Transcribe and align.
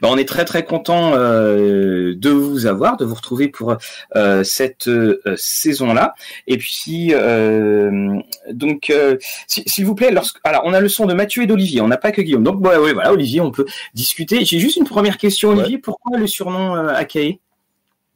Bah, 0.00 0.08
on 0.12 0.16
est 0.16 0.28
très 0.28 0.44
très 0.44 0.64
content 0.64 1.14
euh, 1.14 2.14
de 2.14 2.30
vous 2.30 2.66
avoir, 2.66 2.96
de 2.98 3.04
vous 3.04 3.16
retrouver 3.16 3.48
pour 3.48 3.76
euh, 4.14 4.44
cette 4.44 4.86
euh, 4.86 5.20
saison-là. 5.36 6.14
Et 6.46 6.56
puis 6.56 7.12
donc 8.52 8.92
s'il 9.48 9.86
vous 9.86 9.94
plaît, 9.94 10.12
lorsque 10.12 10.38
alors 10.44 10.62
on 10.64 10.72
a 10.72 10.80
le 10.80 10.88
son 10.88 11.06
de 11.06 11.14
Mathieu 11.14 11.42
et 11.42 11.46
d'Olivier, 11.46 11.80
on 11.80 11.88
n'a 11.88 11.96
pas 11.96 12.12
que 12.12 12.22
Guillaume. 12.22 12.44
Donc 12.44 12.60
bah, 12.60 12.80
oui, 12.80 12.92
voilà, 12.92 13.12
Olivier, 13.12 13.40
on 13.40 13.50
peut 13.50 13.66
discuter. 13.94 14.44
J'ai 14.44 14.60
juste 14.60 14.76
une 14.76 14.86
première 14.86 15.18
question, 15.18 15.50
Olivier. 15.50 15.78
Pourquoi 15.78 16.16
le 16.16 16.26
surnom 16.26 16.74
Akae 16.74 17.38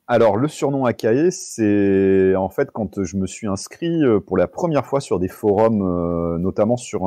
alors, 0.08 0.36
le 0.36 0.48
surnom 0.48 0.84
Akae, 0.84 1.30
c'est 1.30 2.34
en 2.36 2.50
fait 2.50 2.70
quand 2.70 3.02
je 3.02 3.16
me 3.16 3.26
suis 3.26 3.46
inscrit 3.46 4.02
pour 4.26 4.36
la 4.36 4.46
première 4.46 4.84
fois 4.84 5.00
sur 5.00 5.18
des 5.18 5.28
forums, 5.28 6.36
notamment 6.38 6.76
sur, 6.76 7.02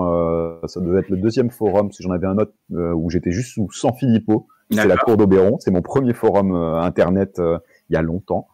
ça 0.65 0.79
devait 0.79 1.01
être 1.01 1.09
le 1.09 1.17
deuxième 1.17 1.51
forum, 1.51 1.89
que 1.89 1.97
j'en 1.99 2.09
avais 2.09 2.25
un 2.25 2.37
autre 2.37 2.53
où 2.71 3.11
j'étais 3.11 3.31
juste 3.31 3.53
sous 3.53 3.69
San 3.71 3.93
Filippo. 3.93 4.47
C'est 4.71 4.87
la 4.87 4.97
cour 4.97 5.17
d'Oberon. 5.17 5.57
C'est 5.59 5.71
mon 5.71 5.81
premier 5.81 6.13
forum 6.13 6.55
euh, 6.55 6.79
internet 6.79 7.39
euh, 7.39 7.57
il 7.89 7.93
y 7.93 7.95
a 7.95 8.01
longtemps. 8.01 8.47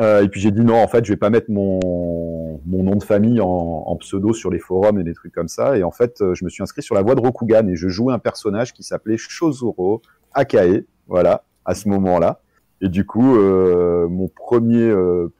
Euh, 0.00 0.24
et 0.24 0.28
puis 0.28 0.40
j'ai 0.40 0.50
dit 0.50 0.62
non, 0.62 0.82
en 0.82 0.88
fait, 0.88 1.04
je 1.04 1.12
vais 1.12 1.16
pas 1.16 1.30
mettre 1.30 1.50
mon, 1.50 2.60
mon 2.66 2.82
nom 2.82 2.96
de 2.96 3.04
famille 3.04 3.40
en, 3.40 3.46
en, 3.46 3.96
pseudo 3.96 4.32
sur 4.32 4.50
les 4.50 4.58
forums 4.58 4.98
et 4.98 5.04
des 5.04 5.14
trucs 5.14 5.32
comme 5.32 5.48
ça. 5.48 5.76
Et 5.78 5.84
en 5.84 5.92
fait, 5.92 6.16
je 6.34 6.44
me 6.44 6.50
suis 6.50 6.62
inscrit 6.62 6.82
sur 6.82 6.94
la 6.94 7.02
voie 7.02 7.14
de 7.14 7.20
Rokugan 7.20 7.68
et 7.68 7.76
je 7.76 7.88
jouais 7.88 8.12
un 8.12 8.18
personnage 8.18 8.72
qui 8.72 8.82
s'appelait 8.82 9.18
Shozuro 9.18 10.02
Akae, 10.32 10.84
voilà, 11.06 11.44
à 11.64 11.74
ce 11.74 11.88
moment-là. 11.90 12.40
Et 12.80 12.88
du 12.88 13.06
coup, 13.06 13.36
euh, 13.36 14.08
mon 14.08 14.28
premier 14.28 14.92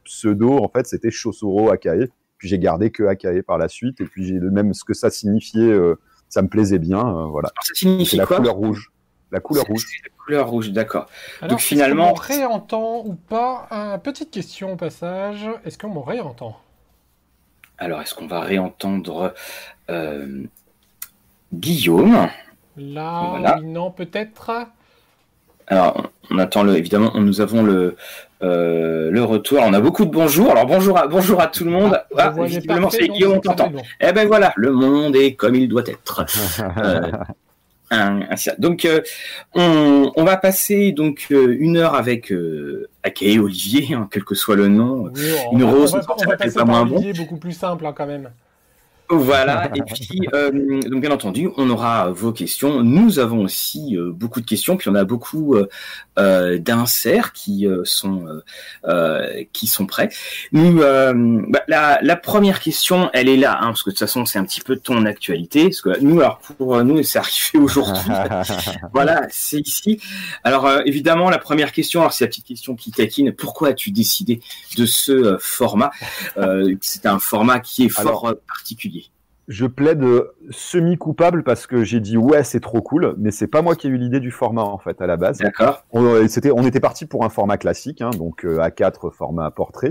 pseudo, 0.05 0.59
en 0.59 0.69
fait, 0.69 0.87
c'était 0.87 1.11
Shozuro 1.11 1.71
Akae. 1.71 2.09
Puis 2.39 2.49
j'ai 2.49 2.59
gardé 2.61 2.91
que 2.91 3.03
Akae 3.03 3.43
par 3.43 3.59
la 3.59 3.69
suite. 3.69 4.01
Et 4.01 4.05
puis 4.05 4.25
j'ai 4.25 4.39
même 4.39 4.73
ce 4.73 4.85
que 4.85 4.95
ça 4.95 5.11
signifiait, 5.11 5.77
ça 6.29 6.43
me 6.43 6.49
plaisait 6.49 6.79
bien, 6.79 7.27
voilà. 7.27 7.49
ça 7.61 7.75
signifie 7.75 8.17
la 8.17 8.27
quoi? 8.27 8.37
couleur 8.37 8.55
rouge. 8.55 8.93
La 9.35 9.41
couleur 9.41 9.65
rouge. 9.65 9.85
La 10.05 10.11
couleur 10.25 10.49
rouge, 10.49 10.71
d'accord. 10.71 11.07
Donc 11.49 11.59
finalement. 11.59 12.15
Est-ce 12.15 12.29
qu'on 12.29 12.35
réentend 12.35 13.03
ou 13.05 13.15
pas 13.15 13.67
euh, 13.73 13.99
Petite 13.99 14.31
question 14.31 14.75
au 14.75 14.77
passage. 14.77 15.51
Est-ce 15.65 15.77
qu'on 15.77 15.93
me 15.93 15.99
réentend? 15.99 16.57
Alors, 17.79 18.01
est-ce 18.01 18.15
qu'on 18.15 18.29
va 18.29 18.39
réentendre 18.39 19.35
euh, 19.91 20.45
Guillaume? 21.53 22.29
Là, 22.77 23.59
non, 23.61 23.91
peut-être. 23.91 24.69
Alors, 25.67 26.13
on 26.31 26.39
attend 26.39 26.63
le. 26.63 26.77
Évidemment, 26.77 27.11
nous 27.17 27.41
avons 27.41 27.65
le 27.65 27.97
euh, 28.43 29.11
le 29.11 29.25
retour. 29.25 29.59
On 29.63 29.73
a 29.73 29.81
beaucoup 29.81 30.05
de 30.05 30.11
bonjours. 30.11 30.53
Alors 30.53 30.67
bonjour 30.67 30.97
à 30.97 31.09
bonjour 31.09 31.41
à 31.41 31.49
tout 31.49 31.65
le 31.65 31.71
monde. 31.73 32.01
Ah, 32.17 32.33
ah 32.37 32.43
visiblement, 32.45 32.91
c'est 32.91 33.09
Guillaume, 33.09 33.39
on 33.39 33.41
t'entend. 33.41 33.73
Eh 34.01 34.13
ben 34.13 34.29
voilà, 34.29 34.53
le 34.55 34.71
monde 34.71 35.17
est 35.17 35.35
comme 35.35 35.57
il 35.57 35.69
doit 35.69 35.85
être. 35.87 36.25
donc, 38.59 38.85
euh, 38.85 39.01
on, 39.55 40.25
va 40.25 40.37
passer 40.37 40.93
donc 40.93 41.29
euh, 41.31 41.57
une 41.59 41.77
heure 41.77 41.95
avec 41.95 42.33
euh, 42.33 42.89
Olivier, 43.23 43.95
hein, 43.95 44.09
quel 44.11 44.25
que 44.25 44.35
soit 44.35 44.57
le 44.57 44.69
nom. 44.69 45.13
une 45.53 45.65
rose, 45.65 45.95
on 45.95 46.29
va, 46.29 46.37
passer 46.37 46.55
par 46.55 46.83
Olivier, 46.83 47.13
beaucoup 47.13 47.37
plus 47.37 47.53
simple 47.53 47.87
hein, 47.87 47.95
quand 47.97 48.07
même. 48.07 48.31
Voilà, 49.11 49.71
et 49.75 49.83
puis, 49.83 50.27
euh, 50.33 50.81
donc 50.81 51.03
bien 51.03 51.11
entendu, 51.11 51.51
on 51.59 51.69
aura 51.69 52.11
vos 52.11 52.33
questions. 52.33 52.83
Nous 52.83 53.19
avons 53.19 53.43
aussi 53.43 53.99
euh, 53.99 54.11
beaucoup 54.11 54.41
de 54.41 54.47
questions, 54.47 54.79
puis 54.79 54.89
on 54.89 54.95
a 54.95 55.05
beaucoup 55.05 55.57
euh, 56.19 56.59
d'inserts 56.59 57.33
qui 57.35 57.67
sont 57.85 58.25
qui 59.53 59.67
sont 59.67 59.87
prêts. 59.87 60.09
Nous, 60.53 60.79
bah, 60.79 61.63
la, 61.69 61.99
la, 62.01 62.17
première 62.17 62.61
question, 62.61 63.11
elle 63.13 63.29
est 63.29 63.37
là, 63.37 63.59
hein, 63.61 63.67
parce 63.67 63.83
que 63.83 63.91
de 63.91 63.95
toute 63.95 64.01
façon, 64.01 64.25
c'est 64.25 64.39
un 64.39 64.45
petit 64.45 64.63
peu 64.63 64.77
ton 64.77 65.05
actualité. 65.05 65.65
Parce 65.65 65.83
que 65.83 66.01
nous, 66.01 66.21
alors 66.21 66.39
pour 66.39 66.83
nous, 66.83 67.03
c'est 67.03 67.19
arrivé 67.19 67.59
aujourd'hui. 67.59 68.11
voilà, 68.95 69.27
c'est 69.31 69.61
ici. 69.61 70.01
Alors 70.45 70.69
évidemment, 70.87 71.29
la 71.29 71.39
première 71.39 71.73
question, 71.73 72.01
alors 72.01 72.15
c'est 72.15 72.25
la 72.25 72.29
petite 72.29 72.47
question 72.47 72.75
qui 72.75 72.91
taquine. 72.91 73.33
Pourquoi 73.33 73.69
as-tu 73.69 73.91
décidé 73.91 74.41
de 74.79 74.87
ce 74.87 75.37
format? 75.39 75.91
C'est 76.81 77.05
un 77.05 77.19
format 77.19 77.61
qui 77.61 77.85
est 77.85 77.89
fort 77.91 78.35
particulier 78.49 78.95
je 79.49 79.67
plaide 79.67 80.05
semi-coupable 80.51 81.43
parce 81.43 81.67
que 81.67 81.85
j'ai 81.85 82.01
dit 82.01 82.17
ouais 82.17 82.45
c'est 82.45 82.61
trop 82.61 82.81
cool, 82.81 83.15
mais 83.19 83.31
c'est 83.31 83.47
pas 83.47 83.63
moi 83.63 83.77
qui 83.77 83.87
ai 83.87 83.91
eu 83.91 83.97
l'idée 83.97 84.21
du 84.21 84.31
format 84.31 84.63
en 84.63 84.79
fait 84.79 85.01
à 85.01 85.07
la 85.07 85.17
base. 85.17 85.39
D'accord. 85.39 85.85
On, 85.93 86.05
euh, 86.05 86.29
c'était, 86.29 86.51
on 86.51 86.65
était 86.65 86.81
parti 86.81 87.07
pour 87.07 87.25
un 87.25 87.29
format 87.29 87.59
classique, 87.59 88.01
hein, 88.01 88.11
donc 88.11 88.45
euh, 88.45 88.59
A4 88.59 89.13
format 89.13 89.51
portrait. 89.51 89.91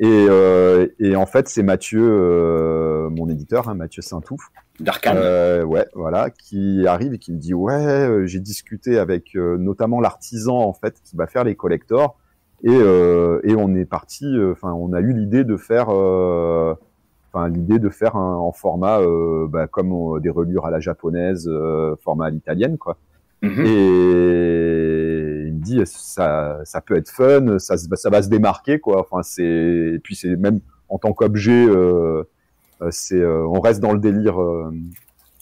Et, 0.00 0.26
euh, 0.30 0.86
et 1.00 1.16
en 1.16 1.26
fait 1.26 1.48
c'est 1.48 1.64
Mathieu, 1.64 2.02
euh, 2.02 3.10
mon 3.10 3.28
éditeur, 3.28 3.68
hein, 3.68 3.74
Mathieu 3.74 4.00
Saint-Ouf, 4.00 4.40
d'Arcane. 4.78 5.64
ouais, 5.64 5.86
voilà, 5.94 6.30
qui 6.30 6.86
arrive 6.86 7.14
et 7.14 7.18
qui 7.18 7.32
me 7.32 7.38
dit 7.38 7.54
ouais 7.54 8.22
j'ai 8.26 8.38
discuté 8.38 8.98
avec 8.98 9.34
notamment 9.34 10.00
l'artisan 10.00 10.56
en 10.56 10.72
fait 10.72 10.94
qui 11.02 11.16
va 11.16 11.26
faire 11.26 11.42
les 11.42 11.56
collectors 11.56 12.16
et, 12.62 12.72
et 12.74 13.54
on 13.56 13.74
est 13.74 13.86
parti, 13.86 14.26
enfin 14.52 14.72
on 14.72 14.92
a 14.92 15.00
eu 15.00 15.12
l'idée 15.12 15.42
de 15.42 15.56
faire 15.56 15.88
enfin 17.38 17.48
l'idée 17.48 17.78
de 17.78 17.88
faire 17.88 18.16
un, 18.16 18.36
en 18.36 18.52
format 18.52 19.00
euh, 19.00 19.46
bah, 19.48 19.66
comme 19.66 19.92
euh, 19.92 20.20
des 20.20 20.30
reliures 20.30 20.66
à 20.66 20.70
la 20.70 20.80
japonaise, 20.80 21.48
euh, 21.48 21.96
format 22.02 22.26
à 22.26 22.30
l'italienne, 22.30 22.78
quoi. 22.78 22.96
Mhm. 23.42 23.66
Et 23.66 25.44
il 25.46 25.54
me 25.54 25.60
dit 25.60 25.80
ça, 25.84 26.60
ça 26.64 26.80
peut 26.80 26.96
être 26.96 27.08
fun, 27.08 27.58
ça, 27.58 27.76
ça 27.76 28.10
va 28.10 28.22
se 28.22 28.28
démarquer, 28.28 28.80
quoi. 28.80 29.00
Enfin 29.00 29.22
c'est, 29.22 29.44
et 29.44 29.98
puis 30.02 30.16
c'est 30.16 30.36
même 30.36 30.60
en 30.88 30.98
tant 30.98 31.12
qu'objet, 31.12 31.66
c'est, 32.90 33.24
on 33.24 33.60
reste 33.60 33.80
dans 33.80 33.92
le 33.92 34.00
délire 34.00 34.38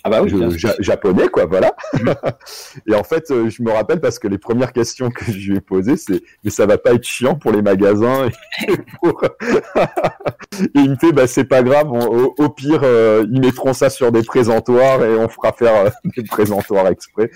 ah 0.07 0.09
bah 0.09 0.23
oui, 0.23 0.33
japonais 0.79 1.27
quoi, 1.27 1.47
voilà. 1.47 1.75
et 2.87 2.95
en 2.95 3.03
fait, 3.03 3.29
euh, 3.33 3.51
je 3.51 3.61
me 3.61 3.73
rappelle 3.73 4.01
parce 4.01 4.21
que 4.21 4.29
les 4.29 4.39
premières 4.39 4.73
questions 4.73 5.11
que 5.11 5.25
je 5.25 5.51
lui 5.51 5.57
ai 5.57 5.61
posées, 5.61 5.97
c'est 5.97 6.23
mais 6.45 6.51
ça 6.51 6.65
va 6.65 6.79
pas 6.79 6.93
être 6.93 7.03
chiant 7.03 7.35
pour 7.35 7.51
les 7.51 7.61
magasins. 7.61 8.29
Et, 8.29 8.77
il 10.77 10.91
me 10.91 10.97
fait 10.97 11.11
bah 11.11 11.27
c'est 11.27 11.45
pas 11.45 11.65
grave, 11.65 11.91
au, 11.91 12.49
pire 12.51 12.83
euh, 12.85 13.27
ils 13.33 13.41
mettront 13.41 13.73
ça 13.73 13.91
sur 13.91 14.13
des 14.13 14.23
présentoirs 14.23 15.03
et 15.05 15.17
on 15.17 15.29
fera 15.29 15.53
faire 15.53 15.87
euh, 15.87 15.91
des 16.17 16.23
présentoirs 16.23 16.87
exprès. 16.87 17.33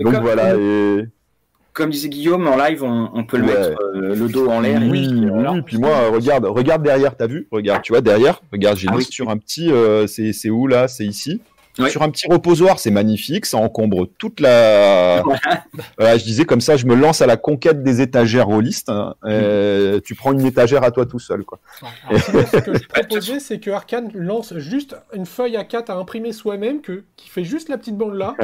Donc 0.00 0.16
voilà 0.16 0.56
et 0.56 1.06
comme 1.74 1.88
disait 1.88 2.10
Guillaume, 2.10 2.46
en 2.48 2.56
live, 2.56 2.82
on, 2.82 3.24
peut 3.24 3.38
le 3.38 3.44
mettre 3.44 3.78
le 3.94 4.28
dos 4.28 4.46
en 4.46 4.60
l'air. 4.60 4.82
Oui, 4.82 5.06
et 5.06 5.08
puis, 5.08 5.30
oui, 5.30 5.62
puis 5.62 5.78
moi, 5.78 6.10
regarde, 6.10 6.44
regarde 6.44 6.82
derrière, 6.82 7.16
t'as 7.16 7.26
vu? 7.26 7.48
Regarde, 7.50 7.80
tu 7.80 7.92
vois, 7.92 8.02
derrière, 8.02 8.42
regarde, 8.52 8.76
j'ai 8.76 8.88
ah 8.90 8.94
mis 8.94 9.04
sur 9.04 9.30
un 9.30 9.38
petit, 9.38 9.70
c'est 10.06 10.50
où 10.50 10.66
là? 10.66 10.86
C'est 10.86 11.06
ici? 11.06 11.40
Sur 11.88 12.02
un 12.02 12.10
petit 12.10 12.26
reposoir, 12.28 12.78
c'est 12.78 12.90
magnifique, 12.90 13.46
ça 13.46 13.58
encombre 13.58 14.08
toute 14.18 14.40
la. 14.40 15.22
voilà, 15.98 16.18
je 16.18 16.24
disais 16.24 16.44
comme 16.44 16.60
ça, 16.60 16.76
je 16.76 16.86
me 16.86 16.94
lance 16.94 17.22
à 17.22 17.26
la 17.26 17.36
conquête 17.36 17.82
des 17.82 18.00
étagères 18.00 18.48
holistes. 18.48 18.90
Hein, 18.90 19.14
tu 20.04 20.14
prends 20.14 20.32
une 20.32 20.46
étagère 20.46 20.84
à 20.84 20.90
toi 20.90 21.06
tout 21.06 21.18
seul, 21.18 21.44
quoi. 21.44 21.58
ce 22.10 22.58
que 22.58 22.74
je 22.74 22.86
proposais, 22.88 23.40
c'est 23.40 23.58
que 23.58 23.70
Arkane 23.70 24.10
lance 24.14 24.56
juste 24.58 24.96
une 25.14 25.26
feuille 25.26 25.56
A4 25.56 25.90
à 25.90 25.94
imprimer 25.94 26.32
soi-même, 26.32 26.80
que 26.80 27.04
qui 27.16 27.28
fait 27.28 27.44
juste 27.44 27.68
la 27.68 27.78
petite 27.78 27.96
bande 27.96 28.14
là. 28.14 28.34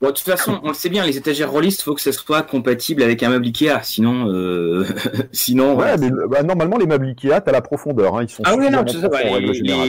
bon, 0.00 0.08
de 0.08 0.12
toute 0.12 0.18
façon, 0.20 0.60
on 0.62 0.68
le 0.68 0.74
sait 0.74 0.88
bien, 0.88 1.04
les 1.04 1.16
étagères 1.16 1.52
holistes, 1.54 1.82
faut 1.82 1.94
que 1.94 2.00
ça 2.00 2.12
soit 2.12 2.42
compatible 2.42 3.02
avec 3.02 3.22
un 3.22 3.30
meuble 3.30 3.46
Ikea, 3.46 3.82
sinon, 3.82 4.28
euh... 4.28 4.84
sinon. 5.32 5.76
Ouais, 5.76 5.96
mais 5.98 6.10
bah, 6.28 6.42
normalement 6.42 6.76
les 6.76 6.86
meubles 6.86 7.06
Ikea, 7.06 7.40
t'as 7.40 7.52
la 7.52 7.60
profondeur, 7.60 8.16
hein, 8.16 8.22
ils 8.22 8.28
sont. 8.28 8.42
Ah 8.44 8.54
oui, 8.56 8.70
non, 8.70 8.84
ça. 8.86 9.08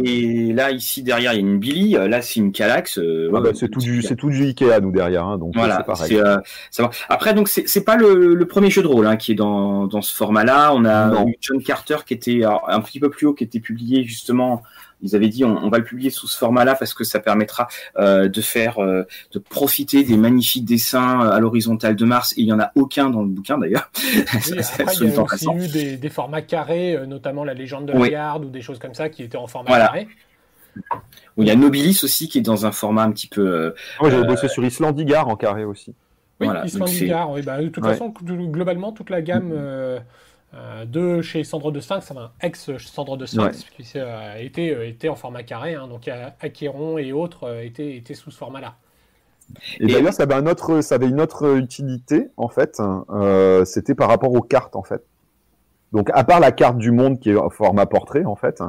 Et 0.03 0.53
là, 0.53 0.70
ici 0.71 1.03
derrière 1.03 1.33
il 1.33 1.35
y 1.35 1.39
a 1.39 1.41
une 1.41 1.59
Billy, 1.59 1.95
euh, 1.95 2.07
là 2.07 2.21
c'est 2.21 2.39
une 2.39 2.51
Calax. 2.51 2.97
Euh, 2.97 3.31
ah 3.35 3.41
bah, 3.41 3.51
c'est 3.53 3.69
tout 3.69 3.79
du 3.79 4.01
c'est 4.01 4.15
tout 4.15 4.29
du 4.29 4.43
Ikea 4.43 4.79
nous 4.81 4.91
derrière, 4.91 5.25
hein, 5.25 5.37
donc 5.37 5.55
voilà. 5.55 5.77
c'est 5.77 5.83
pareil. 5.85 6.15
Euh, 6.17 6.37
Après 7.09 7.33
donc 7.33 7.47
c'est 7.47 7.83
pas 7.83 7.95
le, 7.95 8.35
le, 8.35 8.45
premier 8.45 8.69
jeu 8.69 8.81
de 8.81 8.87
rôle 8.87 9.07
hein, 9.07 9.17
qui 9.17 9.31
est 9.31 9.35
dans, 9.35 9.87
dans 9.87 10.01
ce 10.01 10.13
format-là. 10.15 10.73
On 10.73 10.85
a 10.85 11.25
John 11.39 11.61
Carter 11.61 11.97
qui 12.05 12.13
était 12.13 12.41
un 12.43 12.81
petit 12.81 12.99
peu 12.99 13.09
plus 13.09 13.27
haut, 13.27 13.33
qui 13.33 13.43
était 13.43 13.59
publié 13.59 14.03
justement 14.03 14.63
ils 15.01 15.15
avaient 15.15 15.29
dit 15.29 15.43
on, 15.43 15.69
va 15.69 15.77
le 15.77 15.83
publier 15.83 16.09
sous 16.09 16.27
ce 16.27 16.37
format-là 16.37 16.75
parce 16.75 16.93
que 16.93 17.03
ça 17.03 17.19
permettra 17.19 17.67
euh, 17.97 18.27
de 18.27 18.41
faire, 18.41 18.79
euh, 18.79 19.03
de 19.33 19.39
profiter 19.39 20.03
des 20.03 20.17
magnifiques 20.17 20.65
dessins 20.65 21.19
à 21.19 21.39
l'horizontale 21.39 21.95
de 21.95 22.05
Mars. 22.05 22.33
Et 22.33 22.41
il 22.41 22.47
y 22.47 22.53
en 22.53 22.59
a 22.59 22.71
aucun 22.75 23.09
dans 23.09 23.21
le 23.21 23.29
bouquin 23.29 23.57
d'ailleurs. 23.57 23.89
Oui, 24.03 24.23
il 24.47 24.55
y 24.55 25.17
a 25.17 25.21
aussi 25.23 25.47
eu 25.55 25.67
des, 25.67 25.97
des, 25.97 26.09
formats 26.09 26.41
carrés, 26.41 26.97
notamment 27.07 27.43
la 27.43 27.53
légende 27.53 27.87
de 27.87 27.93
oui. 27.93 28.13
ou 28.39 28.45
des 28.45 28.61
choses 28.61 28.79
comme 28.79 28.93
ça 28.93 29.09
qui 29.09 29.23
étaient 29.23 29.37
en 29.37 29.47
format 29.47 29.77
carré. 29.77 30.07
Il 31.37 31.47
y 31.47 31.51
a 31.51 31.55
Nobilis 31.55 32.01
aussi 32.03 32.27
qui 32.27 32.39
est 32.39 32.41
dans 32.41 32.65
un 32.65 32.71
format 32.71 33.03
un 33.03 33.11
petit 33.11 33.27
peu. 33.27 33.41
Euh, 33.41 33.75
Moi, 33.99 34.09
j'avais 34.09 34.27
bossé 34.27 34.47
sur 34.47 34.63
Islandigar 34.63 35.27
en 35.27 35.35
carré 35.35 35.63
aussi. 35.63 35.95
Oui, 36.39 36.47
Islandigar. 36.65 37.31
Oui, 37.31 37.41
bah, 37.41 37.61
de 37.61 37.69
toute 37.69 37.85
façon, 37.85 38.09
globalement, 38.09 38.91
toute 38.91 39.09
la 39.09 39.21
gamme 39.21 39.51
euh, 39.53 39.99
euh, 40.53 40.85
de 40.85 41.21
chez 41.21 41.43
Cendre 41.43 41.71
de 41.71 41.79
Sphinx, 41.79 42.11
enfin, 42.11 42.31
ex 42.41 42.77
Cendre 42.77 43.17
de 43.17 43.25
Sphinx, 43.25 43.65
qui 43.77 43.97
était, 44.37 44.89
était 44.89 45.09
en 45.09 45.15
format 45.15 45.43
carré. 45.43 45.75
Hein, 45.75 45.87
donc, 45.87 46.09
Acheron 46.41 46.97
et 46.97 47.11
autres 47.11 47.63
étaient, 47.63 47.95
étaient 47.95 48.13
sous 48.13 48.31
ce 48.31 48.37
format-là. 48.37 48.75
Et, 49.79 49.87
d'ailleurs, 49.87 50.13
ça 50.13 50.23
avait 50.23 50.35
un 50.35 50.47
autre, 50.47 50.81
ça 50.81 50.95
avait 50.95 51.09
une 51.09 51.19
autre 51.19 51.57
utilité 51.57 52.29
en 52.37 52.47
fait. 52.47 52.81
C'était 53.65 53.95
par 53.95 54.09
rapport 54.09 54.33
aux 54.33 54.41
cartes 54.41 54.75
en 54.75 54.83
fait. 54.83 55.03
Donc, 55.91 56.09
à 56.13 56.23
part 56.23 56.39
la 56.39 56.53
carte 56.53 56.77
du 56.77 56.91
monde 56.91 57.19
qui 57.19 57.31
est 57.31 57.35
en 57.35 57.49
format 57.49 57.85
portrait 57.85 58.23
en 58.23 58.37
fait, 58.37 58.61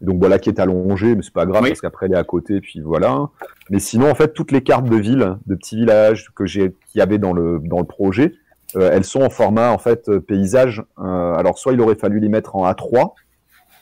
donc 0.00 0.18
voilà 0.18 0.38
qui 0.38 0.48
est 0.48 0.58
allongée, 0.58 1.14
mais 1.14 1.22
c'est 1.22 1.32
pas 1.32 1.46
grave 1.46 1.66
parce 1.66 1.80
qu'après 1.80 2.06
elle 2.06 2.12
est 2.12 2.18
à 2.18 2.24
côté, 2.24 2.60
puis 2.60 2.80
voilà. 2.80 3.28
Mais 3.68 3.80
sinon, 3.80 4.10
en 4.10 4.14
fait, 4.14 4.32
toutes 4.32 4.50
les 4.50 4.62
cartes 4.62 4.88
de 4.88 4.96
ville, 4.96 5.36
de 5.46 5.54
petits 5.54 5.76
villages 5.76 6.30
que 6.34 6.46
j'ai, 6.46 6.74
qu'il 6.86 6.98
y 6.98 7.02
avait 7.02 7.18
dans 7.18 7.32
le 7.32 7.60
dans 7.62 7.78
le 7.78 7.84
projet, 7.84 8.32
euh, 8.76 8.90
elles 8.92 9.04
sont 9.04 9.22
en 9.22 9.30
format 9.30 9.70
en 9.70 9.78
fait 9.78 10.08
euh, 10.08 10.20
paysage. 10.20 10.82
Euh, 10.98 11.34
alors 11.34 11.58
soit 11.58 11.72
il 11.72 11.80
aurait 11.80 11.96
fallu 11.96 12.18
les 12.18 12.28
mettre 12.28 12.56
en 12.56 12.70
A3, 12.70 13.12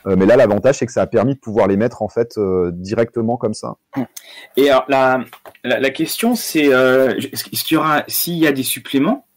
mais 0.06 0.24
là 0.24 0.36
l'avantage 0.36 0.76
c'est 0.78 0.86
que 0.86 0.92
ça 0.92 1.02
a 1.02 1.06
permis 1.06 1.34
de 1.34 1.38
pouvoir 1.38 1.66
les 1.66 1.76
mettre 1.76 2.00
en 2.00 2.08
fait 2.08 2.38
directement 2.72 3.36
comme 3.36 3.52
ça. 3.52 3.76
Et 4.56 4.70
alors 4.70 4.86
la 4.88 5.20
la, 5.64 5.90
question 5.90 6.34
c'est 6.34 6.68
est-ce 6.68 7.64
qu'il 7.64 7.74
y 7.74 7.78
aura 7.78 8.04
s'il 8.08 8.38
y 8.38 8.46
a 8.46 8.52
des 8.52 8.62
suppléments 8.62 9.27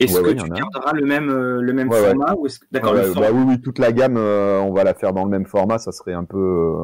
est-ce 0.00 0.20
que 0.20 0.30
tu 0.30 0.48
garderas 0.48 0.92
le 0.92 1.06
même, 1.06 1.30
le 1.30 1.72
même 1.72 1.92
format 1.92 2.34
ou 2.34 2.46
D'accord, 2.72 2.94
bah 2.94 3.28
oui, 3.32 3.44
oui, 3.46 3.60
toute 3.60 3.78
la 3.78 3.92
gamme, 3.92 4.16
on 4.16 4.72
va 4.72 4.84
la 4.84 4.94
faire 4.94 5.12
dans 5.12 5.24
le 5.24 5.30
même 5.30 5.46
format. 5.46 5.78
Ça 5.78 5.92
serait 5.92 6.14
un 6.14 6.24
peu. 6.24 6.74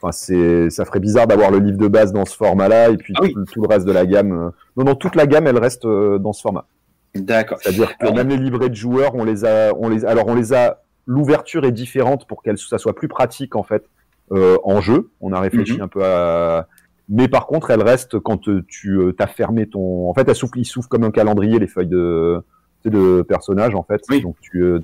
Enfin, 0.00 0.12
c'est, 0.12 0.68
ça 0.70 0.84
ferait 0.84 1.00
bizarre 1.00 1.26
d'avoir 1.26 1.50
le 1.50 1.58
livre 1.58 1.78
de 1.78 1.88
base 1.88 2.12
dans 2.12 2.26
ce 2.26 2.36
format-là 2.36 2.90
et 2.90 2.96
puis 2.98 3.14
ah 3.16 3.26
tout, 3.50 3.62
le 3.62 3.68
reste 3.68 3.86
de 3.86 3.92
la 3.92 4.04
gamme. 4.04 4.52
Non, 4.76 4.84
non, 4.84 4.94
toute 4.94 5.14
la 5.14 5.26
gamme, 5.26 5.46
elle 5.46 5.58
reste 5.58 5.86
dans 5.86 6.32
ce 6.32 6.42
format. 6.42 6.66
D'accord. 7.14 7.58
C'est-à-dire 7.60 7.96
que 7.96 8.10
même 8.10 8.28
les 8.28 8.36
livrets 8.36 8.68
de 8.68 8.74
joueurs, 8.74 9.14
on 9.14 9.24
les 9.24 9.44
a, 9.44 9.72
on 9.78 9.88
les, 9.88 10.04
alors 10.04 10.26
on 10.26 10.34
les 10.34 10.52
a, 10.52 10.82
l'ouverture 11.06 11.64
est 11.64 11.72
différente 11.72 12.26
pour 12.26 12.42
qu'elle, 12.42 12.58
ça 12.58 12.78
soit 12.78 12.94
plus 12.94 13.08
pratique 13.08 13.56
en 13.56 13.62
fait 13.62 13.84
euh, 14.32 14.56
en 14.64 14.80
jeu. 14.80 15.10
On 15.20 15.32
a 15.32 15.40
réfléchi 15.40 15.74
mhm. 15.74 15.82
un 15.82 15.88
peu 15.88 16.04
à, 16.04 16.66
mais 17.08 17.28
par 17.28 17.46
contre, 17.46 17.70
elle 17.70 17.82
reste 17.82 18.18
quand 18.18 18.48
euh, 18.48 18.64
tu 18.66 18.96
euh, 18.96 19.14
as 19.18 19.26
fermé 19.26 19.66
ton, 19.66 20.08
en 20.08 20.14
fait, 20.14 20.26
elle 20.28 20.34
souffle, 20.34 20.58
il 20.58 20.64
souffle 20.64 20.88
comme 20.88 21.04
un 21.04 21.10
calendrier 21.10 21.58
les 21.58 21.66
feuilles 21.66 21.86
de, 21.86 22.42
de 22.84 23.22
personnages 23.22 23.74
en 23.74 23.82
fait. 23.82 24.02
Donc 24.22 24.36
tu 24.40 24.62
euh, 24.62 24.80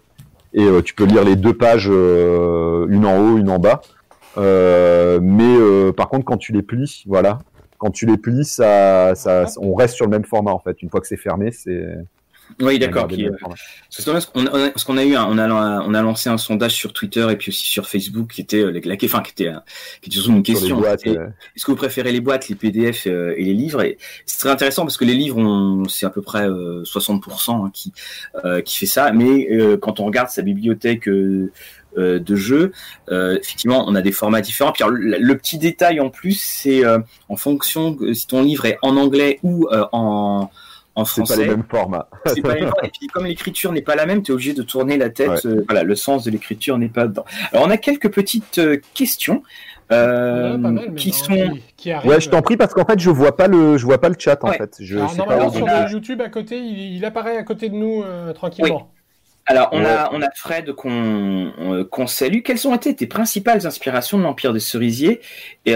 et 0.52 0.66
tu 0.82 0.94
peux 0.94 1.04
lire 1.04 1.22
les 1.22 1.36
deux 1.36 1.54
pages, 1.54 1.86
une 1.86 3.06
en 3.06 3.18
haut, 3.20 3.38
une 3.38 3.48
en 3.48 3.60
bas. 3.60 3.82
mais 4.36 5.92
par 5.96 6.08
contre, 6.08 6.24
quand 6.24 6.38
tu 6.38 6.52
les 6.52 6.62
plies, 6.62 7.04
voilà, 7.06 7.38
quand 7.78 7.90
tu 7.90 8.04
les 8.04 8.16
plies, 8.16 8.44
ça, 8.44 9.14
ça, 9.14 9.46
on 9.58 9.76
reste 9.76 9.94
sur 9.94 10.06
le 10.06 10.10
même 10.10 10.24
format 10.24 10.50
en 10.50 10.58
fait. 10.58 10.82
Une 10.82 10.90
fois 10.90 11.00
que 11.00 11.06
c'est 11.06 11.16
fermé, 11.16 11.52
c'est 11.52 11.86
oui, 12.60 12.78
d'accord. 12.78 13.08
Parce 13.08 14.26
qu'on 14.26 14.96
a, 14.96 15.04
eu, 15.04 15.16
on 15.16 15.38
a, 15.38 15.80
on 15.82 15.94
a 15.94 16.02
lancé 16.02 16.28
un 16.28 16.38
sondage 16.38 16.72
sur 16.72 16.92
Twitter 16.92 17.26
et 17.30 17.36
puis 17.36 17.50
aussi 17.50 17.66
sur 17.66 17.88
Facebook 17.88 18.32
qui 18.32 18.40
était, 18.40 18.62
euh, 18.62 18.80
la, 18.84 18.96
enfin, 19.04 19.22
qui 19.22 19.32
était, 19.32 19.52
qui 20.02 20.10
était 20.10 20.16
surtout 20.16 20.32
une 20.32 20.42
question. 20.42 20.84
Est-ce 20.84 21.64
que 21.64 21.70
vous 21.70 21.76
préférez 21.76 22.12
les 22.12 22.20
boîtes, 22.20 22.48
les 22.48 22.54
PDF 22.54 23.06
euh, 23.06 23.34
et 23.36 23.44
les 23.44 23.54
livres 23.54 23.82
Et 23.82 23.98
c'est 24.26 24.38
très 24.38 24.50
intéressant 24.50 24.82
parce 24.82 24.96
que 24.96 25.04
les 25.04 25.14
livres, 25.14 25.84
c'est 25.88 26.06
à 26.06 26.10
peu 26.10 26.22
près 26.22 26.48
60% 26.48 26.48
euh, 26.48 27.52
hein, 27.52 27.70
qui, 27.72 27.92
qui 28.64 28.78
fait 28.78 28.86
ça. 28.86 29.12
Mais 29.12 29.48
quand 29.80 30.00
on 30.00 30.04
regarde 30.04 30.28
sa 30.28 30.42
bibliothèque 30.42 31.08
de 31.08 32.36
jeux, 32.36 32.72
effectivement, 33.10 33.84
on 33.86 33.94
a 33.94 34.02
des 34.02 34.12
formats 34.12 34.40
différents. 34.40 34.72
Puis 34.72 34.84
le, 34.88 35.34
petit 35.34 35.58
détail 35.58 36.00
en 36.00 36.10
plus, 36.10 36.38
c'est 36.40 36.82
en 37.28 37.36
fonction 37.36 37.96
si 38.12 38.26
ton 38.26 38.42
livre 38.42 38.66
est 38.66 38.78
en 38.82 38.96
anglais 38.96 39.38
ou 39.42 39.68
en 39.92 40.50
en 40.94 41.04
français. 41.04 41.34
C'est 41.34 41.40
pas 41.40 41.46
le 41.46 41.56
même 41.56 41.64
format. 41.68 42.08
Et 42.36 42.90
puis 42.90 43.06
comme 43.08 43.26
l'écriture 43.26 43.72
n'est 43.72 43.82
pas 43.82 43.94
la 43.94 44.06
même, 44.06 44.22
tu 44.22 44.32
es 44.32 44.34
obligé 44.34 44.54
de 44.54 44.62
tourner 44.62 44.96
la 44.98 45.10
tête. 45.10 45.46
Euh, 45.46 45.64
voilà, 45.68 45.82
le 45.82 45.94
sens 45.94 46.24
de 46.24 46.30
l'écriture 46.30 46.78
n'est 46.78 46.88
pas 46.88 47.06
dedans. 47.06 47.24
Alors 47.52 47.66
on 47.66 47.70
a 47.70 47.76
quelques 47.76 48.10
petites 48.10 48.58
euh, 48.58 48.78
questions. 48.94 49.42
Euh, 49.92 50.56
qui 50.94 51.10
sont 51.10 51.32
ouais 51.32 52.20
je 52.20 52.28
t'en 52.28 52.42
prie 52.42 52.56
parce 52.56 52.72
qu'en 52.72 52.84
fait 52.84 53.00
je 53.00 53.10
vois 53.10 53.36
pas 53.36 53.48
le 53.48 53.76
je 53.76 53.84
vois 53.84 54.00
pas 54.00 54.08
le 54.08 54.14
chat 54.16 54.38
en 54.44 54.52
fait 54.52 54.76
je 54.78 54.96
Alors, 54.96 55.16
normalement 55.16 55.50
sur 55.50 55.66
le 55.66 55.90
YouTube 55.90 56.20
à 56.20 56.28
côté 56.28 56.60
il, 56.60 57.04
apparaît 57.04 57.36
à 57.36 57.42
côté 57.42 57.70
de 57.70 57.74
nous 57.74 58.04
tranquillement 58.32 58.92
Alors, 59.46 59.68
on, 59.72 59.84
a, 59.84 60.10
on 60.12 60.22
a 60.22 60.28
Fred 60.36 60.74
qu'on 60.74 62.06
salue. 62.06 62.42
Quelles 62.44 62.68
ont 62.68 62.74
été 62.76 62.94
tes 62.94 63.08
principales 63.08 63.66
inspirations 63.66 64.16
de 64.16 64.22
l'Empire 64.22 64.52
des 64.52 64.60
Cerisiers 64.60 65.22
et, 65.66 65.74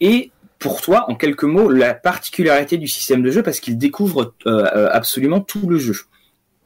et 0.00 0.31
pour 0.62 0.80
toi, 0.80 1.10
en 1.10 1.16
quelques 1.16 1.44
mots, 1.44 1.68
la 1.68 1.92
particularité 1.92 2.78
du 2.78 2.86
système 2.86 3.22
de 3.22 3.30
jeu 3.30 3.42
parce 3.42 3.58
qu'il 3.58 3.76
découvre 3.76 4.32
euh, 4.46 4.64
euh, 4.74 4.88
absolument 4.92 5.40
tout 5.40 5.68
le 5.68 5.76
jeu. 5.76 5.96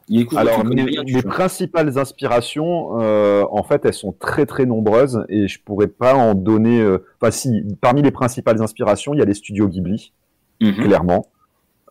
Il 0.07 0.19
découvre 0.19 0.39
Alors, 0.39 0.63
les 0.63 1.21
principales 1.23 1.97
inspirations, 1.97 3.01
euh, 3.01 3.43
en 3.49 3.63
fait, 3.63 3.83
elles 3.85 3.93
sont 3.93 4.13
très 4.13 4.45
très 4.45 4.65
nombreuses 4.65 5.25
et 5.27 5.47
je 5.47 5.59
pourrais 5.61 5.87
pas 5.87 6.13
en 6.13 6.33
donner. 6.35 6.85
Enfin, 7.19 7.31
si, 7.31 7.63
parmi 7.81 8.03
les 8.03 8.11
principales 8.11 8.61
inspirations, 8.61 9.13
il 9.13 9.19
y 9.19 9.21
a 9.21 9.25
les 9.25 9.33
studios 9.33 9.67
Ghibli, 9.67 10.13
mhm. 10.61 10.75
clairement. 10.75 11.25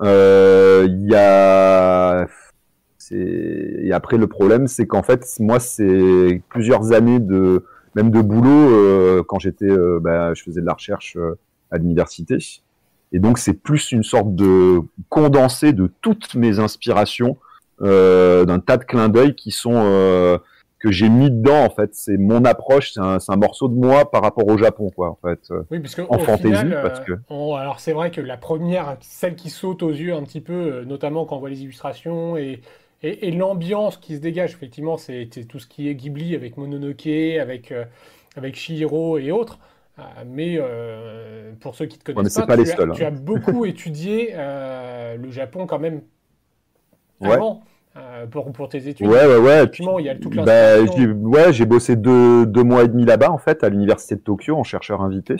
Il 0.02 1.06
y 1.10 1.14
a 1.14 2.26
et 3.12 3.92
après 3.92 4.16
le 4.16 4.26
problème, 4.26 4.66
c'est 4.66 4.86
qu'en 4.86 5.02
fait, 5.02 5.24
moi, 5.38 5.60
c'est 5.60 6.42
plusieurs 6.48 6.92
années 6.92 7.20
de 7.20 7.64
même 7.94 8.10
de 8.10 8.20
boulot 8.20 9.22
quand 9.24 9.38
j'étais, 9.38 9.68
bah, 10.00 10.32
je 10.34 10.42
faisais 10.42 10.60
de 10.60 10.66
la 10.66 10.72
recherche 10.72 11.16
à 11.70 11.78
l'université. 11.78 12.38
Et 13.12 13.18
donc 13.18 13.38
c'est 13.38 13.54
plus 13.54 13.92
une 13.92 14.02
sorte 14.02 14.34
de 14.34 14.80
condensé 15.08 15.72
de 15.72 15.90
toutes 16.00 16.34
mes 16.34 16.58
inspirations, 16.58 17.36
euh, 17.82 18.44
d'un 18.44 18.58
tas 18.58 18.76
de 18.76 18.84
clins 18.84 19.08
d'œil 19.08 19.34
qui 19.34 19.50
sont 19.50 19.74
euh, 19.74 20.38
que 20.78 20.90
j'ai 20.90 21.08
mis 21.08 21.30
dedans 21.30 21.64
en 21.64 21.70
fait. 21.70 21.94
C'est 21.94 22.16
mon 22.16 22.44
approche, 22.44 22.92
c'est 22.92 23.00
un, 23.00 23.18
un, 23.26 23.36
morceau 23.36 23.68
de 23.68 23.74
moi 23.74 24.10
par 24.10 24.22
rapport 24.22 24.46
au 24.46 24.58
Japon 24.58 24.90
quoi 24.94 25.10
en 25.10 25.18
fait. 25.22 25.40
Oui, 25.70 25.80
parce 25.80 25.94
que 25.94 26.02
en 26.08 26.18
fantaisie 26.18 26.72
parce 26.82 27.00
que. 27.00 27.12
Euh, 27.12 27.52
alors 27.54 27.80
c'est 27.80 27.92
vrai 27.92 28.10
que 28.10 28.20
la 28.20 28.36
première, 28.36 28.96
celle 29.00 29.34
qui 29.36 29.50
saute 29.50 29.82
aux 29.82 29.90
yeux 29.90 30.14
un 30.14 30.22
petit 30.22 30.40
peu, 30.40 30.52
euh, 30.52 30.84
notamment 30.84 31.24
quand 31.24 31.36
on 31.36 31.40
voit 31.40 31.50
les 31.50 31.62
illustrations 31.62 32.36
et 32.36 32.60
et, 33.02 33.30
l'ambiance 33.30 33.98
qui 33.98 34.16
se 34.16 34.20
dégage, 34.20 34.52
effectivement, 34.52 34.96
c'est 34.96 35.28
tout 35.48 35.58
ce 35.58 35.66
qui 35.66 35.88
est 35.88 35.94
Ghibli 35.94 36.34
avec 36.34 36.56
Mononoke, 36.56 37.06
avec, 37.06 37.70
euh, 37.70 37.84
avec 38.36 38.56
Shihiro 38.56 39.18
et 39.18 39.30
autres. 39.30 39.58
Ah, 39.98 40.24
mais 40.26 40.56
euh, 40.58 41.52
pour 41.60 41.74
ceux 41.74 41.86
qui 41.86 41.98
ne 41.98 42.02
te 42.02 42.12
connaissent 42.12 42.34
pas, 42.34 42.56
tu, 42.94 43.04
as, 43.04 43.10
beaucoup 43.10 43.64
étudié 43.64 44.30
euh, 44.34 45.16
le 45.16 45.30
Japon 45.30 45.66
quand 45.66 45.78
même 45.78 46.02
avant. 47.20 47.62
Euh, 47.96 48.26
pour, 48.26 48.52
pour, 48.52 48.68
tes 48.68 48.88
études. 48.88 49.06
Ouais, 49.06 49.24
ouais, 49.26 49.38
ouais. 49.38 49.64
il 49.98 50.04
y 50.04 50.10
a 50.10 50.14
toute 50.16 50.34
bah, 50.34 50.84
j'ai, 50.84 51.06
ouais, 51.06 51.50
j'ai 51.54 51.64
bossé 51.64 51.96
deux, 51.96 52.44
deux, 52.44 52.62
mois 52.62 52.84
et 52.84 52.88
demi 52.88 53.06
là-bas, 53.06 53.30
en 53.30 53.38
fait, 53.38 53.64
à 53.64 53.70
l'université 53.70 54.16
de 54.16 54.20
Tokyo, 54.20 54.54
en 54.54 54.64
chercheur 54.64 55.00
invité. 55.00 55.36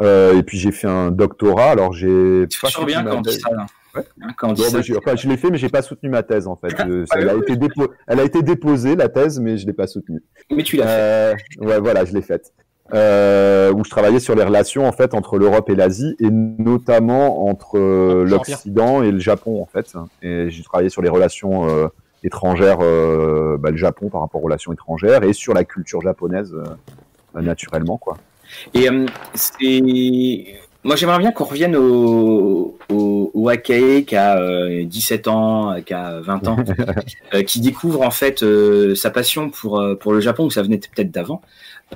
et 0.00 0.42
puis 0.46 0.56
j'ai 0.56 0.72
fait 0.72 0.88
un 0.88 1.10
doctorat, 1.10 1.72
alors 1.72 1.92
j'ai... 1.92 2.46
Tu 2.48 2.58
pas 2.60 2.84
bien 2.86 3.04
quand 3.04 3.28
ça. 3.28 3.50
Ouais. 3.94 4.02
Quand 4.38 4.58
bah, 4.58 4.64
enfin, 4.68 5.16
je 5.16 5.28
l'ai 5.28 5.36
fait, 5.36 5.50
mais 5.50 5.58
j'ai 5.58 5.68
pas 5.68 5.82
soutenu 5.82 6.08
ma 6.08 6.22
thèse 6.22 6.46
en 6.46 6.56
fait. 6.56 6.74
elle, 7.14 7.28
a 7.28 7.34
été 7.34 7.58
elle 8.06 8.20
a 8.20 8.24
été 8.24 8.42
déposée 8.42 8.96
la 8.96 9.10
thèse, 9.10 9.38
mais 9.38 9.58
je 9.58 9.66
l'ai 9.66 9.72
pas 9.74 9.86
soutenue. 9.86 10.22
Mais 10.50 10.62
tu 10.62 10.76
l'as 10.78 11.36
fait. 11.36 11.36
Ouais, 11.60 11.78
voilà, 11.78 12.06
je 12.06 12.14
l'ai 12.14 12.22
faite 12.22 12.54
euh, 12.94 13.72
où 13.72 13.84
je 13.84 13.90
travaillais 13.90 14.20
sur 14.20 14.34
les 14.34 14.44
relations 14.44 14.86
en 14.86 14.92
fait 14.92 15.14
entre 15.14 15.38
l'Europe 15.38 15.68
et 15.70 15.74
l'Asie 15.74 16.14
et 16.20 16.30
notamment 16.30 17.48
entre 17.48 17.78
euh, 17.78 18.24
l'Occident 18.24 19.02
et 19.02 19.10
le 19.10 19.18
Japon 19.18 19.60
en 19.60 19.66
fait. 19.66 19.92
Et 20.22 20.50
j'ai 20.50 20.62
travaillé 20.62 20.88
sur 20.88 21.02
les 21.02 21.08
relations 21.08 21.68
euh, 21.68 21.88
étrangères, 22.22 22.78
euh, 22.80 23.56
bah, 23.58 23.70
le 23.70 23.76
Japon 23.76 24.08
par 24.08 24.20
rapport 24.20 24.40
aux 24.40 24.44
relations 24.44 24.72
étrangères 24.72 25.24
et 25.24 25.32
sur 25.32 25.52
la 25.52 25.64
culture 25.64 26.00
japonaise 26.00 26.54
bah, 27.34 27.42
naturellement 27.42 27.96
quoi. 27.96 28.18
Et 28.74 28.88
c'est 29.34 30.58
moi, 30.84 30.94
j'aimerais 30.94 31.18
bien 31.18 31.32
qu'on 31.32 31.42
revienne 31.42 31.74
au, 31.74 32.78
au, 32.90 33.30
au 33.34 33.48
Akae 33.48 34.04
qui 34.06 34.14
a 34.14 34.84
17 34.84 35.26
ans, 35.26 35.82
qui 35.84 35.92
a 35.92 36.20
20 36.20 36.46
ans, 36.46 36.56
qui 37.46 37.60
découvre 37.60 38.02
en 38.02 38.12
fait 38.12 38.44
sa 38.94 39.10
passion 39.10 39.50
pour, 39.50 39.84
pour 39.98 40.12
le 40.12 40.20
Japon, 40.20 40.44
ou 40.44 40.50
ça 40.50 40.62
venait 40.62 40.78
peut-être 40.78 41.10
d'avant. 41.10 41.42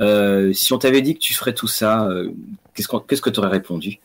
Euh, 0.01 0.53
si 0.53 0.73
on 0.73 0.79
t'avait 0.79 1.03
dit 1.03 1.15
que 1.15 1.21
tu 1.21 1.35
ferais 1.35 1.53
tout 1.53 1.67
ça, 1.67 2.07
euh, 2.07 2.31
qu'est-ce 2.75 3.23
que 3.23 3.31
tu 3.31 3.41
aurais 3.41 3.49
répondu? 3.49 3.99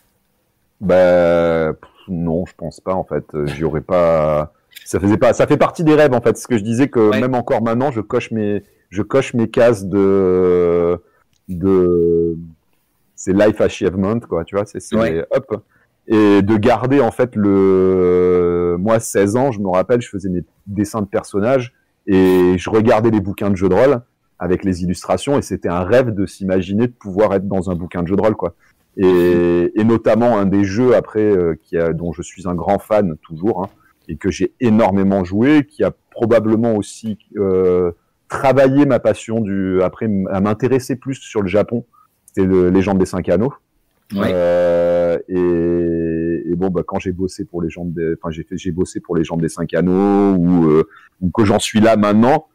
Bah 0.81 1.73
non, 2.07 2.45
je 2.45 2.53
pense 2.57 2.79
pas 2.79 2.93
en 2.93 3.03
fait. 3.03 3.25
Euh, 3.33 3.45
j'y 3.47 3.63
aurais 3.63 3.81
pas. 3.81 4.53
Ça 4.83 4.99
faisait 4.99 5.17
pas. 5.17 5.33
Ça 5.33 5.47
fait 5.47 5.57
partie 5.57 5.83
des 5.83 5.95
rêves 5.95 6.13
en 6.13 6.21
fait. 6.21 6.37
Ce 6.37 6.47
que 6.47 6.57
je 6.57 6.63
disais 6.63 6.89
que 6.89 7.11
même 7.19 7.35
encore 7.35 7.61
maintenant, 7.61 7.91
je 7.91 8.01
coche 8.01 8.31
mes, 8.31 8.63
je 8.89 9.01
coche 9.01 9.33
mes 9.33 9.49
cases 9.49 9.85
de, 9.85 10.99
de, 11.49 12.37
c'est 13.15 13.33
life 13.33 13.61
achievement 13.61 14.19
quoi. 14.19 14.43
Tu 14.43 14.55
vois, 14.55 14.65
c'est 14.65 14.79
hop 15.31 15.63
et 16.07 16.41
de 16.41 16.57
garder 16.57 17.01
en 17.01 17.11
fait 17.11 17.35
le 17.35 18.75
moi 18.79 18.99
16 18.99 19.35
ans 19.37 19.51
je 19.51 19.59
me 19.59 19.69
rappelle 19.69 20.01
je 20.01 20.09
faisais 20.09 20.29
mes 20.29 20.43
dessins 20.67 21.01
de 21.01 21.07
personnages 21.07 21.73
et 22.05 22.55
je 22.57 22.69
regardais 22.69 23.09
les 23.09 23.21
bouquins 23.21 23.49
de 23.49 23.55
jeux 23.55 23.69
de 23.69 23.73
rôle 23.73 24.01
avec 24.39 24.63
les 24.63 24.83
illustrations 24.83 25.37
et 25.37 25.41
c'était 25.41 25.69
un 25.69 25.83
rêve 25.83 26.13
de 26.13 26.25
s'imaginer 26.25 26.87
de 26.87 26.93
pouvoir 26.93 27.33
être 27.33 27.47
dans 27.47 27.69
un 27.69 27.75
bouquin 27.75 28.03
de 28.03 28.07
jeu 28.07 28.15
de 28.15 28.21
rôle 28.21 28.35
quoi. 28.35 28.55
Et, 28.97 29.71
et 29.75 29.83
notamment 29.83 30.37
un 30.37 30.45
des 30.45 30.63
jeux 30.63 30.95
après 30.95 31.19
euh, 31.19 31.55
qui 31.61 31.77
a, 31.77 31.91
dont 31.91 32.13
je 32.13 32.21
suis 32.21 32.47
un 32.47 32.55
grand 32.55 32.79
fan 32.79 33.17
toujours 33.21 33.63
hein, 33.63 33.69
et 34.07 34.15
que 34.15 34.31
j'ai 34.31 34.53
énormément 34.59 35.23
joué, 35.23 35.65
qui 35.65 35.83
a 35.83 35.91
probablement 36.11 36.75
aussi 36.75 37.17
euh, 37.37 37.91
travaillé 38.29 38.85
ma 38.85 38.99
passion 38.99 39.41
du 39.41 39.81
après 39.81 40.09
à 40.29 40.39
m'intéresser 40.39 40.95
plus 40.95 41.15
sur 41.15 41.41
le 41.41 41.47
Japon. 41.47 41.85
C'était 42.27 42.47
le 42.47 42.69
Légende 42.69 42.99
des 42.99 43.05
cinq 43.05 43.29
anneaux. 43.29 43.53
Ouais. 44.13 44.29
Euh, 44.31 45.17
et, 45.27 46.51
et, 46.51 46.55
bon, 46.55 46.69
bah, 46.69 46.83
quand 46.85 46.99
j'ai 46.99 47.11
bossé 47.11 47.43
pour 47.45 47.61
les 47.61 47.69
des, 47.69 48.13
enfin, 48.13 48.29
j'ai 48.29 48.43
fait, 48.43 48.57
j'ai 48.57 48.71
bossé 48.71 48.99
pour 48.99 49.15
les 49.15 49.23
gens 49.23 49.35
des 49.35 49.49
cinq 49.49 49.73
anneaux 49.73 50.35
ou, 50.35 50.69
euh, 50.69 50.87
ou 51.21 51.31
que 51.31 51.43
j'en 51.43 51.59
suis 51.59 51.79
là 51.79 51.97
maintenant, 51.97 52.47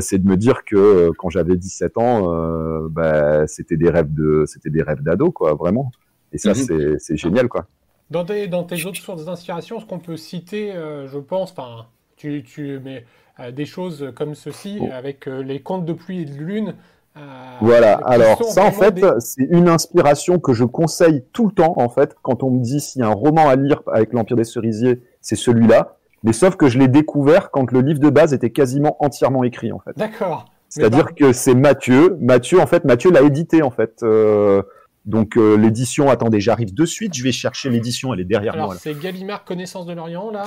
c'est 0.00 0.18
de 0.18 0.28
me 0.28 0.36
dire 0.36 0.64
que 0.64 1.10
quand 1.18 1.30
j'avais 1.30 1.56
17 1.56 1.98
ans, 1.98 2.88
bah, 2.90 3.46
c'était 3.46 3.76
des 3.76 3.90
rêves 3.90 4.12
de, 4.12 4.44
c'était 4.46 4.70
des 4.70 4.82
rêves 4.82 5.02
d'ado, 5.02 5.30
quoi, 5.30 5.54
vraiment. 5.54 5.90
Et 6.32 6.38
ça, 6.38 6.50
mhm. 6.50 6.98
c'est 6.98 7.16
génial, 7.16 7.48
quoi. 7.48 7.66
Dans, 8.10 8.24
dans 8.24 8.64
tes 8.64 8.84
autres 8.84 9.00
sources 9.00 9.24
d'inspiration, 9.24 9.80
ce 9.80 9.86
qu'on 9.86 9.98
peut 9.98 10.16
citer, 10.16 10.72
je 10.72 11.18
pense, 11.18 11.52
enfin, 11.52 11.86
tu, 12.16 12.42
tu 12.42 12.78
mets 12.80 13.04
des 13.52 13.64
choses 13.64 14.12
comme 14.14 14.34
ceci, 14.34 14.78
oh. 14.80 14.88
avec 14.92 15.26
les 15.26 15.60
contes 15.60 15.86
de 15.86 15.92
pluie 15.92 16.22
et 16.22 16.24
de 16.26 16.34
lune, 16.34 16.74
euh, 17.16 17.20
voilà. 17.60 17.94
Alors 18.04 18.42
ça, 18.44 18.64
en 18.64 18.72
fait, 18.72 19.04
c'est 19.20 19.44
une 19.50 19.68
inspiration 19.68 20.38
que 20.38 20.52
je 20.52 20.64
conseille 20.64 21.24
tout 21.32 21.46
le 21.46 21.52
temps. 21.52 21.74
En 21.76 21.88
fait, 21.88 22.16
quand 22.22 22.42
on 22.42 22.50
me 22.50 22.62
dit 22.62 22.80
s'il 22.80 23.00
y 23.00 23.04
a 23.04 23.08
un 23.08 23.14
roman 23.14 23.48
à 23.48 23.56
lire 23.56 23.82
avec 23.92 24.12
l'Empire 24.12 24.36
des 24.36 24.44
Cerisiers, 24.44 25.02
c'est 25.20 25.36
celui-là. 25.36 25.98
Mais 26.24 26.32
sauf 26.32 26.56
que 26.56 26.68
je 26.68 26.78
l'ai 26.78 26.88
découvert 26.88 27.50
quand 27.50 27.72
le 27.72 27.80
livre 27.80 27.98
de 27.98 28.10
base 28.10 28.32
était 28.32 28.50
quasiment 28.50 28.96
entièrement 29.00 29.44
écrit, 29.44 29.72
en 29.72 29.80
fait. 29.80 29.92
D'accord. 29.96 30.46
C'est-à-dire 30.68 31.14
que 31.14 31.32
c'est 31.32 31.54
Mathieu. 31.54 32.16
Mathieu, 32.20 32.60
en 32.60 32.66
fait, 32.66 32.84
Mathieu 32.84 33.10
l'a 33.10 33.22
édité, 33.22 33.62
en 33.62 33.70
fait. 33.70 34.02
Euh, 34.02 34.62
donc 35.04 35.36
euh, 35.36 35.56
l'édition, 35.56 36.08
attendez, 36.08 36.40
j'arrive 36.40 36.72
de 36.72 36.86
suite. 36.86 37.14
Je 37.14 37.22
vais 37.22 37.32
chercher 37.32 37.68
l'édition, 37.70 38.14
elle 38.14 38.20
est 38.20 38.24
derrière 38.24 38.54
Alors, 38.54 38.66
moi. 38.68 38.76
C'est 38.78 38.98
Gallimard 38.98 39.44
Connaissance 39.44 39.86
de 39.86 39.92
l'Orient, 39.92 40.30
là. 40.30 40.44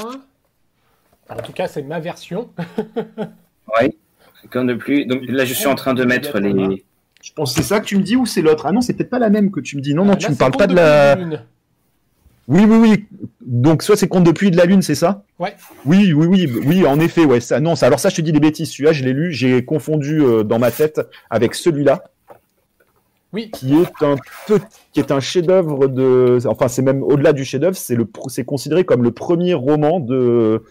En 1.30 1.36
tout 1.38 1.52
cas, 1.52 1.68
c'est 1.68 1.84
ma 1.84 2.00
version. 2.00 2.50
oui. 3.82 3.98
Comme 4.52 4.68
de 4.68 4.76
plus. 4.76 5.06
Donc 5.06 5.22
là, 5.28 5.44
je 5.44 5.54
suis 5.54 5.68
en 5.68 5.76
train 5.76 5.94
de 5.94 6.04
mettre 6.04 6.40
les. 6.40 6.86
Je 7.24 7.34
pense 7.34 7.56
que 7.56 7.62
c'est 7.62 7.68
ça 7.68 7.80
que 7.80 7.86
tu 7.86 7.98
me 7.98 8.04
dis 8.04 8.16
ou 8.16 8.28
c'est 8.28 8.44
l'autre? 8.44 8.68
Ah 8.68 8.72
non, 8.72 8.82
c'est 8.82 8.94
peut-être 8.94 9.10
pas 9.10 9.18
la 9.18 9.32
même 9.32 9.50
que 9.50 9.60
tu 9.60 9.76
me 9.76 9.82
dis. 9.82 9.96
Non, 9.96 10.06
non, 10.06 10.14
ah, 10.14 10.18
tu 10.18 10.30
me 10.30 10.36
parles 10.36 10.56
pas 10.56 10.68
de 10.68 10.76
la. 10.76 11.18
Oui, 12.48 12.66
oui, 12.66 12.78
oui. 12.78 13.06
Donc, 13.42 13.82
soit 13.82 13.96
c'est 13.96 14.08
Compte 14.08 14.24
depuis 14.24 14.52
de 14.52 14.58
la 14.58 14.66
Lune, 14.66 14.82
c'est 14.82 14.96
ça? 14.96 15.24
Ouais. 15.40 15.56
Oui, 15.86 16.14
oui, 16.14 16.28
oui, 16.28 16.50
oui, 16.66 16.86
en 16.86 17.00
effet, 17.00 17.26
ouais. 17.26 17.40
Ça, 17.40 17.60
non, 17.60 17.76
ça, 17.76 17.88
alors 17.88 18.00
ça, 18.00 18.10
je 18.10 18.16
te 18.16 18.22
dis 18.22 18.32
des 18.32 18.40
bêtises. 18.40 18.72
Celui-là, 18.72 18.94
je 18.94 19.04
l'ai 19.04 19.14
lu, 19.14 19.32
j'ai 19.32 19.66
confondu 19.66 20.22
euh, 20.22 20.44
dans 20.44 20.60
ma 20.60 20.72
tête 20.72 21.02
avec 21.30 21.56
celui-là. 21.56 22.04
Oui. 23.34 23.52
Qui 23.52 23.76
est 23.76 24.04
un 24.04 24.16
qui 24.94 25.00
est 25.02 25.12
un 25.12 25.20
chef-d'œuvre 25.20 25.88
de, 25.88 26.38
enfin, 26.46 26.70
c'est 26.70 26.82
même 26.82 27.04
au-delà 27.04 27.34
du 27.34 27.44
chef-d'œuvre, 27.44 27.76
c'est 27.76 27.96
le, 27.96 28.08
c'est 28.28 28.46
considéré 28.46 28.86
comme 28.86 29.04
le 29.04 29.12
premier 29.12 29.54
roman 29.54 30.00
de 30.00 30.64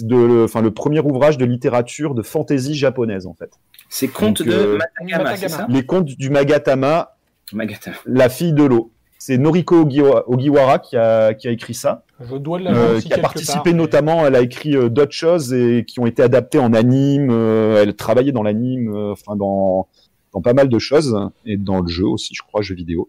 de, 0.00 0.44
enfin, 0.44 0.62
le 0.62 0.70
premier 0.70 1.00
ouvrage 1.00 1.36
de 1.36 1.44
littérature 1.44 2.14
de 2.14 2.22
fantaisie 2.22 2.74
japonaise 2.74 3.26
en 3.26 3.34
fait. 3.34 3.50
C'est 3.90 4.08
contes 4.08 4.42
de 4.42 4.50
euh, 4.50 4.78
Matagama, 4.78 5.36
c'est 5.36 5.48
ça? 5.50 5.66
Les 5.68 5.84
contes 5.84 6.06
du 6.06 6.30
Magatama, 6.30 7.16
Magatama, 7.52 7.96
la 8.06 8.30
fille 8.30 8.54
de 8.54 8.64
l'eau. 8.64 8.92
C'est 9.18 9.38
Noriko 9.38 9.88
Ogiwara 10.26 10.78
qui 10.78 10.96
a, 10.96 11.34
qui 11.34 11.48
a 11.48 11.50
écrit 11.50 11.74
ça. 11.74 12.04
Je 12.20 12.36
dois 12.36 12.60
euh, 12.60 13.00
qui 13.00 13.12
a 13.12 13.18
participé 13.18 13.72
notamment, 13.72 14.26
elle 14.26 14.36
a 14.36 14.40
écrit 14.40 14.76
euh, 14.76 14.88
d'autres 14.88 15.12
choses 15.12 15.52
et 15.52 15.84
qui 15.86 16.00
ont 16.00 16.06
été 16.06 16.22
adaptées 16.22 16.58
en 16.58 16.72
anime. 16.72 17.30
Euh, 17.30 17.82
elle 17.82 17.94
travaillait 17.94 18.32
dans 18.32 18.42
l'anime, 18.42 18.94
enfin 19.12 19.36
dans, 19.36 19.88
dans 20.32 20.40
pas 20.40 20.54
mal 20.54 20.68
de 20.68 20.78
choses 20.78 21.18
et 21.44 21.56
dans 21.56 21.80
le 21.80 21.88
jeu 21.88 22.06
aussi, 22.06 22.34
je 22.34 22.42
crois, 22.42 22.62
jeux 22.62 22.74
vidéo. 22.74 23.08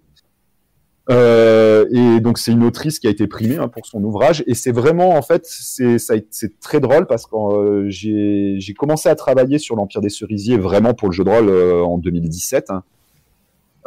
Euh, 1.09 1.85
et 1.89 2.19
donc 2.19 2.37
c'est 2.37 2.51
une 2.51 2.65
autrice 2.65 2.99
qui 2.99 3.07
a 3.07 3.09
été 3.09 3.27
primée 3.27 3.55
hein, 3.55 3.69
pour 3.69 3.85
son 3.85 4.03
ouvrage 4.03 4.43
et 4.45 4.53
c'est 4.53 4.73
vraiment 4.73 5.11
en 5.11 5.21
fait 5.21 5.45
c'est 5.45 5.99
c'est 5.99 6.59
très 6.59 6.81
drôle 6.81 7.07
parce 7.07 7.25
que 7.25 7.35
euh, 7.35 7.89
j'ai 7.89 8.55
j'ai 8.59 8.73
commencé 8.73 9.07
à 9.07 9.15
travailler 9.15 9.57
sur 9.57 9.77
l'Empire 9.77 10.01
des 10.01 10.09
Cerisiers 10.09 10.57
vraiment 10.57 10.93
pour 10.93 11.07
le 11.07 11.13
jeu 11.13 11.23
de 11.23 11.29
rôle 11.29 11.47
euh, 11.47 11.81
en 11.81 11.97
2017 11.97 12.71
hein. 12.71 12.83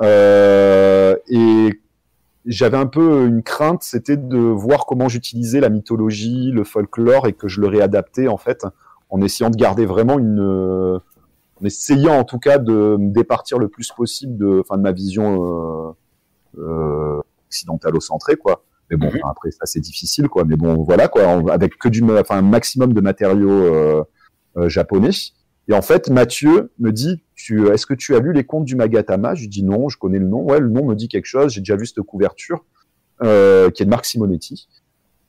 Euh, 0.00 1.14
et 1.28 1.79
j'avais 2.46 2.76
un 2.76 2.86
peu 2.86 3.26
une 3.26 3.42
crainte 3.42 3.82
c'était 3.82 4.16
de 4.16 4.38
voir 4.38 4.86
comment 4.86 5.08
j'utilisais 5.08 5.60
la 5.60 5.68
mythologie 5.68 6.50
le 6.52 6.64
folklore 6.64 7.26
et 7.26 7.32
que 7.32 7.48
je 7.48 7.60
le 7.60 7.66
réadaptais 7.66 8.28
en 8.28 8.38
fait 8.38 8.64
en 9.10 9.20
essayant 9.20 9.50
de 9.50 9.56
garder 9.56 9.84
vraiment 9.84 10.18
une 10.18 10.40
en 10.40 11.64
essayant 11.64 12.14
en 12.14 12.24
tout 12.24 12.38
cas 12.38 12.58
de 12.58 12.96
me 12.98 13.12
départir 13.12 13.58
le 13.58 13.68
plus 13.68 13.92
possible 13.92 14.36
de 14.38 14.60
enfin 14.60 14.78
de 14.78 14.82
ma 14.82 14.92
vision 14.92 15.94
euh, 16.58 17.20
occidentalo-centré, 17.50 18.36
quoi. 18.36 18.64
Mais 18.90 18.96
bon, 18.96 19.06
mhm. 19.06 19.20
après 19.28 19.50
ça 19.50 19.66
c'est 19.66 19.80
difficile, 19.80 20.28
quoi. 20.28 20.44
Mais 20.44 20.56
bon, 20.56 20.82
voilà, 20.82 21.08
quoi. 21.08 21.52
avec 21.52 21.76
que 21.78 21.88
du, 21.88 22.02
enfin, 22.02 22.38
un 22.38 22.42
maximum 22.42 22.92
de 22.92 23.00
matériaux 23.00 23.50
euh, 23.50 24.04
euh, 24.56 24.68
japonais. 24.68 25.10
Et 25.70 25.72
en 25.72 25.82
fait, 25.82 26.10
Mathieu 26.10 26.72
me 26.80 26.90
dit, 26.90 27.22
tu, 27.36 27.68
est-ce 27.68 27.86
que 27.86 27.94
tu 27.94 28.16
as 28.16 28.18
lu 28.18 28.32
les 28.32 28.42
contes 28.42 28.64
du 28.64 28.74
Magatama? 28.74 29.36
Je 29.36 29.42
lui 29.42 29.48
dis 29.48 29.62
non, 29.62 29.88
je 29.88 29.98
connais 29.98 30.18
le 30.18 30.26
nom. 30.26 30.42
Ouais, 30.42 30.58
le 30.58 30.68
nom 30.68 30.84
me 30.84 30.96
dit 30.96 31.06
quelque 31.06 31.26
chose. 31.26 31.52
J'ai 31.52 31.60
déjà 31.60 31.76
vu 31.76 31.86
cette 31.86 32.02
couverture, 32.02 32.64
euh, 33.22 33.70
qui 33.70 33.84
est 33.84 33.86
de 33.86 33.90
Marc 33.90 34.04
Simonetti. 34.04 34.68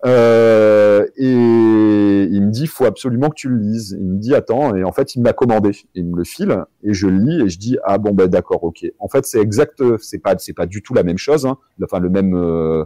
Euh, 0.03 1.05
et 1.15 1.31
il 1.31 2.41
me 2.41 2.49
dit, 2.49 2.65
faut 2.65 2.85
absolument 2.85 3.29
que 3.29 3.35
tu 3.35 3.49
le 3.49 3.57
lises. 3.57 3.95
Il 3.99 4.07
me 4.07 4.17
dit, 4.17 4.33
attends, 4.33 4.75
et 4.75 4.83
en 4.83 4.91
fait, 4.91 5.13
il 5.13 5.19
me 5.19 5.25
l'a 5.25 5.33
commandé. 5.33 5.73
Il 5.93 6.07
me 6.07 6.17
le 6.17 6.23
file, 6.23 6.65
et 6.81 6.91
je 6.91 7.05
le 7.05 7.19
lis, 7.19 7.41
et 7.43 7.47
je 7.47 7.59
dis, 7.59 7.77
ah 7.83 7.99
bon, 7.99 8.11
ben 8.11 8.27
d'accord, 8.27 8.63
ok. 8.63 8.83
En 8.97 9.09
fait, 9.09 9.27
c'est 9.27 9.39
exact, 9.39 9.83
c'est 9.99 10.17
pas, 10.17 10.35
pas 10.55 10.65
du 10.65 10.81
tout 10.81 10.95
la 10.95 11.03
même 11.03 11.19
chose, 11.19 11.45
hein. 11.45 11.59
enfin 11.83 11.99
le 11.99 12.09
même, 12.09 12.33
euh, 12.33 12.83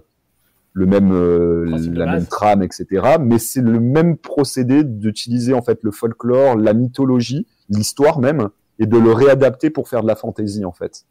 le 0.75 0.85
même, 0.85 1.13
euh, 1.13 1.65
la 1.93 2.05
même 2.05 2.25
trame, 2.25 2.61
etc. 2.61 2.85
Mais 3.21 3.39
c'est 3.39 3.61
le 3.61 3.79
même 3.79 4.17
procédé 4.17 4.83
d'utiliser 4.83 5.53
en 5.53 5.61
fait 5.61 5.79
le 5.81 5.91
folklore, 5.91 6.57
la 6.57 6.73
mythologie, 6.73 7.47
l'histoire 7.69 8.19
même, 8.19 8.49
et 8.77 8.85
de 8.85 8.97
le 8.97 9.13
réadapter 9.13 9.69
pour 9.69 9.87
faire 9.87 10.03
de 10.03 10.07
la 10.07 10.17
fantaisie 10.17 10.65
en 10.65 10.73
fait. 10.73 11.05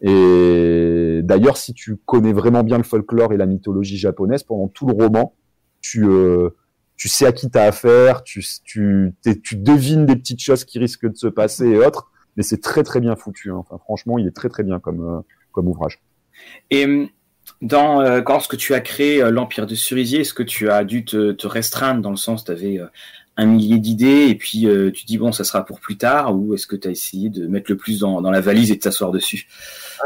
Et 0.00 1.20
d'ailleurs, 1.22 1.58
si 1.58 1.74
tu 1.74 1.96
connais 1.96 2.32
vraiment 2.32 2.62
bien 2.62 2.78
le 2.78 2.82
folklore 2.82 3.34
et 3.34 3.36
la 3.36 3.44
mythologie 3.44 3.98
japonaise, 3.98 4.42
pendant 4.42 4.68
tout 4.68 4.86
le 4.86 4.94
roman, 4.94 5.34
tu, 5.82 6.06
euh, 6.08 6.56
tu 6.96 7.08
sais 7.08 7.26
à 7.26 7.32
qui 7.32 7.50
tu 7.50 7.58
as 7.58 7.64
affaire, 7.64 8.22
tu, 8.22 8.42
tu, 8.64 9.14
tu 9.42 9.56
devines 9.56 10.06
des 10.06 10.16
petites 10.16 10.40
choses 10.40 10.64
qui 10.64 10.78
risquent 10.78 11.10
de 11.10 11.16
se 11.16 11.26
passer 11.26 11.66
et 11.66 11.76
autres, 11.76 12.10
mais 12.38 12.42
c'est 12.42 12.62
très 12.62 12.84
très 12.84 13.00
bien 13.00 13.16
foutu. 13.16 13.50
Hein. 13.50 13.56
Enfin, 13.56 13.76
franchement, 13.76 14.16
il 14.16 14.26
est 14.26 14.34
très 14.34 14.48
très 14.48 14.62
bien 14.62 14.80
comme, 14.80 15.04
euh, 15.04 15.20
comme 15.52 15.68
ouvrage. 15.68 16.00
Et 16.70 16.86
hum, 16.86 17.08
dans, 17.62 18.00
euh, 18.00 18.20
lorsque 18.26 18.56
tu 18.56 18.74
as 18.74 18.80
créé 18.80 19.28
l'Empire 19.30 19.66
de 19.66 19.74
Cerisier, 19.74 20.20
est-ce 20.20 20.34
que 20.34 20.42
tu 20.42 20.70
as 20.70 20.84
dû 20.84 21.04
te, 21.04 21.32
te 21.32 21.46
restreindre 21.46 22.00
dans 22.00 22.10
le 22.10 22.16
sens, 22.16 22.44
tu 22.44 22.52
avais 22.52 22.80
un 23.36 23.46
millier 23.46 23.78
d'idées 23.78 24.26
et 24.28 24.34
puis 24.34 24.66
tu 24.94 25.04
dis 25.06 25.16
bon 25.16 25.32
ça 25.32 25.44
sera 25.44 25.64
pour 25.64 25.80
plus 25.80 25.96
tard 25.96 26.36
ou 26.36 26.54
est-ce 26.54 26.66
que 26.66 26.76
tu 26.76 26.88
as 26.88 26.90
essayé 26.90 27.30
de 27.30 27.46
mettre 27.46 27.70
le 27.70 27.76
plus 27.76 28.00
dans, 28.00 28.20
dans 28.20 28.30
la 28.30 28.40
valise 28.40 28.70
et 28.70 28.74
de 28.74 28.80
t'asseoir 28.80 29.12
dessus? 29.12 29.48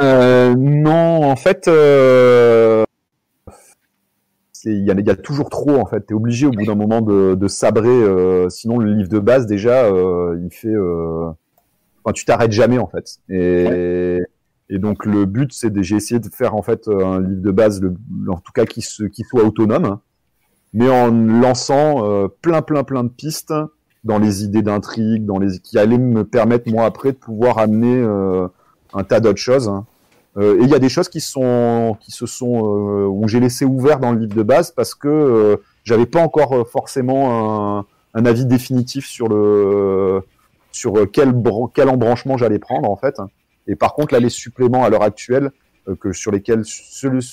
Non, 0.01 1.25
en 1.25 1.37
fait, 1.37 1.69
euh, 1.69 2.85
il 4.65 4.85
y, 4.85 4.91
a, 4.91 4.95
y 4.95 5.11
a 5.11 5.17
toujours 5.17 5.51
trop 5.51 5.77
en 5.77 5.87
fait. 5.87 6.11
es 6.11 6.15
obligé 6.15 6.47
au 6.47 6.51
bout 6.51 6.65
d'un 6.65 6.75
moment 6.75 7.01
de, 7.01 7.35
de 7.35 7.49
sabrer, 7.49 7.89
euh, 7.89 8.49
sinon 8.49 8.79
le 8.79 8.95
livre 8.95 9.09
de 9.09 9.19
base 9.19 9.47
déjà, 9.47 9.85
euh, 9.85 10.39
il 10.43 10.51
fait, 10.51 10.69
euh... 10.69 11.29
enfin 12.03 12.13
tu 12.13 12.25
t'arrêtes 12.25 12.53
jamais 12.53 12.79
en 12.79 12.87
fait. 12.87 13.19
Et, 13.29 14.21
et 14.69 14.79
donc 14.79 15.05
le 15.05 15.25
but 15.27 15.53
c'est 15.53 15.71
de, 15.71 15.83
j'ai 15.83 15.97
essayé 15.97 16.21
de 16.21 16.29
faire 16.29 16.55
en 16.55 16.63
fait 16.63 16.89
un 16.89 17.21
livre 17.21 17.43
de 17.43 17.51
base, 17.51 17.81
en 18.29 18.39
tout 18.39 18.53
cas 18.53 18.65
qui, 18.65 18.83
soit 18.83 19.45
autonome, 19.45 19.99
mais 20.73 20.89
en 20.89 21.11
lançant 21.11 22.05
euh, 22.05 22.29
plein 22.29 22.63
plein 22.63 22.85
plein 22.85 23.05
de 23.05 23.11
pistes 23.11 23.55
dans 24.05 24.19
les 24.19 24.45
idées 24.45 24.63
d'intrigue, 24.63 25.25
dans 25.25 25.39
les 25.39 25.59
qui 25.61 25.79
allaient 25.79 25.99
me 25.99 26.25
permettre 26.25 26.71
moi 26.71 26.85
après 26.85 27.13
de 27.13 27.17
pouvoir 27.17 27.59
amener 27.59 27.97
euh, 27.97 28.49
un 28.93 29.05
tas 29.05 29.21
d'autres 29.21 29.39
choses. 29.39 29.69
Hein. 29.69 29.87
Euh, 30.37 30.59
et 30.61 30.65
il 30.65 30.69
y 30.69 30.75
a 30.75 30.79
des 30.79 30.89
choses 30.89 31.09
qui 31.09 31.21
sont, 31.21 31.97
qui 32.01 32.11
se 32.11 32.27
sont, 32.27 32.57
euh, 32.57 33.07
où 33.07 33.29
j'ai 33.29 33.39
laissé 33.39 33.65
ouvert 33.65 34.01
dans 34.01 34.13
le 34.13 34.19
livre 34.19 34.35
de 34.35 34.43
base 34.43 34.73
parce 34.73 34.95
que 34.95 35.09
euh, 35.09 35.57
j'avais 35.85 36.07
pas 36.07 36.21
encore 36.21 36.69
forcément 36.69 37.79
un, 37.79 37.87
un, 38.15 38.27
avis 38.27 38.45
définitif 38.45 39.07
sur 39.07 39.29
le, 39.29 40.23
sur 40.73 40.95
quel, 41.13 41.33
quel 41.73 41.89
embranchement 41.89 42.37
j'allais 42.37 42.59
prendre 42.59 42.91
en 42.91 42.97
fait. 42.97 43.21
Et 43.67 43.77
par 43.77 43.95
contre, 43.95 44.15
là, 44.15 44.21
les 44.21 44.31
suppléments 44.31 44.85
à 44.85 44.91
l'heure 44.91 45.03
actuelle, 45.03 45.51
que 46.01 46.13
sur 46.13 46.33
lesquels, 46.33 46.63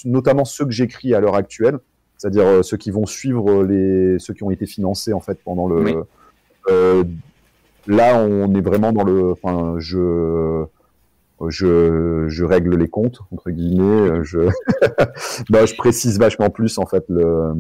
notamment 0.04 0.44
ceux 0.44 0.66
que 0.66 0.72
j'écris 0.72 1.14
à 1.14 1.22
l'heure 1.22 1.36
actuelle, 1.36 1.80
c'est-à-dire 2.18 2.66
ceux 2.66 2.76
qui 2.76 2.92
vont 2.92 3.06
suivre 3.06 3.64
les, 3.64 4.20
ceux 4.20 4.34
qui 4.34 4.44
ont 4.44 4.52
été 4.52 4.66
financés 4.66 5.14
en 5.14 5.22
fait 5.22 5.40
pendant 5.44 5.68
le, 5.68 6.04
là, 7.88 8.18
on 8.18 8.54
est 8.54 8.62
vraiment 8.62 8.92
dans 8.92 9.04
le, 9.04 9.32
enfin, 9.32 9.76
je 9.78 10.66
je, 11.48 12.26
je 12.28 12.46
règle 12.46 12.78
les 12.78 12.88
comptes 12.88 13.20
entre 13.32 13.50
guillemets. 13.50 14.24
Je, 14.24 14.40
bah, 15.50 15.66
je 15.66 15.76
précise 15.76 16.20
vachement 16.20 16.50
plus 16.50 16.78
en 16.78 16.86
fait 16.86 17.04
le, 17.10 17.54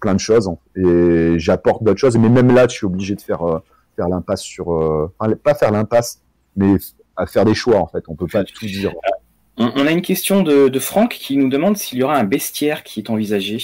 plein 0.00 0.14
de 0.14 0.20
choses 0.20 0.50
et 0.74 1.34
j'apporte 1.38 1.84
d'autres 1.84 2.00
choses. 2.00 2.16
Mais 2.16 2.28
même 2.28 2.52
là, 2.52 2.66
je 2.68 2.74
suis 2.74 2.86
obligé 2.86 3.14
de 3.14 3.20
faire 3.20 3.42
euh, 3.42 3.58
faire 3.96 4.08
l'impasse 4.08 4.42
sur, 4.42 4.72
euh, 4.72 5.12
enfin, 5.18 5.32
pas 5.36 5.54
faire 5.54 5.70
l'impasse, 5.70 6.22
mais 6.56 6.76
à 7.20 7.26
faire 7.26 7.44
des 7.44 7.54
choix 7.54 7.76
en 7.76 7.86
fait. 7.86 8.04
On 8.08 8.14
peut 8.14 8.26
pas 8.26 8.44
tout 8.44 8.66
dire. 8.66 8.92
On 9.56 9.86
a 9.86 9.90
une 9.90 10.00
question 10.00 10.42
de, 10.42 10.68
de 10.68 10.78
Franck 10.78 11.10
qui 11.10 11.36
nous 11.36 11.50
demande 11.50 11.76
s'il 11.76 11.98
y 11.98 12.02
aura 12.02 12.16
un 12.16 12.24
bestiaire 12.24 12.82
qui 12.82 13.00
est 13.00 13.10
envisagé. 13.10 13.58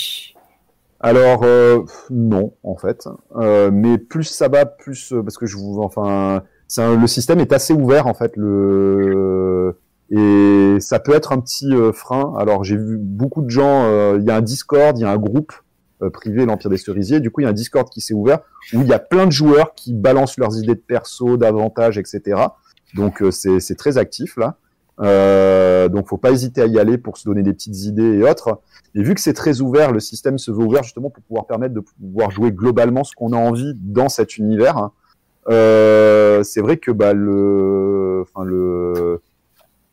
Alors 1.00 1.42
euh, 1.42 1.80
non 2.10 2.52
en 2.62 2.76
fait, 2.76 3.08
euh, 3.36 3.70
mais 3.72 3.98
plus 3.98 4.24
ça 4.24 4.48
va, 4.48 4.66
plus 4.66 5.14
parce 5.24 5.38
que 5.38 5.46
je 5.46 5.56
vous, 5.56 5.80
enfin, 5.82 6.42
le 6.78 7.06
système 7.06 7.40
est 7.40 7.52
assez 7.52 7.72
ouvert 7.72 8.06
en 8.06 8.14
fait. 8.14 8.32
Le 8.36 9.78
et 10.10 10.76
ça 10.80 11.00
peut 11.00 11.14
être 11.14 11.32
un 11.32 11.40
petit 11.40 11.74
euh, 11.74 11.92
frein. 11.92 12.34
Alors 12.38 12.62
j'ai 12.62 12.76
vu 12.76 12.96
beaucoup 12.98 13.42
de 13.42 13.50
gens. 13.50 13.84
Euh, 13.84 14.18
il 14.20 14.24
y 14.26 14.30
a 14.30 14.36
un 14.36 14.42
Discord, 14.42 14.96
il 14.98 15.02
y 15.02 15.04
a 15.04 15.10
un 15.10 15.18
groupe 15.18 15.52
privé, 16.12 16.44
l'Empire 16.44 16.68
des 16.68 16.76
Cerisiers. 16.76 17.20
Du 17.20 17.30
coup, 17.30 17.40
il 17.40 17.44
y 17.44 17.46
a 17.46 17.50
un 17.50 17.54
Discord 17.54 17.88
qui 17.88 18.02
s'est 18.02 18.12
ouvert 18.12 18.40
où 18.74 18.82
il 18.82 18.86
y 18.86 18.92
a 18.92 18.98
plein 18.98 19.24
de 19.24 19.32
joueurs 19.32 19.74
qui 19.74 19.94
balancent 19.94 20.36
leurs 20.36 20.58
idées 20.58 20.74
de 20.74 20.82
perso, 20.86 21.38
d'avantages, 21.38 21.96
etc. 21.96 22.36
Donc 22.94 23.22
c'est 23.30 23.76
très 23.76 23.98
actif 23.98 24.36
là. 24.36 24.56
Euh, 25.00 25.88
donc, 25.88 26.08
faut 26.08 26.16
pas 26.16 26.30
hésiter 26.30 26.62
à 26.62 26.66
y 26.66 26.78
aller 26.78 26.98
pour 26.98 27.18
se 27.18 27.24
donner 27.24 27.42
des 27.42 27.52
petites 27.52 27.84
idées 27.84 28.18
et 28.18 28.22
autres. 28.22 28.60
Et 28.94 29.02
vu 29.02 29.14
que 29.14 29.20
c'est 29.20 29.34
très 29.34 29.60
ouvert, 29.60 29.92
le 29.92 30.00
système 30.00 30.38
se 30.38 30.50
veut 30.50 30.64
ouvert 30.64 30.82
justement 30.82 31.10
pour 31.10 31.22
pouvoir 31.22 31.46
permettre 31.46 31.74
de 31.74 31.80
pouvoir 31.80 32.30
jouer 32.30 32.50
globalement 32.52 33.04
ce 33.04 33.14
qu'on 33.14 33.32
a 33.32 33.36
envie 33.36 33.74
dans 33.76 34.08
cet 34.08 34.38
univers. 34.38 34.90
Euh, 35.48 36.42
c'est 36.42 36.60
vrai 36.60 36.78
que 36.78 36.90
bah 36.90 37.12
le, 37.12 38.22
enfin 38.22 38.44
le, 38.44 39.20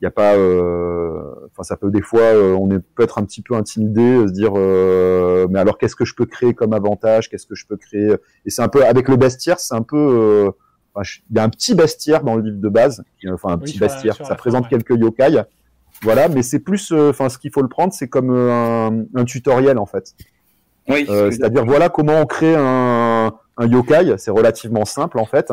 y 0.01 0.05
a 0.07 0.11
pas, 0.11 0.35
euh, 0.35 1.21
enfin 1.51 1.63
ça 1.63 1.77
peut 1.77 1.91
des 1.91 2.01
fois, 2.01 2.21
euh, 2.21 2.53
on 2.53 2.71
est 2.71 2.79
peut 2.79 3.03
être 3.03 3.19
un 3.19 3.23
petit 3.23 3.41
peu 3.41 3.53
intimidé, 3.53 4.25
se 4.27 4.31
dire, 4.31 4.53
euh, 4.55 5.47
mais 5.49 5.59
alors 5.59 5.77
qu'est-ce 5.77 5.95
que 5.95 6.05
je 6.05 6.15
peux 6.15 6.25
créer 6.25 6.55
comme 6.55 6.73
avantage, 6.73 7.29
qu'est-ce 7.29 7.45
que 7.45 7.55
je 7.55 7.67
peux 7.67 7.77
créer? 7.77 8.15
Et 8.45 8.49
c'est 8.49 8.63
un 8.63 8.67
peu 8.67 8.83
avec 8.83 9.07
le 9.09 9.15
bestiaire, 9.15 9.59
c'est 9.59 9.75
un 9.75 9.83
peu 9.83 10.51
il 11.01 11.35
y 11.35 11.39
a 11.39 11.43
un 11.43 11.49
petit 11.49 11.75
bestiaire 11.75 12.23
dans 12.23 12.35
le 12.35 12.43
livre 12.43 12.61
de 12.61 12.69
base, 12.69 13.03
enfin 13.31 13.49
un 13.49 13.57
petit 13.57 13.79
bestiaire, 13.79 14.15
ça 14.15 14.35
présente 14.35 14.67
quelques 14.69 14.97
yokai, 14.97 15.43
voilà, 16.03 16.27
mais 16.27 16.43
c'est 16.43 16.59
plus, 16.59 16.91
euh, 16.91 17.09
enfin 17.09 17.29
ce 17.29 17.37
qu'il 17.37 17.51
faut 17.51 17.61
le 17.61 17.69
prendre, 17.69 17.93
c'est 17.93 18.07
comme 18.07 18.29
euh, 18.31 19.03
un, 19.15 19.25
tutoriel 19.25 19.77
en 19.77 19.85
fait. 19.85 20.13
Oui, 20.89 21.05
euh, 21.09 21.31
C'est-à-dire 21.31 21.65
voilà 21.65 21.89
comment 21.89 22.19
on 22.19 22.25
crée 22.25 22.55
un, 22.55 23.33
un 23.57 23.67
yokai, 23.67 24.15
c'est 24.17 24.31
relativement 24.31 24.85
simple 24.85 25.19
en 25.19 25.25
fait. 25.25 25.51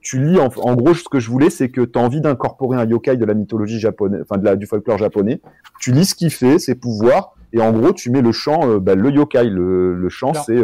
tu 0.00 0.24
lis 0.24 0.38
en, 0.38 0.74
gros 0.76 0.94
ce 0.94 1.08
que 1.08 1.18
je 1.18 1.28
voulais, 1.28 1.50
c'est 1.50 1.70
que 1.70 1.80
tu 1.80 1.98
as 1.98 2.02
envie 2.02 2.20
d'incorporer 2.20 2.78
un 2.78 2.86
yokai 2.86 3.16
de 3.16 3.24
la 3.24 3.34
mythologie 3.34 3.80
japonaise, 3.80 4.22
enfin 4.22 4.38
de 4.38 4.44
la, 4.44 4.56
du 4.56 4.66
folklore 4.66 4.98
japonais. 4.98 5.40
Tu 5.80 5.90
lis 5.90 6.06
ce 6.06 6.14
qu'il 6.14 6.30
fait, 6.30 6.58
ses 6.58 6.76
pouvoirs, 6.76 7.34
et 7.52 7.60
en 7.60 7.72
gros 7.72 7.92
tu 7.92 8.10
mets 8.10 8.22
le 8.22 8.32
chant, 8.32 8.78
bah, 8.78 8.94
le 8.94 9.10
yokai. 9.10 9.44
Le, 9.44 9.94
le 9.96 10.08
chant 10.08 10.34
c'est 10.34 10.62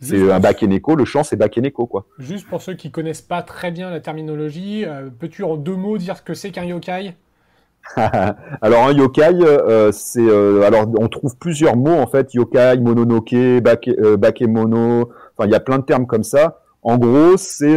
c'est 0.00 0.30
un 0.30 0.40
Bakeneko, 0.40 0.94
le 0.94 1.04
chant 1.04 1.22
c'est 1.24 1.36
Bakeneko 1.36 1.86
quoi. 1.86 2.06
Juste 2.18 2.46
pour 2.48 2.62
ceux 2.62 2.74
qui 2.74 2.90
connaissent 2.90 3.22
pas 3.22 3.42
très 3.42 3.70
bien 3.70 3.90
la 3.90 4.00
terminologie, 4.00 4.84
euh, 4.84 5.08
peux-tu 5.18 5.42
en 5.42 5.56
deux 5.56 5.76
mots 5.76 5.98
dire 5.98 6.16
ce 6.16 6.22
que 6.22 6.34
c'est 6.34 6.50
qu'un 6.50 6.64
yokai? 6.64 7.14
Alors 7.96 8.86
un 8.86 8.92
yokai, 8.92 9.30
euh, 9.42 9.90
c'est 9.92 10.20
euh, 10.20 10.62
alors 10.62 10.86
on 10.98 11.08
trouve 11.08 11.36
plusieurs 11.36 11.76
mots 11.76 11.94
en 11.94 12.06
fait, 12.06 12.34
yokai, 12.34 12.78
mononoke, 12.78 13.60
bake, 13.62 13.90
bakemono, 14.18 15.10
enfin 15.36 15.48
il 15.48 15.52
y 15.52 15.54
a 15.54 15.60
plein 15.60 15.78
de 15.78 15.84
termes 15.84 16.06
comme 16.06 16.24
ça. 16.24 16.60
En 16.82 16.98
gros, 16.98 17.36
c'est 17.36 17.76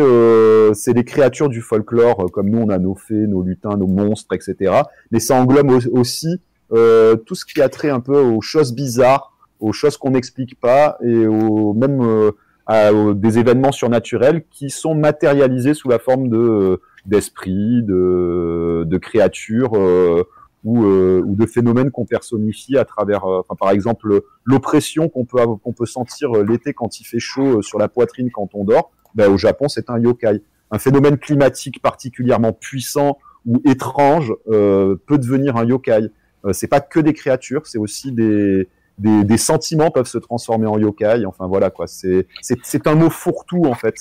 c'est 0.74 0.94
des 0.94 1.04
créatures 1.04 1.50
du 1.50 1.62
folklore 1.62 2.30
comme 2.32 2.50
nous 2.50 2.60
on 2.60 2.70
a 2.70 2.78
nos 2.80 2.96
fées, 2.96 3.28
nos 3.28 3.44
lutins, 3.44 3.78
nos 3.78 3.88
monstres, 3.88 4.36
etc. 4.36 4.82
Mais 5.12 5.20
ça 5.20 5.36
englobe 5.36 5.72
aussi 5.92 6.42
tout 6.70 7.36
ce 7.36 7.46
qui 7.46 7.62
a 7.62 7.70
trait 7.70 7.90
un 7.90 8.02
peu 8.02 8.20
aux 8.20 8.42
choses 8.42 8.74
bizarres 8.74 9.39
aux 9.60 9.74
choses 9.74 9.98
qu'on 9.98 10.12
n'explique 10.12 10.60
pas 10.60 10.98
et 11.04 11.28
aux 11.28 11.74
même 11.74 12.02
euh, 12.02 12.32
à, 12.66 12.92
des 13.14 13.40
événements 13.40 13.72
surnaturels 13.72 14.44
qui 14.52 14.70
sont 14.70 14.96
matérialisés 14.96 15.74
sous 15.74 15.90
la 15.90 16.00
forme 16.00 16.30
de 16.30 16.82
d'esprits, 17.06 17.82
de, 17.84 18.84
de 18.86 18.98
créatures 18.98 19.76
euh, 19.76 20.24
ou, 20.64 20.84
euh, 20.84 21.22
ou 21.26 21.36
de 21.36 21.46
phénomènes 21.46 21.92
qu'on 21.92 22.06
personnifie 22.06 22.78
à 22.78 22.84
travers, 22.86 23.24
enfin, 23.26 23.56
par 23.58 23.72
exemple, 23.72 24.22
l'oppression 24.44 25.08
qu'on 25.08 25.26
peut 25.26 25.40
qu'on 25.64 25.74
peut 25.74 25.86
sentir 25.86 26.32
l'été 26.44 26.74
quand 26.74 27.00
il 27.00 27.06
fait 27.06 27.20
chaud 27.20 27.62
sur 27.62 27.80
la 27.80 27.88
poitrine 27.88 28.30
quand 28.32 28.50
on 28.54 28.66
dort. 28.66 28.92
Ben, 29.16 29.32
au 29.32 29.38
Japon, 29.38 29.70
c'est 29.70 29.90
un 29.90 29.98
yokai. 29.98 30.44
Un 30.72 30.78
phénomène 30.78 31.18
climatique 31.18 31.82
particulièrement 31.82 32.54
puissant 32.54 33.18
ou 33.48 33.62
étrange 33.66 34.34
peut 34.46 35.18
devenir 35.18 35.56
un 35.56 35.66
yokai. 35.66 36.12
c'est 36.52 36.68
pas 36.68 36.82
que 36.82 37.00
des 37.00 37.14
créatures, 37.14 37.66
c'est 37.66 37.80
aussi 37.80 38.12
des 38.12 38.68
des, 39.00 39.38
sentiments 39.38 39.92
peuvent 39.92 40.08
se 40.08 40.18
transformer 40.18 40.68
en 40.68 40.78
yokai. 40.78 41.26
Enfin 41.26 41.48
voilà 41.48 41.70
quoi. 41.70 41.88
C'est 41.88 42.28
c'est 42.42 42.88
un 42.88 42.96
mot 42.96 43.10
fourre-tout 43.10 43.64
en 43.66 43.74
fait. 43.74 43.96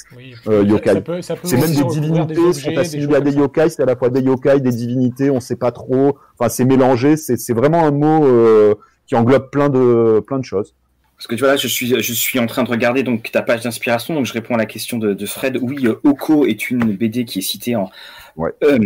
euh, 0.48 0.64
yokai. 0.64 1.02
C'est 1.22 1.56
même 1.56 1.74
des 1.74 1.84
divinités 1.84 2.52
sont 2.52 2.76
assimilées 2.76 3.16
à 3.16 3.20
des 3.20 3.34
yokai. 3.34 3.70
C'est 3.70 3.82
à 3.82 3.86
la 3.86 3.96
fois 3.96 4.10
des 4.10 4.20
yokai, 4.20 4.60
des 4.60 4.72
divinités. 4.72 5.30
On 5.30 5.40
sait 5.40 5.56
pas 5.56 5.72
trop. 5.72 6.18
Enfin 6.38 6.48
c'est 6.48 6.64
mélangé. 6.64 7.16
C'est 7.16 7.52
vraiment 7.52 7.84
un 7.84 7.92
mot 7.92 8.24
euh, 8.26 8.74
qui 9.06 9.14
englobe 9.14 9.50
plein 9.50 9.68
de 9.68 10.20
plein 10.26 10.38
de 10.38 10.44
choses. 10.44 10.74
Parce 11.18 11.26
que 11.26 11.34
tu 11.34 11.40
vois 11.40 11.48
là, 11.48 11.56
je 11.56 11.66
suis, 11.66 12.00
je 12.00 12.12
suis 12.12 12.38
en 12.38 12.46
train 12.46 12.62
de 12.62 12.70
regarder 12.70 13.02
donc 13.02 13.32
ta 13.32 13.42
page 13.42 13.64
d'inspiration, 13.64 14.14
donc 14.14 14.24
je 14.24 14.32
réponds 14.32 14.54
à 14.54 14.56
la 14.56 14.66
question 14.66 14.98
de, 14.98 15.14
de 15.14 15.26
Fred. 15.26 15.58
Oui, 15.60 15.84
euh, 15.84 15.98
Oko 16.04 16.46
est 16.46 16.70
une 16.70 16.92
BD 16.96 17.24
qui 17.24 17.40
est 17.40 17.42
citée 17.42 17.74
en, 17.74 17.90
ouais. 18.36 18.52
euh, 18.62 18.78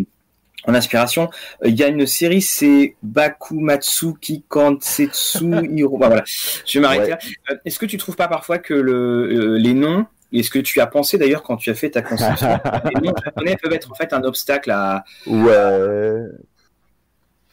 en 0.67 0.75
inspiration. 0.75 1.31
Euh, 1.65 1.69
il 1.69 1.75
y 1.75 1.83
a 1.83 1.89
une 1.89 2.07
série, 2.07 2.43
c'est 2.43 2.97
Bakumatsu 3.03 4.15
Kikansetsu 4.21 5.51
Hiro. 5.77 5.99
Bah, 5.99 6.09
voilà, 6.09 6.25
je 6.27 6.79
vais 6.79 6.83
m'arrêter 6.83 7.11
là. 7.11 7.19
Euh, 7.51 7.57
est-ce 7.65 7.79
que 7.79 7.87
tu 7.87 7.97
trouves 7.97 8.17
pas 8.17 8.29
parfois 8.29 8.59
que 8.59 8.75
le, 8.75 8.93
euh, 8.93 9.59
les 9.59 9.75
noms, 9.75 10.07
est-ce 10.33 10.51
que 10.51 10.59
tu 10.59 10.81
as 10.81 10.87
pensé 10.87 11.19
d'ailleurs 11.19 11.43
quand 11.43 11.57
tu 11.57 11.71
as 11.71 11.75
fait 11.75 11.91
ta 11.91 12.03
conception, 12.03 12.59
les 12.95 13.01
noms 13.01 13.15
japonais 13.23 13.57
peuvent 13.63 13.73
être 13.73 13.91
en 13.91 13.95
fait 13.95 14.13
un 14.13 14.23
obstacle 14.25 14.71
à. 14.71 15.05
Ouais. 15.27 16.23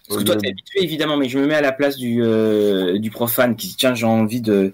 Parce 0.10 0.22
que 0.22 0.26
toi, 0.26 0.36
tu 0.38 0.48
es 0.48 0.50
habitué, 0.50 0.84
évidemment, 0.84 1.18
mais 1.18 1.30
je 1.30 1.38
me 1.38 1.46
mets 1.46 1.54
à 1.54 1.62
la 1.62 1.72
place 1.72 1.96
du, 1.96 2.24
euh, 2.24 2.98
du 2.98 3.12
profane 3.12 3.56
qui 3.56 3.68
dit 3.68 3.76
tiens, 3.78 3.94
j'ai 3.94 4.08
envie 4.08 4.42
de. 4.42 4.74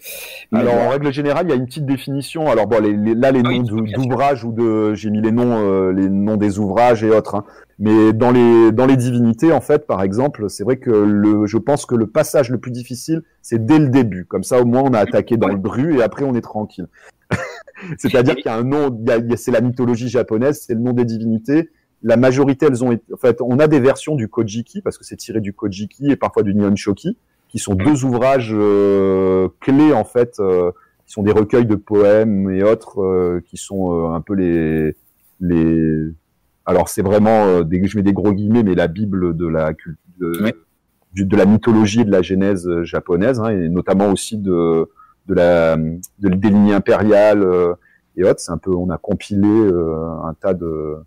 Alors, 0.54 0.76
en 0.76 0.90
règle 0.90 1.12
générale, 1.12 1.48
il 1.48 1.50
y 1.50 1.52
a 1.52 1.58
une 1.58 1.66
petite 1.66 1.86
définition. 1.86 2.50
Alors, 2.50 2.68
bon, 2.68 2.82
les, 2.82 3.14
là, 3.14 3.32
les 3.32 3.42
ah 3.44 3.52
noms 3.52 3.62
d'ouvrages 3.62 4.46
ou 4.46 4.54
de. 4.54 4.94
J'ai 4.94 5.10
mis 5.10 5.22
les 5.22 5.34
noms, 5.34 5.60
euh, 5.60 5.92
les 5.92 6.08
noms 6.08 6.38
des 6.38 6.58
ouvrages 6.58 7.04
et 7.04 7.10
autres. 7.10 7.36
Hein. 7.36 7.44
Mais 7.80 8.14
dans 8.14 8.32
les, 8.32 8.72
dans 8.72 8.86
les 8.86 8.96
divinités, 8.96 9.52
en 9.52 9.60
fait, 9.60 9.86
par 9.86 10.02
exemple, 10.04 10.50
c'est 10.50 10.64
vrai 10.64 10.78
que 10.78 10.90
le, 10.90 11.46
je 11.48 11.58
pense 11.58 11.86
que 11.86 11.96
le 11.96 12.08
passage 12.08 12.50
le 12.50 12.58
plus 12.58 12.72
difficile, 12.72 13.22
c'est 13.42 13.66
dès 13.66 13.80
le 13.80 13.90
début. 13.90 14.24
Comme 14.24 14.44
ça, 14.44 14.62
au 14.62 14.66
moins, 14.66 14.84
on 14.84 14.94
a 14.94 15.00
attaqué 15.00 15.36
dans 15.36 15.50
le 15.50 15.58
bru 15.58 15.98
et 15.98 16.02
après, 16.02 16.24
on 16.24 16.34
est 16.36 16.42
tranquille. 16.42 16.88
C'est-à-dire 17.98 18.36
qu'il 18.36 18.46
y 18.46 18.50
a 18.50 18.56
un 18.56 18.64
nom, 18.64 18.98
c'est 19.36 19.52
la 19.52 19.60
mythologie 19.60 20.08
japonaise, 20.08 20.64
c'est 20.66 20.76
le 20.76 20.80
nom 20.80 20.94
des 20.94 21.04
divinités 21.04 21.70
la 22.06 22.18
majorité, 22.18 22.68
elles 22.68 22.84
ont 22.84 22.92
été, 22.92 23.04
en 23.12 23.18
fait, 23.18 23.42
on 23.42 23.58
a 23.58 23.68
des 23.68 23.80
versions 23.80 24.16
du 24.16 24.28
Kojiki 24.28 24.82
parce 24.82 25.00
que 25.00 25.04
c'est 25.04 25.16
tiré 25.16 25.42
du 25.42 25.54
Kojiki 25.54 26.12
et 26.12 26.16
parfois 26.16 26.44
du 26.44 26.54
Nihon 26.54 26.76
Shoki, 26.76 27.18
qui 27.50 27.58
sont 27.58 27.74
deux 27.74 28.06
ouvrages 28.06 28.54
euh, 28.54 29.50
clés 29.60 29.92
en 29.92 30.04
fait, 30.04 30.36
euh, 30.40 30.72
qui 31.08 31.14
sont 31.14 31.24
des 31.24 31.32
recueils 31.32 31.66
de 31.66 31.74
poèmes 31.74 32.52
et 32.52 32.62
autres, 32.62 33.02
euh, 33.02 33.42
qui 33.44 33.58
sont 33.58 34.14
un 34.14 34.22
peu 34.22 34.36
les 34.36 34.96
les. 35.42 36.12
Alors 36.68 36.90
c'est 36.90 37.02
vraiment, 37.02 37.62
des, 37.62 37.84
je 37.88 37.98
mets 37.98 38.04
des 38.04 38.14
gros 38.14 38.34
guillemets, 38.34 38.62
mais 38.62 38.76
la 38.76 38.88
Bible 38.88 39.36
de 39.36 39.48
la 39.48 39.74
de, 40.20 40.54
de 41.16 41.38
la 41.38 41.46
mythologie 41.46 42.02
et 42.02 42.06
de 42.06 42.12
la 42.12 42.22
genèse 42.22 42.70
japonaise, 42.84 43.40
hein, 43.40 43.50
et 43.50 43.68
notamment 43.68 44.12
aussi 44.12 44.38
de 44.38 44.88
de 45.26 45.34
la 45.34 45.76
de, 45.76 46.30
des 46.30 46.50
lignées 46.50 46.76
impériales 46.76 47.44
et 48.16 48.24
autres. 48.24 48.42
C'est 48.42 48.52
un 48.52 48.60
peu, 48.60 48.76
on 48.76 48.92
a 48.92 49.00
compilé 49.00 49.50
un 50.24 50.36
tas 50.40 50.54
de 50.54 50.98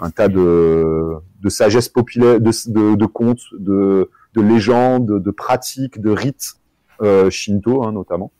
un 0.00 0.10
tas 0.10 0.28
de, 0.28 1.14
de 1.40 1.48
sagesse 1.48 1.88
populaire, 1.88 2.40
de, 2.40 2.50
de, 2.70 2.94
de 2.94 3.06
contes, 3.06 3.42
de, 3.58 4.10
de 4.34 4.40
légendes, 4.40 5.22
de 5.22 5.30
pratiques, 5.30 6.00
de 6.00 6.10
rites 6.10 6.54
euh, 7.02 7.30
shinto 7.30 7.82
hein, 7.82 7.92
notamment. 7.92 8.32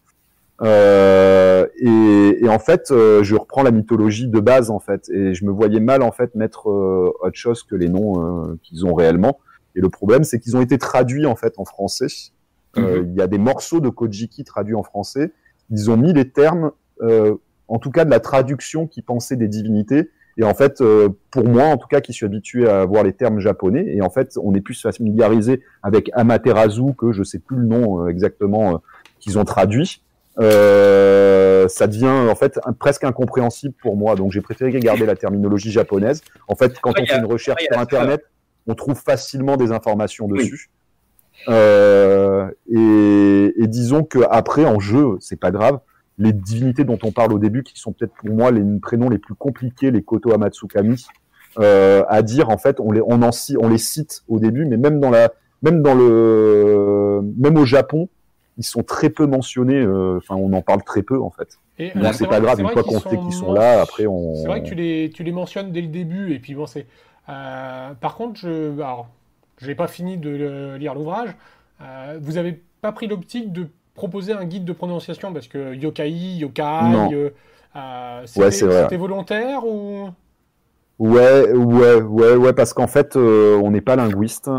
Euh, 0.63 1.67
et, 1.79 2.45
et, 2.45 2.49
en 2.49 2.59
fait, 2.59 2.91
euh, 2.91 3.23
je 3.23 3.35
reprends 3.35 3.63
la 3.63 3.71
mythologie 3.71 4.29
de 4.29 4.41
base 4.41 4.71
en 4.71 4.79
fait, 4.79 5.09
et 5.09 5.33
je 5.33 5.45
me 5.47 5.51
voyais 5.51 5.81
mal 5.81 6.03
en 6.03 6.13
fait 6.13 6.35
mettre 6.35 6.69
euh, 6.69 7.13
autre 7.23 7.37
chose 7.37 7.63
que 7.63 7.75
les 7.75 7.89
noms 7.89 8.51
euh, 8.51 8.59
qu'ils 8.63 8.85
ont 8.85 8.93
réellement. 8.95 9.41
Et 9.75 9.81
le 9.81 9.89
problème, 9.89 10.25
c'est 10.25 10.39
qu'ils 10.39 10.57
ont 10.57 10.61
été 10.61 10.77
traduits 10.77 11.27
en 11.27 11.37
fait 11.37 11.55
en 11.57 11.65
français. 11.65 12.09
Mhm. 12.77 13.09
Il 13.13 13.15
y 13.15 13.23
a 13.23 13.27
des 13.27 13.39
morceaux 13.39 13.81
de 13.81 13.89
Kojiki 13.89 14.45
traduits 14.45 14.75
en 14.75 14.83
français. 14.83 15.33
Ils 15.71 15.91
ont 15.91 15.97
mis 15.97 16.13
les 16.13 16.29
termes, 16.31 16.73
en 17.69 17.79
tout 17.79 17.91
cas 17.91 18.05
de 18.05 18.11
la 18.11 18.21
traduction 18.21 18.87
qui 18.87 19.01
pensait 19.01 19.37
des 19.37 19.49
divinités, 19.49 20.11
et 20.37 20.45
en 20.45 20.55
fait, 20.55 20.81
euh, 20.81 21.09
pour 21.31 21.47
moi, 21.47 21.65
en 21.65 21.77
tout 21.77 21.89
cas, 21.89 22.01
qui 22.01 22.13
suis 22.13 22.27
habitué 22.27 22.69
à 22.69 22.85
voir 22.85 23.03
les 23.05 23.13
termes 23.13 23.41
japonais, 23.41 23.85
et 23.89 24.03
en 24.03 24.11
fait, 24.11 24.39
on 24.43 24.55
est 24.55 24.61
plus 24.61 24.81
familiarisé 24.81 25.63
avec 25.83 26.11
Amaterasu 26.15 26.95
que 26.97 27.13
je 27.13 27.23
sais 27.23 27.39
plus 27.39 27.57
le 27.57 27.67
nom 27.67 28.05
euh, 28.05 28.09
exactement 28.09 28.75
euh, 28.75 28.79
qu'ils 29.19 29.39
ont 29.39 29.45
traduit. 29.45 30.03
Euh, 30.39 31.69
ça 31.69 31.87
devient 31.87 32.07
en 32.31 32.35
fait 32.35 32.59
presque 32.79 33.05
incompréhensible 33.05 33.75
pour 33.83 33.97
moi. 33.97 34.15
Donc, 34.15 34.33
j'ai 34.33 34.41
préféré 34.41 34.71
garder 34.79 35.05
la 35.05 35.17
terminologie 35.17 35.71
japonaise. 35.71 36.23
En 36.49 36.55
fait, 36.55 36.79
quand 36.81 36.99
on 36.99 37.05
fait 37.05 37.19
une 37.19 37.27
recherche 37.27 37.63
sur 37.65 37.79
Internet, 37.79 38.25
on 38.67 38.75
trouve 38.75 38.99
facilement 38.99 39.57
des 39.57 39.73
informations 39.73 40.29
dessus. 40.29 40.71
Euh, 41.49 42.51
et, 42.71 43.55
et, 43.57 43.67
disons 43.67 44.05
que 44.05 44.19
après 44.31 44.67
en 44.67 44.79
jeu, 44.79 45.17
c'est 45.21 45.41
pas 45.41 45.51
grave 45.51 45.81
les 46.21 46.33
divinités 46.35 46.85
dont 46.85 46.99
on 47.03 47.13
parle 47.13 47.33
au 47.33 47.39
début, 47.39 47.63
qui 47.63 47.81
sont 47.81 47.93
peut-être 47.93 48.13
pour 48.15 48.29
moi 48.29 48.51
les 48.51 48.63
prénoms 48.79 49.09
les 49.09 49.19
plus 49.19 49.35
compliqués, 49.35 49.91
les 49.91 50.03
Koto 50.03 50.33
Amatsukami, 50.33 51.07
euh, 51.59 52.05
à 52.09 52.23
dire 52.23 52.51
en 52.51 52.59
fait, 52.59 52.79
on 52.79 52.93
les, 52.93 53.01
on, 53.01 53.23
en, 53.23 53.31
on 53.59 53.69
les 53.69 53.79
cite 53.79 54.23
au 54.29 54.39
début, 54.39 54.67
mais 54.67 54.77
même 54.77 55.01
dans 55.01 55.11
la, 55.11 55.33
même 55.63 55.83
dans 55.83 55.95
le, 55.95 57.23
même 57.39 57.57
au 57.57 57.65
Japon, 57.65 58.09
ils 58.59 58.65
sont 58.65 58.83
très 58.83 59.09
peu 59.09 59.27
mentionnés. 59.27 59.81
Euh, 59.81 60.19
enfin, 60.19 60.37
on 60.37 60.53
en 60.53 60.61
parle 60.61 60.85
très 60.85 61.03
peu 61.03 61.21
en 61.21 61.31
fait. 61.31 61.59
Et 61.79 61.93
c'est 62.13 62.27
pas 62.27 62.41
grave, 62.41 62.61
une 62.61 62.69
fois 62.69 62.83
qu'on 62.83 63.01
sait 63.01 63.17
qu'ils 63.17 63.33
sont 63.33 63.55
là, 63.55 63.81
après 63.81 64.07
on. 64.07 64.35
C'est 64.35 64.47
vrai 64.47 64.63
que 64.63 64.69
tu 64.69 64.75
les, 64.75 65.11
tu 65.13 65.25
les 65.25 65.33
mentionnes 65.33 65.73
dès 65.73 65.81
le 65.81 65.89
début, 65.89 66.35
et 66.35 66.39
puis 66.39 66.55
bon, 66.55 66.67
c'est. 66.67 66.87
Euh, 67.31 67.95
par 67.95 68.17
contre, 68.17 68.39
je, 68.39 68.75
alors, 68.75 69.09
j'ai 69.59 69.75
pas 69.75 69.89
fini 69.89 70.19
de 70.19 70.77
lire 70.79 70.95
l'ouvrage. 70.95 71.35
vous 72.21 72.37
avez 72.37 72.61
pas 72.83 72.93
pris 72.93 73.07
l'optique 73.07 73.53
de 73.53 73.69
proposer 74.01 74.33
un 74.33 74.45
guide 74.45 74.65
de 74.65 74.73
prononciation 74.73 75.33
Parce 75.33 75.47
que 75.47 75.75
yokai, 75.75 76.11
yokai, 76.11 77.31
c'était 78.27 78.97
volontaire 78.97 79.67
ou? 79.67 80.09
Ouais, 80.99 81.53
ouais, 81.53 81.95
ouais, 82.03 82.35
ouais, 82.35 82.53
parce 82.53 82.73
qu'en 82.75 82.87
fait, 82.87 83.17
on 83.17 83.71
n'est 83.71 83.81
pas 83.81 83.97
linguiste. 83.97 84.51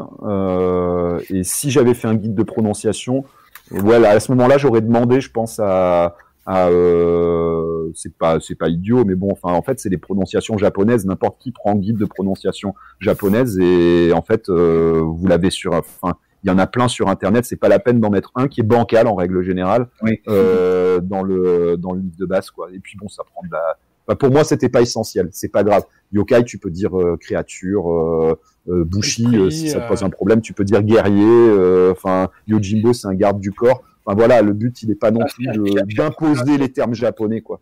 et 1.30 1.44
si 1.44 1.72
j'avais 1.72 1.94
fait 1.94 2.08
un 2.08 2.16
guide 2.16 2.36
de 2.36 2.44
prononciation, 2.44 3.26
ouais, 3.72 4.06
à 4.06 4.20
ce 4.20 4.32
moment-là, 4.32 4.58
j'aurais 4.58 4.82
demandé, 4.82 5.22
je 5.22 5.32
pense, 5.32 5.60
à, 5.60 6.16
euh, 6.48 7.92
c'est 7.94 8.16
pas 8.16 8.40
c'est 8.40 8.56
pas 8.56 8.68
idiot 8.68 9.06
mais 9.06 9.16
bon 9.16 9.30
enfin 9.32 9.54
en 9.54 9.62
fait 9.62 9.80
c'est 9.80 9.90
des 9.90 9.98
prononciations 9.98 10.58
japonaises. 10.58 11.06
N'importe 11.06 11.40
qui 11.40 11.52
prend 11.52 11.76
guide 11.76 11.98
de 11.98 12.06
prononciation 12.06 12.74
japonaise 13.00 13.60
et 13.60 14.12
en 14.14 14.22
fait 14.22 14.50
euh, 14.50 15.02
vous 15.04 15.28
l'avez 15.28 15.50
sur 15.50 15.74
enfin 15.74 16.16
il 16.44 16.50
y 16.50 16.54
en 16.54 16.58
a 16.58 16.68
plein 16.68 16.88
sur 16.88 17.10
internet. 17.10 17.46
C'est 17.46 17.56
pas 17.56 17.70
la 17.70 17.80
peine 17.80 18.00
d'en 18.00 18.10
mettre 18.10 18.32
un 18.36 18.48
qui 18.48 18.62
est 18.62 18.64
bancal 18.64 19.08
en 19.08 19.16
règle 19.16 19.42
générale 19.42 19.88
euh, 20.28 21.00
dans 21.00 21.24
le 21.24 21.78
dans 21.78 21.94
le 21.94 22.02
livre 22.02 22.18
de 22.18 22.26
base 22.26 22.50
quoi. 22.50 22.70
Et 22.74 22.80
puis 22.80 22.98
bon 23.00 23.08
ça 23.08 23.24
prend 23.24 23.42
de 23.44 23.52
la 23.52 24.16
pour 24.16 24.32
moi 24.32 24.44
c'était 24.44 24.70
pas 24.70 24.82
essentiel. 24.82 25.30
C'est 25.32 25.52
pas 25.52 25.64
grave. 25.64 25.84
Yokai 26.12 26.44
tu 26.44 26.58
peux 26.58 26.72
dire 26.72 26.92
créature 27.20 28.38
bushi 28.66 29.52
si 29.52 29.70
ça 29.70 29.82
te 29.82 29.88
pose 29.88 30.04
un 30.04 30.10
problème 30.10 30.42
tu 30.42 30.54
peux 30.54 30.66
dire 30.66 30.82
guerrier 30.84 31.90
enfin 31.92 32.30
yojimbo 32.48 32.94
c'est 32.94 33.08
un 33.08 33.14
garde 33.14 33.40
du 33.40 33.52
corps. 33.52 33.84
Enfin 34.06 34.16
voilà, 34.16 34.42
le 34.42 34.54
but 34.54 34.82
il 34.82 34.90
n'est 34.90 34.96
pas 34.96 35.12
non 35.12 35.26
plus 35.26 35.48
d'imposer 35.96 36.58
les 36.58 36.70
termes 36.70 36.96
japonais 36.96 37.42
quoi. 37.42 37.62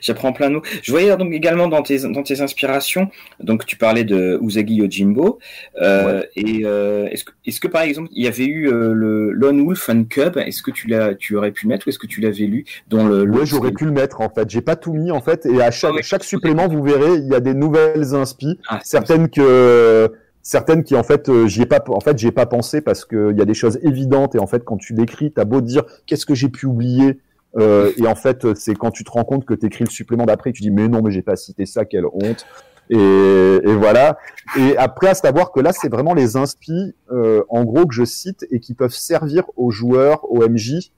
J'apprends 0.00 0.32
plein 0.32 0.48
de 0.48 0.54
mots. 0.56 0.62
Je 0.82 0.90
voyais 0.90 1.16
donc 1.16 1.32
également 1.32 1.68
dans 1.68 1.82
tes, 1.82 1.98
dans 2.00 2.22
tes 2.22 2.40
inspirations, 2.40 3.10
donc 3.40 3.66
tu 3.66 3.76
parlais 3.76 4.04
de 4.04 4.38
Usagi 4.42 4.74
Yojimbo, 4.74 5.38
euh, 5.80 6.22
et 6.36 6.62
euh, 6.64 7.06
est-ce 7.06 7.24
que, 7.24 7.32
est 7.46 7.58
que 7.58 7.68
par 7.68 7.82
exemple 7.82 8.08
il 8.12 8.24
y 8.24 8.28
avait 8.28 8.46
eu 8.46 8.68
euh, 8.68 8.92
le 8.92 9.30
Lone 9.32 9.64
Wolf 9.64 9.88
and 9.88 10.04
Cub, 10.04 10.36
est-ce 10.36 10.62
que 10.62 10.70
tu 10.70 10.88
l'as, 10.88 11.14
tu 11.14 11.36
aurais 11.36 11.52
pu 11.52 11.66
le 11.66 11.70
mettre 11.70 11.86
ou 11.86 11.90
est-ce 11.90 11.98
que 11.98 12.06
tu 12.06 12.20
l'avais 12.20 12.46
lu 12.46 12.64
dans 12.88 13.06
le 13.06 13.22
Oui, 13.22 13.40
j'aurais 13.44 13.72
pu 13.72 13.84
le 13.84 13.92
mettre 13.92 14.20
en 14.20 14.28
fait. 14.28 14.48
J'ai 14.48 14.60
pas 14.60 14.76
tout 14.76 14.92
mis 14.92 15.10
en 15.10 15.20
fait, 15.20 15.46
et 15.46 15.62
à 15.62 15.70
chaque, 15.70 16.02
chaque 16.02 16.24
supplément 16.24 16.68
vous 16.68 16.82
verrez 16.82 17.14
il 17.14 17.28
y 17.28 17.34
a 17.34 17.40
des 17.40 17.54
nouvelles 17.54 18.14
inspi, 18.14 18.58
ah, 18.68 18.80
certaines 18.82 19.28
que 19.28 20.10
certaines 20.48 20.82
qui 20.82 20.96
en 20.96 21.02
fait 21.02 21.28
euh, 21.28 21.46
j'y 21.46 21.60
ai 21.60 21.66
pas 21.66 21.84
en 21.88 22.00
fait 22.00 22.18
j'ai 22.18 22.32
pas 22.32 22.46
pensé 22.46 22.80
parce 22.80 23.04
qu'il 23.04 23.34
y 23.36 23.42
a 23.42 23.44
des 23.44 23.52
choses 23.52 23.78
évidentes 23.82 24.34
et 24.34 24.38
en 24.38 24.46
fait 24.46 24.64
quand 24.64 24.78
tu 24.78 24.94
l'écris 24.94 25.30
t'as 25.30 25.44
beau 25.44 25.60
dire 25.60 25.82
qu'est-ce 26.06 26.24
que 26.24 26.34
j'ai 26.34 26.48
pu 26.48 26.64
oublier 26.64 27.18
euh, 27.56 27.92
et 27.96 28.06
en 28.06 28.14
fait 28.14 28.54
c'est 28.54 28.74
quand 28.74 28.90
tu 28.90 29.04
te 29.04 29.10
rends 29.10 29.24
compte 29.24 29.44
que 29.44 29.54
tu 29.54 29.66
écris 29.66 29.84
le 29.84 29.90
supplément 29.90 30.26
d'après 30.26 30.52
tu 30.52 30.62
dis 30.62 30.70
mais 30.70 30.88
non 30.88 31.02
mais 31.02 31.10
j'ai 31.10 31.22
pas 31.22 31.36
cité 31.36 31.66
ça 31.66 31.84
quelle 31.84 32.06
honte 32.06 32.46
et, 32.90 32.96
et, 32.96 33.74
voilà 33.74 34.18
et 34.58 34.76
après 34.76 35.08
à 35.08 35.14
savoir 35.14 35.52
que 35.52 35.60
là 35.60 35.72
c'est 35.72 35.90
vraiment 35.90 36.14
les 36.14 36.36
inspi 36.36 36.94
euh, 37.10 37.42
en 37.48 37.64
gros 37.64 37.86
que 37.86 37.94
je 37.94 38.04
cite 38.04 38.46
et 38.50 38.60
qui 38.60 38.74
peuvent 38.74 38.94
servir 38.94 39.44
aux 39.56 39.70
joueurs 39.70 40.30
aux 40.30 40.46
MJ 40.46 40.92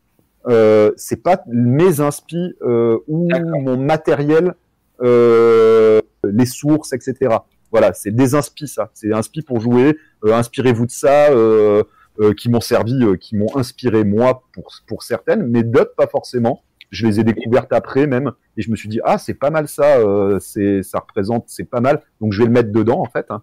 euh, 0.49 0.91
c'est 0.97 1.23
pas 1.23 1.43
mes 1.47 2.01
inspi 2.01 2.55
euh, 2.63 2.99
ou 3.09 3.29
mon 3.61 3.77
matériel 3.77 4.55
euh, 5.03 6.01
les 6.25 6.47
sources 6.47 6.93
etc 6.93 7.39
voilà, 7.71 7.93
c'est 7.93 8.11
des 8.11 8.35
inspi 8.35 8.67
ça. 8.67 8.91
C'est 8.95 9.13
inspi 9.13 9.43
pour 9.43 9.61
jouer. 9.61 9.97
Euh, 10.25 10.35
inspirez-vous 10.35 10.87
de 10.87 10.91
ça. 10.91 11.31
Euh, 11.31 11.85
euh, 12.21 12.35
qui 12.35 12.49
m'ont 12.49 12.61
servi, 12.61 13.01
qui 13.19 13.37
m'ont 13.37 13.55
inspiré 13.57 14.05
moi 14.05 14.45
pour 14.53 14.73
pour 14.87 15.03
certaines, 15.03 15.47
mais 15.47 15.63
d'autres 15.63 15.95
pas 15.97 16.07
forcément. 16.07 16.63
Je 16.91 17.07
les 17.07 17.21
ai 17.21 17.25
découvertes 17.25 17.73
après 17.73 18.07
même, 18.07 18.33
et 18.57 18.63
je 18.63 18.71
me 18.71 18.77
suis 18.77 18.89
dit 18.89 19.01
ah 19.05 19.17
c'est 19.17 19.35
pas 19.35 19.51
mal 19.51 19.69
ça, 19.69 19.99
c'est 20.41 20.83
ça 20.83 20.99
représente, 20.99 21.45
c'est 21.47 21.65
pas 21.65 21.81
mal, 21.81 22.03
donc 22.21 22.33
je 22.33 22.41
vais 22.41 22.47
le 22.47 22.53
mettre 22.53 22.73
dedans 22.73 23.01
en 23.01 23.07
fait. 23.07 23.27
Hein. 23.31 23.43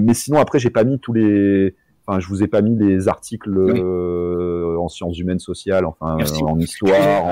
mais 0.00 0.14
sinon 0.14 0.38
après 0.38 0.58
j'ai 0.58 0.70
pas 0.70 0.84
mis 0.84 0.98
tous 0.98 1.12
les, 1.12 1.76
enfin 2.06 2.18
je 2.18 2.26
vous 2.28 2.42
ai 2.42 2.48
pas 2.48 2.62
mis 2.62 2.74
les 2.74 3.08
articles 3.08 3.54
en 4.78 4.88
sciences 4.88 5.18
humaines 5.18 5.40
sociales, 5.40 5.84
enfin 5.84 6.16
en 6.42 6.58
histoire, 6.58 7.24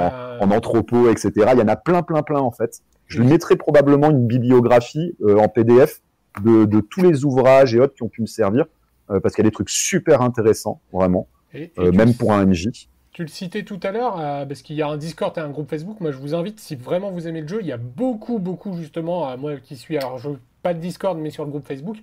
en, 0.43 0.45
en 0.45 0.51
anthropo, 0.51 1.09
etc. 1.09 1.33
Il 1.55 1.59
y 1.61 1.63
en 1.63 1.69
a 1.69 1.77
plein 1.77 2.03
plein 2.03 2.23
plein 2.23 2.41
en 2.41 2.51
fait. 2.51 2.83
Je 3.09 3.23
mettrai 3.23 3.57
probablement 3.57 4.11
une 4.11 4.27
bibliographie 4.27 5.17
euh, 5.23 5.39
en 5.39 5.49
PDF 5.49 6.03
de, 6.45 6.67
de, 6.67 6.81
tous 6.81 7.01
les 7.01 7.25
ouvrages 7.25 7.75
et 7.75 7.81
autres 7.81 7.95
qui 7.95 8.03
ont 8.03 8.09
pu 8.09 8.21
me 8.21 8.27
servir, 8.27 8.65
euh, 8.65 8.69
parce 9.09 9.35
qu'il 9.35 9.45
y 9.45 9.47
a 9.47 9.51
des 9.51 9.55
trucs 9.55 9.71
super 9.71 10.23
intéressants, 10.23 10.81
vraiment, 10.93 11.29
euh, 11.55 11.93
même 11.93 12.15
pour 12.15 12.33
un 12.33 12.47
MJ. 12.47 12.89
Tu 13.13 13.23
le 13.23 13.29
citais 13.29 13.65
tout 13.65 13.81
à 13.83 13.91
l'heure, 13.91 14.15
parce 14.47 14.63
qu'il 14.63 14.77
y 14.77 14.83
a 14.83 14.89
un 14.89 14.97
Discord 14.97 15.37
et 15.37 15.41
un 15.41 15.51
groupe 15.51 15.69
Facebook. 15.69 16.01
Moi, 16.01 16.13
je 16.13 16.19
vous 16.19 16.35
invite, 16.35 16.61
si 16.61 16.77
vraiment 16.77 17.11
vous 17.11 17.27
aimez 17.27 17.41
le 17.41 17.49
jeu, 17.49 17.59
il 17.61 17.67
y 17.67 17.73
a 17.73 17.77
beaucoup, 17.77 18.39
beaucoup, 18.39 18.77
justement, 18.77 19.37
moi 19.37 19.57
qui 19.57 19.77
suis, 19.77 19.97
alors 19.99 20.19
je 20.19 20.31
pas 20.63 20.75
de 20.75 20.81
Discord, 20.81 21.19
mais 21.19 21.31
sur 21.31 21.45
le 21.45 21.51
groupe 21.51 21.67
Facebook, 21.67 21.99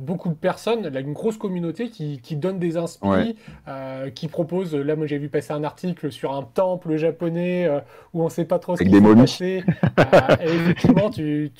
beaucoup 0.00 0.28
de 0.28 0.34
personnes, 0.34 0.86
là, 0.88 1.00
une 1.00 1.12
grosse 1.12 1.38
communauté 1.38 1.88
qui, 1.90 2.20
qui 2.20 2.36
donne 2.36 2.58
des 2.58 2.76
inspirations, 2.76 3.34
euh, 3.66 4.10
qui 4.10 4.28
propose. 4.28 4.74
Là, 4.74 4.96
moi, 4.96 5.06
j'ai 5.06 5.18
vu 5.18 5.28
passer 5.28 5.52
un 5.52 5.64
article 5.64 6.12
sur 6.12 6.34
un 6.34 6.42
temple 6.42 6.96
japonais 6.96 7.66
euh, 7.66 7.80
où 8.12 8.22
on 8.22 8.26
ne 8.26 8.30
sait 8.30 8.44
pas 8.44 8.58
trop 8.58 8.76
ce 8.76 8.82
qui 8.82 8.90
s'est 8.90 9.00
passé. 9.00 9.64
Euh, 9.98 10.36
et 10.40 10.54
effectivement, 10.54 11.10
tu, 11.10 11.50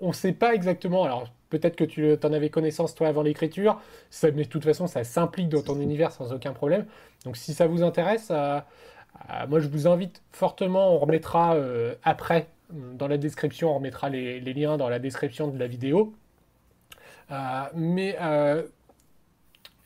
on 0.00 0.08
ne 0.08 0.12
sait 0.12 0.32
pas 0.32 0.54
exactement. 0.54 1.04
Alors, 1.04 1.32
peut-être 1.52 1.76
que 1.76 1.84
tu 1.84 2.16
en 2.24 2.32
avais 2.32 2.48
connaissance 2.48 2.94
toi 2.94 3.08
avant 3.08 3.22
l'écriture, 3.22 3.80
mais 4.22 4.32
de 4.32 4.48
toute 4.48 4.64
façon, 4.64 4.86
ça 4.86 5.04
s'implique 5.04 5.48
dans 5.48 5.62
ton 5.62 5.78
univers 5.80 6.10
sans 6.10 6.32
aucun 6.32 6.52
problème. 6.52 6.86
Donc, 7.24 7.36
si 7.36 7.54
ça 7.54 7.66
vous 7.66 7.82
intéresse, 7.82 8.30
moi, 9.48 9.60
je 9.60 9.68
vous 9.68 9.86
invite 9.86 10.22
fortement. 10.32 10.94
On 10.94 10.98
remettra 10.98 11.56
après 12.02 12.48
dans 12.72 13.06
la 13.06 13.18
description, 13.18 13.70
on 13.70 13.74
remettra 13.74 14.08
les, 14.08 14.40
les 14.40 14.54
liens 14.54 14.76
dans 14.76 14.88
la 14.88 14.98
description 14.98 15.48
de 15.48 15.58
la 15.58 15.66
vidéo. 15.66 16.14
Euh, 17.30 17.36
mais 17.74 18.16
euh, 18.20 18.62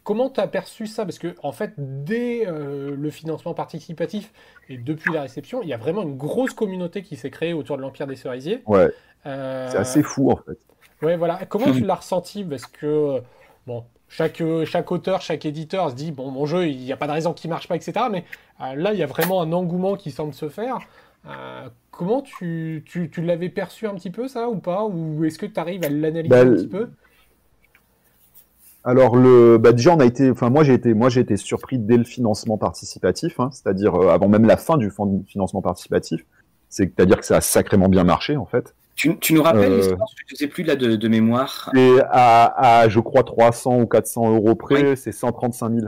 comment 0.04 0.30
tu 0.30 0.40
as 0.40 0.48
perçu 0.48 0.86
ça? 0.86 1.04
Parce 1.04 1.18
que, 1.18 1.34
en 1.42 1.52
fait, 1.52 1.72
dès 1.76 2.46
euh, 2.46 2.94
le 2.96 3.10
financement 3.10 3.54
participatif 3.54 4.32
et 4.68 4.78
depuis 4.78 5.12
la 5.12 5.22
réception, 5.22 5.62
il 5.62 5.68
y 5.68 5.74
a 5.74 5.76
vraiment 5.76 6.02
une 6.02 6.16
grosse 6.16 6.54
communauté 6.54 7.02
qui 7.02 7.16
s'est 7.16 7.30
créée 7.30 7.52
autour 7.52 7.76
de 7.76 7.82
l'Empire 7.82 8.06
des 8.06 8.16
Cerisiers. 8.16 8.62
Ouais. 8.66 8.88
C'est 9.24 9.78
assez 9.78 10.04
fou, 10.04 10.30
en 10.30 10.36
fait. 10.36 10.58
Ouais, 11.02 11.16
voilà. 11.16 11.40
Comment 11.48 11.72
tu 11.72 11.80
l'as 11.84 11.96
ressenti? 11.96 12.44
Parce 12.44 12.66
que, 12.66 13.20
bon, 13.66 13.84
chaque, 14.08 14.42
chaque 14.64 14.92
auteur, 14.92 15.20
chaque 15.20 15.44
éditeur 15.44 15.90
se 15.90 15.94
dit 15.94 16.12
bon, 16.12 16.30
mon 16.30 16.46
jeu, 16.46 16.68
il 16.68 16.78
n'y 16.78 16.92
a 16.92 16.96
pas 16.96 17.06
de 17.06 17.12
raison 17.12 17.32
qu'il 17.32 17.50
marche 17.50 17.68
pas, 17.68 17.76
etc. 17.76 17.92
Mais 18.10 18.24
là, 18.60 18.92
il 18.92 18.98
y 18.98 19.02
a 19.02 19.06
vraiment 19.06 19.42
un 19.42 19.52
engouement 19.52 19.96
qui 19.96 20.10
semble 20.10 20.34
se 20.34 20.48
faire. 20.48 20.78
comment 21.90 22.22
tu, 22.22 22.84
tu, 22.86 23.10
tu 23.10 23.22
l'avais 23.22 23.48
perçu 23.48 23.86
un 23.86 23.94
petit 23.94 24.10
peu, 24.10 24.28
ça, 24.28 24.48
ou 24.48 24.56
pas? 24.56 24.84
Ou 24.84 25.24
est-ce 25.24 25.38
que 25.38 25.46
tu 25.46 25.58
arrives 25.58 25.84
à 25.84 25.88
l'analyser 25.88 26.28
bah, 26.28 26.42
un 26.42 26.54
petit 26.54 26.68
peu? 26.68 26.88
alors 28.86 29.16
le, 29.16 29.58
bah 29.58 29.72
déjà 29.72 29.94
on 29.94 29.98
a 29.98 30.04
été, 30.04 30.30
enfin 30.30 30.48
moi 30.48 30.62
j'ai 30.62 30.72
été, 30.72 30.94
moi 30.94 31.08
j'ai 31.08 31.20
été 31.20 31.36
surpris 31.36 31.76
dès 31.76 31.96
le 31.96 32.04
financement 32.04 32.56
participatif, 32.56 33.40
hein, 33.40 33.50
c'est-à-dire 33.52 33.96
euh, 33.96 34.08
avant 34.10 34.28
même 34.28 34.46
la 34.46 34.56
fin 34.56 34.78
du 34.78 34.92
financement 35.26 35.60
participatif, 35.60 36.24
c'est-à-dire 36.70 37.18
que 37.18 37.26
ça 37.26 37.36
a 37.36 37.40
sacrément 37.40 37.88
bien 37.88 38.04
marché 38.04 38.36
en 38.36 38.46
fait. 38.46 38.76
Tu, 38.96 39.16
tu 39.18 39.34
nous 39.34 39.42
rappelles 39.42 39.72
euh, 39.72 39.82
je 40.26 40.34
ne 40.34 40.36
sais 40.36 40.46
plus 40.48 40.64
là 40.64 40.74
de, 40.74 40.96
de 40.96 41.08
mémoire. 41.08 41.70
À, 42.10 42.80
à, 42.80 42.88
je 42.88 42.98
crois 42.98 43.22
300 43.22 43.80
ou 43.80 43.86
400 43.86 44.34
euros 44.34 44.54
près, 44.54 44.96
c'est 44.96 45.12
135 45.12 45.72
000. 45.72 45.86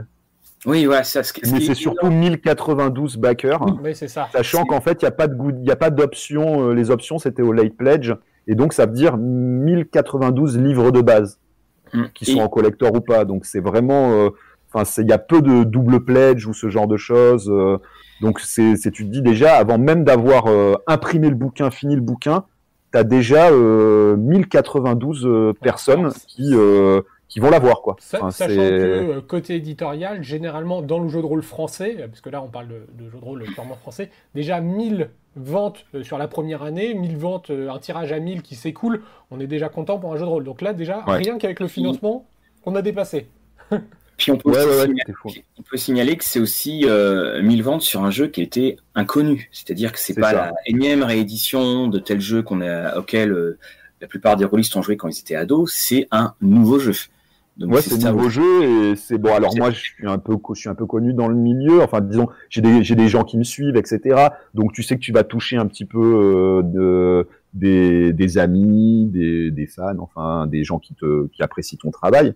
Oui, 0.65 0.87
ouais, 0.87 1.03
ça. 1.03 1.21
Mais 1.51 1.59
c'est 1.59 1.73
surtout 1.73 2.09
1092 2.09 3.17
backers. 3.17 3.65
Oui, 3.83 3.95
c'est 3.95 4.07
ça. 4.07 4.29
Sachant 4.31 4.65
qu'en 4.65 4.81
fait, 4.81 5.01
il 5.01 5.05
n'y 5.05 5.09
a 5.09 5.11
pas 5.11 5.27
de 5.27 5.35
il 5.61 5.65
y 5.65 5.71
a 5.71 5.75
pas 5.75 5.89
d'option. 5.89 6.69
Euh, 6.69 6.73
les 6.73 6.91
options, 6.91 7.17
c'était 7.17 7.41
au 7.41 7.51
late 7.51 7.75
pledge, 7.75 8.13
et 8.47 8.55
donc 8.55 8.73
ça 8.73 8.85
veut 8.85 8.93
dire 8.93 9.17
1092 9.17 10.57
livres 10.59 10.91
de 10.91 11.01
base. 11.01 11.39
Mm. 11.93 12.03
qui 12.13 12.25
sont 12.25 12.39
en 12.39 12.49
collector 12.49 12.93
ou 12.93 13.01
pas. 13.01 13.25
Donc 13.25 13.45
c'est 13.45 13.59
vraiment, 13.59 14.11
euh, 14.11 14.29
enfin 14.71 14.89
il 15.01 15.09
y 15.09 15.13
a 15.13 15.17
peu 15.17 15.41
de 15.41 15.63
double 15.63 16.03
pledge 16.03 16.45
ou 16.47 16.53
ce 16.53 16.69
genre 16.69 16.87
de 16.87 16.97
choses. 16.97 17.49
Euh. 17.49 17.77
donc 18.21 18.39
c'est, 18.39 18.75
tu 18.91 19.05
te 19.05 19.11
dis 19.11 19.21
déjà 19.21 19.55
avant 19.55 19.77
même 19.77 20.03
d'avoir 20.03 20.47
euh, 20.47 20.75
imprimé 20.87 21.29
le 21.29 21.35
bouquin, 21.35 21.71
fini 21.71 21.95
le 21.95 22.01
bouquin, 22.01 22.45
tu 22.91 22.97
as 22.97 23.03
déjà 23.03 23.51
1092 23.51 25.53
personnes 25.61 26.11
qui 26.27 26.53
qui 27.29 27.39
vont 27.39 27.51
l'avoir 27.51 27.81
quoi. 27.81 27.95
sachant 27.99 28.47
que 28.47 29.19
côté 29.19 29.55
éditorial, 29.55 30.23
généralement 30.23 30.81
dans 30.81 30.99
le 30.99 31.07
jeu 31.09 31.21
de 31.21 31.27
rôle 31.27 31.43
français, 31.43 31.95
parce 32.07 32.21
que 32.21 32.29
là 32.29 32.41
on 32.41 32.47
parle 32.47 32.67
de, 32.67 33.09
jeu 33.09 33.17
de 33.17 33.23
rôle 33.23 33.43
purement 33.53 33.75
français, 33.75 34.09
déjà 34.33 34.59
1000 34.59 35.11
ventes 35.35 35.85
euh, 35.93 36.03
sur 36.03 36.17
la 36.17 36.27
première 36.27 36.63
année, 36.63 36.93
1000 36.93 37.17
ventes, 37.17 37.51
euh, 37.51 37.69
un 37.69 37.79
tirage 37.79 38.11
à 38.11 38.19
1000 38.19 38.41
qui 38.41 38.55
s'écoule, 38.55 39.03
on 39.31 39.39
est 39.39 39.47
déjà 39.47 39.69
content 39.69 39.99
pour 39.99 40.13
un 40.13 40.17
jeu 40.17 40.25
de 40.25 40.29
rôle. 40.29 40.43
Donc 40.43 40.61
là, 40.61 40.73
déjà, 40.73 41.03
rien 41.05 41.37
qu'avec 41.37 41.59
le 41.59 41.67
financement, 41.67 42.25
on 42.65 42.75
a 42.75 42.81
dépassé. 42.81 43.29
Puis 44.19 44.31
on 44.31 44.37
peut, 44.37 44.53
signaler, 45.75 46.17
que 46.17 46.23
c'est 46.23 46.39
aussi 46.39 46.81
1000 46.81 46.87
euh, 46.89 47.63
ventes 47.63 47.81
sur 47.81 48.03
un 48.03 48.11
jeu 48.11 48.27
qui 48.27 48.41
était 48.41 48.75
inconnu. 48.93 49.49
C'est-à-dire 49.51 49.91
que 49.91 49.99
c'est 49.99 50.13
pas 50.13 50.33
la 50.33 50.53
énième 50.65 51.03
réédition 51.03 51.87
de 51.87 51.97
tel 51.99 52.19
jeu 52.19 52.43
qu'on 52.43 52.61
a, 52.61 52.97
auquel 52.97 53.57
la 54.01 54.07
plupart 54.07 54.35
des 54.35 54.45
rôlistes 54.45 54.75
ont 54.75 54.81
joué 54.81 54.97
quand 54.97 55.07
ils 55.07 55.19
étaient 55.19 55.35
ados. 55.35 55.73
C'est 55.73 56.07
un 56.11 56.35
nouveau 56.41 56.79
jeu. 56.79 56.93
Donc 57.59 57.73
ouais, 57.73 57.81
c'est 57.81 58.05
un 58.05 58.13
nouveau 58.13 58.29
jeu 58.29 58.63
et 58.63 58.95
c'est 58.95 59.17
bon. 59.17 59.33
Alors 59.33 59.53
moi, 59.57 59.71
je 59.71 59.79
suis 59.79 60.07
un 60.07 60.17
peu, 60.17 60.37
je 60.53 60.59
suis 60.59 60.69
un 60.69 60.75
peu 60.75 60.85
connu 60.85 61.13
dans 61.13 61.27
le 61.27 61.35
milieu. 61.35 61.81
Enfin, 61.81 61.99
disons, 61.99 62.29
j'ai 62.49 62.61
des, 62.61 62.83
j'ai 62.83 62.95
des 62.95 63.09
gens 63.09 63.23
qui 63.23 63.37
me 63.37 63.43
suivent, 63.43 63.75
etc. 63.75 64.27
Donc 64.53 64.71
tu 64.71 64.81
sais 64.81 64.95
que 64.95 65.01
tu 65.01 65.11
vas 65.11 65.23
toucher 65.23 65.57
un 65.57 65.65
petit 65.67 65.83
peu 65.83 65.99
euh, 65.99 66.61
de 66.63 67.27
des, 67.53 68.13
des 68.13 68.37
amis, 68.37 69.07
des, 69.07 69.51
des 69.51 69.67
fans, 69.67 69.97
enfin 69.99 70.47
des 70.47 70.63
gens 70.63 70.79
qui 70.79 70.93
te, 70.93 71.27
qui 71.27 71.43
apprécient 71.43 71.77
ton 71.81 71.91
travail. 71.91 72.33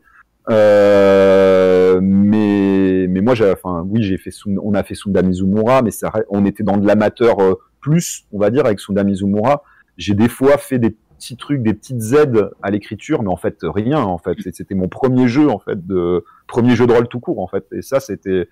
Euh, 0.49 1.99
mais 2.01 3.07
mais 3.09 3.21
moi, 3.21 3.33
enfin, 3.51 3.85
oui, 3.87 4.03
j'ai 4.03 4.17
fait, 4.17 4.31
on 4.61 4.73
a 4.73 4.83
fait 4.83 4.95
Sunda 4.95 5.21
Mizumura, 5.21 5.81
mais 5.81 5.91
ça, 5.91 6.11
on 6.29 6.45
était 6.45 6.63
dans 6.63 6.77
de 6.77 6.85
l'amateur 6.85 7.39
euh, 7.39 7.55
plus, 7.79 8.25
on 8.31 8.39
va 8.39 8.49
dire, 8.49 8.65
avec 8.65 8.79
Sunda 8.79 9.03
Mizumura. 9.03 9.63
J'ai 9.97 10.15
des 10.15 10.29
fois 10.29 10.57
fait 10.57 10.79
des 10.79 10.89
petits 10.89 11.37
trucs, 11.37 11.61
des 11.61 11.73
petites 11.73 12.13
aides 12.13 12.49
à 12.61 12.71
l'écriture, 12.71 13.23
mais 13.23 13.29
en 13.29 13.37
fait 13.37 13.57
rien. 13.61 14.01
En 14.01 14.17
fait, 14.17 14.37
c'était 14.51 14.75
mon 14.75 14.87
premier 14.87 15.27
jeu, 15.27 15.49
en 15.49 15.59
fait, 15.59 15.85
de 15.85 16.25
premier 16.47 16.75
jeu 16.75 16.87
de 16.87 16.93
rôle 16.93 17.07
tout 17.07 17.19
court, 17.19 17.39
en 17.39 17.47
fait. 17.47 17.65
Et 17.71 17.81
ça, 17.81 17.99
c'était, 17.99 18.49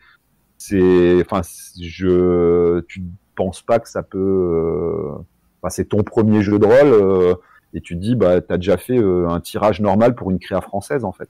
c'est, 0.58 1.21
enfin, 1.21 1.41
je, 1.82 2.82
tu 2.82 3.04
penses 3.36 3.62
pas 3.62 3.80
que 3.80 3.89
ça 3.89 4.04
peut, 4.04 4.19
euh, 4.19 5.15
enfin, 5.62 5.69
c'est 5.69 5.86
ton 5.86 6.04
premier 6.04 6.41
jeu 6.41 6.60
de 6.60 6.65
rôle 6.65 7.38
et 7.73 7.82
tu 7.82 7.95
te 7.95 8.01
dis 8.01 8.15
bah 8.15 8.41
t'as 8.41 8.58
déjà 8.58 8.77
fait 8.77 8.97
euh, 8.97 9.27
un 9.30 9.39
tirage 9.39 9.82
normal 9.82 10.15
pour 10.15 10.32
une 10.32 10.39
créa 10.39 10.62
française 10.62 11.04
en 11.04 11.12
fait 11.12 11.30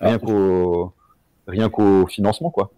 rien 0.00 1.68
qu'au 1.68 2.06
financement 2.06 2.50
quoi. 2.50 2.70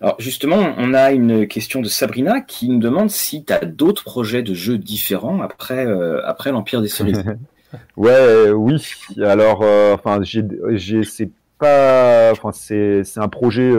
alors 0.00 0.16
justement 0.18 0.74
on 0.76 0.94
a 0.94 1.12
une 1.12 1.46
question 1.46 1.80
de 1.80 1.88
Sabrina 1.88 2.40
qui 2.40 2.68
nous 2.68 2.78
demande 2.78 3.10
si 3.10 3.44
tu 3.44 3.52
as 3.52 3.64
d'autres 3.64 4.04
projets 4.04 4.42
de 4.42 4.54
jeux 4.54 4.78
différents 4.78 5.40
après 5.40 5.86
euh, 5.86 6.20
après 6.24 6.52
l'empire 6.52 6.82
des 6.82 6.88
cerises 6.88 7.24
ouais 7.96 8.50
oui. 8.50 8.82
Alors 9.22 9.60
euh, 9.62 9.94
enfin 9.94 10.20
j'ai 10.22 10.42
j'ai 10.72 11.04
c'est 11.04 11.30
pas 11.58 12.30
enfin 12.32 12.52
c'est 12.52 13.04
c'est 13.04 13.20
un 13.20 13.28
projet 13.28 13.72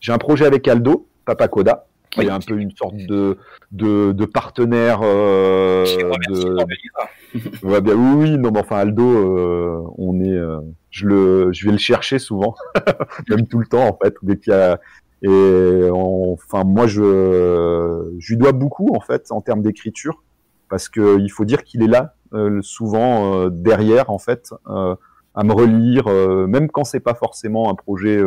j'ai 0.00 0.12
un 0.12 0.18
projet 0.18 0.46
avec 0.46 0.66
Aldo 0.68 1.06
Papa 1.24 1.48
Koda 1.48 1.86
qui 2.12 2.20
est 2.20 2.30
un 2.30 2.40
peu 2.40 2.58
une 2.58 2.70
sorte 2.76 2.96
de 2.96 3.38
de, 3.72 4.12
de 4.12 4.24
partenaire 4.26 5.00
euh, 5.02 5.84
de... 6.28 6.56
ouais, 7.62 7.80
bien, 7.80 7.94
oui, 7.94 8.36
non, 8.38 8.50
mais 8.52 8.60
enfin 8.60 8.76
Aldo, 8.76 9.02
euh, 9.02 9.82
on 9.96 10.20
est, 10.20 10.28
euh, 10.28 10.60
je 10.90 11.06
le, 11.06 11.52
je 11.52 11.64
vais 11.64 11.72
le 11.72 11.78
chercher 11.78 12.18
souvent, 12.18 12.54
même 13.30 13.46
tout 13.46 13.58
le 13.58 13.66
temps 13.66 13.88
en 13.88 13.98
fait, 14.02 14.14
dès 14.22 14.36
qu'il 14.36 14.52
y 14.52 14.56
a 14.56 14.78
et 15.24 15.88
enfin 15.92 16.64
moi 16.64 16.88
je, 16.88 18.10
je 18.18 18.32
lui 18.32 18.36
dois 18.36 18.50
beaucoup 18.50 18.92
en 18.92 18.98
fait 19.00 19.30
en 19.30 19.40
termes 19.40 19.62
d'écriture 19.62 20.24
parce 20.68 20.88
que 20.88 21.20
il 21.20 21.30
faut 21.30 21.44
dire 21.44 21.62
qu'il 21.62 21.80
est 21.84 21.86
là 21.86 22.16
euh, 22.34 22.60
souvent 22.60 23.48
derrière 23.48 24.10
en 24.10 24.18
fait 24.18 24.52
à 24.66 25.44
me 25.44 25.52
relire, 25.52 26.08
même 26.48 26.68
quand 26.68 26.82
c'est 26.82 27.00
pas 27.00 27.14
forcément 27.14 27.70
un 27.70 27.76
projet 27.76 28.20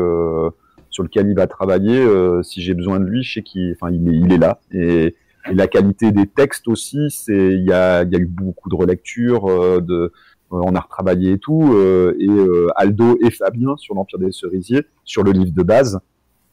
sur 0.96 1.04
lequel 1.04 1.28
il 1.28 1.36
va 1.36 1.46
travailler. 1.46 2.00
Euh, 2.00 2.42
si 2.42 2.62
j'ai 2.62 2.74
besoin 2.74 3.02
de 3.02 3.06
lui, 3.06 3.22
je 3.22 3.34
sais 3.34 3.44
qu'il, 3.44 3.76
il 3.92 4.32
est, 4.32 4.38
là. 4.38 4.60
Et, 4.72 5.16
la 5.52 5.68
qualité 5.68 6.12
des 6.12 6.26
textes 6.26 6.68
aussi, 6.68 7.12
c'est, 7.12 7.54
il 7.54 7.66
y 7.66 7.74
a, 7.74 8.04
eu 8.04 8.26
beaucoup 8.26 8.70
de 8.70 8.76
relectures, 8.76 9.46
euh, 9.48 9.80
de, 9.80 9.94
euh, 9.94 10.10
on 10.50 10.74
a 10.74 10.80
retravaillé 10.80 11.34
et 11.34 11.38
tout. 11.38 11.76
et 12.18 12.30
Aldo 12.78 13.18
et 13.24 13.30
Fabien 13.30 13.76
sur 13.78 13.94
l'Empire 13.94 14.20
des 14.20 14.32
Cerisiers, 14.32 14.86
sur 15.04 15.24
le 15.24 15.34
livre 15.34 15.52
de 15.54 15.64
base. 15.64 16.00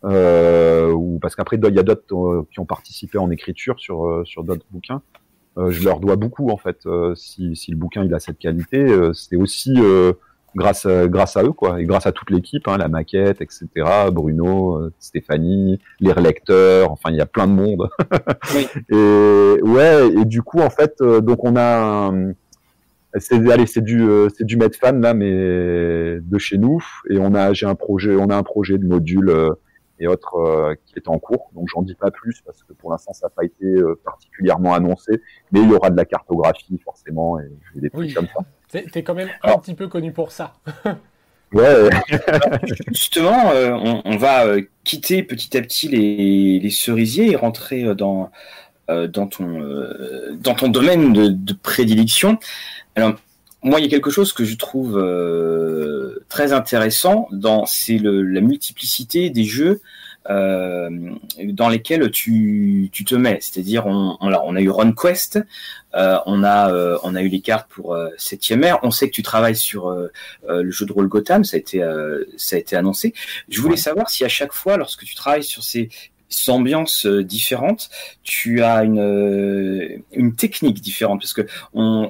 ou 0.02 1.18
parce 1.22 1.36
qu'après 1.36 1.56
il 1.56 1.74
y 1.74 1.78
a 1.78 1.84
d'autres 1.84 2.46
qui 2.50 2.58
ont 2.58 2.66
participé 2.66 3.16
en 3.18 3.30
écriture 3.30 3.78
sur 3.78 4.22
sur 4.24 4.42
d'autres 4.42 4.66
bouquins. 4.70 5.00
je 5.56 5.84
leur 5.84 6.00
dois 6.00 6.16
beaucoup 6.16 6.50
en 6.50 6.58
fait. 6.58 6.80
si, 7.14 7.54
si 7.54 7.70
le 7.70 7.76
bouquin 7.76 8.04
il 8.04 8.12
a 8.12 8.18
cette 8.18 8.38
qualité, 8.38 8.84
c'est 9.14 9.36
aussi 9.36 9.74
grâce 10.54 10.86
à, 10.86 11.06
grâce 11.08 11.36
à 11.36 11.42
eux 11.42 11.52
quoi. 11.52 11.80
Et 11.80 11.84
grâce 11.84 12.06
à 12.06 12.12
toute 12.12 12.30
l'équipe 12.30 12.68
hein, 12.68 12.76
la 12.76 12.88
maquette 12.88 13.40
etc 13.40 13.66
Bruno 14.10 14.76
euh, 14.76 14.92
Stéphanie 14.98 15.80
les 16.00 16.12
relecteurs 16.12 16.90
enfin 16.90 17.10
il 17.10 17.16
y 17.16 17.20
a 17.20 17.26
plein 17.26 17.46
de 17.46 17.52
monde. 17.52 17.88
Oui. 18.54 18.66
et 18.90 19.62
ouais 19.62 20.08
et 20.08 20.24
du 20.24 20.42
coup 20.42 20.60
en 20.60 20.70
fait 20.70 20.94
euh, 21.00 21.20
donc 21.20 21.44
on 21.44 21.56
a 21.56 22.12
c'est 23.18 23.50
allez 23.50 23.66
c'est 23.66 23.82
du 23.82 24.02
euh, 24.02 24.28
c'est 24.36 24.44
du 24.44 24.56
Medfan 24.56 25.00
là 25.00 25.14
mais 25.14 25.30
de 25.30 26.38
chez 26.38 26.58
nous. 26.58 26.82
Et 27.10 27.18
on 27.18 27.34
a 27.34 27.52
j'ai 27.52 27.66
un 27.66 27.74
projet 27.74 28.14
on 28.16 28.28
a 28.28 28.36
un 28.36 28.42
projet 28.42 28.78
de 28.78 28.86
module 28.86 29.32
et 30.00 30.06
autres 30.06 30.74
qui 30.86 30.94
est 30.96 31.08
en 31.08 31.18
cours. 31.18 31.50
Donc 31.54 31.68
j'en 31.72 31.82
dis 31.82 31.94
pas 31.94 32.10
plus 32.10 32.40
parce 32.44 32.62
que 32.64 32.72
pour 32.72 32.90
l'instant 32.90 33.12
ça 33.12 33.26
n'a 33.26 33.30
pas 33.30 33.44
été 33.44 33.66
particulièrement 34.04 34.74
annoncé. 34.74 35.20
Mais 35.52 35.60
il 35.60 35.70
y 35.70 35.74
aura 35.74 35.90
de 35.90 35.96
la 35.96 36.04
cartographie 36.04 36.78
forcément 36.84 37.38
et 37.38 37.50
des 37.76 37.90
trucs 37.90 38.14
comme 38.14 38.26
ça 38.26 38.44
T'es 38.72 39.02
quand 39.02 39.14
même 39.14 39.28
un 39.42 39.58
petit 39.58 39.74
peu 39.74 39.86
connu 39.86 40.12
pour 40.12 40.32
ça. 40.32 40.54
ouais. 41.52 41.90
Justement, 42.88 43.50
euh, 43.52 44.00
on, 44.04 44.16
va 44.16 44.46
euh, 44.46 44.62
quitter 44.82 45.22
petit 45.22 45.56
à 45.58 45.60
petit 45.60 45.88
les, 45.88 46.70
cerisiers 46.70 47.32
et 47.32 47.36
rentrer 47.36 47.84
euh, 47.84 47.94
dans, 47.94 48.30
dans, 48.88 49.26
ton, 49.26 49.62
dans 50.40 50.54
ton 50.54 50.68
domaine 50.68 51.12
de, 51.12 51.52
prédilection. 51.52 52.38
Alors, 52.96 53.14
moi, 53.62 53.78
il 53.78 53.84
y 53.84 53.86
a 53.86 53.90
quelque 53.90 54.10
chose 54.10 54.32
que 54.32 54.44
je 54.44 54.56
trouve 54.56 54.98
très 56.28 56.52
intéressant 56.52 57.28
dans 57.30 57.66
c'est 57.66 57.98
la 58.02 58.40
multiplicité 58.40 59.28
des 59.28 59.44
jeux 59.44 59.80
euh, 59.80 60.01
dans 60.28 61.68
lesquels 61.68 62.10
tu, 62.10 62.88
tu 62.92 63.04
te 63.04 63.14
mets. 63.14 63.38
C'est-à-dire, 63.40 63.86
on, 63.86 64.16
on, 64.20 64.32
on, 64.32 64.56
a 64.56 64.60
eu 64.60 64.70
RunQuest, 64.70 65.40
euh, 65.94 66.18
on 66.26 66.42
a 66.44 66.72
euh, 66.72 66.98
on 67.02 67.14
a 67.14 67.22
eu 67.22 67.28
les 67.28 67.40
cartes 67.40 67.68
pour 67.68 67.94
euh, 67.94 68.08
septième 68.16 68.64
ère. 68.64 68.78
On 68.82 68.90
sait 68.90 69.08
que 69.08 69.14
tu 69.14 69.22
travailles 69.22 69.56
sur 69.56 69.90
le 70.48 70.70
jeu 70.70 70.86
de 70.86 70.92
rôle 70.92 71.08
Gotham, 71.08 71.44
ça 71.44 71.56
a 71.56 71.60
été 71.60 71.84
ça 72.36 72.56
a 72.56 72.58
été 72.58 72.76
annoncé. 72.76 73.14
Je 73.48 73.60
voulais 73.60 73.76
savoir 73.76 74.10
si 74.10 74.24
à 74.24 74.28
chaque 74.28 74.52
fois, 74.52 74.76
lorsque 74.76 75.04
tu 75.04 75.14
travailles 75.14 75.44
sur 75.44 75.62
ces 75.62 75.88
ambiances 76.48 77.06
différentes, 77.06 77.90
tu 78.22 78.62
as 78.62 78.84
une 78.84 80.02
une 80.12 80.34
technique 80.34 80.80
différente 80.80 81.20
parce 81.20 81.34
que 81.34 81.46
on 81.74 82.04
euh, 82.04 82.08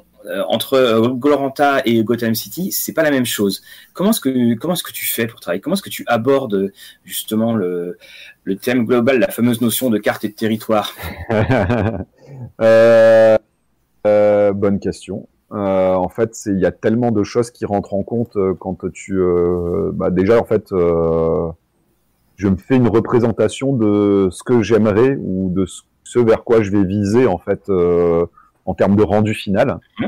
entre 0.48 0.74
euh, 0.74 1.08
Gloranta 1.08 1.82
et 1.84 2.02
Gotham 2.04 2.34
City, 2.34 2.72
c'est 2.72 2.92
pas 2.92 3.02
la 3.02 3.10
même 3.10 3.26
chose. 3.26 3.62
Comment 3.92 4.10
est-ce 4.10 4.20
que 4.20 4.54
comment 4.54 4.74
est-ce 4.74 4.82
que 4.82 4.92
tu 4.92 5.06
fais 5.06 5.26
pour 5.26 5.40
travailler? 5.40 5.60
Comment 5.60 5.74
est-ce 5.74 5.82
que 5.82 5.90
tu 5.90 6.04
abordes 6.06 6.72
justement 7.04 7.54
le, 7.54 7.98
le 8.44 8.56
thème 8.56 8.84
global, 8.84 9.18
la 9.18 9.28
fameuse 9.28 9.60
notion 9.60 9.90
de 9.90 9.98
carte 9.98 10.24
et 10.24 10.28
de 10.28 10.34
territoire? 10.34 10.92
Euh, 12.60 13.36
euh, 14.06 14.52
Bonne 14.52 14.80
question. 14.80 15.28
Euh, 15.52 15.94
en 15.94 16.08
fait, 16.08 16.36
il 16.46 16.58
y 16.58 16.66
a 16.66 16.72
tellement 16.72 17.12
de 17.12 17.22
choses 17.22 17.50
qui 17.50 17.64
rentrent 17.66 17.94
en 17.94 18.02
compte 18.02 18.36
quand 18.58 18.90
tu. 18.92 19.20
bah 19.92 20.10
déjà, 20.10 20.40
en 20.40 20.44
fait, 20.44 20.68
je 20.70 22.48
me 22.48 22.56
fais 22.56 22.76
une 22.76 22.88
représentation 22.88 23.74
de 23.74 24.28
ce 24.32 24.42
que 24.42 24.62
j'aimerais 24.62 25.16
ou 25.20 25.50
de 25.50 25.66
ce, 26.04 26.18
vers 26.18 26.42
quoi 26.42 26.62
je 26.62 26.70
vais 26.70 26.84
viser 26.84 27.26
en 27.26 27.38
fait 27.38 27.70
en 28.66 28.74
termes 28.74 28.96
de 28.96 29.02
rendu 29.02 29.34
final. 29.34 29.78
Mmh. 29.98 30.06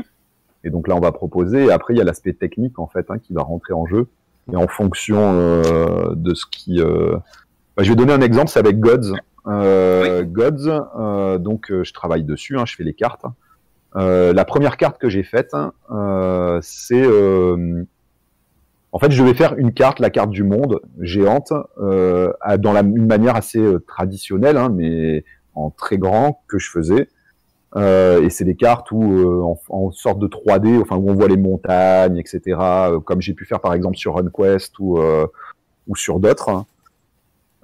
Et 0.65 0.69
donc 0.69 0.87
là, 0.87 0.95
on 0.95 0.99
va 0.99 1.11
proposer. 1.11 1.65
Et 1.65 1.71
après, 1.71 1.93
il 1.93 1.97
y 1.97 2.01
a 2.01 2.03
l'aspect 2.03 2.33
technique 2.33 2.79
en 2.79 2.87
fait 2.87 3.05
hein, 3.09 3.19
qui 3.19 3.33
va 3.33 3.43
rentrer 3.43 3.73
en 3.73 3.85
jeu. 3.85 4.07
Et 4.51 4.55
en 4.55 4.67
fonction 4.67 5.17
euh, 5.19 6.13
de 6.15 6.33
ce 6.33 6.45
qui, 6.45 6.79
euh... 6.79 7.17
bah, 7.75 7.83
je 7.83 7.89
vais 7.89 7.95
donner 7.95 8.13
un 8.13 8.21
exemple, 8.21 8.49
c'est 8.49 8.59
avec 8.59 8.79
Gods. 8.79 9.13
Euh, 9.47 10.23
Gods, 10.23 11.39
donc 11.39 11.67
je 11.69 11.93
travaille 11.93 12.23
dessus, 12.23 12.57
hein, 12.57 12.65
je 12.65 12.75
fais 12.75 12.83
les 12.83 12.93
cartes. 12.93 13.25
la 13.95 14.45
première 14.45 14.77
carte 14.77 14.99
que 14.99 15.09
j'ai 15.09 15.23
faite, 15.23 15.53
hein, 15.53 16.59
c'est 16.61 17.05
en 18.91 18.99
fait, 18.99 19.11
je 19.11 19.23
vais 19.23 19.33
faire 19.33 19.55
une 19.57 19.73
carte, 19.73 19.99
la 19.99 20.09
carte 20.09 20.29
du 20.29 20.43
monde 20.43 20.79
géante, 20.99 21.51
dans 21.77 22.73
la, 22.73 22.81
une 22.81 23.07
manière 23.07 23.35
assez 23.35 23.63
traditionnelle, 23.87 24.57
hein, 24.57 24.69
mais 24.73 25.25
en 25.53 25.69
très 25.69 25.97
grand 25.97 26.43
que 26.47 26.59
je 26.59 26.69
faisais. 26.69 27.09
Euh, 27.75 28.23
et 28.23 28.29
c'est 28.29 28.45
des 28.45 28.55
cartes 28.55 28.91
où 28.91 29.03
euh, 29.03 29.41
en, 29.41 29.59
en, 29.69 29.91
sorte 29.91 30.19
de 30.19 30.27
3D, 30.27 30.81
enfin 30.81 30.95
où 30.95 31.09
on 31.09 31.13
voit 31.13 31.27
les 31.27 31.37
montagnes, 31.37 32.17
etc. 32.17 32.57
Euh, 32.59 32.99
comme 33.01 33.21
j'ai 33.21 33.33
pu 33.33 33.45
faire 33.45 33.59
par 33.59 33.73
exemple 33.73 33.97
sur 33.97 34.15
RunQuest 34.15 34.79
ou 34.79 34.99
ou 35.87 35.95
sur 35.95 36.19
d'autres. 36.19 36.65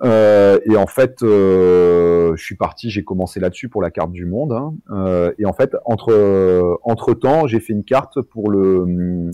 et 0.03 0.75
en 0.77 0.87
fait, 0.87 1.17
je 1.21 2.33
suis 2.37 2.55
parti, 2.55 2.89
j'ai 2.89 3.03
commencé 3.03 3.39
là-dessus 3.39 3.69
pour 3.69 3.81
la 3.81 3.89
carte 3.89 4.11
du 4.11 4.25
monde. 4.25 4.51
Hein. 4.51 5.31
et 5.37 5.45
en 5.45 5.53
fait, 5.53 5.75
entre 5.85 6.79
entre 6.83 7.13
temps, 7.13 7.47
j'ai 7.47 7.59
fait 7.59 7.73
une 7.73 7.85
carte 7.85 8.21
pour 8.21 8.51
le 8.51 9.31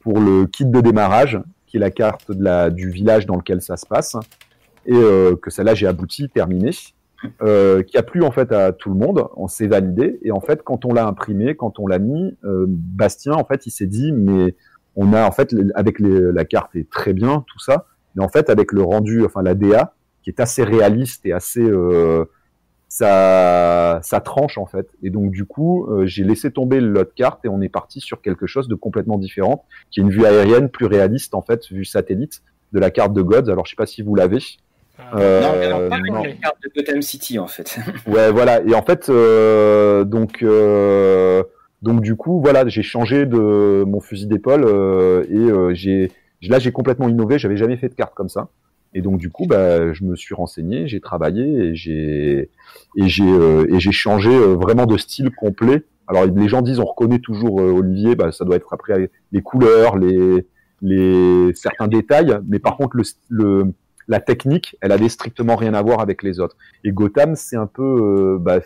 pour 0.00 0.20
le 0.20 0.46
kit 0.46 0.66
de 0.66 0.80
démarrage, 0.80 1.40
qui 1.66 1.78
est 1.78 1.80
la 1.80 1.90
carte 1.90 2.30
de 2.30 2.44
la, 2.44 2.70
du 2.70 2.90
village 2.90 3.26
dans 3.26 3.36
lequel 3.36 3.62
ça 3.62 3.76
se 3.76 3.86
passe, 3.86 4.16
et 4.86 4.92
que 5.42 5.50
celle-là 5.50 5.74
j'ai 5.74 5.88
abouti, 5.88 6.28
terminé 6.28 6.70
euh, 7.42 7.82
qui 7.82 7.96
a 7.96 8.02
plu 8.02 8.22
en 8.22 8.30
fait 8.30 8.52
à 8.52 8.72
tout 8.72 8.90
le 8.90 8.96
monde. 8.96 9.26
On 9.36 9.48
s'est 9.48 9.66
validé 9.66 10.18
et 10.22 10.30
en 10.30 10.40
fait 10.40 10.62
quand 10.62 10.84
on 10.84 10.92
l'a 10.92 11.06
imprimé, 11.06 11.54
quand 11.54 11.78
on 11.78 11.86
l'a 11.86 11.98
mis, 11.98 12.36
euh, 12.44 12.66
Bastien 12.68 13.34
en 13.34 13.44
fait 13.44 13.66
il 13.66 13.70
s'est 13.70 13.86
dit 13.86 14.12
mais 14.12 14.54
on 14.96 15.12
a 15.12 15.26
en 15.26 15.32
fait 15.32 15.54
avec 15.74 15.98
les, 15.98 16.32
la 16.32 16.44
carte 16.44 16.76
est 16.76 16.88
très 16.90 17.12
bien 17.12 17.44
tout 17.46 17.58
ça, 17.58 17.86
mais 18.14 18.24
en 18.24 18.28
fait 18.28 18.50
avec 18.50 18.72
le 18.72 18.82
rendu, 18.82 19.24
enfin 19.24 19.42
la 19.42 19.54
DA 19.54 19.94
qui 20.22 20.30
est 20.30 20.40
assez 20.40 20.64
réaliste 20.64 21.26
et 21.26 21.32
assez 21.32 21.62
euh, 21.62 22.24
ça, 22.94 23.98
ça 24.04 24.20
tranche 24.20 24.56
en 24.56 24.66
fait. 24.66 24.88
Et 25.02 25.10
donc 25.10 25.32
du 25.32 25.44
coup, 25.44 25.86
euh, 25.86 26.06
j'ai 26.06 26.22
laissé 26.22 26.52
tomber 26.52 26.80
l'autre 26.80 27.12
carte 27.14 27.44
et 27.44 27.48
on 27.48 27.60
est 27.60 27.68
parti 27.68 28.00
sur 28.00 28.22
quelque 28.22 28.46
chose 28.46 28.68
de 28.68 28.76
complètement 28.76 29.18
différent, 29.18 29.64
qui 29.90 29.98
est 29.98 30.04
une 30.04 30.10
vue 30.10 30.24
aérienne 30.24 30.68
plus 30.68 30.86
réaliste 30.86 31.34
en 31.34 31.42
fait, 31.42 31.66
vue 31.66 31.84
satellite 31.84 32.42
de 32.72 32.78
la 32.78 32.92
carte 32.92 33.12
de 33.12 33.20
Gods. 33.20 33.50
Alors 33.50 33.66
je 33.66 33.70
sais 33.70 33.76
pas 33.76 33.86
si 33.86 34.02
vous 34.02 34.14
l'avez. 34.14 34.38
Euh, 35.14 35.40
non, 35.40 35.88
pas 35.88 35.98
non. 35.98 36.22
les 36.22 36.36
cartes 36.36 36.56
de 36.62 36.70
Gotham 36.74 37.02
City 37.02 37.38
en 37.38 37.46
fait. 37.46 37.78
ouais, 38.06 38.30
voilà. 38.30 38.62
Et 38.62 38.74
en 38.74 38.82
fait, 38.82 39.08
euh, 39.08 40.04
donc, 40.04 40.42
euh, 40.42 41.42
donc 41.82 42.00
du 42.00 42.16
coup, 42.16 42.40
voilà, 42.40 42.66
j'ai 42.68 42.82
changé 42.82 43.26
de 43.26 43.84
mon 43.86 44.00
fusil 44.00 44.26
d'épaule 44.26 44.64
euh, 44.64 45.24
et 45.28 45.36
euh, 45.36 45.74
j'ai 45.74 46.12
Là, 46.46 46.58
j'ai 46.58 46.72
complètement 46.72 47.08
innové. 47.08 47.38
J'avais 47.38 47.56
jamais 47.56 47.78
fait 47.78 47.88
de 47.88 47.94
carte 47.94 48.12
comme 48.14 48.28
ça. 48.28 48.50
Et 48.92 49.00
donc 49.00 49.16
du 49.16 49.30
coup, 49.30 49.46
bah, 49.46 49.94
je 49.94 50.04
me 50.04 50.14
suis 50.14 50.34
renseigné, 50.34 50.86
j'ai 50.86 51.00
travaillé 51.00 51.42
et 51.42 51.74
j'ai 51.74 52.50
et 52.96 53.08
j'ai 53.08 53.24
euh, 53.24 53.66
et 53.74 53.80
j'ai 53.80 53.92
changé 53.92 54.28
vraiment 54.28 54.84
de 54.84 54.98
style 54.98 55.30
complet. 55.30 55.84
Alors 56.06 56.26
les 56.26 56.48
gens 56.48 56.60
disent 56.60 56.80
on 56.80 56.84
reconnaît 56.84 57.18
toujours 57.18 57.54
Olivier, 57.54 58.14
bah, 58.14 58.30
ça 58.30 58.44
doit 58.44 58.56
être 58.56 58.74
après 58.74 59.10
les 59.32 59.40
couleurs, 59.40 59.96
les 59.96 60.46
les 60.82 61.54
certains 61.54 61.88
détails, 61.88 62.38
mais 62.46 62.58
par 62.58 62.76
contre 62.76 62.96
le, 62.98 63.04
le 63.30 63.72
la 64.08 64.20
technique, 64.20 64.76
elle 64.80 64.92
avait 64.92 65.08
strictement 65.08 65.56
rien 65.56 65.74
à 65.74 65.82
voir 65.82 66.00
avec 66.00 66.22
les 66.22 66.40
autres. 66.40 66.56
Et 66.84 66.92
Gotham, 66.92 67.36
c'est 67.36 67.56
un 67.56 67.66
peu, 67.66 68.38
bah, 68.40 68.60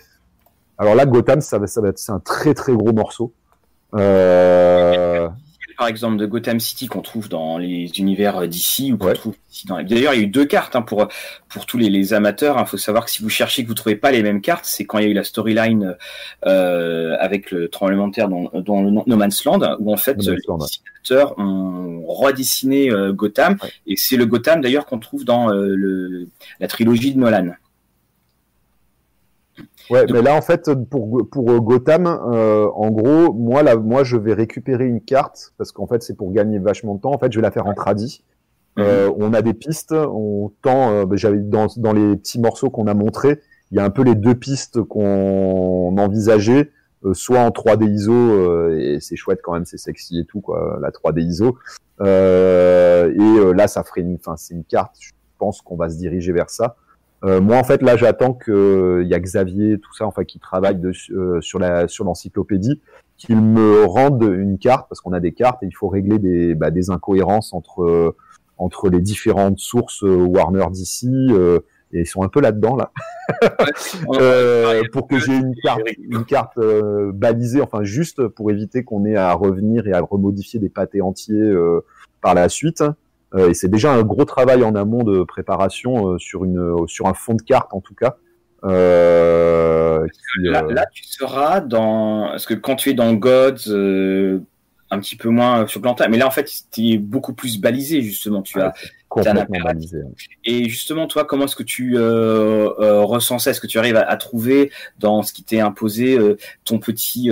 alors 0.78 0.94
là 0.94 1.06
Gotham, 1.06 1.40
ça 1.40 1.58
va 1.58 1.66
ça 1.66 1.80
va 1.80 1.88
être 1.88 1.98
c'est 1.98 2.12
un 2.12 2.20
très 2.20 2.54
très 2.54 2.72
gros 2.72 2.92
morceau. 2.92 3.32
Euh, 3.94 5.28
par 5.78 5.86
exemple 5.86 6.16
de 6.16 6.26
Gotham 6.26 6.58
City 6.58 6.88
qu'on 6.88 7.02
trouve 7.02 7.28
dans 7.28 7.56
les 7.56 7.88
univers 7.98 8.48
d'ici 8.48 8.92
ou 8.92 8.98
qu'on 8.98 9.12
trouve 9.12 9.36
ici 9.52 9.64
dans 9.68 9.80
D'ailleurs, 9.80 10.12
il 10.12 10.20
y 10.20 10.24
a 10.24 10.26
eu 10.26 10.26
deux 10.26 10.44
cartes 10.44 10.74
hein, 10.74 10.82
pour 10.82 11.06
pour 11.48 11.66
tous 11.66 11.78
les, 11.78 11.88
les 11.88 12.12
amateurs. 12.12 12.56
Il 12.56 12.60
hein. 12.60 12.64
faut 12.64 12.76
savoir 12.76 13.04
que 13.04 13.12
si 13.12 13.22
vous 13.22 13.28
cherchez 13.28 13.62
que 13.62 13.68
vous 13.68 13.74
trouvez 13.74 13.94
pas 13.94 14.10
les 14.10 14.24
mêmes 14.24 14.40
cartes, 14.40 14.64
c'est 14.64 14.84
quand 14.84 14.98
il 14.98 15.04
y 15.04 15.06
a 15.06 15.10
eu 15.10 15.14
la 15.14 15.22
storyline 15.22 15.96
euh, 16.46 17.16
avec 17.20 17.52
le 17.52 17.68
tremblement 17.68 18.08
de 18.08 18.12
terre 18.12 18.28
dans, 18.28 18.50
dans 18.54 18.82
le 18.82 18.90
No 18.90 19.16
Man's 19.16 19.44
Land, 19.44 19.76
où 19.78 19.92
en 19.92 19.96
fait 19.96 20.16
les 20.18 20.36
dessinateurs 20.36 21.38
ont 21.38 22.04
redessiné 22.08 22.90
euh, 22.90 23.12
Gotham, 23.12 23.56
et 23.86 23.94
c'est 23.96 24.16
le 24.16 24.26
Gotham 24.26 24.60
d'ailleurs 24.60 24.84
qu'on 24.84 24.98
trouve 24.98 25.24
dans 25.24 25.48
euh, 25.50 25.76
le, 25.76 26.26
la 26.58 26.66
trilogie 26.66 27.14
de 27.14 27.20
Nolan. 27.20 27.52
Ouais, 29.90 30.04
mais 30.12 30.22
là 30.22 30.34
en 30.34 30.42
fait 30.42 30.70
pour 30.90 31.28
pour 31.30 31.50
euh, 31.50 31.60
Gotham, 31.60 32.06
euh, 32.06 32.68
en 32.74 32.90
gros, 32.90 33.32
moi 33.32 33.62
là, 33.62 33.76
moi 33.76 34.04
je 34.04 34.16
vais 34.16 34.34
récupérer 34.34 34.86
une 34.86 35.00
carte 35.00 35.54
parce 35.56 35.72
qu'en 35.72 35.86
fait 35.86 36.02
c'est 36.02 36.14
pour 36.14 36.32
gagner 36.32 36.58
vachement 36.58 36.94
de 36.94 37.00
temps. 37.00 37.12
En 37.12 37.18
fait, 37.18 37.32
je 37.32 37.38
vais 37.38 37.42
la 37.42 37.50
faire 37.50 37.66
en 37.66 37.74
tradi. 37.74 38.22
Mhm. 38.76 38.84
Euh, 38.84 39.10
on 39.16 39.32
a 39.32 39.42
des 39.42 39.54
pistes, 39.54 39.92
on 39.92 40.52
tend. 40.62 40.90
Euh, 40.90 41.06
ben, 41.06 41.16
j'avais 41.16 41.38
dans 41.38 41.68
dans 41.76 41.92
les 41.92 42.16
petits 42.16 42.40
morceaux 42.40 42.70
qu'on 42.70 42.86
a 42.86 42.94
montrés, 42.94 43.40
il 43.70 43.76
y 43.76 43.80
a 43.80 43.84
un 43.84 43.90
peu 43.90 44.02
les 44.02 44.14
deux 44.14 44.34
pistes 44.34 44.82
qu'on 44.82 45.96
envisageait, 45.96 46.70
soit 47.12 47.40
en 47.40 47.50
3D 47.50 47.90
ISO 47.90 48.72
et 48.72 48.98
c'est 49.00 49.16
chouette 49.16 49.40
quand 49.42 49.54
même, 49.54 49.64
c'est 49.64 49.78
sexy 49.78 50.20
et 50.20 50.24
tout 50.24 50.40
quoi, 50.40 50.78
la 50.82 50.90
3D 50.90 51.20
ISO. 51.20 51.56
et 52.00 53.54
là, 53.54 53.68
ça 53.68 53.84
ferait 53.84 54.02
une, 54.02 54.16
enfin 54.16 54.36
c'est 54.36 54.54
une 54.54 54.64
carte. 54.64 54.96
Je 55.00 55.12
pense 55.38 55.62
qu'on 55.62 55.76
va 55.76 55.88
se 55.88 55.96
diriger 55.96 56.32
vers 56.32 56.50
ça. 56.50 56.76
Euh, 57.24 57.40
moi, 57.40 57.56
en 57.56 57.64
fait, 57.64 57.82
là, 57.82 57.96
j'attends 57.96 58.32
que 58.32 58.52
euh, 58.52 59.02
il 59.02 59.08
y 59.08 59.14
a 59.14 59.20
Xavier, 59.20 59.78
tout 59.78 59.92
ça, 59.94 60.06
enfin, 60.06 60.24
qui 60.24 60.38
travaille 60.38 60.76
de, 60.76 60.92
euh, 61.10 61.40
sur 61.40 61.58
la 61.58 61.88
sur 61.88 62.04
l'encyclopédie, 62.04 62.80
qu'il 63.16 63.40
me 63.40 63.84
rende 63.84 64.22
une 64.22 64.58
carte 64.58 64.88
parce 64.88 65.00
qu'on 65.00 65.12
a 65.12 65.20
des 65.20 65.32
cartes 65.32 65.62
et 65.62 65.66
il 65.66 65.74
faut 65.74 65.88
régler 65.88 66.18
des 66.18 66.54
bah, 66.54 66.70
des 66.70 66.90
incohérences 66.90 67.52
entre 67.52 68.14
entre 68.56 68.88
les 68.88 69.00
différentes 69.00 69.58
sources 69.58 70.02
Warner 70.02 70.66
d'ici. 70.70 71.08
et 71.92 72.00
ils 72.00 72.06
sont 72.06 72.22
un 72.22 72.28
peu 72.28 72.40
là-dedans 72.40 72.76
là, 72.76 72.92
pour 74.92 75.08
que 75.08 75.18
j'ai 75.18 75.34
une 75.34 75.54
carte, 75.62 75.80
une 75.98 76.24
carte 76.24 76.58
balisée, 77.12 77.60
enfin 77.60 77.82
juste 77.82 78.26
pour 78.28 78.50
éviter 78.50 78.84
qu'on 78.84 79.04
ait 79.04 79.16
à 79.16 79.32
revenir 79.32 79.86
et 79.86 79.92
à 79.92 80.00
remodifier 80.00 80.60
des 80.60 80.68
pâtés 80.68 81.00
entiers 81.00 81.52
par 82.20 82.34
la 82.34 82.48
suite. 82.48 82.82
Euh, 83.34 83.50
et 83.50 83.54
c'est 83.54 83.68
déjà 83.68 83.92
un 83.92 84.02
gros 84.02 84.24
travail 84.24 84.62
en 84.62 84.74
amont 84.74 85.02
de 85.02 85.22
préparation 85.22 86.14
euh, 86.14 86.18
sur 86.18 86.44
une 86.44 86.58
euh, 86.58 86.86
sur 86.86 87.06
un 87.06 87.14
fond 87.14 87.34
de 87.34 87.42
carte 87.42 87.74
en 87.74 87.80
tout 87.80 87.94
cas. 87.94 88.16
Euh, 88.64 90.06
là, 90.40 90.86
tu 90.92 91.04
seras 91.04 91.60
dans 91.60 92.28
parce 92.30 92.46
que 92.46 92.54
quand 92.54 92.76
tu 92.76 92.90
es 92.90 92.94
dans 92.94 93.12
Gods, 93.12 93.70
un 94.90 95.00
petit 95.00 95.16
peu 95.16 95.28
moins 95.28 95.66
sur 95.66 95.82
Planta, 95.82 96.08
mais 96.08 96.16
là 96.16 96.26
en 96.26 96.30
fait 96.30 96.50
tu 96.72 96.92
es 96.92 96.98
beaucoup 96.98 97.34
plus 97.34 97.60
balisé 97.60 98.00
justement. 98.00 98.40
Tu 98.42 98.58
as 98.60 98.72
complètement 99.08 99.60
balisé. 99.62 99.98
Et 100.44 100.68
justement 100.68 101.06
toi, 101.06 101.24
comment 101.24 101.44
est-ce 101.44 101.54
que 101.54 101.62
tu 101.62 101.98
ressens 101.98 103.40
ça? 103.40 103.50
Est-ce 103.50 103.60
que 103.60 103.66
tu 103.66 103.78
arrives 103.78 103.96
à, 103.96 104.08
à, 104.08 104.16
trouver 104.16 104.72
dans 104.98 105.22
ce 105.22 105.32
qui 105.34 105.44
t'est 105.44 105.60
imposé 105.60 106.18
ton 106.64 106.78
petit 106.78 107.30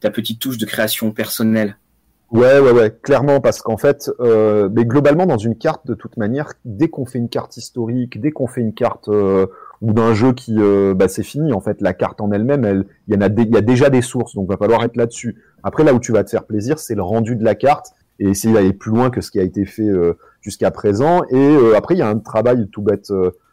ta 0.00 0.10
petite 0.10 0.40
touche 0.40 0.58
de 0.58 0.64
création 0.64 1.10
personnelle? 1.10 1.76
Ouais, 2.30 2.60
ouais, 2.60 2.72
ouais, 2.72 2.94
clairement, 3.02 3.40
parce 3.40 3.62
qu'en 3.62 3.78
fait, 3.78 4.10
euh, 4.20 4.68
mais 4.70 4.84
globalement, 4.84 5.24
dans 5.24 5.38
une 5.38 5.56
carte, 5.56 5.86
de 5.86 5.94
toute 5.94 6.18
manière, 6.18 6.52
dès 6.66 6.88
qu'on 6.88 7.06
fait 7.06 7.18
une 7.18 7.30
carte 7.30 7.56
historique, 7.56 8.20
dès 8.20 8.32
qu'on 8.32 8.46
fait 8.46 8.60
une 8.60 8.74
carte 8.74 9.08
euh, 9.08 9.46
ou 9.80 9.94
d'un 9.94 10.12
jeu 10.12 10.34
qui, 10.34 10.56
euh, 10.58 10.92
bah, 10.92 11.08
c'est 11.08 11.22
fini. 11.22 11.54
En 11.54 11.60
fait, 11.60 11.80
la 11.80 11.94
carte 11.94 12.20
en 12.20 12.30
elle-même, 12.30 12.66
elle, 12.66 12.84
il 13.06 13.14
y 13.14 13.16
en 13.16 13.22
a, 13.22 13.28
il 13.28 13.54
y 13.54 13.56
a 13.56 13.62
déjà 13.62 13.88
des 13.88 14.02
sources, 14.02 14.34
donc 14.34 14.46
va 14.46 14.58
falloir 14.58 14.84
être 14.84 14.96
là-dessus. 14.96 15.42
Après, 15.62 15.84
là 15.84 15.94
où 15.94 16.00
tu 16.00 16.12
vas 16.12 16.22
te 16.22 16.28
faire 16.28 16.44
plaisir, 16.44 16.78
c'est 16.78 16.94
le 16.94 17.02
rendu 17.02 17.34
de 17.34 17.44
la 17.44 17.54
carte 17.54 17.92
et 18.18 18.28
essayer 18.28 18.52
d'aller 18.52 18.74
plus 18.74 18.90
loin 18.90 19.08
que 19.08 19.22
ce 19.22 19.30
qui 19.30 19.40
a 19.40 19.42
été 19.42 19.64
fait 19.64 19.88
euh, 19.88 20.18
jusqu'à 20.42 20.70
présent. 20.70 21.22
Et 21.30 21.56
après, 21.74 21.94
il 21.94 21.98
y 21.98 22.02
a 22.02 22.08
un 22.08 22.18
travail 22.18 22.68
tout 22.70 22.82
bête 22.82 23.10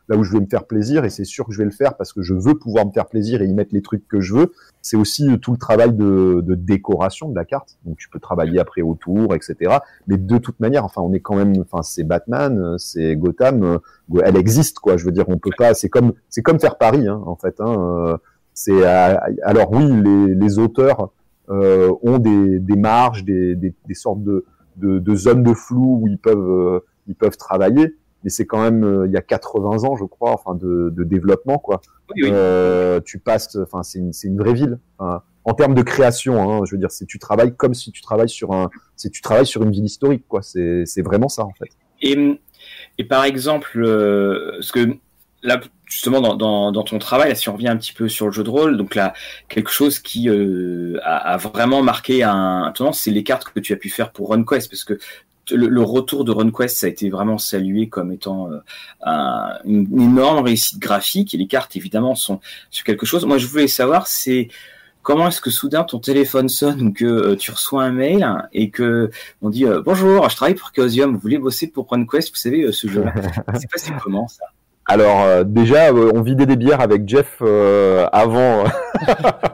là 0.07 0.17
où 0.17 0.23
je 0.23 0.31
vais 0.33 0.39
me 0.39 0.45
faire 0.45 0.65
plaisir, 0.65 1.05
et 1.05 1.09
c'est 1.09 1.23
sûr 1.25 1.45
que 1.45 1.51
je 1.51 1.57
vais 1.57 1.65
le 1.65 1.71
faire 1.71 1.97
parce 1.97 2.13
que 2.13 2.21
je 2.21 2.33
veux 2.33 2.55
pouvoir 2.55 2.85
me 2.85 2.91
faire 2.91 3.07
plaisir 3.07 3.41
et 3.41 3.45
y 3.45 3.53
mettre 3.53 3.73
les 3.73 3.81
trucs 3.81 4.07
que 4.07 4.21
je 4.21 4.35
veux, 4.35 4.53
c'est 4.81 4.97
aussi 4.97 5.29
euh, 5.29 5.37
tout 5.37 5.51
le 5.51 5.57
travail 5.57 5.93
de, 5.93 6.41
de, 6.41 6.55
décoration 6.55 7.29
de 7.29 7.35
la 7.35 7.45
carte. 7.45 7.77
Donc 7.85 7.97
tu 7.97 8.09
peux 8.09 8.19
travailler 8.19 8.59
après 8.59 8.81
autour, 8.81 9.33
etc. 9.33 9.77
Mais 10.07 10.17
de 10.17 10.37
toute 10.37 10.59
manière, 10.59 10.85
enfin, 10.85 11.01
on 11.01 11.13
est 11.13 11.19
quand 11.19 11.35
même, 11.35 11.53
enfin, 11.61 11.81
c'est 11.81 12.03
Batman, 12.03 12.59
euh, 12.59 12.77
c'est 12.77 13.15
Gotham, 13.15 13.63
euh, 13.63 14.21
elle 14.23 14.37
existe, 14.37 14.79
quoi. 14.79 14.97
Je 14.97 15.05
veux 15.05 15.11
dire, 15.11 15.25
on 15.27 15.37
peut 15.37 15.51
pas, 15.57 15.73
c'est 15.73 15.89
comme, 15.89 16.13
c'est 16.29 16.41
comme 16.41 16.59
faire 16.59 16.77
Paris, 16.77 17.07
hein, 17.07 17.21
en 17.25 17.35
fait. 17.35 17.59
Hein, 17.59 18.17
c'est 18.53 18.85
alors 18.85 19.71
oui, 19.73 19.85
les, 20.01 20.33
les 20.33 20.59
auteurs 20.59 21.11
euh, 21.49 21.91
ont 22.01 22.19
des, 22.19 22.59
des 22.59 22.75
marges, 22.75 23.23
des, 23.23 23.55
des, 23.55 23.73
des 23.87 23.93
sortes 23.93 24.23
de, 24.23 24.45
de, 24.77 24.99
de, 24.99 25.15
zones 25.15 25.43
de 25.43 25.53
flou 25.53 25.99
où 26.01 26.07
ils 26.07 26.17
peuvent, 26.17 26.81
ils 27.07 27.15
peuvent 27.15 27.37
travailler 27.37 27.95
mais 28.25 28.31
c'est 28.31 28.47
quand 28.47 28.61
même 28.61 28.83
euh, 28.83 29.05
il 29.05 29.13
y 29.13 29.17
a 29.17 29.21
80 29.21 29.88
ans, 29.88 29.95
je 29.95 30.03
crois, 30.03 30.31
enfin 30.31 30.55
de, 30.55 30.89
de 30.91 31.03
développement 31.03 31.59
quoi. 31.59 31.79
Euh, 32.23 32.99
tu 33.05 33.19
passes, 33.19 33.55
enfin 33.55 33.83
c'est 33.83 33.99
une, 33.99 34.11
une 34.23 34.38
vraie 34.39 34.55
ville. 34.55 34.79
en 34.99 35.53
termes 35.53 35.75
de 35.75 35.83
création, 35.83 36.41
hein, 36.41 36.63
je 36.65 36.71
veux 36.71 36.79
dire, 36.79 36.91
c'est 36.91 37.05
tu 37.05 37.19
travailles 37.19 37.55
comme 37.55 37.75
si 37.75 37.91
tu 37.91 38.01
travailles 38.01 38.27
sur 38.27 38.51
un, 38.51 38.71
si 38.95 39.11
tu 39.11 39.21
travailles 39.21 39.45
sur 39.45 39.61
une 39.61 39.71
ville 39.71 39.85
historique 39.85 40.25
quoi. 40.27 40.41
C'est 40.41 40.83
c'est 40.85 41.03
vraiment 41.03 41.29
ça 41.29 41.45
en 41.45 41.53
fait. 41.53 41.69
Et 42.01 42.41
et 42.97 43.03
par 43.03 43.23
exemple, 43.25 43.79
euh, 43.83 44.57
ce 44.59 44.71
que 44.71 44.97
là 45.43 45.61
justement 45.85 46.19
dans, 46.19 46.33
dans, 46.33 46.71
dans, 46.71 46.83
ton 46.83 46.97
travail, 46.97 47.29
là, 47.29 47.35
si 47.35 47.47
on 47.47 47.53
revient 47.53 47.67
un 47.67 47.77
petit 47.77 47.93
peu 47.93 48.09
sur 48.09 48.25
le 48.25 48.31
jeu 48.31 48.43
de 48.43 48.49
rôle, 48.49 48.75
donc 48.75 48.95
là 48.95 49.13
quelque 49.49 49.69
chose 49.69 49.99
qui 49.99 50.27
a, 50.29 51.15
a, 51.15 51.38
vraiment 51.38 51.83
marqué 51.83 52.23
un 52.23 52.71
tournant, 52.73 52.91
c'est 52.91 53.11
les 53.11 53.23
cartes 53.23 53.49
que 53.53 53.59
tu 53.59 53.71
as 53.71 53.75
pu 53.75 53.89
faire 53.89 54.11
pour 54.11 54.29
RunQuest, 54.29 54.67
parce 54.67 54.83
que 54.83 54.97
le, 55.51 55.81
retour 55.81 56.25
de 56.25 56.31
RunQuest 56.31 56.77
ça 56.77 56.88
a 56.88 56.89
été 56.89 57.10
vraiment 57.10 57.38
salué 57.38 57.88
comme 57.88 58.12
étant 58.12 58.51
euh, 58.51 58.60
un, 59.03 59.58
une, 59.65 60.01
énorme 60.01 60.43
réussite 60.43 60.79
graphique 60.79 61.34
et 61.34 61.38
les 61.38 61.47
cartes 61.47 61.75
évidemment 61.75 62.15
sont 62.15 62.39
sur 62.71 62.84
quelque 62.84 63.05
chose. 63.05 63.25
Moi 63.25 63.38
je 63.38 63.47
voulais 63.47 63.67
savoir 63.67 64.08
c'est 64.08 64.49
comment 65.03 65.27
est-ce 65.27 65.41
que 65.41 65.51
soudain 65.51 65.84
ton 65.84 65.99
téléphone 65.99 66.49
sonne 66.49 66.81
ou 66.81 66.93
que 66.93 67.05
euh, 67.05 67.36
tu 67.36 67.51
reçois 67.51 67.84
un 67.84 67.91
mail 67.91 68.27
et 68.53 68.69
que 68.69 69.12
on 69.41 69.49
dit 69.49 69.65
euh, 69.65 69.81
bonjour 69.84 70.29
je 70.29 70.36
travaille 70.36 70.55
pour 70.55 70.71
Chaosium 70.75 71.13
vous 71.13 71.19
voulez 71.19 71.38
bosser 71.38 71.67
pour 71.67 71.88
RunQuest 71.88 72.29
vous 72.29 72.36
savez 72.36 72.71
ce 72.71 72.88
jeu-là 72.88 73.13
c'est 73.55 73.69
passé 73.69 73.91
comment 74.03 74.27
ça? 74.27 74.45
Alors 74.88 75.43
déjà, 75.45 75.91
on 75.91 76.21
vidait 76.21 76.45
des 76.45 76.58
bières 76.58 76.79
avec 76.79 77.10
Jeff 77.10 77.41
avant. 78.12 78.65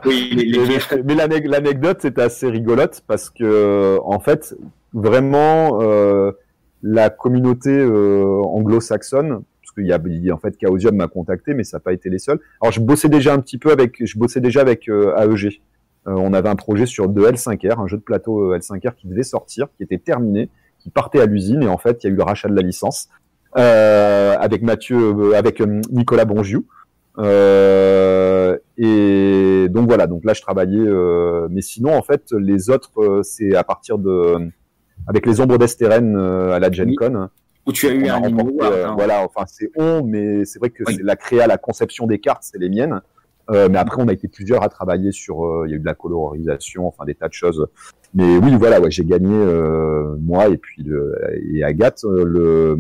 oui, 0.05 0.29
les, 0.33 0.77
mais 1.05 1.15
l'anecdote 1.15 1.99
c'était 2.01 2.23
assez 2.23 2.49
rigolote 2.49 3.01
parce 3.07 3.29
que 3.29 3.97
en 4.03 4.19
fait, 4.19 4.53
vraiment 4.93 5.81
euh, 5.81 6.31
la 6.81 7.09
communauté 7.09 7.71
euh, 7.71 8.41
anglo-saxonne, 8.43 9.43
parce 9.61 9.71
qu'il 9.75 9.85
y 9.85 9.93
a, 9.93 10.33
en 10.33 10.37
fait 10.37 10.55
Chaosium 10.59 10.95
m'a 10.95 11.07
contacté, 11.07 11.53
mais 11.53 11.63
ça 11.63 11.77
n'a 11.77 11.81
pas 11.81 11.93
été 11.93 12.09
les 12.09 12.19
seuls. 12.19 12.39
Alors 12.61 12.71
je 12.71 12.81
bossais 12.81 13.09
déjà 13.09 13.33
un 13.33 13.39
petit 13.39 13.57
peu 13.57 13.71
avec, 13.71 14.05
je 14.05 14.17
bossais 14.17 14.41
déjà 14.41 14.61
avec 14.61 14.89
euh, 14.89 15.15
AEG. 15.17 15.61
on 16.05 16.33
avait 16.33 16.49
un 16.49 16.55
projet 16.55 16.85
sur 16.85 17.07
de 17.07 17.21
L5R, 17.21 17.79
un 17.79 17.87
jeu 17.87 17.97
de 17.97 18.03
plateau 18.03 18.55
L5R 18.55 18.95
qui 18.95 19.07
devait 19.07 19.23
sortir, 19.23 19.67
qui 19.77 19.83
était 19.83 19.99
terminé, 19.99 20.49
qui 20.79 20.89
partait 20.89 21.21
à 21.21 21.25
l'usine, 21.25 21.63
et 21.63 21.67
en 21.67 21.77
fait 21.77 22.03
il 22.03 22.07
y 22.07 22.09
a 22.09 22.13
eu 22.13 22.17
le 22.17 22.23
rachat 22.23 22.49
de 22.49 22.55
la 22.55 22.63
licence 22.63 23.09
avec 23.53 24.61
Mathieu, 24.61 25.35
avec 25.35 25.61
Nicolas 25.91 26.25
Bongiou. 26.25 26.65
Euh, 27.17 28.57
et 28.77 29.67
donc 29.69 29.87
voilà, 29.87 30.07
donc 30.07 30.23
là 30.23 30.33
je 30.33 30.41
travaillais, 30.41 30.79
euh, 30.79 31.47
mais 31.51 31.61
sinon 31.61 31.93
en 31.93 32.01
fait 32.01 32.31
les 32.31 32.69
autres 32.69 33.21
c'est 33.23 33.55
à 33.55 33.63
partir 33.63 33.97
de 33.97 34.49
avec 35.07 35.25
les 35.25 35.39
ombres 35.41 35.57
d'Estérène 35.57 36.15
euh, 36.15 36.53
à 36.53 36.59
la 36.59 36.71
Gen 36.71 36.95
Con. 36.95 37.29
Où 37.65 37.71
tu 37.71 37.87
as 37.87 37.91
eu 37.91 38.07
un 38.07 38.23
euh, 38.23 38.87
hein. 38.87 38.93
Voilà, 38.95 39.23
enfin 39.23 39.45
c'est 39.47 39.69
on, 39.75 40.03
mais 40.03 40.45
c'est 40.45 40.57
vrai 40.57 40.71
que 40.71 40.83
c'est 40.87 41.03
la 41.03 41.15
créa, 41.15 41.45
la 41.45 41.57
conception 41.57 42.07
des 42.07 42.19
cartes, 42.19 42.43
c'est 42.43 42.57
les 42.57 42.69
miennes. 42.69 43.01
Euh, 43.49 43.69
mais 43.69 43.77
après, 43.77 44.01
on 44.01 44.07
a 44.07 44.13
été 44.13 44.27
plusieurs 44.27 44.63
à 44.63 44.69
travailler 44.69 45.11
sur. 45.11 45.45
Euh, 45.45 45.65
il 45.67 45.71
y 45.71 45.73
a 45.73 45.77
eu 45.77 45.79
de 45.79 45.85
la 45.85 45.93
colorisation, 45.93 46.87
enfin 46.87 47.05
des 47.05 47.15
tas 47.15 47.27
de 47.27 47.33
choses. 47.33 47.67
Mais 48.13 48.37
oui, 48.37 48.55
voilà, 48.55 48.79
ouais, 48.79 48.91
j'ai 48.91 49.05
gagné 49.05 49.33
euh, 49.33 50.15
moi 50.19 50.47
et 50.47 50.57
puis 50.57 50.83
le, 50.83 51.15
et 51.53 51.63
Agathe 51.63 52.03
le 52.03 52.77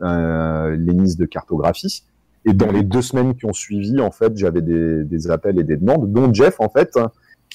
l'ENIS 0.00 1.16
de 1.16 1.26
cartographie. 1.26 2.04
Et 2.44 2.52
dans 2.52 2.72
les 2.72 2.82
deux 2.82 3.02
semaines 3.02 3.36
qui 3.36 3.46
ont 3.46 3.52
suivi, 3.52 4.00
en 4.00 4.10
fait, 4.10 4.36
j'avais 4.36 4.62
des, 4.62 5.04
des 5.04 5.30
appels 5.30 5.60
et 5.60 5.62
des 5.62 5.76
demandes, 5.76 6.12
dont 6.12 6.34
Jeff, 6.34 6.56
en 6.58 6.68
fait, 6.68 6.98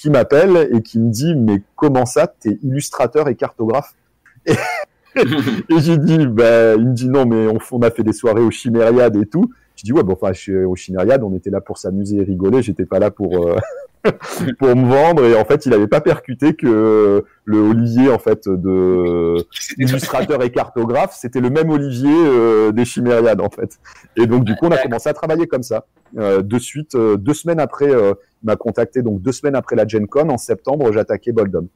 qui 0.00 0.10
m'appelle 0.10 0.68
et 0.72 0.82
qui 0.82 0.98
me 0.98 1.10
dit 1.10 1.34
mais 1.34 1.62
comment 1.76 2.06
ça 2.06 2.26
t'es 2.26 2.58
illustrateur 2.62 3.28
et 3.28 3.34
cartographe 3.34 3.94
et, 4.46 4.54
j'ai 5.78 5.98
dit, 5.98 6.26
bah, 6.26 6.74
il 6.74 6.88
me 6.88 6.94
dit 6.94 7.08
non, 7.08 7.26
mais 7.26 7.46
on, 7.48 7.58
on 7.72 7.82
a 7.82 7.90
fait 7.90 8.02
des 8.02 8.12
soirées 8.12 8.42
au 8.42 8.50
Chimériade 8.50 9.16
et 9.16 9.26
tout. 9.26 9.50
Je 9.76 9.84
dis 9.84 9.92
ouais, 9.92 10.02
bon, 10.02 10.16
enfin, 10.20 10.32
au 10.66 10.74
Chimériade, 10.74 11.22
on 11.22 11.34
était 11.34 11.50
là 11.50 11.60
pour 11.60 11.78
s'amuser 11.78 12.18
et 12.18 12.22
rigoler. 12.22 12.62
J'étais 12.62 12.84
pas 12.84 12.98
là 12.98 13.10
pour 13.10 13.46
euh, 13.46 13.56
pour 14.58 14.76
me 14.76 14.88
vendre. 14.88 15.24
Et 15.24 15.34
en 15.34 15.44
fait, 15.44 15.66
il 15.66 15.74
avait 15.74 15.86
pas 15.86 16.00
percuté 16.00 16.54
que 16.54 17.24
le 17.44 17.58
Olivier, 17.58 18.10
en 18.10 18.18
fait, 18.18 18.48
de 18.48 19.36
illustrateur 19.78 20.42
et 20.42 20.50
cartographe, 20.50 21.16
c'était 21.18 21.40
le 21.40 21.50
même 21.50 21.70
Olivier 21.70 22.10
euh, 22.12 22.72
des 22.72 22.84
Chimériades, 22.84 23.40
en 23.40 23.50
fait. 23.50 23.78
Et 24.16 24.26
donc, 24.26 24.44
du 24.44 24.54
coup, 24.54 24.66
on 24.66 24.70
a 24.70 24.78
commencé 24.78 25.08
à 25.08 25.14
travailler 25.14 25.46
comme 25.46 25.62
ça. 25.62 25.86
Euh, 26.16 26.42
de 26.42 26.58
suite, 26.58 26.94
euh, 26.94 27.16
deux 27.16 27.34
semaines 27.34 27.60
après, 27.60 27.90
il 27.90 28.14
m'a 28.44 28.56
contacté. 28.56 29.02
Donc, 29.02 29.20
deux 29.22 29.32
semaines 29.32 29.56
après 29.56 29.76
la 29.76 29.86
Gen 29.86 30.06
Con, 30.06 30.28
en 30.28 30.38
septembre, 30.38 30.92
j'attaquais 30.92 31.32
Boldom. 31.32 31.68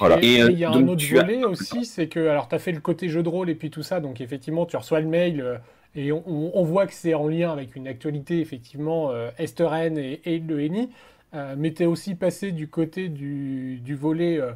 Voilà. 0.00 0.18
Et 0.22 0.38
il 0.38 0.58
y 0.58 0.64
a 0.64 0.70
un 0.70 0.88
autre 0.88 1.04
volet 1.08 1.44
aussi, 1.44 1.84
c'est 1.84 2.08
que 2.08 2.26
alors 2.26 2.48
tu 2.48 2.54
as 2.56 2.58
fait 2.58 2.72
le 2.72 2.80
côté 2.80 3.08
jeu 3.08 3.22
de 3.22 3.28
rôle 3.28 3.48
et 3.48 3.54
puis 3.54 3.70
tout 3.70 3.84
ça, 3.84 4.00
donc 4.00 4.20
effectivement 4.20 4.66
tu 4.66 4.76
reçois 4.76 4.98
le 4.98 5.06
mail 5.06 5.60
et 5.96 6.10
on, 6.10 6.64
voit 6.64 6.86
que 6.86 6.92
c'est 6.92 7.14
en 7.14 7.28
lien 7.28 7.52
avec 7.52 7.76
une 7.76 7.86
actualité, 7.86 8.40
effectivement, 8.40 9.12
euh, 9.12 9.30
Esteren 9.38 9.96
et, 9.96 10.20
et, 10.24 10.40
le 10.40 10.58
ENI. 10.58 10.90
Euh, 11.34 11.54
mais 11.56 11.72
tu 11.72 11.82
es 11.82 11.86
aussi 11.86 12.14
passé 12.14 12.52
du 12.52 12.68
côté 12.68 13.08
du, 13.08 13.96
volet 13.98 14.38
euh, 14.38 14.52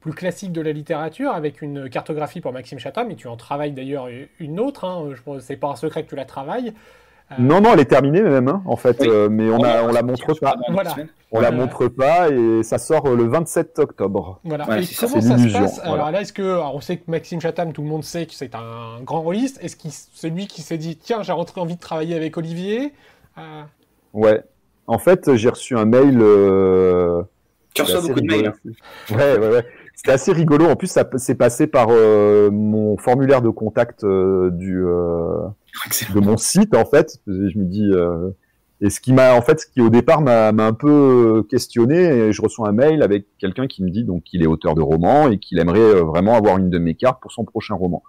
plus 0.00 0.12
classique 0.12 0.52
de 0.52 0.60
la 0.60 0.72
littérature 0.72 1.30
avec 1.30 1.62
une 1.62 1.88
cartographie 1.88 2.40
pour 2.40 2.52
Maxime 2.52 2.78
Chatham, 2.78 3.10
et 3.10 3.16
tu 3.16 3.28
en 3.28 3.36
travailles 3.36 3.72
d'ailleurs 3.72 4.08
une 4.40 4.60
autre, 4.60 4.84
hein, 4.84 5.10
c'est 5.40 5.56
pas 5.56 5.68
un 5.68 5.76
secret 5.76 6.04
que 6.04 6.10
tu 6.10 6.16
la 6.16 6.24
travailles. 6.24 6.74
Euh, 7.32 7.34
non, 7.40 7.60
non, 7.60 7.72
elle 7.72 7.80
est 7.80 7.86
terminée 7.86 8.22
même, 8.22 8.46
hein, 8.46 8.62
en 8.66 8.76
fait, 8.76 9.02
euh, 9.02 9.28
mais 9.28 9.50
on, 9.50 9.62
a, 9.64 9.82
on 9.82 9.90
la 9.90 10.02
montre 10.02 10.32
pas. 10.34 10.54
Voilà. 10.70 10.94
On 11.32 11.40
la 11.40 11.50
montre 11.50 11.88
pas 11.88 12.28
et 12.30 12.62
ça 12.62 12.78
sort 12.78 13.08
le 13.08 13.24
27 13.24 13.80
octobre. 13.80 14.38
Voilà. 14.44 14.64
et 14.78 14.86
comment 15.00 15.20
ça 15.20 15.38
se 15.38 15.52
passe? 15.52 15.80
Alors 15.80 16.12
là, 16.12 16.20
est-ce 16.20 16.32
que, 16.32 16.56
on 16.72 16.80
sait 16.80 16.98
que 16.98 17.10
Maxime 17.10 17.40
Chatham, 17.40 17.72
tout 17.72 17.82
le 17.82 17.88
monde 17.88 18.04
sait 18.04 18.26
que 18.26 18.32
c'est 18.32 18.54
un 18.54 19.00
grand 19.02 19.22
rôliste. 19.22 19.58
Est-ce 19.60 19.74
que 19.74 19.88
c'est 19.88 20.30
lui 20.30 20.46
qui 20.46 20.62
s'est 20.62 20.78
dit, 20.78 20.96
tiens, 20.96 21.22
j'ai 21.22 21.32
rentré 21.32 21.60
envie 21.60 21.74
de 21.74 21.80
travailler 21.80 22.14
avec 22.14 22.36
Olivier? 22.36 22.92
Ouais. 24.14 24.40
En 24.86 24.98
fait, 24.98 25.34
j'ai 25.34 25.48
reçu 25.48 25.76
un 25.76 25.84
mail. 25.84 26.18
tu 27.74 27.82
reçois 27.82 28.00
beaucoup 28.00 28.20
de 28.20 28.26
mails. 28.26 28.46
Hein. 28.46 29.14
Ouais, 29.14 29.38
ouais, 29.38 29.48
ouais. 29.48 29.66
C'était 29.94 30.12
assez 30.12 30.32
rigolo. 30.32 30.66
En 30.66 30.76
plus, 30.76 30.88
ça 30.88 31.08
s'est 31.16 31.34
passé 31.34 31.66
par 31.66 31.88
mon 31.88 32.96
formulaire 32.98 33.42
de 33.42 33.50
contact 33.50 34.04
du 34.04 34.84
de 36.14 36.20
mon 36.20 36.36
site 36.36 36.74
en 36.74 36.84
fait. 36.84 37.18
Je 37.26 37.58
me 37.58 37.64
dis 37.64 37.90
euh, 37.92 38.30
et 38.80 38.90
ce 38.90 39.00
qui 39.00 39.12
m'a 39.12 39.34
en 39.34 39.42
fait 39.42 39.60
ce 39.60 39.66
qui 39.66 39.80
au 39.80 39.88
départ 39.88 40.20
m'a 40.20 40.48
un 40.48 40.72
peu 40.72 41.44
questionné 41.48 41.96
et 41.96 42.32
je 42.32 42.42
reçois 42.42 42.68
un 42.68 42.72
mail 42.72 43.02
avec 43.02 43.26
quelqu'un 43.38 43.66
qui 43.66 43.82
me 43.82 43.90
dit 43.90 44.04
donc 44.04 44.24
qu'il 44.24 44.42
est 44.42 44.46
auteur 44.46 44.74
de 44.74 44.82
romans 44.82 45.30
et 45.30 45.38
qu'il 45.38 45.58
aimerait 45.58 45.78
euh, 45.80 46.02
vraiment 46.02 46.34
avoir 46.34 46.58
une 46.58 46.70
de 46.70 46.78
mes 46.78 46.94
cartes 46.94 47.20
pour 47.20 47.32
son 47.32 47.44
prochain 47.44 47.74
roman. 47.74 48.02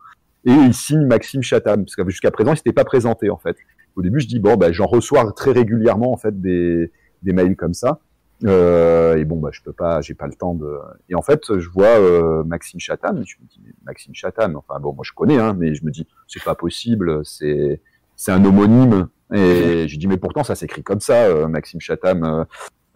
Et 0.48 0.52
il 0.52 0.74
signe 0.74 1.06
Maxime 1.06 1.43
Chatham 1.43 1.86
parce 1.86 1.95
que 1.95 2.10
jusqu'à 2.10 2.32
présent 2.32 2.54
il 2.54 2.58
s'était 2.58 2.74
pas 2.74 2.86
présenté 2.86 3.30
en 3.30 3.38
fait. 3.38 3.58
Au 3.95 4.02
début 4.02 4.20
je 4.20 4.28
dis 4.28 4.39
bon 4.39 4.56
ben 4.56 4.72
j'en 4.72 4.88
reçois 4.88 5.32
très 5.34 5.52
régulièrement 5.52 6.12
en 6.12 6.18
fait 6.18 6.41
des 6.41 6.91
des 7.22 7.34
mails 7.34 7.56
comme 7.56 7.74
ça. 7.74 8.00
Euh, 8.45 9.16
et 9.16 9.26
bon, 9.26 9.38
bah, 9.38 9.50
je 9.52 9.62
peux 9.62 9.74
pas, 9.74 10.02
j'ai 10.02 10.14
pas 10.14 10.28
le 10.28 10.34
temps 10.34 10.54
de. 10.54 10.78
Et 11.10 11.16
en 11.16 11.22
fait, 11.22 11.58
je 11.58 11.70
vois 11.70 12.00
euh, 12.00 12.43
Maxime 12.43 12.80
Chatham. 12.80 13.24
Je 13.26 13.36
me 13.41 13.48
dis, 13.48 13.62
Maxime 13.86 14.14
Chatham. 14.14 14.56
Enfin 14.56 14.80
bon, 14.80 14.93
moi 14.93 15.04
je 15.04 15.12
connais, 15.14 15.38
hein, 15.38 15.56
mais 15.58 15.74
je 15.74 15.84
me 15.84 15.91
dis, 15.91 16.08
c'est 16.28 16.43
pas 16.43 16.56
possible. 16.56 17.22
C'est 17.26 17.82
c'est 18.16 18.32
un 18.32 18.43
homonyme. 18.45 19.08
Et 19.34 19.88
je 19.88 19.98
dis, 19.98 20.08
mais 20.08 20.18
pourtant 20.18 20.43
ça 20.43 20.56
s'écrit 20.56 20.84
comme 20.84 21.00
ça, 21.00 21.26
euh, 21.26 21.48
Maxime 21.48 21.82
Chatham. 21.82 22.45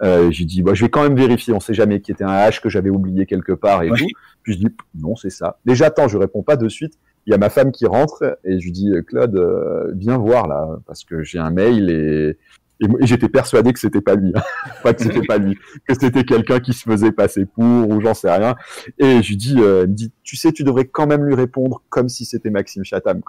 J'ai 0.02 0.46
dit, 0.46 0.64
bah, 0.64 0.74
je 0.74 0.84
vais 0.84 0.90
quand 0.90 1.04
même 1.04 1.16
vérifier. 1.16 1.54
On 1.54 1.60
sait 1.60 1.74
jamais 1.74 2.02
qui 2.02 2.12
était 2.12 2.24
un 2.24 2.50
H 2.50 2.62
que 2.62 2.70
j'avais 2.70 2.90
oublié 2.90 3.26
quelque 3.26 3.52
part 3.52 3.84
et 3.84 3.90
tout. 3.90 4.08
Puis 4.42 4.54
je 4.54 4.58
dis, 4.58 4.68
non, 4.96 5.16
c'est 5.16 5.30
ça. 5.30 5.60
Déjà, 5.66 5.88
attends, 5.88 6.08
je 6.08 6.18
réponds 6.18 6.42
pas 6.42 6.56
de 6.56 6.68
suite. 6.70 6.98
Il 7.28 7.32
y 7.32 7.34
a 7.34 7.38
ma 7.38 7.50
femme 7.50 7.72
qui 7.72 7.86
rentre 7.86 8.38
et 8.44 8.60
je 8.60 8.66
lui 8.66 8.72
dis, 8.72 8.92
Claude, 9.08 9.94
viens 9.96 10.18
voir 10.18 10.48
là, 10.48 10.80
parce 10.88 11.04
que 11.04 11.24
j'ai 11.24 11.40
un 11.40 11.52
mail 11.52 11.90
et 11.90 12.38
et, 12.82 13.06
j'étais 13.06 13.30
persuadé 13.30 13.74
que 13.74 13.80
c'était 13.80 14.02
pas 14.02 14.16
lui, 14.16 14.32
hein. 14.36 14.42
pas 14.84 14.94
que 14.94 15.04
c'était 15.04 15.22
pas 15.22 15.38
lui, 15.38 15.58
que 15.88 15.94
c'était 15.94 16.24
quelqu'un 16.24 16.60
qui 16.60 16.74
se 16.74 16.84
faisait 16.84 17.12
passer 17.12 17.46
pour 17.46 17.90
ou 17.90 18.02
j'en 18.02 18.14
sais 18.14 18.32
rien. 18.32 18.56
Et 18.98 19.22
je 19.22 19.30
lui 19.30 19.38
dis, 19.38 19.56
euh, 19.60 19.84
me 19.84 19.94
dit, 19.94 20.12
tu 20.24 20.36
sais, 20.36 20.52
tu 20.52 20.64
devrais 20.64 20.86
quand 20.86 21.08
même 21.08 21.24
lui 21.24 21.36
répondre 21.36 21.84
comme 21.90 22.10
si 22.10 22.26
c'était 22.26 22.50
Maxime 22.50 22.84
Chatham. 22.84 23.22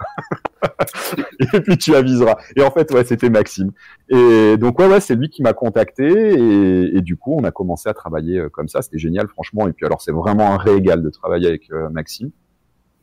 et 1.53 1.61
puis 1.61 1.77
tu 1.77 1.95
aviseras. 1.95 2.37
Et 2.55 2.63
en 2.63 2.71
fait, 2.71 2.91
ouais, 2.91 3.05
c'était 3.05 3.29
Maxime. 3.29 3.71
Et 4.09 4.57
donc 4.57 4.79
ouais, 4.79 4.87
ouais, 4.87 4.99
c'est 4.99 5.15
lui 5.15 5.29
qui 5.29 5.43
m'a 5.43 5.53
contacté 5.53 6.03
et, 6.03 6.97
et, 6.97 7.01
du 7.01 7.15
coup, 7.15 7.35
on 7.37 7.43
a 7.43 7.51
commencé 7.51 7.89
à 7.89 7.93
travailler 7.93 8.39
euh, 8.39 8.49
comme 8.49 8.67
ça. 8.67 8.81
C'était 8.81 8.97
génial, 8.97 9.27
franchement. 9.27 9.67
Et 9.67 9.73
puis 9.73 9.85
alors, 9.85 10.01
c'est 10.01 10.11
vraiment 10.11 10.51
un 10.53 10.57
régal 10.57 11.03
de 11.03 11.09
travailler 11.09 11.47
avec 11.47 11.71
euh, 11.71 11.89
Maxime. 11.89 12.31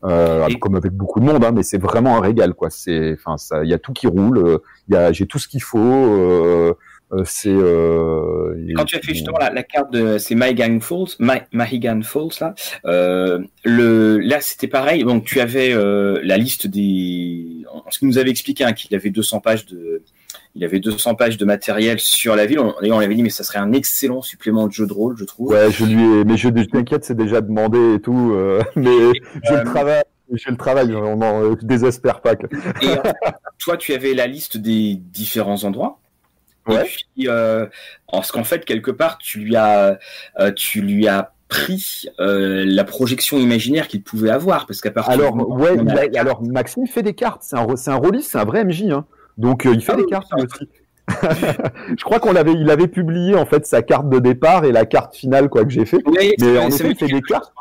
Euh, 0.02 0.48
comme 0.60 0.76
avec 0.76 0.92
beaucoup 0.92 1.20
de 1.20 1.26
monde, 1.26 1.44
hein, 1.44 1.52
mais 1.52 1.62
c'est 1.62 1.78
vraiment 1.78 2.16
un 2.16 2.20
régal, 2.20 2.54
quoi. 2.54 2.70
C'est, 2.70 3.14
enfin, 3.14 3.36
ça, 3.36 3.62
il 3.64 3.70
y 3.70 3.74
a 3.74 3.78
tout 3.78 3.92
qui 3.92 4.06
roule. 4.06 4.38
Euh, 4.38 4.58
il 4.88 4.94
y 4.94 4.96
a, 4.96 5.12
j'ai 5.12 5.26
tout 5.26 5.38
ce 5.38 5.46
qu'il 5.46 5.62
faut. 5.62 6.76
Euh, 7.12 7.20
euh 7.20 7.24
c'est. 7.24 8.74
Quand 8.74 8.84
tu 8.84 8.96
as 8.96 9.00
fait 9.00 9.14
justement 9.14 9.38
la, 9.38 9.50
la 9.50 9.62
carte 9.62 9.92
de, 9.92 10.18
c'est 10.18 10.34
Mahigan 10.34 10.78
Falls, 10.80 11.16
Mahigan 11.52 12.02
Falls 12.02 12.38
là. 12.40 12.54
le, 13.64 14.18
là, 14.18 14.40
c'était 14.40 14.68
pareil. 14.68 15.04
Donc, 15.04 15.24
tu 15.24 15.40
avais 15.40 15.74
la 16.22 16.36
liste 16.36 16.66
des. 16.66 17.64
Ce 17.90 17.98
qu'il 17.98 18.08
nous 18.08 18.18
avait 18.18 18.30
expliqué, 18.30 18.64
hein, 18.64 18.72
qu'il 18.72 18.94
avait 18.94 19.10
200 19.10 19.40
pages 19.40 19.66
de 19.66 20.02
il 20.54 20.64
avait 20.64 20.80
200 20.80 21.14
pages 21.14 21.36
de 21.36 21.44
matériel 21.44 22.00
sur 22.00 22.34
la 22.34 22.46
ville. 22.46 22.58
On, 22.58 22.74
on 22.82 22.98
avait 22.98 23.14
dit, 23.14 23.22
mais 23.22 23.30
ça 23.30 23.44
serait 23.44 23.58
un 23.58 23.72
excellent 23.72 24.22
supplément 24.22 24.66
de 24.66 24.72
jeu 24.72 24.86
de 24.86 24.92
rôle, 24.92 25.16
je 25.16 25.24
trouve. 25.24 25.50
Ouais, 25.50 25.70
je 25.70 25.84
lui 25.84 26.02
ai, 26.02 26.24
mais 26.24 26.36
je 26.36 26.48
t'inquiète, 26.48 27.04
c'est 27.04 27.16
déjà 27.16 27.40
demandé 27.40 27.94
et 27.94 28.00
tout, 28.00 28.32
euh, 28.32 28.62
mais 28.76 28.96
je 29.44 29.54
le 29.54 29.60
euh, 29.60 29.64
travaille. 29.64 30.02
Je 30.32 30.48
le 30.48 30.56
travail, 30.56 30.94
on 30.94 31.16
n'en 31.16 31.42
euh, 31.42 31.56
désespère 31.60 32.20
pas. 32.20 32.36
Que... 32.36 32.46
et 32.82 32.96
toi, 33.58 33.76
tu 33.76 33.92
avais 33.92 34.14
la 34.14 34.28
liste 34.28 34.56
des 34.56 34.94
différents 34.94 35.64
endroits. 35.64 35.98
Ouais. 36.66 36.82
Et 36.82 36.84
puis, 36.84 37.28
euh, 37.28 37.66
en 38.08 38.22
ce 38.22 38.32
qu'en 38.32 38.44
fait, 38.44 38.64
quelque 38.64 38.90
part, 38.90 39.18
tu 39.18 39.40
lui 39.40 39.56
as, 39.56 39.98
tu 40.56 40.82
lui 40.82 41.08
as 41.08 41.32
pris 41.50 42.06
euh, 42.20 42.64
la 42.66 42.84
projection 42.84 43.36
imaginaire 43.36 43.88
qu'il 43.88 44.02
pouvait 44.02 44.30
avoir, 44.30 44.66
parce 44.66 44.80
qu'à 44.80 44.90
partir 44.90 45.12
alors, 45.12 45.36
ouais, 45.50 45.76
alors 46.16 46.42
Maxime 46.42 46.86
fait 46.86 47.02
des 47.02 47.12
cartes, 47.12 47.42
c'est 47.44 47.56
un, 47.56 47.76
c'est 47.76 47.90
un 47.90 47.96
rôliste, 47.96 48.30
c'est 48.30 48.38
un 48.38 48.44
vrai 48.44 48.64
MJ. 48.64 48.84
Hein. 48.84 49.04
Donc 49.36 49.66
euh, 49.66 49.72
il 49.74 49.82
fait 49.82 49.92
ah 49.92 49.96
des 49.96 50.06
cartes 50.06 50.32
aussi. 50.34 50.68
je 51.98 52.04
crois 52.04 52.20
qu'on 52.20 52.32
l'avait, 52.32 52.52
il 52.52 52.70
avait 52.70 52.86
publié 52.86 53.34
en 53.34 53.44
fait 53.44 53.66
sa 53.66 53.82
carte 53.82 54.08
de 54.08 54.20
départ 54.20 54.64
et 54.64 54.70
la 54.70 54.86
carte 54.86 55.16
finale 55.16 55.48
quoi 55.48 55.64
que 55.64 55.70
j'ai 55.70 55.84
fait. 55.84 55.98
mais 56.06 56.58
en 56.58 56.68
effet, 56.68 56.90
il 56.90 56.96
fait 56.96 57.08
des 57.08 57.20
cartes. 57.20 57.52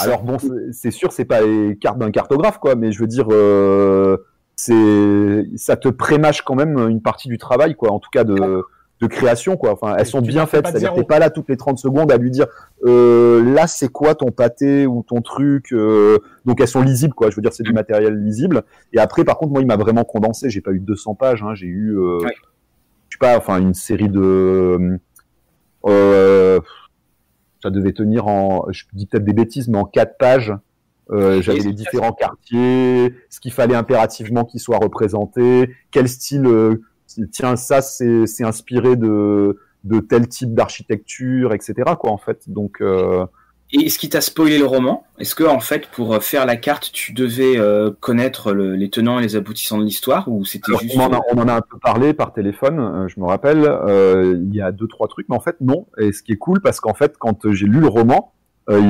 Alors 0.00 0.24
bon, 0.24 0.38
c'est 0.72 0.90
sûr, 0.90 1.12
c'est 1.12 1.24
pas 1.24 1.40
les 1.40 1.76
cartes 1.76 1.98
d'un 1.98 2.10
cartographe 2.10 2.58
quoi, 2.58 2.74
mais 2.74 2.90
je 2.90 2.98
veux 2.98 3.06
dire, 3.06 3.28
euh, 3.30 4.16
c'est, 4.56 5.46
ça 5.56 5.76
te 5.76 5.88
prémâche 5.88 6.42
quand 6.42 6.54
même 6.54 6.78
une 6.88 7.02
partie 7.02 7.28
du 7.28 7.38
travail 7.38 7.74
quoi, 7.74 7.92
en 7.92 7.98
tout 7.98 8.10
cas 8.10 8.24
de 8.24 8.62
de 9.00 9.06
création 9.06 9.56
quoi. 9.56 9.72
Enfin, 9.72 9.94
elles 9.98 10.06
sont 10.06 10.22
bien 10.22 10.46
faites. 10.46 10.66
C'est-à-dire 10.66 10.94
t'es 10.94 11.04
pas 11.04 11.18
là 11.18 11.30
toutes 11.30 11.48
les 11.48 11.56
30 11.56 11.78
secondes 11.78 12.10
à 12.10 12.16
lui 12.16 12.30
dire 12.30 12.46
euh, 12.84 13.42
là 13.54 13.66
c'est 13.66 13.88
quoi 13.88 14.14
ton 14.14 14.30
pâté 14.30 14.86
ou 14.86 15.04
ton 15.06 15.20
truc. 15.20 15.72
Euh, 15.72 16.18
donc 16.44 16.60
elles 16.60 16.68
sont 16.68 16.82
lisibles 16.82 17.14
quoi. 17.14 17.30
Je 17.30 17.36
veux 17.36 17.42
dire 17.42 17.52
c'est 17.52 17.62
du 17.62 17.72
matériel 17.72 18.14
lisible. 18.22 18.62
Et 18.92 18.98
après 18.98 19.24
par 19.24 19.36
contre 19.36 19.52
moi 19.52 19.60
il 19.60 19.66
m'a 19.66 19.76
vraiment 19.76 20.04
condensé. 20.04 20.50
J'ai 20.50 20.60
pas 20.60 20.72
eu 20.72 20.80
200 20.80 21.14
pages. 21.14 21.42
Hein. 21.42 21.54
J'ai 21.54 21.66
eu 21.66 21.98
euh, 21.98 22.18
je 23.08 23.16
sais 23.16 23.18
pas 23.20 23.36
enfin 23.36 23.60
une 23.60 23.74
série 23.74 24.08
de 24.08 24.98
euh, 25.86 26.60
ça 27.62 27.70
devait 27.70 27.92
tenir 27.92 28.26
en 28.26 28.66
je 28.70 28.84
dis 28.94 29.06
peut-être 29.06 29.24
des 29.24 29.34
bêtises 29.34 29.68
mais 29.68 29.78
en 29.78 29.84
quatre 29.84 30.16
pages. 30.16 30.54
Euh, 31.10 31.40
j'avais 31.40 31.60
les 31.60 31.72
différents 31.72 32.12
quartiers, 32.12 33.14
ce 33.30 33.38
qu'il 33.40 33.52
fallait 33.52 33.76
impérativement 33.76 34.44
qu'ils 34.44 34.60
soient 34.60 34.78
représentés, 34.78 35.70
quel 35.92 36.08
style 36.08 36.46
euh, 36.46 36.82
tiens, 37.30 37.56
ça, 37.56 37.80
c'est 37.80 38.44
inspiré 38.44 38.96
de, 38.96 39.58
de 39.84 40.00
tel 40.00 40.28
type 40.28 40.54
d'architecture, 40.54 41.54
etc. 41.54 41.74
Quoi, 41.98 42.10
en 42.10 42.18
fait. 42.18 42.50
Donc. 42.50 42.80
Euh... 42.80 43.26
Et 43.72 43.86
est-ce 43.86 43.98
qui 43.98 44.08
t'a 44.08 44.20
spoilé 44.20 44.58
le 44.58 44.64
roman 44.64 45.04
Est-ce 45.18 45.34
que 45.34 45.42
en 45.42 45.58
fait, 45.58 45.88
pour 45.88 46.22
faire 46.22 46.46
la 46.46 46.56
carte, 46.56 46.92
tu 46.92 47.12
devais 47.12 47.58
euh, 47.58 47.90
connaître 47.98 48.52
le, 48.52 48.76
les 48.76 48.90
tenants 48.90 49.18
et 49.18 49.22
les 49.22 49.34
aboutissants 49.34 49.78
de 49.78 49.84
l'histoire, 49.84 50.28
ou 50.28 50.44
c'était 50.44 50.72
juste 50.80 50.96
on 50.96 51.00
en, 51.00 51.12
a, 51.12 51.20
on 51.32 51.38
en, 51.38 51.48
a, 51.48 51.54
un 51.54 51.60
peu 51.62 51.76
parlé 51.78 52.14
par 52.14 52.32
téléphone. 52.32 52.78
Euh, 52.78 53.08
je 53.08 53.18
me 53.18 53.26
rappelle, 53.26 53.64
euh, 53.64 54.40
il 54.40 54.54
y 54.54 54.60
a 54.60 54.70
deux 54.70 54.86
trois 54.86 55.08
trucs, 55.08 55.28
mais 55.28 55.34
en 55.34 55.40
fait 55.40 55.56
non. 55.60 55.86
Et 55.98 56.12
ce 56.12 56.22
qui 56.22 56.30
est 56.30 56.36
cool, 56.36 56.60
parce 56.60 56.78
qu'en 56.78 56.94
fait, 56.94 57.16
quand 57.18 57.50
j'ai 57.52 57.66
lu 57.66 57.80
le 57.80 57.88
roman, 57.88 58.32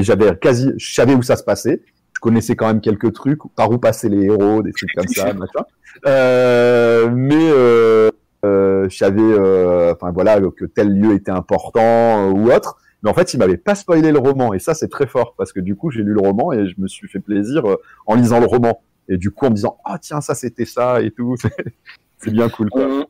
j'avais 0.01 0.37
quasi, 0.37 0.71
je 0.77 0.95
savais 0.95 1.15
où 1.15 1.23
ça 1.23 1.37
se 1.37 1.43
passait 1.43 1.83
je 2.17 2.21
connaissais 2.21 2.57
quand 2.57 2.67
même 2.67 2.81
quelques 2.81 3.13
trucs, 3.13 3.41
par 3.55 3.71
où 3.71 3.77
passaient 3.77 4.09
les 4.09 4.25
héros, 4.25 4.63
des 4.63 4.73
trucs 4.73 4.91
comme 4.95 5.07
ça, 5.07 5.35
machin. 5.35 5.67
Euh, 6.07 7.11
mais 7.13 7.51
euh, 7.51 8.11
euh, 8.47 8.89
je 8.89 8.97
savais, 8.97 9.21
euh, 9.21 9.93
enfin 9.93 10.13
voilà, 10.13 10.41
que 10.57 10.65
tel 10.65 10.99
lieu 10.99 11.13
était 11.13 11.31
important 11.31 12.31
euh, 12.31 12.31
ou 12.31 12.51
autre. 12.51 12.79
Mais 13.03 13.11
en 13.11 13.15
fait, 13.15 13.35
il 13.35 13.39
m'avait 13.39 13.59
pas 13.59 13.75
spoilé 13.75 14.13
le 14.13 14.19
roman, 14.19 14.55
et 14.55 14.59
ça 14.59 14.73
c'est 14.73 14.89
très 14.89 15.07
fort 15.07 15.35
parce 15.37 15.53
que 15.53 15.61
du 15.61 15.77
coup 15.77 15.91
j'ai 15.91 16.03
lu 16.03 16.15
le 16.15 16.21
roman 16.21 16.55
et 16.55 16.67
je 16.67 16.75
me 16.79 16.89
suis 16.89 17.07
fait 17.07 17.21
plaisir 17.21 17.63
en 18.07 18.15
lisant 18.15 18.41
le 18.41 18.47
roman. 18.47 18.81
Et 19.11 19.19
du 19.19 19.31
coup 19.31 19.45
en 19.45 19.51
me 19.51 19.55
disant 19.55 19.77
ah 19.85 19.99
tiens 20.01 20.23
ça 20.23 20.35
c'était 20.35 20.65
ça 20.65 21.03
et 21.03 21.11
tout, 21.11 21.37
c'est 22.19 22.31
bien 22.31 22.49
cool. 22.49 22.71
Quoi 22.71 23.07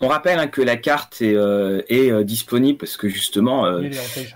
on 0.00 0.08
rappelle 0.08 0.38
hein, 0.38 0.48
que 0.48 0.60
la 0.60 0.76
carte 0.76 1.22
est, 1.22 1.34
euh, 1.34 1.82
est 1.88 2.10
euh, 2.10 2.24
disponible 2.24 2.78
parce 2.78 2.96
que 2.96 3.08
justement, 3.08 3.66
euh, 3.66 3.88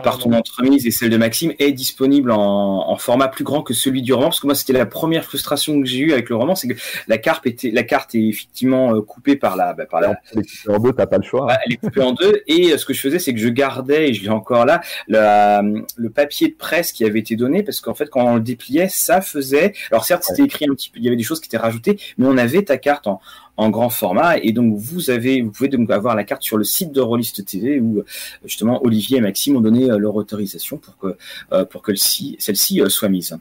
par 0.03 0.19
ton 0.19 0.33
entremise 0.33 0.87
et 0.87 0.91
celle 0.91 1.11
de 1.11 1.17
Maxime, 1.17 1.53
est 1.59 1.73
disponible 1.73 2.31
en, 2.31 2.89
en, 2.89 2.97
format 2.97 3.29
plus 3.29 3.45
grand 3.45 3.63
que 3.63 3.75
celui 3.75 4.03
du 4.03 4.13
roman. 4.13 4.29
Parce 4.29 4.41
que 4.41 4.47
moi, 4.47 4.55
c'était 4.55 4.73
la 4.73 4.87
première 4.87 5.25
frustration 5.25 5.81
que 5.81 5.87
j'ai 5.87 5.99
eue 5.99 6.13
avec 6.13 6.29
le 6.29 6.37
roman, 6.37 6.55
c'est 6.55 6.69
que 6.69 6.81
la 7.09 7.19
carte 7.19 7.47
était, 7.47 7.71
la 7.71 7.83
carte 7.83 8.15
est 8.15 8.29
effectivement 8.29 9.01
coupée 9.03 9.37
par 9.37 9.57
la, 9.57 9.73
bah, 9.75 9.87
par 9.87 10.01
la. 10.01 10.21
Elle 10.33 10.41
est 10.41 10.43
coupée 10.43 10.75
en 10.75 10.79
deux, 10.79 10.93
t'as 10.93 11.07
pas 11.07 11.19
le 11.19 11.25
choix. 11.25 11.49
elle 11.67 11.73
est 11.73 11.77
coupée 11.77 12.03
en 12.03 12.13
deux. 12.13 12.43
Et 12.47 12.77
ce 12.79 12.87
que 12.87 12.95
je 12.95 13.01
faisais, 13.01 13.19
c'est 13.19 13.35
que 13.35 13.41
je 13.41 13.49
gardais, 13.49 14.11
et 14.11 14.15
je 14.15 14.23
l'ai 14.23 14.31
encore 14.31 14.65
là, 14.65 14.81
la, 15.09 15.63
le 15.97 16.11
papier 16.11 16.49
de 16.49 16.55
presse 16.55 16.93
qui 16.93 17.05
avait 17.05 17.19
été 17.19 17.37
donné, 17.37 17.63
parce 17.63 17.81
qu'en 17.81 17.95
fait, 17.95 18.09
quand 18.09 18.25
on 18.25 18.37
le 18.37 18.41
dépliait, 18.41 18.89
ça 18.89 19.21
faisait. 19.21 19.75
Alors 19.91 20.05
certes, 20.05 20.25
c'était 20.25 20.45
écrit 20.45 20.67
un 20.67 20.75
petit 20.75 20.91
peu, 20.91 20.99
il 20.99 21.05
y 21.05 21.09
avait 21.09 21.17
des 21.17 21.23
choses 21.25 21.41
qui 21.41 21.47
étaient 21.47 21.59
rajoutées, 21.59 21.99
mais 22.17 22.27
on 22.27 22.39
avait 22.39 22.63
ta 22.63 22.79
carte 22.79 23.07
en, 23.07 23.21
en 23.59 23.71
grand 23.71 23.91
format. 23.91 24.39
Et 24.39 24.53
donc, 24.53 24.75
vous 24.77 25.11
avez, 25.11 25.43
vous 25.43 25.51
pouvez 25.51 25.69
donc 25.69 25.91
avoir 25.91 26.15
la 26.15 26.25
carte 26.25 26.43
sur 26.43 26.57
le 26.57 26.65
site 26.65 26.93
de 26.93 27.01
Rollist 27.01 27.45
TV 27.45 27.81
où 27.81 28.03
justement 28.45 28.83
Olivier 28.85 29.19
et 29.19 29.21
Maxime 29.21 29.57
ont 29.57 29.61
donné 29.61 29.91
euh, 29.91 29.99
leur 29.99 30.15
autorisation 30.15 30.79
pour 30.79 30.97
que, 30.97 31.17
euh, 31.53 31.65
pour 31.65 31.83
que 31.83 31.95
celle-ci 31.95 32.81
euh, 32.81 32.89
soit 32.89 33.09
mise. 33.09 33.37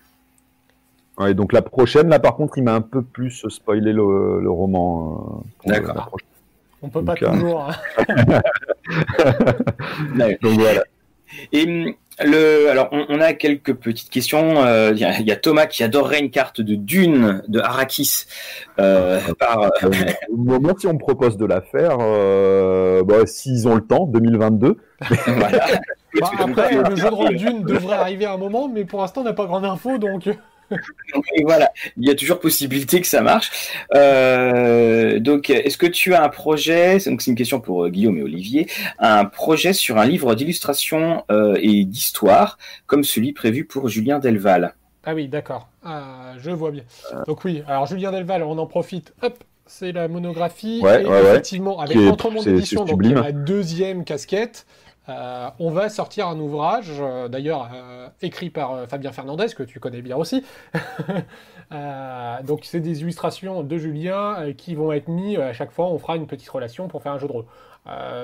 Ouais, 1.19 1.33
donc 1.33 1.53
la 1.53 1.61
prochaine, 1.61 2.09
là 2.09 2.19
par 2.19 2.35
contre, 2.35 2.57
il 2.57 2.63
m'a 2.63 2.73
un 2.73 2.81
peu 2.81 3.03
plus 3.03 3.45
spoilé 3.47 3.93
le, 3.93 4.49
roman. 4.49 5.43
D'accord. 5.65 6.17
On 6.81 6.89
peut 6.89 7.05
pas 7.05 7.15
toujours. 7.15 7.71
Hein. 8.89 10.29
donc 10.41 10.59
voilà. 10.59 10.81
Et 11.51 11.63
hum, 11.63 11.93
le, 12.23 12.69
alors, 12.69 12.89
on, 12.91 13.21
a 13.21 13.33
quelques 13.33 13.73
petites 13.75 14.09
questions. 14.09 14.63
Euh, 14.63 14.91
il 14.91 14.99
y, 14.99 15.31
a 15.31 15.35
Thomas 15.35 15.67
qui 15.67 15.83
adorerait 15.83 16.19
une 16.19 16.31
carte 16.31 16.61
de 16.61 16.75
Dune 16.75 17.43
de 17.47 17.59
Arrakis. 17.59 18.25
Euh, 18.79 19.19
ah, 19.27 19.33
par, 19.33 19.61
euh, 19.83 19.89
moment, 20.35 20.73
si 20.77 20.87
on 20.87 20.93
me 20.93 20.99
propose 20.99 21.37
de 21.37 21.45
la 21.45 21.61
faire, 21.61 21.97
euh, 21.99 23.03
bah, 23.03 23.25
s'ils 23.25 23.67
ont 23.67 23.75
le 23.75 23.81
temps, 23.81 24.05
2022. 24.07 24.77
voilà. 25.27 25.65
bah, 26.19 26.31
après, 26.39 26.75
le 26.89 26.95
jeu 26.95 27.09
de 27.09 27.13
rôle 27.13 27.35
Dune 27.35 27.63
devrait 27.63 27.97
arriver 27.97 28.25
à 28.25 28.33
un 28.33 28.37
moment, 28.37 28.67
mais 28.67 28.83
pour 28.83 29.01
l'instant, 29.01 29.21
on 29.21 29.25
n'a 29.25 29.33
pas 29.33 29.45
grande 29.45 29.65
info, 29.65 29.99
donc. 29.99 30.27
Et 31.35 31.43
voilà, 31.43 31.71
il 31.97 32.07
y 32.07 32.11
a 32.11 32.15
toujours 32.15 32.39
possibilité 32.39 33.01
que 33.01 33.07
ça 33.07 33.21
marche. 33.21 33.51
Euh, 33.95 35.19
donc, 35.19 35.49
est-ce 35.49 35.77
que 35.77 35.85
tu 35.85 36.13
as 36.13 36.23
un 36.23 36.29
projet 36.29 36.97
Donc, 37.05 37.21
c'est 37.21 37.31
une 37.31 37.37
question 37.37 37.59
pour 37.59 37.85
euh, 37.85 37.89
Guillaume 37.89 38.17
et 38.17 38.23
Olivier. 38.23 38.67
Un 38.99 39.25
projet 39.25 39.73
sur 39.73 39.97
un 39.97 40.05
livre 40.05 40.35
d'illustration 40.35 41.23
euh, 41.31 41.57
et 41.61 41.85
d'histoire, 41.85 42.57
comme 42.85 43.03
celui 43.03 43.33
prévu 43.33 43.65
pour 43.65 43.89
Julien 43.89 44.19
Delval? 44.19 44.73
Ah 45.03 45.13
oui, 45.13 45.27
d'accord. 45.27 45.69
Je 46.37 46.51
vois 46.51 46.71
bien. 46.71 46.83
Donc 47.27 47.45
oui, 47.45 47.63
alors 47.67 47.85
Julien 47.85 48.11
Delval, 48.11 48.43
on 48.43 48.57
en 48.57 48.65
profite. 48.65 49.13
Hop, 49.21 49.41
c'est 49.65 49.93
la 49.93 50.09
monographie. 50.09 50.81
Ouais, 50.83 51.03
et 51.03 51.07
effectivement, 51.07 51.79
avec 51.79 51.95
Entremont 51.97 52.43
d'édition, 52.43 52.83
donc 52.83 53.03
la 53.03 53.31
deuxième 53.31 54.03
casquette. 54.03 54.65
Euh, 55.09 55.49
on 55.59 55.71
va 55.71 55.89
sortir 55.89 56.27
un 56.27 56.37
ouvrage, 56.39 56.91
euh, 56.99 57.29
d'ailleurs 57.29 57.69
euh, 57.73 58.07
écrit 58.21 58.49
par 58.49 58.87
Fabien 58.89 59.11
Fernandez, 59.11 59.47
que 59.55 59.63
tu 59.63 59.79
connais 59.79 60.01
bien 60.01 60.17
aussi. 60.17 60.43
donc 62.45 62.61
c'est 62.63 62.79
des 62.79 63.01
illustrations 63.01 63.63
de 63.63 63.77
Julien 63.77 64.53
qui 64.57 64.75
vont 64.75 64.91
être 64.91 65.07
mis 65.07 65.37
à 65.37 65.53
chaque 65.53 65.71
fois, 65.71 65.87
on 65.87 65.97
fera 65.97 66.15
une 66.15 66.27
petite 66.27 66.49
relation 66.49 66.87
pour 66.87 67.01
faire 67.01 67.13
un 67.13 67.19
jeu 67.19 67.27
de 67.27 67.33
rôle. 67.33 67.45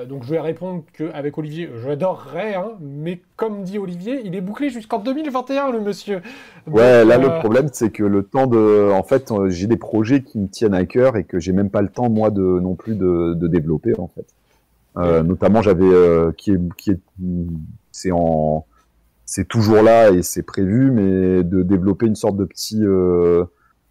donc 0.08 0.24
je 0.24 0.30
vais 0.30 0.40
répondre 0.40 0.82
qu'avec 0.96 1.36
Olivier, 1.36 1.70
j'adorerais, 1.82 2.54
hein, 2.54 2.72
mais 2.80 3.20
comme 3.36 3.62
dit 3.62 3.78
Olivier, 3.78 4.22
il 4.24 4.34
est 4.34 4.40
bouclé 4.40 4.70
jusqu'en 4.70 4.98
2021, 4.98 5.72
le 5.72 5.80
monsieur. 5.80 6.22
ouais, 6.66 7.04
là 7.04 7.18
le 7.18 7.38
problème 7.38 7.68
c'est 7.72 7.90
que 7.90 8.04
le 8.04 8.22
temps 8.22 8.46
de... 8.46 8.90
En 8.92 9.02
fait, 9.02 9.30
j'ai 9.48 9.66
des 9.66 9.76
projets 9.76 10.22
qui 10.22 10.38
me 10.38 10.48
tiennent 10.48 10.74
à 10.74 10.86
cœur 10.86 11.16
et 11.16 11.24
que 11.24 11.38
j'ai 11.38 11.52
même 11.52 11.70
pas 11.70 11.82
le 11.82 11.88
temps, 11.88 12.08
moi, 12.08 12.30
de 12.30 12.42
non 12.42 12.74
plus 12.74 12.94
de 12.94 13.46
développer, 13.46 13.92
en 13.98 14.08
fait. 14.08 14.26
Euh, 14.96 15.22
notamment, 15.22 15.60
j'avais 15.62 15.84
euh, 15.84 16.32
qui 16.36 16.52
est 16.52 16.58
qui 16.76 16.92
est 16.92 17.00
c'est 17.90 18.12
en 18.12 18.64
c'est 19.26 19.48
toujours 19.48 19.82
là 19.82 20.10
et 20.10 20.22
c'est 20.22 20.42
prévu, 20.42 20.90
mais 20.90 21.42
de 21.42 21.62
développer 21.62 22.06
une 22.06 22.14
sorte 22.14 22.36
de 22.36 22.44
petit 22.44 22.80
euh, 22.82 23.44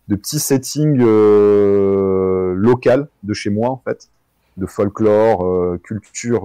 de 0.08 0.16
petit 0.16 0.39
setting 0.39 0.97
local 2.56 3.08
de 3.24 3.34
chez 3.34 3.49
moi 3.49 3.70
en 3.70 3.82
fait, 3.84 4.10
de 4.58 4.66
folklore, 4.66 5.78
culture 5.82 6.43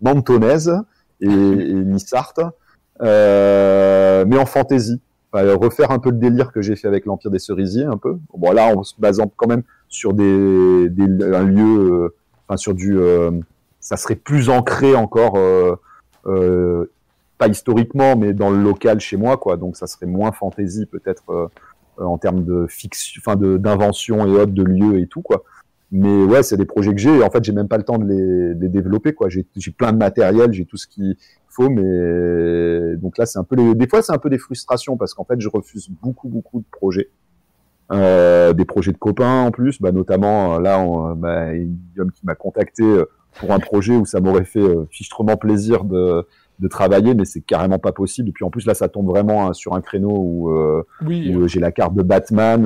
mentonnaise 0.00 0.72
et, 1.20 1.28
et 1.28 1.74
nissarte, 1.74 2.40
mais 3.00 4.38
en 4.38 4.46
fantaisie. 4.46 5.00
refaire 5.32 5.90
un 5.90 5.98
peu 5.98 6.10
le 6.10 6.16
délire 6.16 6.52
que 6.52 6.62
j'ai 6.62 6.74
fait 6.76 6.88
avec 6.88 7.06
l'Empire 7.06 7.30
des 7.30 7.38
Cerisiers, 7.38 7.84
un 7.84 7.98
peu. 7.98 8.18
Bon, 8.36 8.52
là, 8.52 8.74
en 8.74 8.82
se 8.82 8.94
basant 8.98 9.30
quand 9.36 9.48
même 9.48 9.62
sur 9.88 10.14
des, 10.14 10.88
des 10.90 11.24
un 11.24 11.44
lieu 11.44 12.14
enfin 12.46 12.56
sur 12.56 12.74
du, 12.74 12.98
euh, 12.98 13.30
ça 13.80 13.96
serait 13.96 14.16
plus 14.16 14.48
ancré 14.50 14.94
encore, 14.94 15.36
euh, 15.36 15.76
euh, 16.26 16.90
pas 17.38 17.48
historiquement, 17.48 18.16
mais 18.16 18.32
dans 18.32 18.50
le 18.50 18.62
local 18.62 19.00
chez 19.00 19.16
moi, 19.16 19.36
quoi. 19.36 19.56
Donc 19.56 19.76
ça 19.76 19.86
serait 19.86 20.06
moins 20.06 20.32
fantaisie 20.32 20.86
peut-être 20.86 21.50
en 21.98 22.18
termes 22.18 22.44
de 22.44 22.66
fiction, 22.68 23.20
enfin 23.24 23.36
d'invention 23.36 24.26
et 24.26 24.30
autres, 24.30 24.52
de 24.52 24.62
lieux 24.62 25.00
et 25.00 25.06
tout, 25.06 25.22
quoi. 25.22 25.44
Mais 25.92 26.24
ouais, 26.24 26.42
c'est 26.42 26.56
des 26.56 26.64
projets 26.64 26.92
que 26.92 27.00
j'ai. 27.00 27.22
En 27.22 27.30
fait, 27.30 27.44
j'ai 27.44 27.52
même 27.52 27.68
pas 27.68 27.76
le 27.76 27.84
temps 27.84 27.98
de 27.98 28.06
les, 28.06 28.68
développer, 28.68 29.12
quoi. 29.12 29.28
J'ai 29.28 29.44
plein 29.76 29.92
de 29.92 29.98
matériel, 29.98 30.52
j'ai 30.52 30.64
tout 30.64 30.76
ce 30.76 30.86
qu'il 30.86 31.16
faut, 31.48 31.68
mais 31.68 32.96
donc 32.96 33.18
là, 33.18 33.26
c'est 33.26 33.38
un 33.38 33.44
peu 33.44 33.56
les... 33.56 33.74
des 33.74 33.88
fois, 33.88 34.02
c'est 34.02 34.12
un 34.12 34.18
peu 34.18 34.30
des 34.30 34.38
frustrations 34.38 34.96
parce 34.96 35.14
qu'en 35.14 35.24
fait, 35.24 35.40
je 35.40 35.48
refuse 35.48 35.88
beaucoup, 36.02 36.28
beaucoup 36.28 36.60
de 36.60 36.66
projets. 36.70 37.10
Euh, 37.92 38.54
des 38.54 38.64
projets 38.64 38.92
de 38.92 38.96
copains 38.96 39.42
en 39.42 39.50
plus, 39.50 39.80
bah, 39.80 39.92
notamment 39.92 40.54
euh, 40.54 40.60
là, 40.60 40.80
on, 40.80 41.14
bah, 41.14 41.52
Guillaume 41.54 42.10
qui 42.12 42.24
m'a 42.24 42.34
contacté 42.34 42.82
euh, 42.82 43.04
pour 43.38 43.52
un 43.52 43.58
projet 43.58 43.94
où 43.94 44.06
ça 44.06 44.20
m'aurait 44.20 44.46
fait 44.46 44.64
fichtrement 44.90 45.36
plaisir 45.36 45.84
de, 45.84 46.26
de 46.60 46.68
travailler, 46.68 47.14
mais 47.14 47.26
c'est 47.26 47.42
carrément 47.42 47.78
pas 47.78 47.92
possible. 47.92 48.30
Et 48.30 48.32
puis 48.32 48.44
en 48.44 48.50
plus 48.50 48.64
là, 48.66 48.72
ça 48.72 48.88
tombe 48.88 49.06
vraiment 49.06 49.48
hein, 49.48 49.52
sur 49.52 49.74
un 49.74 49.82
créneau 49.82 50.16
où, 50.16 50.82
oui, 51.04 51.34
où 51.34 51.46
j'ai 51.46 51.60
la 51.60 51.72
carte 51.72 51.94
de 51.94 52.02
Batman. 52.02 52.62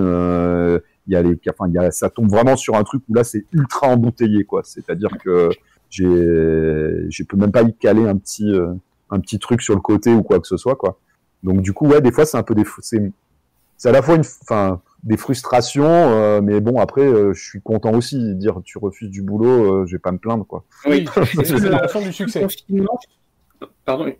il 1.06 1.12
y 1.12 1.16
a 1.16 1.22
les, 1.22 1.36
enfin, 1.50 1.68
il 1.68 1.74
y 1.74 1.78
a, 1.78 1.90
ça 1.90 2.10
tombe 2.10 2.30
vraiment 2.30 2.54
sur 2.54 2.76
un 2.76 2.84
truc 2.84 3.02
où 3.08 3.14
là, 3.14 3.24
c'est 3.24 3.44
ultra 3.52 3.88
embouteillé, 3.88 4.44
quoi. 4.44 4.60
C'est-à-dire 4.62 5.10
que 5.24 5.48
j'ai, 5.90 6.04
je 6.04 7.22
peux 7.24 7.38
même 7.38 7.50
pas 7.50 7.62
y 7.62 7.74
caler 7.74 8.06
un 8.06 8.16
petit, 8.16 8.52
un 9.10 9.20
petit 9.20 9.38
truc 9.38 9.62
sur 9.62 9.74
le 9.74 9.80
côté 9.80 10.14
ou 10.14 10.22
quoi 10.22 10.38
que 10.38 10.46
ce 10.46 10.58
soit, 10.58 10.76
quoi. 10.76 11.00
Donc 11.42 11.62
du 11.62 11.72
coup, 11.72 11.88
ouais, 11.88 12.02
des 12.02 12.12
fois, 12.12 12.26
c'est 12.26 12.36
un 12.36 12.42
peu 12.42 12.54
des, 12.54 12.64
c'est, 12.80 13.10
c'est 13.78 13.88
à 13.88 13.92
la 13.92 14.02
fois 14.02 14.16
une, 14.16 14.24
enfin, 14.42 14.82
des 15.04 15.16
frustrations, 15.16 15.84
euh, 15.86 16.40
mais 16.42 16.60
bon 16.60 16.80
après 16.80 17.02
euh, 17.02 17.32
je 17.32 17.42
suis 17.42 17.60
content 17.60 17.92
aussi. 17.92 18.34
Dire 18.34 18.60
tu 18.64 18.78
refuses 18.78 19.10
du 19.10 19.22
boulot, 19.22 19.82
euh, 19.82 19.86
je 19.86 19.92
vais 19.92 20.00
pas 20.00 20.12
me 20.12 20.18
plaindre 20.18 20.46
quoi. 20.46 20.64
Oui, 20.86 21.06
c'est 21.44 21.58
la 21.60 21.86
du 21.86 22.12
succès. 22.12 22.46
Pardon, 23.84 24.12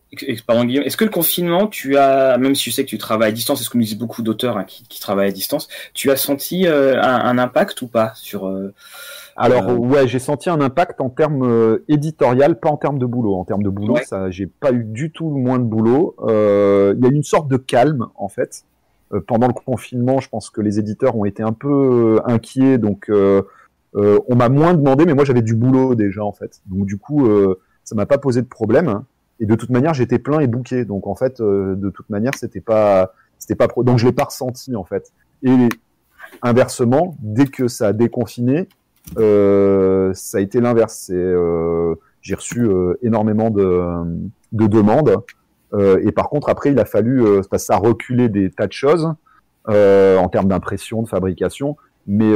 pardon 0.47 0.65
Guillaume, 0.65 0.85
est-ce 0.85 0.97
que 0.97 1.05
le 1.05 1.11
confinement, 1.11 1.67
tu 1.69 1.97
as, 1.97 2.39
même 2.39 2.55
si 2.55 2.65
tu 2.65 2.71
sais 2.73 2.85
que 2.85 2.89
tu 2.89 2.99
travailles 2.99 3.29
à 3.29 3.33
distance, 3.33 3.59
c'est 3.59 3.65
ce 3.65 3.71
que 3.71 3.77
nous 3.77 3.85
disent 3.85 3.99
beaucoup 3.99 4.23
d'auteurs 4.23 4.57
hein, 4.57 4.65
qui, 4.65 4.83
qui, 4.89 4.99
travaillent 4.99 5.29
à 5.29 5.33
distance, 5.33 5.69
tu 5.93 6.11
as 6.11 6.17
senti 6.17 6.67
un, 6.67 7.39
impact 7.39 7.83
ou 7.83 7.87
pas 7.87 8.13
sur 8.15 8.51
Alors 9.37 9.79
ouais, 9.79 10.09
j'ai 10.09 10.19
senti 10.19 10.49
un 10.49 10.61
impact 10.61 11.01
en 11.03 11.11
termes 11.11 11.79
éditorial, 11.87 12.59
pas 12.59 12.71
en 12.71 12.79
termes 12.79 12.99
de 12.99 13.07
boulot. 13.07 13.35
En 13.35 13.45
termes 13.45 13.63
de 13.63 13.69
boulot, 13.69 13.99
ça, 14.07 14.31
j'ai 14.31 14.47
pas 14.47 14.73
eu 14.73 14.85
du 14.85 15.13
tout 15.13 15.29
moins 15.29 15.59
de 15.59 15.65
boulot. 15.65 16.17
Il 16.27 17.05
y 17.05 17.07
a 17.07 17.11
une 17.11 17.23
sorte 17.23 17.49
de 17.49 17.59
calme 17.59 18.07
en 18.17 18.29
fait. 18.29 18.65
Euh, 19.15 19.21
pendant 19.27 19.47
le 19.47 19.53
confinement, 19.53 20.21
je 20.21 20.29
pense 20.29 20.51
que 20.51 20.61
les 20.61 20.79
éditeurs 20.79 21.17
ont 21.17 21.25
été 21.25 21.43
un 21.43 21.53
peu 21.53 22.17
euh, 22.17 22.21
inquiets, 22.31 22.79
donc 22.79 23.09
euh, 23.09 23.43
on 23.95 24.37
m'a 24.37 24.49
moins 24.49 24.75
demandé, 24.75 25.07
mais 25.07 25.15
moi 25.15 25.25
j'avais 25.25 25.43
du 25.43 25.55
boulot 25.55 25.95
déjà 25.95 26.23
en 26.23 26.33
fait. 26.33 26.61
Donc 26.67 26.87
du 26.87 26.99
coup, 26.99 27.29
ça 27.83 27.97
m'a 27.97 28.07
pas 28.07 28.19
posé 28.19 28.43
de 28.43 28.47
problème. 28.47 29.03
Et 29.41 29.47
de 29.47 29.55
toute 29.55 29.71
manière, 29.71 29.95
j'étais 29.95 30.19
plein 30.19 30.41
et 30.41 30.47
bouqué. 30.47 30.85
Donc 30.85 31.07
en 31.07 31.17
fait, 31.17 31.41
de 31.41 31.91
toute 31.91 32.09
manière, 32.11 32.33
c'était 32.37 32.61
pas, 32.61 33.13
c'était 33.39 33.57
pas, 33.57 33.67
donc 33.79 33.99
je 33.99 34.07
l'ai 34.07 34.13
pas 34.13 34.25
ressenti 34.25 34.77
en 34.77 34.85
fait. 34.85 35.11
Et 35.43 35.69
inversement, 36.43 37.17
dès 37.21 37.47
que 37.47 37.67
ça 37.67 37.89
a 37.89 37.93
déconfiné, 37.93 38.69
ça 39.17 40.39
a 40.39 40.41
été 40.41 40.61
l'inverse. 40.61 41.11
J'ai 42.21 42.35
reçu 42.35 42.69
énormément 43.03 43.51
de, 43.51 43.83
de 44.53 44.67
demandes 44.69 45.17
et 45.77 46.13
par 46.13 46.29
contre, 46.29 46.49
après, 46.49 46.71
il 46.71 46.79
a 46.79 46.85
fallu, 46.85 47.25
euh, 47.25 47.43
ça 47.57 47.75
a 47.75 47.77
reculé 47.77 48.29
des 48.29 48.51
tas 48.51 48.67
de 48.67 48.73
choses 48.73 49.13
euh, 49.69 50.17
en 50.17 50.29
termes 50.29 50.49
d'impression, 50.49 51.03
de 51.03 51.09
fabrication. 51.09 51.77
Mais 52.07 52.33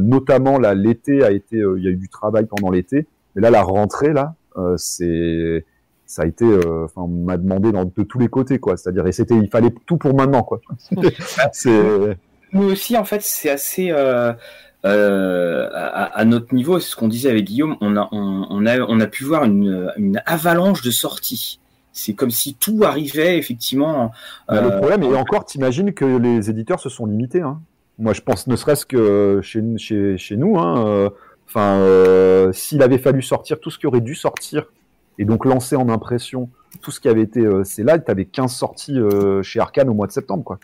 notamment, 0.00 0.58
là, 0.58 0.74
l'été 0.74 1.22
a 1.22 1.30
été, 1.30 1.56
il 1.56 1.82
y 1.82 1.86
a 1.86 1.90
eu 1.90 1.96
du 1.96 2.08
travail 2.08 2.46
pendant 2.46 2.70
l'été. 2.70 3.06
Mais 3.34 3.42
là, 3.42 3.50
la 3.50 3.62
rentrée, 3.62 4.12
là, 4.12 4.34
c'est 4.76 5.64
ça 6.06 6.22
a 6.22 6.26
été 6.26 6.44
enfin 6.44 7.02
on 7.02 7.08
m'a 7.08 7.38
demandé 7.38 7.72
dans, 7.72 7.86
de 7.86 8.02
tous 8.02 8.18
les 8.18 8.28
côtés 8.28 8.58
quoi. 8.58 8.76
C'est-à-dire 8.76 9.06
et 9.06 9.12
c'était 9.12 9.36
il 9.36 9.48
fallait 9.48 9.72
tout 9.86 9.96
pour 9.96 10.14
maintenant 10.14 10.42
quoi. 10.42 10.60
C'est 11.52 11.80
nous 12.52 12.64
aussi 12.64 12.98
en 12.98 13.04
fait 13.04 13.22
c'est 13.22 13.48
assez 13.48 13.92
euh, 14.84 15.68
à, 15.72 16.04
à, 16.18 16.24
notre 16.24 16.54
niveau. 16.54 16.80
C'est 16.80 16.90
ce 16.90 16.96
qu'on 16.96 17.08
disait 17.08 17.30
avec 17.30 17.44
Guillaume. 17.44 17.76
On 17.80 17.96
a 17.96 18.08
on, 18.10 18.46
on, 18.50 18.66
a 18.66 18.80
on 18.80 18.98
a 19.00 19.06
pu 19.06 19.24
voir 19.24 19.44
une, 19.44 19.92
une 19.96 20.20
avalanche 20.26 20.82
de 20.82 20.90
sorties 20.90 21.60
c'est 21.92 22.14
comme 22.14 22.30
si 22.30 22.54
tout 22.54 22.80
arrivait 22.84 23.38
effectivement. 23.38 24.12
Bah, 24.48 24.60
le 24.62 24.76
problème, 24.76 25.02
et 25.02 25.14
encore, 25.14 25.44
t'imagines 25.44 25.92
que 25.92 26.04
les 26.04 26.50
éditeurs 26.50 26.80
se 26.80 26.88
sont 26.88 27.06
limités. 27.06 27.40
Hein. 27.42 27.60
Moi, 27.98 28.12
je 28.14 28.20
pense, 28.22 28.46
ne 28.46 28.56
serait-ce 28.56 28.86
que 28.86 29.40
chez, 29.42 29.62
chez, 29.76 30.16
chez 30.16 30.36
nous, 30.36 30.58
hein, 30.58 30.86
euh, 30.86 31.10
Enfin, 31.48 31.80
euh, 31.80 32.50
s'il 32.54 32.82
avait 32.82 32.96
fallu 32.96 33.20
sortir 33.20 33.60
tout 33.60 33.70
ce 33.70 33.78
qui 33.78 33.86
aurait 33.86 34.00
dû 34.00 34.14
sortir 34.14 34.64
et 35.18 35.26
donc 35.26 35.44
lancer 35.44 35.76
en 35.76 35.90
impression 35.90 36.48
tout 36.80 36.90
ce 36.90 36.98
qui 36.98 37.10
avait 37.10 37.20
été, 37.20 37.40
euh, 37.40 37.62
c'est 37.62 37.82
là, 37.82 37.98
tu 37.98 38.10
avais 38.10 38.24
15 38.24 38.50
sorties 38.50 38.98
euh, 38.98 39.42
chez 39.42 39.60
Arkane 39.60 39.90
au 39.90 39.92
mois 39.92 40.06
de 40.06 40.12
septembre, 40.12 40.44
quoi. 40.44 40.58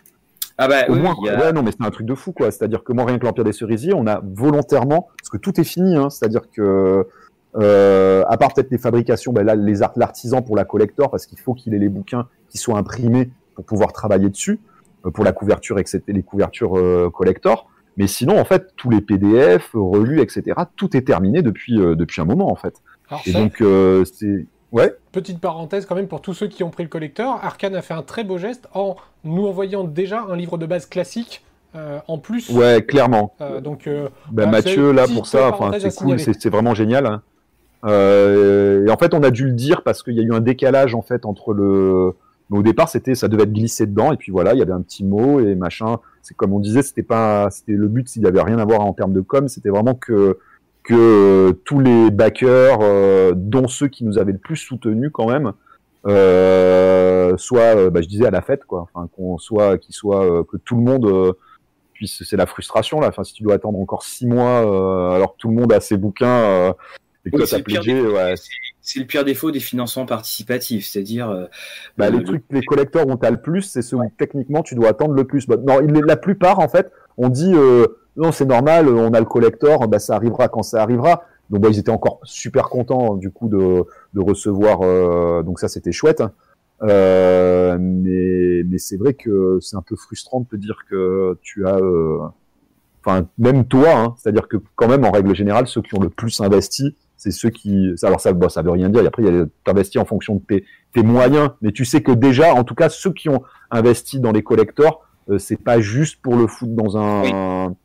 Ah 0.57 0.67
bah 0.67 0.85
Au 0.89 0.93
oui, 0.93 0.99
moins, 0.99 1.13
a- 1.27 1.39
ouais, 1.39 1.53
non, 1.53 1.61
mais 1.61 1.69
c'est 1.71 1.85
un 1.85 1.91
truc 1.91 2.07
de 2.07 2.15
fou, 2.15 2.31
quoi. 2.31 2.49
C'est-à-dire 2.49 2.83
que 2.83 2.91
moi, 2.91 3.05
rien 3.05 3.19
que 3.19 3.25
l'Empire 3.27 3.43
des 3.43 3.53
Cerisiers, 3.53 3.93
on 3.93 4.07
a 4.07 4.19
volontairement, 4.25 5.09
parce 5.21 5.29
que 5.29 5.37
tout 5.37 5.61
est 5.61 5.63
fini, 5.63 5.95
hein. 5.95 6.09
C'est-à-dire 6.09 6.49
que, 6.51 7.05
euh, 7.55 8.23
à 8.27 8.37
part 8.37 8.53
peut-être 8.53 8.71
les 8.71 8.77
fabrications, 8.77 9.33
ben 9.33 9.43
là, 9.43 9.55
les 9.55 9.81
art- 9.81 9.93
l'artisan 9.95 10.41
pour 10.41 10.55
la 10.55 10.65
collector, 10.65 11.09
parce 11.09 11.25
qu'il 11.25 11.39
faut 11.39 11.53
qu'il 11.53 11.73
ait 11.73 11.79
les 11.79 11.89
bouquins 11.89 12.27
qui 12.49 12.57
soient 12.57 12.77
imprimés 12.77 13.29
pour 13.55 13.65
pouvoir 13.65 13.91
travailler 13.93 14.29
dessus, 14.29 14.59
euh, 15.05 15.11
pour 15.11 15.23
la 15.23 15.31
couverture, 15.31 15.79
etc., 15.79 16.01
les 16.07 16.23
couvertures 16.23 16.77
euh, 16.77 17.09
collector. 17.09 17.67
Mais 17.97 18.07
sinon, 18.07 18.39
en 18.39 18.45
fait, 18.45 18.67
tous 18.77 18.89
les 18.89 19.01
PDF, 19.01 19.71
relus, 19.73 20.21
etc., 20.21 20.43
tout 20.77 20.95
est 20.95 21.01
terminé 21.01 21.41
depuis, 21.41 21.79
euh, 21.81 21.95
depuis 21.95 22.21
un 22.21 22.25
moment, 22.25 22.49
en 22.51 22.55
fait. 22.55 22.75
Alors, 23.09 23.21
Et 23.25 23.31
ça, 23.31 23.39
donc, 23.39 23.55
c'est, 24.05 24.45
ouais. 24.71 24.93
petite 25.11 25.41
parenthèse 25.41 25.85
quand 25.85 25.95
même 25.95 26.07
pour 26.07 26.21
tous 26.21 26.33
ceux 26.33 26.47
qui 26.47 26.63
ont 26.63 26.69
pris 26.69 26.83
le 26.83 26.89
collector, 26.89 27.39
Arkane 27.43 27.75
a 27.75 27.81
fait 27.81 27.95
un 27.95 28.03
très 28.03 28.23
beau 28.23 28.37
geste 28.37 28.69
en 28.73 28.95
nous 29.25 29.47
envoyant 29.47 29.83
déjà 29.83 30.21
un 30.29 30.35
livre 30.37 30.57
de 30.57 30.65
base 30.65 30.85
classique 30.85 31.43
euh, 31.75 31.99
en 32.07 32.19
plus. 32.19 32.49
Ouais, 32.51 32.83
clairement. 32.87 33.33
Euh, 33.41 33.59
donc, 33.59 33.85
euh, 33.87 34.07
Ben, 34.31 34.49
Mathieu, 34.49 34.91
là, 34.91 35.05
pour 35.07 35.27
ça, 35.27 35.51
c'est 35.79 35.95
cool, 35.95 36.19
c'est 36.19 36.49
vraiment 36.49 36.73
génial. 36.75 37.05
hein. 37.05 37.21
Euh, 37.85 38.85
et 38.85 38.91
en 38.91 38.97
fait, 38.97 39.13
on 39.13 39.23
a 39.23 39.31
dû 39.31 39.45
le 39.45 39.53
dire 39.53 39.83
parce 39.83 40.03
qu'il 40.03 40.13
y 40.13 40.19
a 40.19 40.23
eu 40.23 40.33
un 40.33 40.41
décalage 40.41 40.95
en 40.95 41.01
fait 41.01 41.25
entre 41.25 41.53
le. 41.53 42.13
mais 42.49 42.59
au 42.59 42.63
départ, 42.63 42.89
c'était, 42.89 43.15
ça 43.15 43.27
devait 43.27 43.43
être 43.43 43.53
glissé 43.53 43.85
dedans, 43.85 44.11
et 44.11 44.17
puis 44.17 44.31
voilà, 44.31 44.53
il 44.53 44.59
y 44.59 44.61
avait 44.61 44.73
un 44.73 44.81
petit 44.81 45.05
mot 45.05 45.39
et 45.39 45.55
machin. 45.55 45.99
C'est 46.21 46.35
comme 46.35 46.53
on 46.53 46.59
disait, 46.59 46.81
c'était 46.81 47.03
pas, 47.03 47.49
c'était 47.51 47.73
le 47.73 47.87
but, 47.87 48.09
s'il 48.09 48.23
y 48.23 48.27
avait 48.27 48.41
rien 48.41 48.59
à 48.59 48.65
voir 48.65 48.81
en 48.81 48.93
termes 48.93 49.13
de 49.13 49.21
com, 49.21 49.47
c'était 49.47 49.69
vraiment 49.69 49.95
que 49.95 50.37
que 50.83 50.93
euh, 50.93 51.53
tous 51.65 51.79
les 51.79 52.09
backers, 52.09 52.79
euh, 52.81 53.33
dont 53.35 53.67
ceux 53.67 53.87
qui 53.87 54.03
nous 54.03 54.17
avaient 54.17 54.31
le 54.31 54.39
plus 54.39 54.55
soutenus 54.55 55.11
quand 55.13 55.29
même, 55.29 55.53
euh, 56.07 57.35
soient, 57.37 57.75
euh, 57.75 57.89
bah, 57.89 58.01
je 58.01 58.07
disais 58.07 58.25
à 58.25 58.31
la 58.31 58.41
fête, 58.41 58.65
quoi. 58.65 58.87
Enfin, 58.93 59.07
qu'on 59.15 59.37
soit, 59.37 59.77
qu'ils 59.77 59.93
soient, 59.95 60.25
euh, 60.25 60.43
que 60.43 60.57
tout 60.57 60.75
le 60.75 60.81
monde 60.81 61.35
puisse. 61.93 62.23
C'est 62.23 62.37
la 62.37 62.45
frustration 62.45 62.99
là. 62.99 63.07
Enfin, 63.09 63.23
si 63.23 63.33
tu 63.33 63.43
dois 63.43 63.55
attendre 63.55 63.79
encore 63.79 64.03
six 64.03 64.25
mois 64.25 64.59
alors 65.15 65.33
que 65.33 65.37
tout 65.37 65.49
le 65.49 65.55
monde 65.55 65.73
a 65.73 65.79
ses 65.79 65.97
bouquins 65.97 66.73
Oui, 67.33 67.47
c'est 67.47 67.57
le 67.57 67.63
pire 67.63 67.81
défaut. 67.83 68.13
ouais, 68.15 68.35
C'est- 68.35 68.49
C'est 68.81 68.99
le 68.99 69.05
pire 69.05 69.23
défaut 69.25 69.51
des 69.51 69.59
financements 69.59 70.05
participatifs, 70.07 70.87
c'est-à-dire 70.87 71.29
euh, 71.29 71.45
Bah, 71.97 72.09
le- 72.09 72.17
les 72.19 72.23
trucs, 72.23 72.43
les 72.49 72.61
collecteurs 72.63 73.07
où 73.07 73.15
t'as 73.17 73.29
le 73.29 73.39
plus, 73.41 73.61
c'est 73.63 73.81
ceux 73.83 73.97
où 73.97 74.11
techniquement 74.17 74.63
tu 74.63 74.73
dois 74.75 74.89
attendre 74.89 75.13
le 75.13 75.25
plus. 75.25 75.45
Bah, 75.47 75.57
non, 75.57 75.79
la 75.79 76.15
plupart 76.17 76.59
en 76.59 76.67
fait, 76.69 76.91
on 77.17 77.29
dit 77.29 77.51
euh, 77.53 77.85
non 78.17 78.31
c'est 78.31 78.45
normal, 78.45 78.87
on 78.89 79.13
a 79.13 79.19
le 79.19 79.25
collector, 79.25 79.87
bah 79.87 79.99
ça 79.99 80.15
arrivera 80.15 80.47
quand 80.47 80.63
ça 80.63 80.81
arrivera. 80.81 81.23
Donc 81.51 81.61
bah, 81.61 81.69
ils 81.71 81.77
étaient 81.79 81.91
encore 81.91 82.19
super 82.23 82.69
contents 82.69 83.15
du 83.15 83.29
coup 83.31 83.47
de, 83.49 83.83
de 84.13 84.19
recevoir, 84.21 84.79
euh, 84.83 85.43
donc 85.43 85.59
ça 85.59 85.67
c'était 85.67 85.91
chouette. 85.91 86.21
hein. 86.21 86.31
Euh, 86.81 87.77
mais 87.79 88.63
mais 88.65 88.77
c'est 88.77 88.95
vrai 88.97 89.13
que 89.13 89.59
c'est 89.61 89.75
un 89.75 89.81
peu 89.81 89.95
frustrant 89.97 90.39
de 90.39 90.45
te 90.47 90.55
dire 90.55 90.77
que 90.89 91.37
tu 91.41 91.67
as, 91.67 91.75
euh, 91.77 92.19
enfin 93.03 93.27
même 93.37 93.65
toi, 93.65 93.91
hein, 93.97 94.15
c'est-à-dire 94.17 94.47
que 94.47 94.57
quand 94.75 94.87
même 94.87 95.03
en 95.05 95.11
règle 95.11 95.35
générale 95.35 95.67
ceux 95.67 95.81
qui 95.81 95.93
ont 95.95 96.01
le 96.01 96.09
plus 96.09 96.39
investi, 96.39 96.95
c'est 97.19 97.31
ceux 97.31 97.49
qui, 97.49 97.93
alors 98.01 98.21
ça, 98.21 98.31
bon, 98.31 98.47
ça 98.47 98.61
veut 98.61 98.71
rien 98.71 98.89
dire. 98.89 99.03
Et 99.03 99.07
après 99.07 99.23
il 99.23 99.35
y 99.35 99.37
a 99.37 99.45
t'investis 99.65 100.01
en 100.01 100.05
fonction 100.05 100.35
de 100.35 100.41
tes 100.41 100.65
tes 100.93 101.03
moyens, 101.03 101.51
mais 101.61 101.71
tu 101.71 101.85
sais 101.85 102.01
que 102.01 102.13
déjà, 102.13 102.53
en 102.55 102.63
tout 102.63 102.73
cas, 102.75 102.89
ceux 102.89 103.11
qui 103.11 103.29
ont 103.29 103.43
investi 103.69 104.19
dans 104.19 104.31
les 104.31 104.41
collectors, 104.41 105.05
euh, 105.29 105.37
c'est 105.37 105.61
pas 105.61 105.79
juste 105.81 106.19
pour 106.21 106.35
le 106.35 106.47
foutre 106.47 106.71
dans 106.71 106.97
un, 106.97 107.75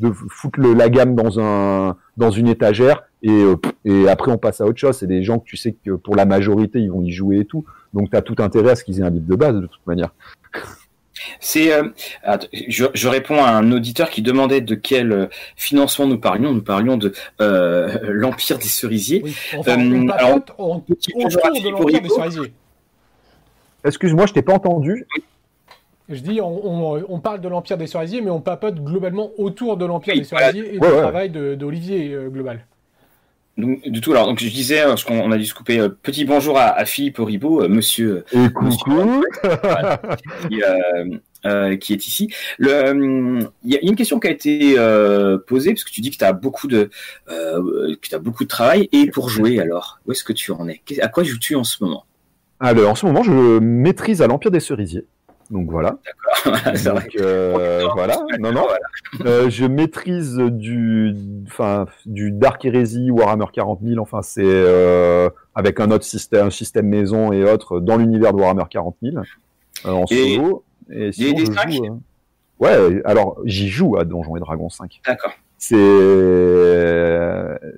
de 0.00 0.10
foutre 0.10 0.58
le, 0.58 0.72
la 0.72 0.88
gamme 0.88 1.14
dans 1.14 1.38
un, 1.38 1.96
dans 2.16 2.30
une 2.30 2.48
étagère 2.48 3.04
et, 3.22 3.30
euh, 3.30 3.56
et 3.84 4.08
après 4.08 4.32
on 4.32 4.38
passe 4.38 4.60
à 4.60 4.64
autre 4.64 4.78
chose. 4.78 4.96
C'est 4.96 5.06
des 5.06 5.22
gens 5.22 5.38
que 5.38 5.44
tu 5.44 5.56
sais 5.56 5.76
que 5.84 5.92
pour 5.92 6.16
la 6.16 6.24
majorité 6.24 6.80
ils 6.80 6.90
vont 6.90 7.02
y 7.02 7.12
jouer 7.12 7.40
et 7.40 7.44
tout, 7.44 7.64
donc 7.92 8.10
tu 8.10 8.16
as 8.16 8.22
tout 8.22 8.36
intérêt 8.38 8.70
à 8.70 8.74
ce 8.74 8.84
qu'ils 8.84 9.00
aient 9.00 9.04
un 9.04 9.10
livre 9.10 9.26
de 9.26 9.36
base 9.36 9.54
de 9.54 9.66
toute 9.66 9.86
manière. 9.86 10.12
C'est, 11.40 11.72
euh, 11.72 11.88
je, 12.68 12.86
je 12.94 13.08
réponds 13.08 13.42
à 13.42 13.48
un 13.50 13.72
auditeur 13.72 14.10
qui 14.10 14.22
demandait 14.22 14.60
de 14.60 14.74
quel 14.74 15.12
euh, 15.12 15.26
financement 15.56 16.06
nous 16.06 16.18
parlions. 16.18 16.52
Nous 16.52 16.62
parlions 16.62 16.96
de 16.96 17.12
euh, 17.40 17.98
l'Empire 18.02 18.58
des 18.58 18.64
Cerisiers. 18.64 19.20
oui, 19.24 19.36
enfin, 19.56 19.78
Euh, 19.78 20.08
alors, 20.12 20.36
de 20.38 21.70
l'Empire 21.70 22.00
des. 22.02 22.08
Cerisiers. 22.08 22.52
Excuse-moi, 23.84 24.26
je 24.26 24.32
t'ai 24.32 24.42
pas 24.42 24.54
entendu. 24.54 25.06
Je 26.08 26.20
dis, 26.20 26.40
on, 26.40 26.94
on- 26.94 27.04
on 27.08 27.18
parle 27.20 27.40
de 27.40 27.48
l'Empire 27.48 27.76
des 27.76 27.86
Cerisiers, 27.86 28.20
mais 28.22 28.30
on 28.30 28.40
papote 28.40 28.76
globalement 28.82 29.30
autour 29.36 29.76
de 29.76 29.84
l'Empire 29.84 30.14
Oui, 30.14 30.20
des 30.20 30.24
Cerisiers 30.26 30.74
et 30.74 30.78
Ouais, 30.78 30.88
du 30.88 30.94
ouais. 30.94 31.00
travail 31.02 31.30
d'Olivier 31.30 32.12
euh, 32.14 32.28
Global. 32.28 32.64
Donc, 33.58 33.86
du 33.88 34.00
tout. 34.00 34.12
Alors, 34.12 34.26
donc 34.26 34.38
je 34.38 34.48
disais, 34.48 34.84
parce 34.84 35.02
qu'on 35.02 35.20
on 35.20 35.32
a 35.32 35.36
dû 35.36 35.44
se 35.44 35.52
couper. 35.52 35.80
euh, 35.80 35.88
petit 35.88 36.24
bonjour 36.24 36.56
à, 36.58 36.66
à 36.68 36.84
Philippe 36.84 37.18
Oribo, 37.18 37.62
euh, 37.62 37.68
Monsieur 37.68 38.24
Et 38.32 38.48
coucou. 38.50 39.24
qui, 40.48 40.62
euh, 40.62 41.18
euh, 41.44 41.76
qui 41.76 41.92
est 41.92 42.06
ici. 42.06 42.32
Il 42.60 42.66
y, 42.66 42.70
a 42.70 42.92
il 42.92 43.48
y 43.64 43.76
a 43.76 43.80
une 43.82 43.96
question 43.96 44.20
qui 44.20 44.28
a 44.28 44.30
été 44.30 44.76
posée 45.48 45.72
parce 45.72 45.82
que 45.82 45.90
tu 45.90 46.00
dis 46.00 46.10
que 46.12 46.16
tu 46.16 46.24
as 46.24 46.32
beaucoup 46.32 46.68
de 46.68 46.88
que 47.26 48.14
as 48.14 48.18
beaucoup 48.18 48.44
de 48.44 48.48
travail 48.48 48.88
et 48.92 49.10
pour 49.10 49.28
jouer 49.28 49.60
alors 49.60 49.98
où 50.06 50.12
est-ce 50.12 50.22
que 50.24 50.32
tu 50.32 50.52
en 50.52 50.68
es? 50.68 50.80
À 51.00 51.08
quoi 51.08 51.24
joues-tu 51.24 51.56
en 51.56 51.64
ce 51.64 51.82
moment? 51.82 52.04
Alors 52.60 52.90
en 52.90 52.94
ce 52.94 53.06
moment, 53.06 53.22
je 53.24 53.58
maîtrise 53.58 54.22
à 54.22 54.28
l'Empire 54.28 54.50
des 54.52 54.60
Cerisiers. 54.60 55.04
Donc 55.50 55.70
voilà. 55.70 55.98
Donc, 56.84 57.16
euh, 57.20 57.86
voilà. 57.94 58.16
Non, 58.38 58.52
non. 58.52 58.66
Euh, 59.24 59.48
je 59.48 59.64
maîtrise 59.64 60.36
du, 60.36 61.14
enfin, 61.46 61.86
du 62.04 62.30
Dark 62.32 62.64
Heresy, 62.64 63.10
Warhammer 63.10 63.46
40 63.52 63.80
000. 63.82 63.98
Enfin, 64.00 64.20
c'est 64.22 64.42
euh, 64.44 65.30
avec 65.54 65.80
un 65.80 65.90
autre 65.90 66.04
système, 66.04 66.48
un 66.48 66.50
système 66.50 66.86
maison 66.86 67.32
et 67.32 67.44
autres 67.50 67.80
dans 67.80 67.96
l'univers 67.96 68.32
de 68.34 68.40
Warhammer 68.40 68.64
40 68.68 68.96
000 69.02 69.16
euh, 69.86 69.90
en 69.90 70.04
Et- 70.10 70.36
solo. 70.36 70.64
Et 70.90 71.12
sinon, 71.12 71.32
des 71.38 71.44
je 71.46 71.76
joue. 71.76 72.00
Ouais, 72.60 73.02
alors 73.04 73.38
j'y 73.44 73.68
joue 73.68 73.96
à 73.98 74.04
Donjons 74.04 74.36
et 74.36 74.40
Dragons 74.40 74.68
5. 74.70 75.00
D'accord. 75.06 75.32
C'est 75.56 75.76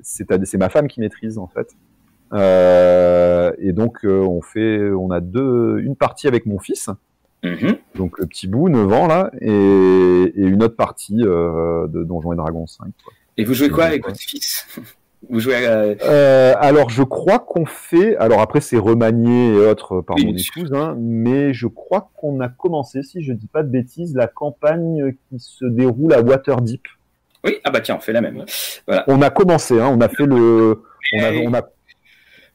c'est 0.03 0.59
ma 0.59 0.69
femme 0.69 0.89
qui 0.89 1.01
maîtrise 1.01 1.39
en 1.39 1.49
fait. 1.49 1.69
Et 2.33 3.73
donc 3.73 3.99
on 4.05 4.41
fait, 4.43 4.91
on 4.91 5.11
a 5.11 5.21
deux, 5.21 5.79
une 5.81 5.97
partie 5.97 6.29
avec 6.29 6.47
mon 6.47 6.59
fils 6.59 6.89
Mhm. 7.43 7.77
donc 7.95 8.19
le 8.19 8.27
petit 8.27 8.47
bout, 8.49 8.69
9 8.69 8.93
ans 8.93 9.07
là, 9.07 9.31
et, 9.41 9.49
et 9.49 10.43
une 10.43 10.63
autre 10.63 10.77
partie 10.77 11.17
euh, 11.23 11.87
de 11.87 12.05
Donjons 12.05 12.33
et 12.35 12.37
Dragons 12.37 12.67
5. 12.67 12.85
quoi. 13.03 13.13
Et 13.39 13.45
vous 13.45 13.55
jouez 13.55 13.71
quoi 13.71 13.85
avec 13.85 14.05
votre 14.05 14.21
fils? 14.21 14.67
Vous 15.29 15.39
jouez 15.39 15.67
à... 15.67 15.81
Euh, 15.83 16.55
alors 16.59 16.89
je 16.89 17.03
crois 17.03 17.39
qu'on 17.41 17.67
fait, 17.67 18.17
alors 18.17 18.41
après 18.41 18.63
c'est 18.63 18.79
remanié 18.79 19.49
et 19.53 19.57
autres 19.59 20.01
par 20.01 20.17
Oui, 20.17 20.25
mon 20.25 20.33
épouse, 20.35 20.73
hein, 20.73 20.97
mais 20.99 21.53
je 21.53 21.67
crois 21.67 22.11
qu'on 22.17 22.41
a 22.41 22.49
commencé, 22.49 23.03
si 23.03 23.23
je 23.23 23.35
dis 23.35 23.47
pas 23.47 23.63
de 23.63 23.69
bêtises, 23.69 24.15
la 24.15 24.29
campagne 24.29 25.13
qui 25.29 25.39
se 25.39 25.67
déroule 25.67 26.15
à 26.15 26.23
Waterdeep. 26.23 26.81
Oui, 27.45 27.59
ah 27.65 27.71
bah 27.71 27.81
tiens, 27.81 27.97
on 27.97 28.01
fait 28.01 28.15
la 28.15 28.23
même. 28.23 28.45
On 29.09 29.21
a 29.21 29.29
commencé, 29.29 29.79
hein, 29.79 29.89
on 29.95 30.01
a 30.01 30.09
fait 30.09 30.25
le, 30.25 30.83
on 31.15 31.23
a, 31.23 31.31
Mais- 31.31 31.47
on 31.47 31.53
a 31.53 31.63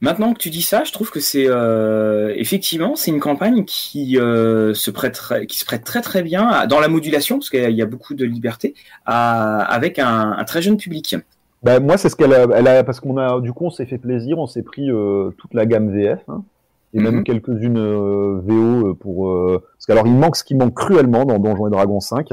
Maintenant 0.02 0.34
que 0.34 0.40
tu 0.40 0.50
dis 0.50 0.62
ça, 0.62 0.84
je 0.84 0.92
trouve 0.92 1.10
que 1.10 1.20
c'est 1.20 1.46
euh, 1.48 2.34
effectivement 2.36 2.96
c'est 2.96 3.12
une 3.12 3.20
campagne 3.20 3.64
qui 3.66 4.20
euh, 4.20 4.74
se 4.74 4.92
prête 4.92 5.14
très- 5.14 5.46
qui 5.48 5.58
se 5.58 5.66
prête 5.66 5.84
très 5.84 6.02
très 6.02 6.22
bien 6.22 6.48
à- 6.48 6.68
dans 6.68 6.80
la 6.80 6.90
modulation 6.90 7.38
parce 7.40 7.50
qu'il 7.50 7.72
y 7.72 7.82
a 7.82 7.86
beaucoup 7.86 8.14
de 8.14 8.26
liberté 8.26 8.74
à- 9.06 9.60
avec 9.62 9.98
un, 10.00 10.32
un 10.38 10.44
très 10.44 10.62
jeune 10.62 10.78
public. 10.78 11.16
Bah, 11.64 11.80
moi, 11.80 11.98
c'est 11.98 12.10
ce 12.10 12.16
qu'elle 12.16 12.34
a, 12.34 12.46
elle 12.56 12.68
a, 12.68 12.84
parce 12.84 13.00
qu'on 13.00 13.18
a, 13.18 13.40
du 13.42 13.52
coup, 13.52 13.66
on 13.66 13.70
s'est 13.72 13.88
fait 13.88 13.98
plaisir, 13.98 14.38
on 14.38 14.46
s'est 14.46 14.62
pris 14.62 14.92
euh, 14.92 15.32
toute 15.40 15.54
la 15.56 15.66
gamme 15.66 15.90
VF, 15.90 16.20
hein, 16.28 16.44
et 16.94 17.00
même 17.00 17.16
Mhm. 17.18 17.24
quelques-unes 17.24 17.78
euh, 17.80 18.40
VO 18.44 18.90
euh, 18.90 18.94
pour, 18.94 19.30
euh, 19.30 19.64
parce 19.74 19.86
qu'alors 19.88 20.06
il 20.06 20.14
manque 20.14 20.36
ce 20.36 20.44
qui 20.44 20.54
manque 20.54 20.76
cruellement 20.76 21.26
dans 21.26 21.40
Donjons 21.40 21.68
et 21.68 21.72
Dragons 21.72 22.02
5, 22.02 22.30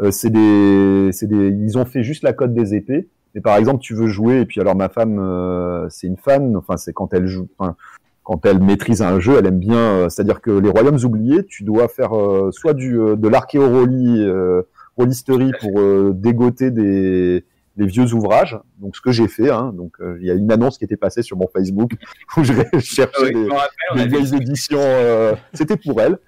euh, 0.00 0.10
c'est 0.10 0.30
des, 0.30 1.10
c'est 1.12 1.26
des, 1.26 1.48
ils 1.48 1.76
ont 1.76 1.84
fait 1.84 2.02
juste 2.02 2.22
la 2.22 2.32
cote 2.32 2.54
des 2.54 2.74
épées, 2.74 3.08
mais 3.34 3.40
par 3.40 3.56
exemple, 3.56 3.80
tu 3.80 3.94
veux 3.94 4.06
jouer, 4.08 4.40
et 4.40 4.46
puis 4.46 4.60
alors 4.60 4.74
ma 4.76 4.88
femme, 4.88 5.18
euh, 5.18 5.86
c'est 5.88 6.06
une 6.06 6.16
fan, 6.16 6.56
enfin 6.56 6.76
c'est 6.76 6.92
quand 6.92 7.12
elle 7.14 7.26
joue, 7.26 7.48
enfin, 7.58 7.76
quand 8.24 8.44
elle 8.46 8.60
maîtrise 8.60 9.02
un 9.02 9.18
jeu, 9.20 9.36
elle 9.38 9.46
aime 9.46 9.58
bien, 9.58 9.76
euh, 9.76 10.08
c'est-à-dire 10.08 10.40
que 10.40 10.50
les 10.50 10.68
royaumes 10.68 10.98
oubliés, 11.04 11.44
tu 11.46 11.64
dois 11.64 11.88
faire 11.88 12.16
euh, 12.16 12.50
soit 12.52 12.74
du, 12.74 12.98
euh, 12.98 13.16
de 13.16 13.28
l'archéorolie, 13.28 14.22
euh, 14.22 14.62
rôlisterie 14.96 15.52
pour 15.60 15.80
euh, 15.80 16.12
dégoter 16.14 16.70
des 16.70 17.44
les 17.76 17.86
vieux 17.86 18.12
ouvrages. 18.12 18.58
Donc 18.78 18.94
ce 18.96 19.00
que 19.00 19.10
j'ai 19.12 19.28
fait, 19.28 19.48
hein, 19.48 19.72
donc 19.74 19.92
euh, 20.00 20.18
il 20.20 20.26
y 20.26 20.30
a 20.30 20.34
une 20.34 20.50
annonce 20.52 20.76
qui 20.76 20.84
était 20.84 20.96
passée 20.98 21.22
sur 21.22 21.36
mon 21.38 21.46
Facebook 21.50 21.92
où 22.36 22.44
je 22.44 22.52
cherchais 22.80 23.08
Ah 23.52 23.68
oui, 23.94 24.02
des, 24.02 24.02
des 24.02 24.08
vieilles 24.08 24.34
éditions. 24.34 24.76
euh, 24.80 25.34
C'était 25.54 25.76
pour 25.76 26.00
elle. 26.02 26.18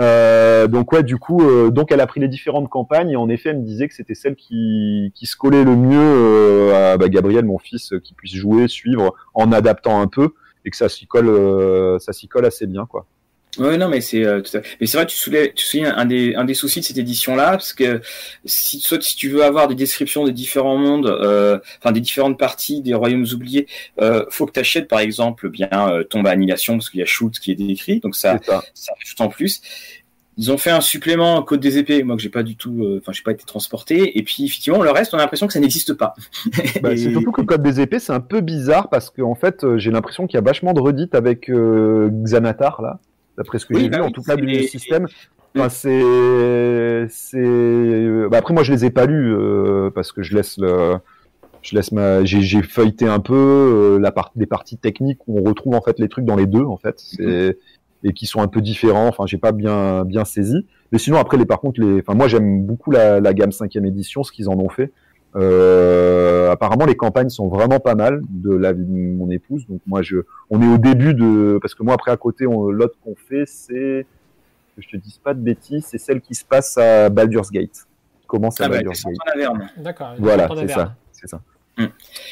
Euh, 0.00 0.66
donc 0.66 0.92
ouais, 0.92 1.02
du 1.02 1.18
coup, 1.18 1.42
euh, 1.42 1.70
donc 1.70 1.92
elle 1.92 2.00
a 2.00 2.06
pris 2.06 2.20
les 2.20 2.28
différentes 2.28 2.70
campagnes 2.70 3.10
et 3.10 3.16
en 3.16 3.28
effet, 3.28 3.50
elle 3.50 3.58
me 3.58 3.64
disait 3.64 3.86
que 3.86 3.94
c'était 3.94 4.14
celle 4.14 4.34
qui, 4.34 5.12
qui 5.14 5.26
se 5.26 5.36
collait 5.36 5.64
le 5.64 5.76
mieux 5.76 5.98
euh, 6.00 6.94
à 6.94 6.96
bah, 6.96 7.08
Gabriel, 7.08 7.44
mon 7.44 7.58
fils, 7.58 7.92
qui 8.02 8.14
puisse 8.14 8.34
jouer, 8.34 8.66
suivre 8.66 9.14
en 9.34 9.52
adaptant 9.52 10.00
un 10.00 10.06
peu 10.06 10.34
et 10.64 10.70
que 10.70 10.76
ça 10.76 10.88
s'y 10.88 11.06
colle, 11.06 12.00
ça 12.00 12.12
s'y 12.12 12.28
colle 12.28 12.46
assez 12.46 12.66
bien 12.66 12.86
quoi. 12.86 13.06
Ouais, 13.58 13.76
non, 13.76 13.88
mais 13.88 14.00
c'est 14.00 14.24
euh, 14.24 14.42
mais 14.80 14.86
c'est 14.86 14.96
vrai, 14.96 15.06
tu 15.06 15.16
soulèves, 15.16 15.52
tu 15.54 15.66
souviens 15.66 15.96
un 15.96 16.04
des 16.04 16.36
un 16.36 16.44
des 16.44 16.54
soucis 16.54 16.80
de 16.80 16.84
cette 16.84 16.98
édition-là, 16.98 17.50
parce 17.50 17.72
que 17.72 18.00
si 18.44 18.78
soit 18.78 19.02
si 19.02 19.16
tu 19.16 19.28
veux 19.28 19.42
avoir 19.42 19.66
des 19.66 19.74
descriptions 19.74 20.24
des 20.24 20.32
différents 20.32 20.76
mondes, 20.76 21.08
euh, 21.08 21.58
enfin 21.78 21.90
des 21.90 22.00
différentes 22.00 22.38
parties 22.38 22.80
des 22.80 22.94
royaumes 22.94 23.26
oubliés, 23.32 23.66
euh, 24.00 24.24
faut 24.30 24.46
que 24.46 24.52
tu 24.52 24.60
achètes 24.60 24.86
par 24.86 25.00
exemple 25.00 25.48
bien 25.50 25.68
euh, 25.72 26.04
Tombe 26.04 26.28
à 26.28 26.30
Annihilation 26.30 26.74
parce 26.74 26.90
qu'il 26.90 27.00
y 27.00 27.02
a 27.02 27.06
Shoot 27.06 27.40
qui 27.40 27.50
est 27.50 27.56
décrit, 27.56 27.98
donc 27.98 28.14
ça 28.14 28.38
ça, 28.46 28.62
ça 28.72 28.92
ajoute 29.02 29.20
en 29.20 29.28
plus. 29.28 29.60
Ils 30.36 30.52
ont 30.52 30.56
fait 30.56 30.70
un 30.70 30.80
supplément 30.80 31.42
Code 31.42 31.60
des 31.60 31.76
épées, 31.76 32.04
moi 32.04 32.14
que 32.14 32.22
j'ai 32.22 32.28
pas 32.30 32.44
du 32.44 32.54
tout, 32.54 32.84
euh, 32.84 33.00
enfin 33.02 33.10
j'ai 33.10 33.24
pas 33.24 33.32
été 33.32 33.44
transporté. 33.44 34.16
Et 34.16 34.22
puis 34.22 34.44
effectivement 34.44 34.80
le 34.80 34.92
reste, 34.92 35.12
on 35.12 35.18
a 35.18 35.22
l'impression 35.22 35.48
que 35.48 35.52
ça 35.52 35.60
n'existe 35.60 35.94
pas. 35.94 36.14
Bah, 36.82 36.90
c'est 36.96 37.10
surtout 37.10 37.32
que 37.32 37.42
Code 37.42 37.64
des 37.64 37.80
épées, 37.80 37.98
c'est 37.98 38.12
un 38.12 38.20
peu 38.20 38.42
bizarre 38.42 38.88
parce 38.90 39.10
qu'en 39.10 39.32
en 39.32 39.34
fait, 39.34 39.66
j'ai 39.76 39.90
l'impression 39.90 40.28
qu'il 40.28 40.36
y 40.36 40.38
a 40.38 40.44
vachement 40.44 40.72
de 40.72 40.80
redites 40.80 41.16
avec 41.16 41.50
Xanatar 41.50 42.80
là 42.80 43.00
d'après 43.36 43.58
ce 43.58 43.66
que 43.66 43.74
j'ai 43.74 43.84
vu, 43.84 43.90
bah 43.90 44.04
en 44.04 44.10
tout 44.10 44.22
cas 44.22 44.36
du 44.36 44.62
système. 44.64 45.06
Enfin, 45.56 45.68
c'est, 45.68 47.08
c'est. 47.08 48.28
Bah, 48.30 48.38
après, 48.38 48.54
moi, 48.54 48.62
je 48.62 48.72
les 48.72 48.84
ai 48.84 48.90
pas 48.90 49.06
lus 49.06 49.34
euh, 49.34 49.90
parce 49.90 50.12
que 50.12 50.22
je 50.22 50.36
laisse 50.36 50.58
le, 50.58 50.98
je 51.62 51.74
laisse 51.74 51.92
ma, 51.92 52.24
j'ai, 52.24 52.62
feuilleté 52.62 53.06
un 53.06 53.20
peu 53.20 53.34
euh, 53.34 53.98
la 53.98 54.12
part, 54.12 54.30
des 54.36 54.46
parties 54.46 54.76
techniques 54.76 55.20
où 55.26 55.38
on 55.38 55.42
retrouve 55.42 55.74
en 55.74 55.82
fait 55.82 55.98
les 55.98 56.08
trucs 56.08 56.24
dans 56.24 56.36
les 56.36 56.46
deux 56.46 56.62
en 56.62 56.76
fait, 56.76 56.94
c'est, 56.98 57.58
et 58.02 58.12
qui 58.12 58.26
sont 58.26 58.40
un 58.40 58.48
peu 58.48 58.60
différents. 58.60 59.08
Enfin, 59.08 59.26
j'ai 59.26 59.38
pas 59.38 59.52
bien, 59.52 60.04
bien 60.04 60.24
saisi. 60.24 60.66
Mais 60.92 60.98
sinon, 60.98 61.18
après, 61.18 61.36
les, 61.36 61.46
par 61.46 61.60
contre, 61.60 61.80
les, 61.80 62.00
enfin, 62.00 62.14
moi, 62.14 62.28
j'aime 62.28 62.64
beaucoup 62.64 62.90
la, 62.90 63.20
la 63.20 63.34
gamme 63.34 63.52
cinquième 63.52 63.86
édition, 63.86 64.22
ce 64.22 64.32
qu'ils 64.32 64.48
en 64.48 64.58
ont 64.58 64.68
fait. 64.68 64.92
Euh, 65.36 66.50
apparemment, 66.50 66.86
les 66.86 66.96
campagnes 66.96 67.28
sont 67.28 67.48
vraiment 67.48 67.78
pas 67.78 67.94
mal 67.94 68.22
de 68.28 68.52
la 68.52 68.72
vie 68.72 68.84
de 68.84 68.90
mon 68.90 69.30
épouse. 69.30 69.66
Donc 69.68 69.80
moi, 69.86 70.02
je, 70.02 70.16
on 70.50 70.60
est 70.60 70.72
au 70.72 70.78
début 70.78 71.14
de, 71.14 71.58
parce 71.62 71.74
que 71.74 71.82
moi 71.82 71.94
après 71.94 72.10
à 72.10 72.16
côté, 72.16 72.44
l'autre 72.44 72.96
qu'on 73.04 73.14
fait, 73.14 73.44
c'est, 73.46 74.06
que 74.76 74.82
je 74.82 74.88
te 74.88 74.96
dise 74.96 75.18
pas 75.18 75.34
de 75.34 75.40
bêtises, 75.40 75.86
c'est 75.86 75.98
celle 75.98 76.20
qui 76.20 76.34
se 76.34 76.44
passe 76.44 76.76
à 76.78 77.08
Baldur's 77.08 77.50
Gate. 77.50 77.86
Comment 78.26 78.50
ça, 78.50 78.64
ah 78.64 78.68
bah, 78.68 78.76
Baldur's 78.76 79.04
Gate 79.04 79.58
D'accord. 79.76 80.14
Voilà, 80.18 80.48
c'est 80.56 80.68
ça, 80.68 80.94
c'est 81.12 81.28
ça. 81.28 81.40
Mm. 81.78 81.84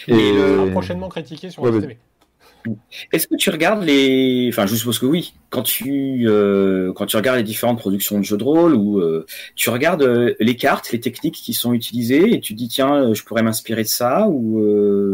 Et, 0.09 0.33
euh, 0.37 0.71
prochainement 0.73 1.09
critiqué 1.09 1.51
sur 1.51 1.63
ouais, 1.63 1.81
TV. 1.81 1.99
Est-ce 3.13 3.29
que 3.29 3.37
tu 3.37 3.51
regardes 3.51 3.83
les, 3.83 4.49
enfin 4.53 4.67
je 4.67 4.75
suppose 4.75 4.99
que 4.99 5.07
oui, 5.07 5.35
quand 5.51 5.63
tu 5.63 6.25
euh, 6.27 6.93
quand 6.93 7.07
tu 7.07 7.17
regardes 7.17 7.39
les 7.39 7.45
différentes 7.45 7.79
productions 7.79 8.19
de 8.19 8.25
jeux 8.25 8.37
de 8.37 8.45
rôle 8.45 8.75
ou 8.75 8.99
euh, 8.99 9.27
tu 9.55 9.71
regardes 9.71 10.03
euh, 10.03 10.35
les 10.41 10.57
cartes, 10.57 10.91
les 10.93 11.01
techniques 11.01 11.37
qui 11.37 11.55
sont 11.55 11.73
utilisées 11.73 12.35
et 12.35 12.41
tu 12.41 12.55
dis 12.55 12.69
tiens 12.69 13.13
je 13.15 13.23
pourrais 13.25 13.43
m'inspirer 13.43 13.83
de 13.83 13.89
ça 13.89 14.27
ou 14.29 14.59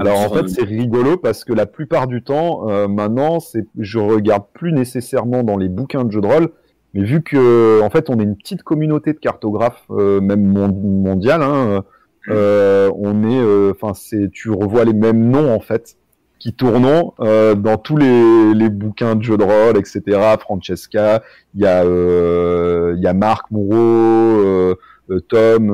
alors 0.01 0.21
en 0.21 0.31
fait 0.31 0.49
c'est 0.49 0.65
rigolo 0.65 1.17
parce 1.17 1.45
que 1.45 1.53
la 1.53 1.67
plupart 1.67 2.07
du 2.07 2.23
temps 2.23 2.67
maintenant 2.89 3.41
c'est 3.41 3.67
je 3.79 3.99
regarde 3.99 4.45
plus 4.53 4.73
nécessairement 4.73 5.43
dans 5.43 5.57
les 5.57 5.69
bouquins 5.69 6.05
de 6.05 6.11
jeux 6.11 6.21
de 6.21 6.27
rôle 6.27 6.49
mais 6.95 7.05
vu 7.05 7.23
que 7.23 7.81
en 7.83 7.91
fait 7.91 8.11
on 8.11 8.19
est 8.19 8.25
une 8.25 8.37
petite 8.37 8.63
communauté 8.63 9.13
de 9.13 9.19
cartographes 9.19 9.89
même 9.91 10.47
mondiale 10.47 11.43
hein, 11.43 11.85
mmh. 12.27 12.33
on 12.33 13.31
est 13.31 13.71
enfin 13.71 13.95
c'est 13.95 14.31
tu 14.33 14.51
revois 14.51 14.85
les 14.85 14.95
mêmes 14.95 15.31
noms 15.31 15.55
en 15.55 15.61
fait 15.61 15.97
qui 16.39 16.53
tournent 16.53 17.12
euh, 17.20 17.55
dans 17.55 17.78
tous 17.78 17.97
les, 17.97 18.55
les, 18.55 18.68
bouquins 18.68 19.14
de 19.14 19.22
jeux 19.22 19.37
de 19.37 19.45
rôle, 19.45 19.78
etc. 19.78 20.03
Francesca, 20.39 21.22
il 21.55 21.62
y 21.62 21.66
a 21.66 21.85
euh, 21.85 22.95
il 22.97 23.03
y 23.03 23.07
a 23.07 23.14
Marc 23.14 23.51
Moreau, 23.51 23.74
euh, 23.74 24.74
euh 25.11 25.20
Tom, 25.20 25.66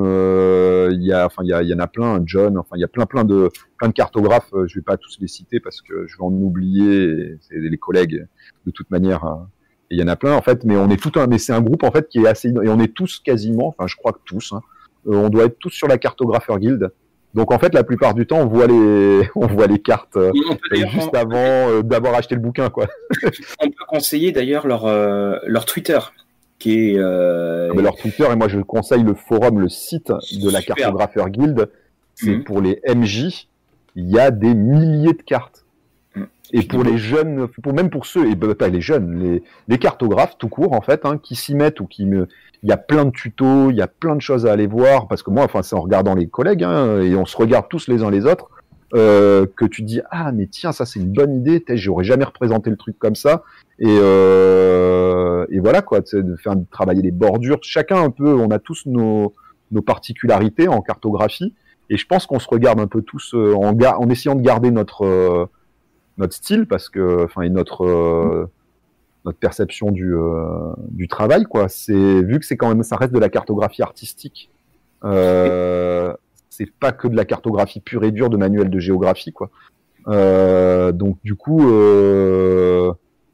il 0.92 1.02
y 1.02 1.12
a 1.12 1.26
enfin 1.26 1.42
il 1.44 1.48
y, 1.48 1.68
y, 1.68 1.74
en 1.74 1.78
a 1.78 1.86
plein, 1.86 2.20
John, 2.24 2.58
enfin 2.58 2.76
il 2.76 2.80
y 2.80 2.84
a 2.84 2.88
plein 2.88 3.06
plein 3.06 3.24
de 3.24 3.48
plein 3.78 3.88
de 3.88 3.92
cartographes. 3.94 4.52
Je 4.66 4.74
vais 4.74 4.82
pas 4.82 4.96
tous 4.96 5.18
les 5.20 5.28
citer 5.28 5.60
parce 5.60 5.80
que 5.80 6.06
je 6.06 6.16
vais 6.16 6.24
en 6.24 6.32
oublier. 6.32 7.36
C'est 7.40 7.56
les 7.56 7.78
collègues 7.78 8.26
de 8.66 8.70
toute 8.70 8.90
manière. 8.90 9.24
Hein. 9.24 9.48
il 9.90 9.98
y 9.98 10.02
en 10.02 10.08
a 10.08 10.16
plein 10.16 10.34
en 10.34 10.42
fait, 10.42 10.64
mais 10.64 10.76
on 10.76 10.88
est 10.90 11.02
tout 11.02 11.18
un, 11.18 11.26
mais 11.26 11.38
c'est 11.38 11.52
un 11.52 11.62
groupe 11.62 11.82
en 11.82 11.90
fait 11.90 12.08
qui 12.08 12.20
est 12.20 12.28
assez 12.28 12.48
et 12.48 12.68
on 12.68 12.78
est 12.78 12.94
tous 12.94 13.20
quasiment, 13.24 13.68
enfin 13.68 13.86
je 13.86 13.96
crois 13.96 14.12
que 14.12 14.20
tous, 14.24 14.52
hein, 14.52 14.60
on 15.06 15.28
doit 15.30 15.46
être 15.46 15.58
tous 15.58 15.70
sur 15.70 15.88
la 15.88 15.98
cartographeur 15.98 16.58
guild. 16.58 16.90
Donc 17.34 17.52
en 17.52 17.58
fait, 17.58 17.74
la 17.74 17.84
plupart 17.84 18.14
du 18.14 18.26
temps, 18.26 18.38
on 18.38 18.46
voit 18.46 18.66
les, 18.66 19.28
on 19.34 19.46
voit 19.46 19.66
les 19.66 19.78
cartes 19.78 20.16
euh, 20.16 20.32
juste 20.72 21.14
avant 21.14 21.36
euh, 21.36 21.82
d'avoir 21.82 22.14
acheté 22.14 22.34
le 22.34 22.40
bouquin, 22.40 22.70
quoi. 22.70 22.86
on 23.60 23.66
peut 23.66 23.84
conseiller 23.88 24.32
d'ailleurs 24.32 24.66
leur 24.66 24.86
euh, 24.86 25.36
leur 25.46 25.64
Twitter, 25.64 25.98
qui 26.58 26.90
est. 26.90 26.98
Ah, 26.98 27.68
leur 27.74 27.96
Twitter 27.96 28.26
et 28.30 28.36
moi 28.36 28.48
je 28.48 28.60
conseille 28.60 29.02
le 29.02 29.14
forum, 29.14 29.60
le 29.60 29.68
site 29.68 30.08
de 30.08 30.50
la 30.50 30.62
cartographeur 30.62 31.28
guild. 31.28 31.70
C'est 32.14 32.30
mhm. 32.30 32.44
pour 32.44 32.60
les 32.60 32.82
MJ, 32.86 33.48
il 33.96 34.10
y 34.10 34.18
a 34.18 34.30
des 34.30 34.54
milliers 34.54 35.14
de 35.14 35.22
cartes. 35.22 35.64
Et 36.52 36.62
pour 36.62 36.82
les 36.82 36.98
jeunes, 36.98 37.46
pour 37.62 37.72
même 37.72 37.90
pour 37.90 38.06
ceux, 38.06 38.28
et 38.28 38.34
bah, 38.34 38.54
pas 38.54 38.68
les 38.68 38.80
jeunes, 38.80 39.20
les, 39.20 39.42
les 39.68 39.78
cartographes 39.78 40.36
tout 40.38 40.48
court 40.48 40.72
en 40.72 40.80
fait, 40.80 41.04
hein, 41.04 41.18
qui 41.18 41.36
s'y 41.36 41.54
mettent 41.54 41.80
ou 41.80 41.86
qui 41.86 42.06
me, 42.06 42.26
il 42.62 42.68
y 42.68 42.72
a 42.72 42.76
plein 42.76 43.04
de 43.04 43.10
tutos, 43.10 43.70
il 43.70 43.76
y 43.76 43.82
a 43.82 43.86
plein 43.86 44.16
de 44.16 44.20
choses 44.20 44.46
à 44.46 44.52
aller 44.52 44.66
voir, 44.66 45.08
parce 45.08 45.22
que 45.22 45.30
moi, 45.30 45.44
enfin, 45.44 45.62
c'est 45.62 45.76
en 45.76 45.80
regardant 45.80 46.14
les 46.14 46.26
collègues, 46.26 46.64
hein, 46.64 47.00
et 47.00 47.14
on 47.14 47.24
se 47.24 47.36
regarde 47.36 47.66
tous 47.68 47.88
les 47.88 48.02
uns 48.02 48.10
les 48.10 48.26
autres, 48.26 48.50
euh, 48.94 49.46
que 49.56 49.64
tu 49.64 49.82
dis 49.82 50.00
ah 50.10 50.32
mais 50.32 50.48
tiens 50.48 50.72
ça 50.72 50.84
c'est 50.84 50.98
une 50.98 51.12
bonne 51.12 51.36
idée, 51.36 51.62
j'aurais 51.76 52.02
jamais 52.02 52.24
représenté 52.24 52.70
le 52.70 52.76
truc 52.76 52.98
comme 52.98 53.14
ça, 53.14 53.44
et, 53.78 53.86
euh, 53.86 55.46
et 55.50 55.60
voilà 55.60 55.80
quoi, 55.82 56.00
de 56.00 56.36
faire 56.36 56.54
travailler 56.72 57.02
les 57.02 57.12
bordures, 57.12 57.58
chacun 57.62 58.02
un 58.02 58.10
peu, 58.10 58.34
on 58.34 58.50
a 58.50 58.58
tous 58.58 58.86
nos, 58.86 59.32
nos 59.70 59.82
particularités 59.82 60.66
en 60.66 60.80
cartographie, 60.80 61.54
et 61.88 61.96
je 61.96 62.06
pense 62.06 62.26
qu'on 62.26 62.40
se 62.40 62.48
regarde 62.48 62.80
un 62.80 62.88
peu 62.88 63.02
tous 63.02 63.34
euh, 63.34 63.54
en, 63.54 63.72
en 63.78 64.08
essayant 64.10 64.34
de 64.34 64.42
garder 64.42 64.72
notre 64.72 65.48
notre 66.20 66.34
style, 66.34 66.66
parce 66.66 66.88
que 66.88 67.24
enfin 67.24 67.42
et 67.42 67.50
notre 67.50 67.84
euh, 67.84 68.46
notre 69.24 69.38
perception 69.38 69.90
du, 69.90 70.14
euh, 70.14 70.72
du 70.88 71.08
travail 71.08 71.44
quoi. 71.44 71.68
C'est 71.68 72.22
vu 72.22 72.38
que 72.38 72.46
c'est 72.46 72.56
quand 72.56 72.68
même 72.68 72.82
ça 72.82 72.96
reste 72.96 73.12
de 73.12 73.18
la 73.18 73.28
cartographie 73.28 73.82
artistique 73.82 74.50
euh, 75.04 76.14
c'est 76.50 76.70
pas 76.70 76.92
que 76.92 77.08
de 77.08 77.16
la 77.16 77.24
cartographie 77.24 77.80
pure 77.80 78.04
et 78.04 78.12
dure 78.12 78.30
de 78.30 78.36
manuel 78.36 78.70
de 78.70 78.78
géographie 78.78 79.32
quoi. 79.32 79.50
Euh, 80.08 80.92
donc 80.92 81.18
du 81.24 81.34
coup 81.34 81.60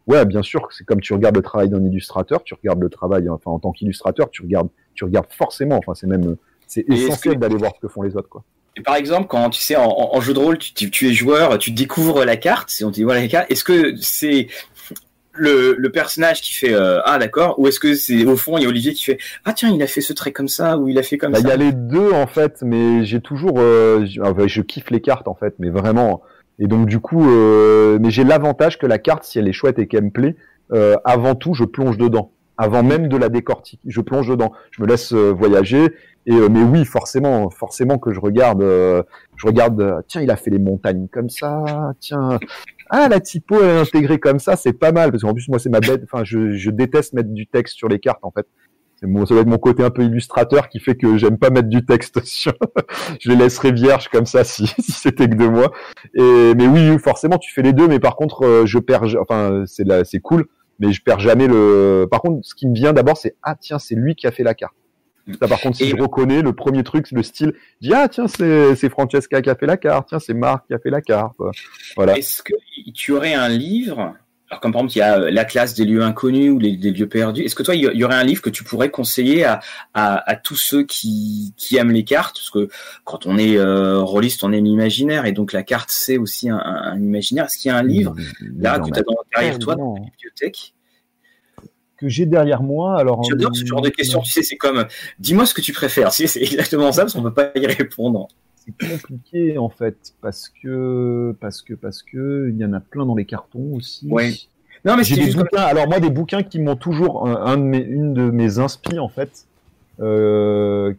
ouais 0.07 0.25
bien 0.25 0.43
sûr 0.43 0.69
c'est 0.71 0.85
comme 0.85 1.01
tu 1.01 1.13
regardes 1.13 1.37
le 1.37 1.43
travail 1.43 1.69
d'un 1.69 1.85
illustrateur 1.85 2.43
tu 2.43 2.55
regardes 2.55 2.81
le 2.81 2.89
travail 2.89 3.29
enfin 3.29 3.51
en 3.51 3.59
tant 3.59 3.73
qu'illustrateur 3.73 4.31
tu 4.31 4.43
regardes 4.43 4.69
tu 4.95 5.05
regardes 5.05 5.31
forcément. 5.31 5.77
Enfin 5.77 5.95
c'est 5.95 6.07
même 6.07 6.37
c'est 6.67 6.89
essentiel 6.89 7.39
d'aller 7.39 7.57
voir 7.57 7.73
ce 7.75 7.81
que 7.81 7.89
font 7.89 8.03
les 8.03 8.17
autres 8.17 8.29
quoi 8.29 8.45
et 8.77 8.83
par 8.83 8.97
exemple, 8.97 9.27
quand 9.29 9.51
tu 9.51 9.61
sais 9.61 9.77
en, 9.77 9.89
en 9.89 10.21
jeu 10.21 10.35
de 10.35 10.39
rôle, 10.39 10.59
tu, 10.59 10.91
tu, 10.91 11.09
es 11.09 11.13
joueur, 11.13 11.59
tu 11.59 11.71
découvres 11.71 12.25
la 12.25 12.37
carte, 12.37 12.69
si 12.71 12.85
on 12.85 12.91
te 12.91 12.97
dit 12.97 13.05
voilà 13.05 13.23
la 13.23 13.29
carte, 13.29 13.51
est-ce 13.51 13.65
que 13.65 13.95
c'est 14.01 14.49
le, 15.33 15.75
le, 15.79 15.91
personnage 15.91 16.41
qui 16.41 16.53
fait 16.53 16.73
euh, 16.73 17.01
ah 17.05 17.19
d'accord 17.19 17.59
ou 17.59 17.69
est-ce 17.69 17.79
que 17.79 17.95
c'est 17.95 18.25
au 18.25 18.37
fond 18.37 18.57
il 18.57 18.63
y 18.63 18.67
a 18.67 18.69
Olivier 18.69 18.95
qui 18.95 19.05
fait 19.05 19.19
ah 19.45 19.53
tiens 19.53 19.71
il 19.71 19.83
a 19.83 19.87
fait 19.87 20.01
ce 20.01 20.15
trait 20.15 20.33
comme 20.33 20.49
ça 20.49 20.79
ou 20.79 20.89
il 20.89 20.99
a 20.99 21.03
fait 21.03 21.19
comme 21.19 21.33
bah, 21.33 21.41
ça 21.41 21.45
il 21.47 21.51
y 21.51 21.53
a 21.53 21.57
les 21.59 21.73
deux 21.73 22.11
en 22.11 22.27
fait 22.27 22.63
mais 22.63 23.05
j'ai 23.05 23.21
toujours 23.21 23.59
euh, 23.59 24.07
je, 24.07 24.61
kiffe 24.63 24.89
les 24.91 25.03
cartes 25.03 25.29
en 25.29 25.35
fait 25.35 25.55
mais 25.59 25.69
vraiment. 25.69 26.23
Et 26.59 26.69
donc 26.69 26.87
du 26.87 27.01
coup 27.01 27.29
euh, 27.29 27.99
mais 28.01 28.11
j'ai 28.11 28.25
l'avantage 28.25 28.79
que 28.79 28.87
la 28.87 28.99
carte 28.99 29.25
si 29.25 29.39
elle 29.39 29.49
est 29.49 29.53
chouette 29.53 29.79
et 29.79 29.87
qu'elle 29.87 30.05
me 30.05 30.11
plaît 30.11 30.37
euh, 30.73 30.97
avant 31.05 31.35
tout 31.35 31.53
je 31.53 31.65
plonge 31.65 31.99
dedans 31.99 32.33
avant 32.59 32.83
même 32.83 33.09
de 33.09 33.17
la 33.17 33.29
décortiquer 33.29 33.83
je 33.87 34.01
plonge 34.01 34.29
dedans 34.29 34.53
je 34.71 34.83
me 34.83 34.87
laisse 34.87 35.13
voyager 35.13 35.95
et 36.27 36.35
mais 36.49 36.63
oui 36.63 36.85
forcément 36.85 37.51
forcément 37.51 37.99
que 37.99 38.13
je 38.13 38.21
regarde 38.21 38.63
je 38.63 39.47
regarde 39.47 40.03
tiens 40.09 40.23
il 40.23 40.31
a 40.31 40.37
fait 40.37 40.51
les 40.51 40.59
montagnes 40.59 41.09
comme 41.09 41.29
ça 41.29 41.93
tiens 42.01 42.39
ah 42.91 43.09
la 43.09 43.21
typo 43.21 43.61
est 43.63 43.79
intégrée 43.79 44.19
comme 44.19 44.39
ça, 44.39 44.57
c'est 44.57 44.73
pas 44.73 44.93
mal 44.93 45.11
parce 45.11 45.23
qu'en 45.23 45.33
plus 45.33 45.49
moi 45.49 45.59
c'est 45.59 45.71
ma 45.71 45.81
bête, 45.81 46.03
enfin 46.05 46.25
je, 46.25 46.53
je, 46.53 46.71
déteste 46.71 47.15
mettre 47.15 47.31
du 47.31 47.47
texte 47.47 47.77
sur 47.77 47.89
les 47.89 47.99
cartes 47.99 48.25
en 48.25 48.31
fait. 48.31 48.47
C'est 48.99 49.07
mon, 49.07 49.27
ça 49.27 49.35
doit 49.35 49.43
être 49.43 49.49
mon 49.49 49.59
côté 49.59 49.83
un 49.83 49.91
peu 49.91 50.03
illustrateur 50.03 50.69
qui 50.69 50.81
fait 50.81 50.95
que 50.95 51.19
j'aime 51.19 51.37
pas 51.37 51.51
mettre 51.51 51.69
du 51.69 51.85
texte 51.85 52.21
sur. 52.25 52.55
je 53.21 53.29
les 53.31 53.37
laisserai 53.37 53.73
vierges 53.73 54.09
comme 54.09 54.25
ça 54.25 54.45
si, 54.45 54.67
si 54.67 54.93
c'était 54.93 55.29
que 55.29 55.35
de 55.35 55.47
moi. 55.47 55.73
Et 56.15 56.55
mais 56.55 56.67
oui, 56.67 56.99
forcément 56.99 57.39
tu 57.39 57.53
fais 57.53 57.63
les 57.63 57.73
deux, 57.73 57.89
mais 57.89 57.99
par 57.99 58.17
contre 58.17 58.45
euh, 58.45 58.67
je 58.67 58.79
perds, 58.79 59.05
enfin 59.21 59.65
c'est 59.67 59.85
c'est 60.05 60.21
cool, 60.21 60.47
mais 60.79 60.93
je 60.93 61.03
perds 61.03 61.21
jamais 61.21 61.47
le. 61.47 62.07
Par 62.11 62.21
contre, 62.21 62.47
ce 62.47 62.55
qui 62.55 62.67
me 62.67 62.75
vient 62.75 62.93
d'abord 62.93 63.17
c'est 63.17 63.37
ah 63.43 63.55
tiens 63.59 63.79
c'est 63.79 63.95
lui 63.95 64.15
qui 64.15 64.27
a 64.27 64.31
fait 64.31 64.43
la 64.43 64.55
carte. 64.55 64.75
Ça, 65.41 65.49
par 65.49 65.61
contre, 65.61 65.77
si 65.77 65.89
je 65.89 65.97
reconnais 65.97 66.41
le 66.41 66.53
premier 66.53 66.85
truc, 66.85 67.11
le 67.11 67.25
style, 67.25 67.53
je 67.81 67.89
dis 67.89 67.95
ah 67.95 68.09
tiens 68.09 68.29
c'est 68.29 68.89
Francesca 68.89 69.43
qui 69.43 69.51
a 69.51 69.57
fait 69.57 69.67
la 69.67 69.77
carte, 69.77 70.09
tiens 70.09 70.21
c'est 70.21 70.35
Marc 70.35 70.67
qui 70.69 70.75
a 70.75 70.79
fait 70.79 70.91
la 70.91 71.01
carte, 71.01 71.37
voilà. 71.97 72.17
Est-ce 72.17 72.43
que 72.43 72.55
tu 72.95 73.13
aurais 73.13 73.35
un 73.35 73.49
livre, 73.49 74.15
alors 74.49 74.61
comme 74.61 74.73
par 74.73 74.81
exemple 74.81 74.97
il 74.97 74.99
y 74.99 75.03
a 75.03 75.21
euh, 75.21 75.31
la 75.31 75.45
classe 75.45 75.75
des 75.75 75.85
lieux 75.85 76.03
inconnus 76.03 76.53
ou 76.53 76.59
des 76.59 76.77
lieux 76.77 77.09
perdus, 77.09 77.43
est-ce 77.43 77.55
que 77.55 77.63
toi 77.63 77.75
il 77.75 77.83
y 77.83 78.05
aurait 78.05 78.15
un 78.15 78.25
livre 78.25 78.43
que 78.43 78.51
tu 78.51 78.63
pourrais 78.63 78.91
conseiller 78.91 79.45
à, 79.45 79.61
à, 79.95 80.31
à 80.31 80.37
tous 80.37 80.57
ceux 80.57 80.85
qui, 80.85 81.53
qui 81.57 81.77
aiment 81.77 81.91
les 81.91 82.05
cartes, 82.05 82.37
parce 82.37 82.51
que 82.51 82.69
quand 83.05 83.27
on 83.27 83.39
est 83.39 83.57
euh, 83.57 84.01
rôliste 84.01 84.45
on 84.45 84.53
aime 84.53 84.65
l'imaginaire 84.65 85.27
et 85.27 85.33
donc 85.33 85.53
la 85.53 85.63
carte 85.63 85.91
c'est 85.91 86.19
aussi 86.19 86.49
un, 86.49 86.59
un, 86.59 87.01
imaginaire. 87.01 87.47
Est-ce 87.47 87.59
qu'il 87.59 87.71
y 87.71 87.75
a 87.75 87.77
un 87.77 87.83
livre 87.83 88.15
là 88.41 88.79
que 88.79 88.91
tu 88.91 89.01
as 89.01 89.03
derrière 89.35 89.59
toi 89.59 89.75
dans 89.75 89.95
la 89.95 90.01
bibliothèque? 90.01 90.75
Que 91.97 92.09
j'ai 92.11 92.27
derrière 92.27 92.63
moi. 92.63 92.99
Alors, 92.99 93.23
J'adore 93.25 93.57
ce 93.57 93.65
genre 93.65 93.81
de 93.81 93.89
questions. 93.89 94.21
Tu 94.21 94.31
sais, 94.31 94.43
c'est 94.43 94.57
comme, 94.57 94.85
dis-moi 95.19 95.47
ce 95.47 95.55
que 95.55 95.63
tu 95.63 95.73
préfères. 95.73 96.13
c'est 96.13 96.43
exactement 96.43 96.93
ça, 96.93 97.03
parce 97.03 97.15
qu'on 97.15 97.23
peut 97.23 97.33
pas 97.33 97.51
y 97.55 97.67
répondre. 97.67 98.29
C'est 98.81 98.89
compliqué 98.91 99.59
en 99.59 99.69
fait, 99.69 100.15
parce 100.21 100.49
que 100.49 101.35
parce 101.41 101.63
que 101.63 101.75
parce 101.75 102.03
que 102.03 102.51
il 102.51 102.57
y 102.57 102.65
en 102.65 102.73
a 102.73 102.81
plein 102.81 103.07
dans 103.07 103.15
les 103.15 103.25
cartons 103.25 103.75
aussi. 103.75 104.09
Oui. 104.11 104.49
Non, 104.85 104.97
mais 104.97 105.05
j'ai 105.05 105.17
des 105.17 105.33
bouquins. 105.33 105.63
Alors 105.63 105.89
moi, 105.89 106.01
des 106.01 106.11
bouquins 106.11 106.43
qui 106.43 106.61
m'ont 106.61 106.77
toujours 106.77 107.29
un, 107.29 107.57
de 107.57 107.63
mes, 107.63 107.79
une 107.79 108.15
de 108.15 108.31
mes 108.31 108.59
inspi 108.59 108.99
en 108.99 109.09
fait 109.09 109.47
euh, 110.01 110.93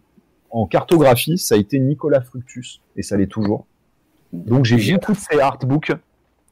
en 0.50 0.66
cartographie, 0.66 1.38
ça 1.38 1.56
a 1.56 1.58
été 1.58 1.80
Nicolas 1.80 2.22
Fructus 2.22 2.82
et 2.96 3.04
ça 3.04 3.18
l'est 3.18 3.28
toujours. 3.28 3.66
Donc 4.34 4.66
j'ai 4.66 4.78
vu 4.78 4.98
tous 5.00 5.16
ces 5.16 5.40
artbooks. 5.40 5.94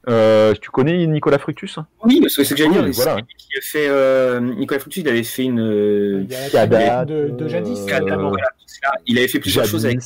Euh, 0.07 0.53
tu 0.61 0.70
connais 0.70 1.07
Nicolas 1.07 1.39
Fructus 1.39 1.80
Oui, 2.03 2.24
c'est 2.28 2.43
ce 2.43 2.53
que 2.53 2.59
j'allais 2.59 2.72
dire. 2.72 2.91
Voilà. 2.93 3.16
a 3.16 3.61
fait, 3.61 3.88
euh, 3.88 4.39
Nicolas 4.39 4.80
Fructus, 4.80 5.01
il 5.01 5.09
avait 5.09 5.24
fait 5.24 5.45
une 5.45 5.59
euh, 5.59 6.24
de, 6.24 7.30
de, 7.32 7.47
jadis. 7.47 7.80
Euh, 7.89 8.32
il 9.07 9.18
avait 9.18 9.28
fait 9.28 9.39
plusieurs 9.39 9.66
choses 9.66 9.86
avec 9.86 10.01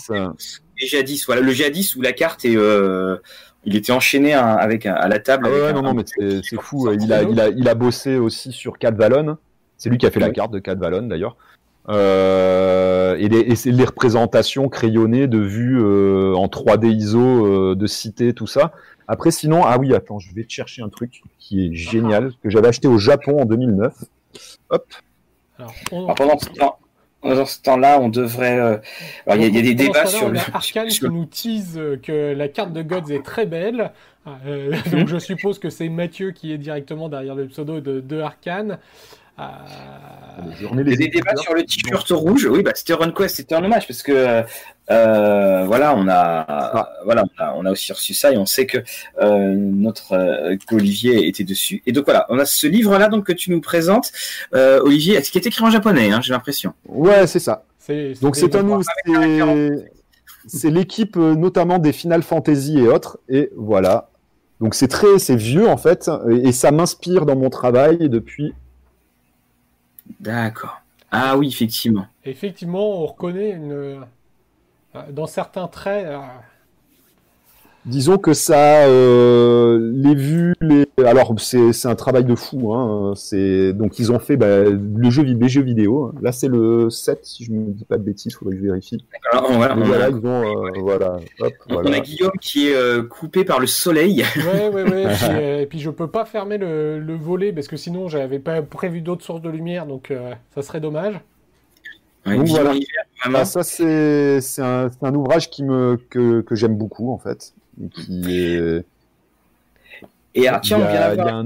et 0.79 0.87
jadis. 0.87 1.25
Voilà, 1.25 1.41
le 1.41 1.51
jadis 1.51 1.95
où 1.95 2.01
la 2.01 2.13
carte 2.13 2.45
est 2.45 2.55
euh, 2.55 3.17
il 3.65 3.75
était 3.75 3.91
enchaîné 3.91 4.33
avec 4.33 4.85
à 4.85 5.07
la 5.07 5.19
table. 5.19 5.47
Ah 5.47 5.51
ouais, 5.51 5.73
non, 5.73 5.81
non, 5.81 5.93
mais 5.93 6.03
c'est 6.05 6.61
fou. 6.61 6.91
Il 6.93 7.11
a, 7.11 7.23
il, 7.23 7.39
a, 7.39 7.49
il 7.49 7.67
a 7.67 7.75
bossé 7.75 8.17
aussi 8.17 8.51
sur 8.51 8.77
Cat 8.77 8.91
Vallon. 8.91 9.37
C'est 9.77 9.89
lui 9.89 9.97
qui 9.97 10.05
a 10.05 10.11
fait 10.11 10.19
la 10.19 10.29
carte 10.29 10.51
de 10.51 10.59
Cat 10.59 10.75
Vallon 10.75 11.03
d'ailleurs. 11.03 11.35
Euh, 11.89 13.15
et, 13.17 13.29
les, 13.29 13.67
et 13.67 13.71
les 13.71 13.85
représentations 13.85 14.69
crayonnées 14.69 15.27
de 15.27 15.39
vues 15.39 15.81
euh, 15.81 16.35
en 16.35 16.47
3D 16.47 16.87
ISO, 16.95 17.19
euh, 17.19 17.75
de 17.75 17.87
cités, 17.87 18.33
tout 18.33 18.47
ça. 18.47 18.73
Après, 19.07 19.31
sinon, 19.31 19.63
ah 19.65 19.77
oui, 19.79 19.95
attends, 19.95 20.19
je 20.19 20.33
vais 20.35 20.43
te 20.43 20.51
chercher 20.51 20.83
un 20.83 20.89
truc 20.89 21.23
qui 21.39 21.65
est 21.65 21.73
génial, 21.73 22.31
que 22.43 22.49
j'avais 22.49 22.67
acheté 22.67 22.87
au 22.87 22.99
Japon 22.99 23.41
en 23.41 23.45
2009. 23.45 23.93
Hop. 24.69 24.85
Alors, 25.57 25.73
pendant 26.15 26.37
ce 26.37 26.49
temps, 26.49 26.77
dans 27.23 27.45
ce 27.45 27.61
temps-là, 27.61 27.99
on 27.99 28.09
devrait. 28.09 28.59
Euh, 28.59 28.77
alors, 29.27 29.43
il 29.43 29.55
y, 29.55 29.57
a 29.57 29.61
des 29.61 29.73
débats 29.73 30.05
sur 30.05 30.29
le. 30.29 30.39
Arkane 30.53 30.87
qui 30.87 31.05
nous 31.05 31.25
tease 31.25 31.79
que 32.03 32.33
la 32.33 32.47
carte 32.47 32.73
de 32.73 32.81
Gods 32.81 33.11
est 33.11 33.23
très 33.23 33.45
belle. 33.45 33.91
Euh, 34.45 34.75
donc, 34.91 35.07
je 35.07 35.17
suppose 35.17 35.59
que 35.59 35.69
c'est 35.69 35.89
Mathieu 35.89 36.31
qui 36.31 36.51
est 36.51 36.57
directement 36.57 37.09
derrière 37.09 37.35
le 37.35 37.47
pseudo 37.47 37.79
de, 37.79 37.99
de 37.99 38.21
Euh... 39.39 40.83
Des 40.83 41.07
débats 41.07 41.35
sur 41.35 41.53
le 41.53 41.63
t-shirt 41.63 42.09
rouge. 42.11 42.47
Oui, 42.49 42.63
bah, 42.63 42.71
c'était 42.73 42.93
RunQuest, 42.93 43.35
c'était 43.35 43.55
un 43.55 43.63
hommage 43.63 43.87
parce 43.87 44.03
que 44.03 44.43
euh, 44.91 45.65
voilà, 45.65 45.95
on 45.95 46.07
a, 46.07 46.45
ah. 46.47 46.89
voilà, 47.03 47.23
on 47.55 47.65
a, 47.65 47.71
aussi 47.71 47.91
reçu 47.93 48.13
ça 48.13 48.31
et 48.31 48.37
on 48.37 48.45
sait 48.45 48.65
que 48.65 48.79
euh, 49.21 49.53
notre 49.55 50.13
euh, 50.13 50.55
Olivier 50.71 51.27
était 51.27 51.43
dessus. 51.43 51.83
Et 51.85 51.91
donc 51.91 52.05
voilà, 52.05 52.25
on 52.29 52.39
a 52.39 52.45
ce 52.45 52.67
livre-là 52.67 53.07
donc 53.07 53.25
que 53.25 53.33
tu 53.33 53.51
nous 53.51 53.61
présentes, 53.61 54.11
euh, 54.55 54.79
Olivier, 54.81 55.21
qui 55.21 55.37
est 55.37 55.45
écrit 55.45 55.63
en 55.63 55.69
japonais, 55.69 56.11
hein, 56.11 56.21
j'ai 56.21 56.33
l'impression? 56.33 56.73
Ouais, 56.87 57.27
c'est 57.27 57.39
ça. 57.39 57.65
Donc 58.21 58.35
c'est 58.35 58.55
un 58.55 58.81
c'est 60.47 60.69
l'équipe 60.69 61.15
notamment 61.17 61.79
des 61.79 61.91
Final 61.91 62.23
Fantasy 62.23 62.79
et 62.79 62.87
autres. 62.87 63.19
Et 63.29 63.51
voilà. 63.55 64.09
Donc 64.61 64.73
c'est 64.73 64.87
très, 64.87 65.19
c'est 65.19 65.35
vieux 65.35 65.67
en 65.67 65.77
fait, 65.77 66.09
et 66.29 66.51
ça 66.51 66.71
m'inspire 66.71 67.25
dans 67.25 67.35
mon 67.35 67.49
travail 67.49 68.09
depuis 68.09 68.53
D'accord. 70.19 70.81
Ah 71.11 71.37
oui, 71.37 71.47
effectivement. 71.47 72.07
Effectivement, 72.25 73.01
on 73.03 73.05
reconnaît 73.05 73.51
une... 73.51 73.71
Euh, 73.71 74.01
dans 75.11 75.27
certains 75.27 75.67
traits. 75.67 76.07
Euh, 77.89 77.91
Disons 77.91 78.17
que 78.17 78.33
ça, 78.33 78.85
euh, 78.85 79.91
les 79.93 80.15
vues, 80.15 80.53
les... 80.61 80.85
alors 81.05 81.33
c'est 81.39 81.85
un 81.85 81.95
travail 81.95 82.23
de 82.23 82.35
fou. 82.35 82.73
Hein. 82.73 83.13
C'est 83.15 83.73
donc 83.73 83.99
ils 83.99 84.11
ont 84.11 84.19
fait 84.19 84.37
bah, 84.37 84.63
le 84.63 85.09
jeu, 85.09 85.23
les 85.23 85.49
jeux 85.49 85.61
vidéo. 85.61 86.13
Là 86.21 86.31
c'est 86.31 86.47
le 86.47 86.89
7 86.89 87.19
si 87.23 87.43
je 87.43 87.51
me 87.51 87.71
dis 87.71 87.85
pas 87.85 87.97
de 87.97 88.03
bêtises, 88.03 88.35
faudrait 88.35 88.55
que 88.55 88.61
je 88.61 88.65
vérifie. 88.65 89.05
voilà, 89.31 89.75
on, 89.77 89.83
voilà, 89.83 90.05
a... 90.05 90.09
ils 90.09 90.25
ont, 90.25 90.65
euh, 90.65 90.71
voilà, 90.79 91.19
hop, 91.39 91.53
on 91.69 91.85
a 91.91 91.99
Guillaume 91.99 92.31
qui 92.41 92.69
est 92.69 92.75
euh, 92.75 93.03
coupé 93.03 93.43
par 93.43 93.59
le 93.59 93.67
soleil. 93.67 94.23
Ouais 94.37 94.69
ouais 94.69 94.83
ouais. 94.83 95.61
et 95.63 95.65
puis 95.65 95.79
je 95.79 95.89
peux 95.89 96.07
pas 96.07 96.25
fermer 96.25 96.57
le, 96.57 96.99
le 96.99 97.15
volet 97.15 97.51
parce 97.51 97.67
que 97.67 97.77
sinon 97.77 98.07
j'avais 98.07 98.39
pas 98.39 98.61
prévu 98.61 99.01
d'autres 99.01 99.23
sources 99.23 99.41
de 99.41 99.49
lumière 99.49 99.85
donc 99.85 100.13
ça 100.53 100.61
serait 100.61 100.79
dommage. 100.79 101.19
donc, 102.25 102.47
voilà. 102.47 102.73
Ah, 103.33 103.43
ça 103.45 103.63
c'est 103.63 104.39
un, 104.59 104.89
un, 105.01 105.15
ouvrage 105.15 105.49
qui 105.49 105.63
me 105.63 105.99
que, 106.09 106.41
que 106.41 106.55
j'aime 106.55 106.77
beaucoup 106.77 107.11
en 107.11 107.17
fait 107.17 107.53
et 110.35 110.47
alors, 110.47 110.61
tiens, 110.61 110.77
on 110.77 110.91
vient 110.91 111.15
d'avoir. 111.15 111.43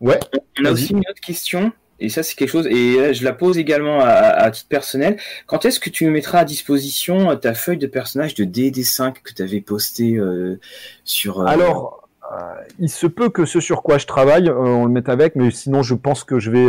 Ouais. 0.00 0.18
On 0.60 0.64
a 0.64 0.72
aussi 0.72 0.92
une 0.92 1.00
autre 1.00 1.20
question, 1.20 1.72
et 2.00 2.08
ça, 2.08 2.22
c'est 2.22 2.34
quelque 2.34 2.48
chose, 2.50 2.66
et 2.66 3.12
je 3.12 3.24
la 3.24 3.32
pose 3.32 3.58
également 3.58 4.00
à, 4.02 4.50
titre 4.50 4.68
personnel. 4.68 5.18
Quand 5.46 5.64
est-ce 5.66 5.78
que 5.78 5.90
tu 5.90 6.06
me 6.06 6.10
mettras 6.10 6.40
à 6.40 6.44
disposition 6.44 7.36
ta 7.36 7.54
feuille 7.54 7.76
de 7.76 7.86
personnage 7.86 8.34
de 8.34 8.44
DD5 8.44 9.14
que 9.22 9.34
tu 9.34 9.42
avais 9.42 9.60
posté 9.60 10.14
euh, 10.14 10.58
sur. 11.04 11.40
Euh, 11.40 11.44
alors, 11.44 12.08
euh, 12.32 12.36
il 12.78 12.88
se 12.88 13.06
peut 13.06 13.28
que 13.28 13.44
ce 13.44 13.60
sur 13.60 13.82
quoi 13.82 13.98
je 13.98 14.06
travaille, 14.06 14.50
on 14.50 14.86
le 14.86 14.92
mette 14.92 15.10
avec, 15.10 15.36
mais 15.36 15.50
sinon, 15.50 15.82
je 15.82 15.94
pense 15.94 16.24
que 16.24 16.38
je 16.38 16.50
vais. 16.50 16.64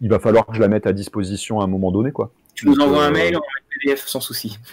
il 0.00 0.08
va 0.08 0.18
falloir 0.18 0.46
que 0.46 0.54
je 0.54 0.60
la 0.60 0.68
mette 0.68 0.88
à 0.88 0.92
disposition 0.92 1.60
à 1.60 1.64
un 1.64 1.68
moment 1.68 1.92
donné, 1.92 2.10
quoi. 2.10 2.32
Tu 2.54 2.66
nous 2.68 2.78
envoies 2.78 3.04
un 3.04 3.10
mail, 3.10 3.38
sans 3.96 4.20
souci. 4.20 4.58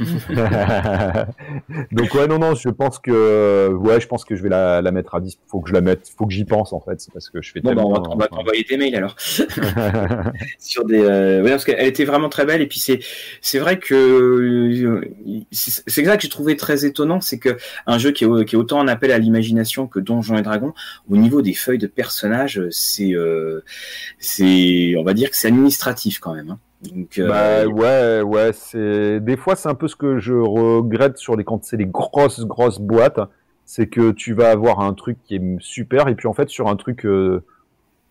Donc 1.91 2.13
ouais 2.13 2.27
non 2.27 2.39
non 2.39 2.55
je 2.55 2.69
pense 2.69 2.99
que 2.99 3.69
ouais 3.73 3.99
je 3.99 4.07
pense 4.07 4.25
que 4.25 4.36
je 4.36 4.43
vais 4.43 4.49
la, 4.49 4.82
la 4.82 4.91
mettre 4.91 5.15
à 5.15 5.21
10 5.21 5.39
faut 5.47 5.59
que 5.59 5.69
je 5.69 5.73
la 5.73 5.82
mette 5.82 6.11
faut 6.17 6.25
que 6.25 6.34
j'y 6.34 6.45
pense 6.45 6.73
en 6.73 6.79
fait 6.79 6.99
c'est 7.01 7.11
parce 7.11 7.29
que 7.29 7.41
je 7.41 7.51
fais 7.51 7.61
bon, 7.61 7.73
bah, 7.73 7.84
on 8.09 8.15
va 8.15 8.27
t'envoyer 8.27 8.63
tes 8.63 8.77
mails 8.77 8.95
alors 8.95 9.15
sur 10.59 10.86
des 10.86 11.01
euh... 11.01 11.41
ouais, 11.43 11.51
parce 11.51 11.65
qu'elle 11.65 11.86
était 11.86 12.05
vraiment 12.05 12.29
très 12.29 12.45
belle 12.45 12.61
et 12.61 12.67
puis 12.67 12.79
c'est 12.79 12.99
c'est 13.41 13.59
vrai 13.59 13.79
que 13.79 13.95
euh, 13.95 15.45
c'est 15.51 16.05
ça 16.05 16.15
que 16.15 16.23
j'ai 16.23 16.29
trouvé 16.29 16.55
très 16.55 16.86
étonnant 16.86 17.21
c'est 17.21 17.39
que 17.39 17.57
un 17.88 17.97
jeu 17.97 18.11
qui 18.11 18.23
est, 18.23 18.45
qui 18.45 18.55
est 18.55 18.59
autant 18.59 18.79
en 18.79 18.88
appel 18.88 19.11
à 19.11 19.17
l'imagination 19.17 19.88
que 19.88 19.99
Donjons 19.99 20.38
et 20.38 20.41
Dragons 20.41 20.73
au 21.09 21.17
niveau 21.17 21.41
des 21.41 21.53
feuilles 21.53 21.77
de 21.77 21.88
personnages 21.88 22.61
c'est 22.69 23.13
euh, 23.13 23.63
c'est 24.19 24.95
on 24.97 25.03
va 25.03 25.13
dire 25.13 25.29
que 25.29 25.36
c'est 25.36 25.47
administratif 25.47 26.19
quand 26.19 26.34
même 26.34 26.51
hein. 26.51 26.59
Euh, 27.19 27.27
bah 27.27 27.65
ouais, 27.67 28.21
ouais, 28.21 28.51
c'est 28.53 29.19
des 29.19 29.38
fois 29.38 29.55
c'est 29.55 29.69
un 29.69 29.75
peu 29.75 29.88
ce 29.88 29.95
que 29.95 30.19
je 30.19 30.34
regrette 30.34 31.17
sur 31.17 31.36
les 31.36 31.43
quand 31.43 31.63
c'est 31.63 31.77
les 31.77 31.86
grosses 31.86 32.45
grosses 32.45 32.79
boîtes, 32.79 33.19
c'est 33.65 33.88
que 33.88 34.11
tu 34.11 34.34
vas 34.34 34.49
avoir 34.49 34.79
un 34.79 34.93
truc 34.93 35.17
qui 35.23 35.36
est 35.36 35.41
super 35.59 36.07
et 36.07 36.15
puis 36.15 36.27
en 36.27 36.34
fait 36.34 36.49
sur 36.49 36.67
un 36.67 36.75
truc 36.75 37.05
euh, 37.05 37.43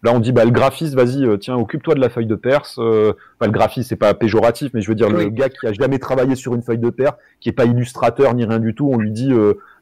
là 0.04 0.12
on 0.14 0.20
dit 0.20 0.30
bah 0.30 0.44
le 0.44 0.52
graphiste 0.52 0.94
vas-y 0.94 1.24
euh, 1.24 1.36
tiens 1.36 1.56
occupe-toi 1.56 1.94
de 1.94 2.00
la 2.00 2.10
feuille 2.10 2.26
de 2.26 2.36
Perse, 2.36 2.78
enfin 2.78 3.46
le 3.46 3.50
graphiste 3.50 3.88
c'est 3.88 3.96
pas 3.96 4.14
péjoratif 4.14 4.70
mais 4.72 4.82
je 4.82 4.88
veux 4.88 4.94
dire 4.94 5.10
le 5.10 5.28
gars 5.30 5.48
qui 5.48 5.66
a 5.66 5.72
jamais 5.72 5.98
travaillé 5.98 6.36
sur 6.36 6.54
une 6.54 6.62
feuille 6.62 6.78
de 6.78 6.90
Perse, 6.90 7.16
qui 7.40 7.48
est 7.48 7.52
pas 7.52 7.64
illustrateur 7.64 8.34
ni 8.34 8.44
rien 8.44 8.60
du 8.60 8.74
tout, 8.74 8.88
on 8.88 8.98
lui 8.98 9.10
dit 9.10 9.32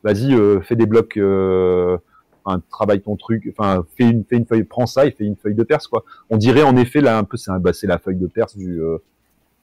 vas-y 0.03 0.35
fais 0.63 0.77
des 0.77 0.87
blocs 0.87 1.19
travaille 2.71 3.01
ton 3.01 3.17
truc, 3.17 3.49
enfin, 3.51 3.85
fais 3.97 4.05
une, 4.05 4.25
fais 4.25 4.37
une 4.37 4.47
feuille, 4.47 4.65
prends 4.65 4.87
ça 4.87 5.07
et 5.07 5.11
fais 5.11 5.25
une 5.25 5.37
feuille 5.37 5.55
de 5.55 5.63
Perse, 5.63 5.87
quoi. 5.87 6.05
On 6.31 6.37
dirait 6.37 6.63
en 6.63 6.77
effet 6.77 7.01
là 7.01 7.19
un 7.19 7.25
peu, 7.25 7.37
c'est 7.37 7.51
bah, 7.61 7.73
la 7.83 7.99
feuille 7.99 8.17
de 8.17 8.27
Perse 8.27 8.57
du, 8.57 8.81
euh, 8.81 8.99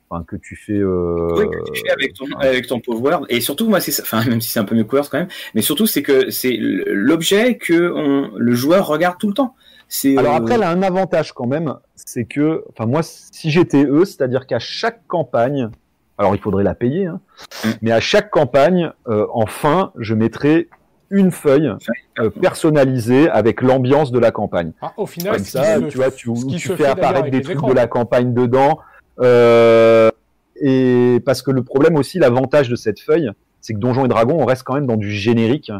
enfin, 0.09 0.23
que 0.23 0.35
tu 0.35 0.55
fais. 0.55 0.77
Euh... 0.77 1.27
Oui, 1.35 1.45
que 1.49 1.71
tu 1.71 1.81
fais 1.81 1.91
avec 1.91 2.13
ton, 2.13 2.25
avec 2.39 2.67
ton 2.67 2.81
Word. 2.87 3.25
Et 3.29 3.41
surtout, 3.41 3.69
moi, 3.69 3.79
c'est, 3.79 4.01
enfin, 4.01 4.23
même 4.25 4.41
si 4.41 4.51
c'est 4.51 4.59
un 4.59 4.65
peu 4.65 4.75
mieux 4.75 4.87
Word 4.89 5.09
quand 5.09 5.17
même, 5.17 5.29
mais 5.53 5.61
surtout, 5.61 5.87
c'est 5.87 6.03
que 6.03 6.29
c'est 6.29 6.57
l'objet 6.59 7.57
que 7.57 7.91
on, 7.91 8.31
le 8.35 8.53
joueur 8.53 8.87
regarde 8.87 9.17
tout 9.19 9.27
le 9.27 9.33
temps. 9.33 9.55
C'est, 9.87 10.17
Alors 10.17 10.35
après, 10.35 10.55
elle 10.55 10.63
a 10.63 10.71
un 10.71 10.81
avantage 10.81 11.33
quand 11.33 11.45
même, 11.45 11.75
c'est 11.95 12.25
que, 12.25 12.63
enfin, 12.69 12.87
moi, 12.87 13.01
si 13.03 13.51
j'étais 13.51 13.85
eux, 13.85 14.05
c'est-à-dire 14.05 14.47
qu'à 14.47 14.59
chaque 14.59 15.05
campagne, 15.07 15.69
alors 16.17 16.35
il 16.35 16.41
faudrait 16.41 16.63
la 16.63 16.73
payer, 16.73 17.05
hein, 17.05 17.19
mm. 17.63 17.69
mais 17.83 17.91
à 17.91 17.99
chaque 17.99 18.31
campagne, 18.31 18.91
euh, 19.07 19.27
enfin, 19.31 19.91
je 19.97 20.15
mettrais 20.15 20.69
une 21.09 21.31
feuille 21.31 21.71
euh, 22.19 22.29
personnalisée 22.29 23.29
avec 23.29 23.61
l'ambiance 23.61 24.11
de 24.11 24.19
la 24.19 24.31
campagne. 24.31 24.71
Ah, 24.81 24.93
au 24.97 25.05
final, 25.05 25.35
Comme 25.35 25.45
ça, 25.45 25.81
tu 25.81 25.97
vois, 25.97 26.11
tu, 26.11 26.29
tu 26.57 26.69
fais 26.75 26.85
apparaître 26.85 27.29
des 27.29 27.41
trucs 27.41 27.63
de 27.65 27.73
la 27.73 27.87
campagne 27.87 28.33
dedans. 28.33 28.79
Euh, 29.21 30.09
et 30.59 31.21
parce 31.25 31.41
que 31.41 31.51
le 31.51 31.63
problème 31.63 31.95
aussi, 31.95 32.19
l'avantage 32.19 32.69
de 32.69 32.75
cette 32.75 32.99
feuille, 32.99 33.31
c'est 33.61 33.73
que 33.73 33.79
Donjons 33.79 34.05
et 34.05 34.07
Dragons, 34.07 34.37
on 34.39 34.45
reste 34.45 34.63
quand 34.63 34.75
même 34.75 34.87
dans 34.87 34.97
du 34.97 35.11
générique. 35.11 35.71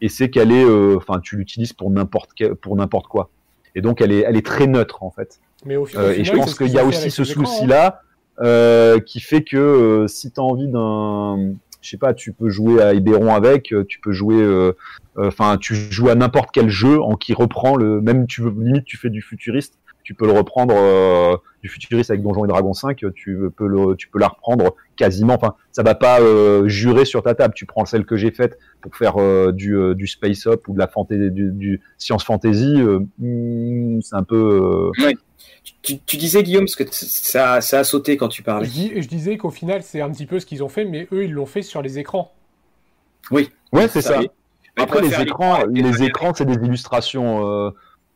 Et 0.00 0.08
c'est 0.08 0.30
qu'elle 0.30 0.52
est, 0.52 0.64
euh, 0.64 0.96
enfin, 0.96 1.20
tu 1.20 1.36
l'utilises 1.36 1.72
pour 1.72 1.90
n'importe 1.90 2.30
pour 2.60 2.76
n'importe 2.76 3.08
quoi. 3.08 3.30
Et 3.74 3.80
donc, 3.80 4.00
elle 4.00 4.12
est, 4.12 4.20
elle 4.20 4.36
est 4.36 4.46
très 4.46 4.66
neutre 4.66 5.02
en 5.02 5.10
fait. 5.10 5.40
Mais 5.64 5.76
au, 5.76 5.86
final, 5.86 6.12
et 6.12 6.24
je 6.24 6.32
pense 6.32 6.54
qu'il 6.54 6.70
y 6.70 6.78
a 6.78 6.84
aussi 6.84 7.10
ce 7.10 7.24
souci-là 7.24 8.00
hein. 8.38 9.00
qui 9.04 9.20
fait 9.20 9.42
que 9.42 10.06
si 10.08 10.30
tu 10.30 10.40
as 10.40 10.42
envie 10.42 10.68
d'un 10.68 11.54
je 11.82 11.90
sais 11.90 11.98
pas, 11.98 12.14
tu 12.14 12.32
peux 12.32 12.48
jouer 12.48 12.80
à 12.80 12.94
Ibéron 12.94 13.34
avec, 13.34 13.72
euh, 13.72 13.84
tu 13.86 13.98
peux 13.98 14.12
jouer, 14.12 14.40
euh, 14.40 14.72
euh, 15.18 15.26
enfin, 15.26 15.58
tu 15.58 15.74
joues 15.74 16.08
à 16.08 16.14
n'importe 16.14 16.50
quel 16.52 16.70
jeu 16.70 17.02
en 17.02 17.16
qui 17.16 17.34
reprend 17.34 17.76
le, 17.76 18.00
même 18.00 18.26
tu 18.26 18.42
limite 18.42 18.84
tu 18.84 18.96
fais 18.96 19.10
du 19.10 19.20
futuriste, 19.20 19.78
tu 20.04 20.14
peux 20.14 20.26
le 20.26 20.32
reprendre 20.32 20.74
du 21.62 21.68
futuriste 21.68 22.10
avec 22.10 22.22
Donjons 22.22 22.44
et 22.44 22.48
Dragons 22.48 22.74
5, 22.74 23.04
tu 23.14 23.38
peux 23.56 23.66
le, 23.66 23.94
tu 23.96 24.08
peux 24.08 24.18
la 24.18 24.28
reprendre 24.28 24.74
quasiment. 24.96 25.34
Enfin, 25.34 25.54
ça 25.70 25.82
va 25.82 25.94
pas 25.94 26.18
jurer 26.66 27.04
sur 27.04 27.22
ta 27.22 27.34
table. 27.34 27.54
Tu 27.54 27.66
prends 27.66 27.84
celle 27.84 28.04
que 28.04 28.16
j'ai 28.16 28.30
faite 28.30 28.58
pour 28.80 28.96
faire 28.96 29.16
du, 29.52 29.76
du 29.94 30.06
space 30.06 30.46
up 30.46 30.66
ou 30.68 30.74
de 30.74 30.78
la 30.78 30.88
fantasy, 30.88 31.30
du, 31.30 31.52
du 31.52 31.80
science 31.98 32.24
fantasy. 32.24 32.80
Hmm, 33.18 34.00
c'est 34.00 34.16
un 34.16 34.24
peu. 34.24 34.90
Tu, 35.82 36.16
disais, 36.16 36.42
Guillaume, 36.42 36.64
parce 36.64 36.76
que 36.76 36.84
ça, 36.90 37.60
ça, 37.60 37.80
a 37.80 37.84
sauté 37.84 38.16
quand 38.16 38.28
tu 38.28 38.42
parlais. 38.42 38.66
Je, 38.66 39.08
disais 39.08 39.36
qu'au 39.36 39.50
final, 39.50 39.82
c'est 39.82 40.00
un 40.00 40.10
petit 40.10 40.26
peu 40.26 40.38
ce 40.38 40.46
qu'ils 40.46 40.62
ont 40.62 40.68
fait, 40.68 40.84
mais 40.84 41.08
eux, 41.12 41.24
ils 41.24 41.32
l'ont 41.32 41.46
fait 41.46 41.62
sur 41.62 41.82
les 41.82 41.98
écrans. 41.98 42.32
Oui. 43.30 43.50
Ouais, 43.72 43.88
c'est 43.88 44.02
ça. 44.02 44.20
Après, 44.76 45.00
les 45.00 45.20
écrans, 45.20 45.64
les 45.66 46.02
écrans, 46.02 46.34
c'est 46.34 46.44
des 46.44 46.54
illustrations. 46.66 47.72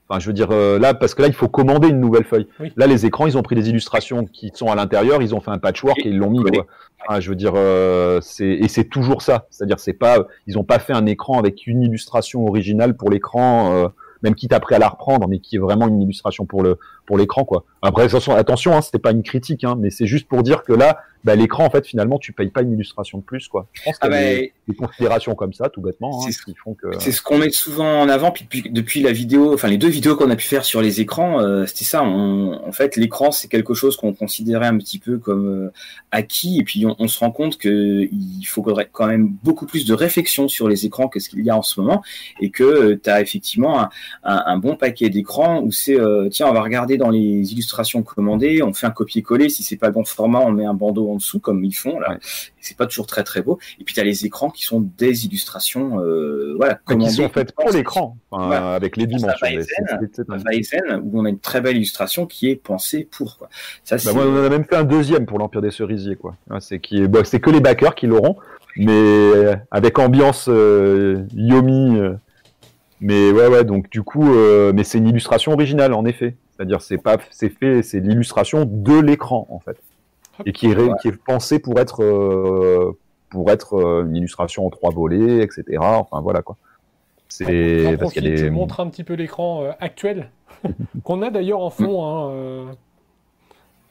Euh, 0.06 0.14
enfin, 0.14 0.20
je 0.20 0.26
veux 0.26 0.32
dire, 0.32 0.48
euh, 0.50 0.78
là, 0.78 0.94
parce 0.94 1.14
que 1.14 1.22
là, 1.22 1.28
il 1.28 1.34
faut 1.34 1.48
commander 1.48 1.88
une 1.88 2.00
nouvelle 2.00 2.24
feuille. 2.24 2.46
Là, 2.76 2.86
les 2.86 3.06
écrans, 3.06 3.26
ils 3.26 3.36
ont 3.36 3.42
pris 3.42 3.54
des 3.54 3.68
illustrations 3.68 4.24
qui 4.24 4.50
sont 4.54 4.68
à 4.68 4.74
l'intérieur, 4.74 5.22
ils 5.22 5.34
ont 5.34 5.40
fait 5.40 5.50
un 5.50 5.58
patchwork 5.58 5.98
et 6.04 6.08
ils 6.08 6.18
l'ont 6.18 6.30
mis. 6.30 6.42
Quoi. 6.42 7.20
je 7.20 7.28
veux 7.30 7.36
dire, 7.36 7.52
euh, 7.54 8.20
c'est 8.22 8.46
et 8.46 8.68
c'est 8.68 8.84
toujours 8.84 9.22
ça. 9.22 9.46
C'est-à-dire, 9.50 9.78
c'est 9.78 9.92
pas, 9.92 10.26
ils 10.46 10.58
ont 10.58 10.64
pas 10.64 10.78
fait 10.78 10.92
un 10.92 11.06
écran 11.06 11.38
avec 11.38 11.66
une 11.66 11.82
illustration 11.82 12.46
originale 12.46 12.96
pour 12.96 13.10
l'écran 13.10 13.90
même 14.22 14.34
quitte 14.34 14.52
après 14.52 14.74
à 14.74 14.78
la 14.78 14.88
reprendre, 14.88 15.28
mais 15.28 15.38
qui 15.38 15.56
est 15.56 15.58
vraiment 15.58 15.88
une 15.88 16.00
illustration 16.00 16.46
pour 16.46 16.62
le 16.62 16.78
pour 17.06 17.18
l'écran 17.18 17.44
quoi. 17.44 17.64
Après 17.82 18.02
attention, 18.02 18.34
attention 18.34 18.76
hein, 18.76 18.82
c'était 18.82 18.98
pas 18.98 19.12
une 19.12 19.22
critique, 19.22 19.64
hein, 19.64 19.76
mais 19.78 19.90
c'est 19.90 20.06
juste 20.06 20.28
pour 20.28 20.42
dire 20.42 20.62
que 20.64 20.72
là, 20.72 20.98
bah, 21.26 21.34
l'écran 21.34 21.64
en 21.64 21.70
fait 21.70 21.84
finalement 21.84 22.20
tu 22.20 22.32
payes 22.32 22.50
pas 22.50 22.62
une 22.62 22.72
illustration 22.72 23.18
de 23.18 23.24
plus 23.24 23.48
quoi. 23.48 23.66
Je 23.72 23.82
pense 23.82 23.98
qu'il 23.98 24.10
y 24.12 24.14
a 24.14 24.16
ah 24.16 24.40
des, 24.68 24.74
considérations 24.78 25.34
comme 25.34 25.52
ça 25.52 25.68
tout 25.68 25.80
bêtement 25.80 26.22
hein, 26.22 26.30
qui 26.44 26.54
font 26.54 26.74
que. 26.74 26.86
C'est 27.00 27.10
ce 27.10 27.20
qu'on 27.20 27.38
met 27.38 27.50
souvent 27.50 28.02
en 28.02 28.08
avant 28.08 28.30
puis 28.30 28.70
depuis, 28.70 29.02
la 29.02 29.10
vidéo, 29.10 29.52
enfin 29.52 29.66
les 29.66 29.76
deux 29.76 29.88
vidéos 29.88 30.14
qu'on 30.14 30.30
a 30.30 30.36
pu 30.36 30.46
faire 30.46 30.64
sur 30.64 30.80
les 30.80 31.00
écrans, 31.00 31.40
euh, 31.40 31.66
c'était 31.66 31.84
ça. 31.84 32.04
en 32.04 32.70
fait 32.70 32.94
l'écran 32.94 33.32
c'est 33.32 33.48
quelque 33.48 33.74
chose 33.74 33.96
qu'on 33.96 34.14
considérait 34.14 34.68
un 34.68 34.78
petit 34.78 35.00
peu 35.00 35.18
comme 35.18 35.48
euh, 35.48 35.72
acquis 36.12 36.60
et 36.60 36.62
puis 36.62 36.86
on, 36.86 37.08
se 37.08 37.18
rend 37.18 37.32
compte 37.32 37.58
que 37.58 38.02
il 38.02 38.44
faudrait 38.44 38.88
quand 38.90 39.08
même 39.08 39.28
beaucoup 39.42 39.66
plus 39.66 39.84
de 39.84 39.94
réflexion 39.94 40.46
sur 40.46 40.68
les 40.68 40.86
écrans 40.86 41.08
que 41.08 41.18
ce 41.18 41.28
qu'il 41.28 41.44
y 41.44 41.50
a 41.50 41.56
en 41.56 41.62
ce 41.62 41.80
moment 41.80 42.02
et 42.40 42.50
que 42.50 42.62
euh, 42.62 43.00
tu 43.02 43.10
as 43.10 43.20
effectivement 43.20 43.80
un, 43.80 43.90
un, 44.22 44.58
bon 44.58 44.76
paquet 44.76 45.10
d'écrans 45.10 45.60
où 45.60 45.72
c'est 45.72 45.98
tiens 46.30 46.46
on 46.48 46.52
va 46.52 46.62
regarder 46.62 46.95
dans 46.98 47.10
les 47.10 47.52
illustrations 47.52 48.02
commandées, 48.02 48.62
on 48.62 48.72
fait 48.72 48.86
un 48.86 48.90
copier-coller, 48.90 49.48
si 49.48 49.62
c'est 49.62 49.76
pas 49.76 49.88
le 49.88 49.92
bon 49.92 50.04
format, 50.04 50.40
on 50.40 50.50
met 50.50 50.64
un 50.64 50.74
bandeau 50.74 51.10
en 51.10 51.16
dessous 51.16 51.40
comme 51.40 51.64
ils 51.64 51.74
font 51.74 51.98
là. 51.98 52.18
C'est 52.60 52.76
pas 52.76 52.86
toujours 52.86 53.06
très 53.06 53.22
très 53.22 53.42
beau. 53.42 53.58
Et 53.78 53.84
puis 53.84 53.94
tu 53.94 54.00
as 54.00 54.04
les 54.04 54.26
écrans 54.26 54.50
qui 54.50 54.64
sont 54.64 54.80
des 54.98 55.26
illustrations 55.26 56.00
euh, 56.00 56.54
voilà 56.56 56.74
commandées. 56.84 57.10
Qui 57.10 57.16
sont 57.16 57.28
faites 57.28 57.52
pour 57.52 57.70
l'écran, 57.70 58.16
avec 58.32 58.96
les 58.96 59.06
dimensions. 59.06 59.46
Weizen, 60.44 61.00
où 61.02 61.20
on 61.20 61.24
a 61.24 61.28
une 61.28 61.38
très 61.38 61.60
belle 61.60 61.76
illustration 61.76 62.26
qui 62.26 62.48
est 62.48 62.56
pensée 62.56 63.08
pour 63.10 63.38
quoi. 63.38 63.48
Ça, 63.84 63.96
bah, 63.96 64.12
on 64.14 64.44
a 64.44 64.48
même 64.48 64.64
fait 64.64 64.76
un 64.76 64.84
deuxième 64.84 65.26
pour 65.26 65.38
l'Empire 65.38 65.62
des 65.62 65.70
Cerisiers 65.70 66.16
quoi. 66.16 66.36
C'est 66.60 66.80
qui 66.80 67.02
est, 67.02 67.08
bah, 67.08 67.20
c'est 67.24 67.40
que 67.40 67.50
les 67.50 67.60
backers 67.60 67.94
qui 67.94 68.06
l'auront, 68.06 68.36
mais 68.76 69.56
avec 69.70 69.98
ambiance 69.98 70.46
euh, 70.48 71.24
Yomi. 71.34 71.98
Euh, 71.98 72.14
mais 73.00 73.30
ouais, 73.30 73.48
ouais, 73.48 73.64
donc 73.64 73.90
du 73.90 74.02
coup, 74.02 74.32
euh, 74.32 74.72
mais 74.74 74.84
c'est 74.84 74.98
une 74.98 75.08
illustration 75.08 75.52
originale 75.52 75.92
en 75.92 76.04
effet. 76.04 76.34
C'est-à-dire, 76.56 76.80
c'est 76.80 76.98
pas, 76.98 77.18
c'est 77.30 77.50
fait, 77.50 77.82
c'est 77.82 78.00
l'illustration 78.00 78.64
de 78.64 78.98
l'écran 78.98 79.46
en 79.50 79.58
fait, 79.58 79.76
et 80.44 80.52
qui 80.52 80.66
est, 80.66 81.00
qui 81.00 81.08
est 81.08 81.16
pensée 81.16 81.58
pour 81.58 81.78
être, 81.78 82.02
euh, 82.02 82.96
pour 83.30 83.50
être 83.50 83.74
euh, 83.74 84.06
une 84.06 84.16
illustration 84.16 84.66
en 84.66 84.70
trois 84.70 84.90
volets, 84.90 85.42
etc. 85.42 85.64
Enfin 85.80 86.20
voilà 86.20 86.42
quoi. 86.42 86.56
C'est 87.28 87.96
parce 87.98 88.12
qu'il 88.12 88.22
des... 88.22 88.50
montre 88.50 88.80
un 88.80 88.88
petit 88.88 89.04
peu 89.04 89.14
l'écran 89.14 89.68
actuel 89.80 90.30
qu'on 91.04 91.22
a 91.22 91.30
d'ailleurs 91.30 91.60
en 91.60 91.70
fond 91.70 92.04
hein, 92.04 92.72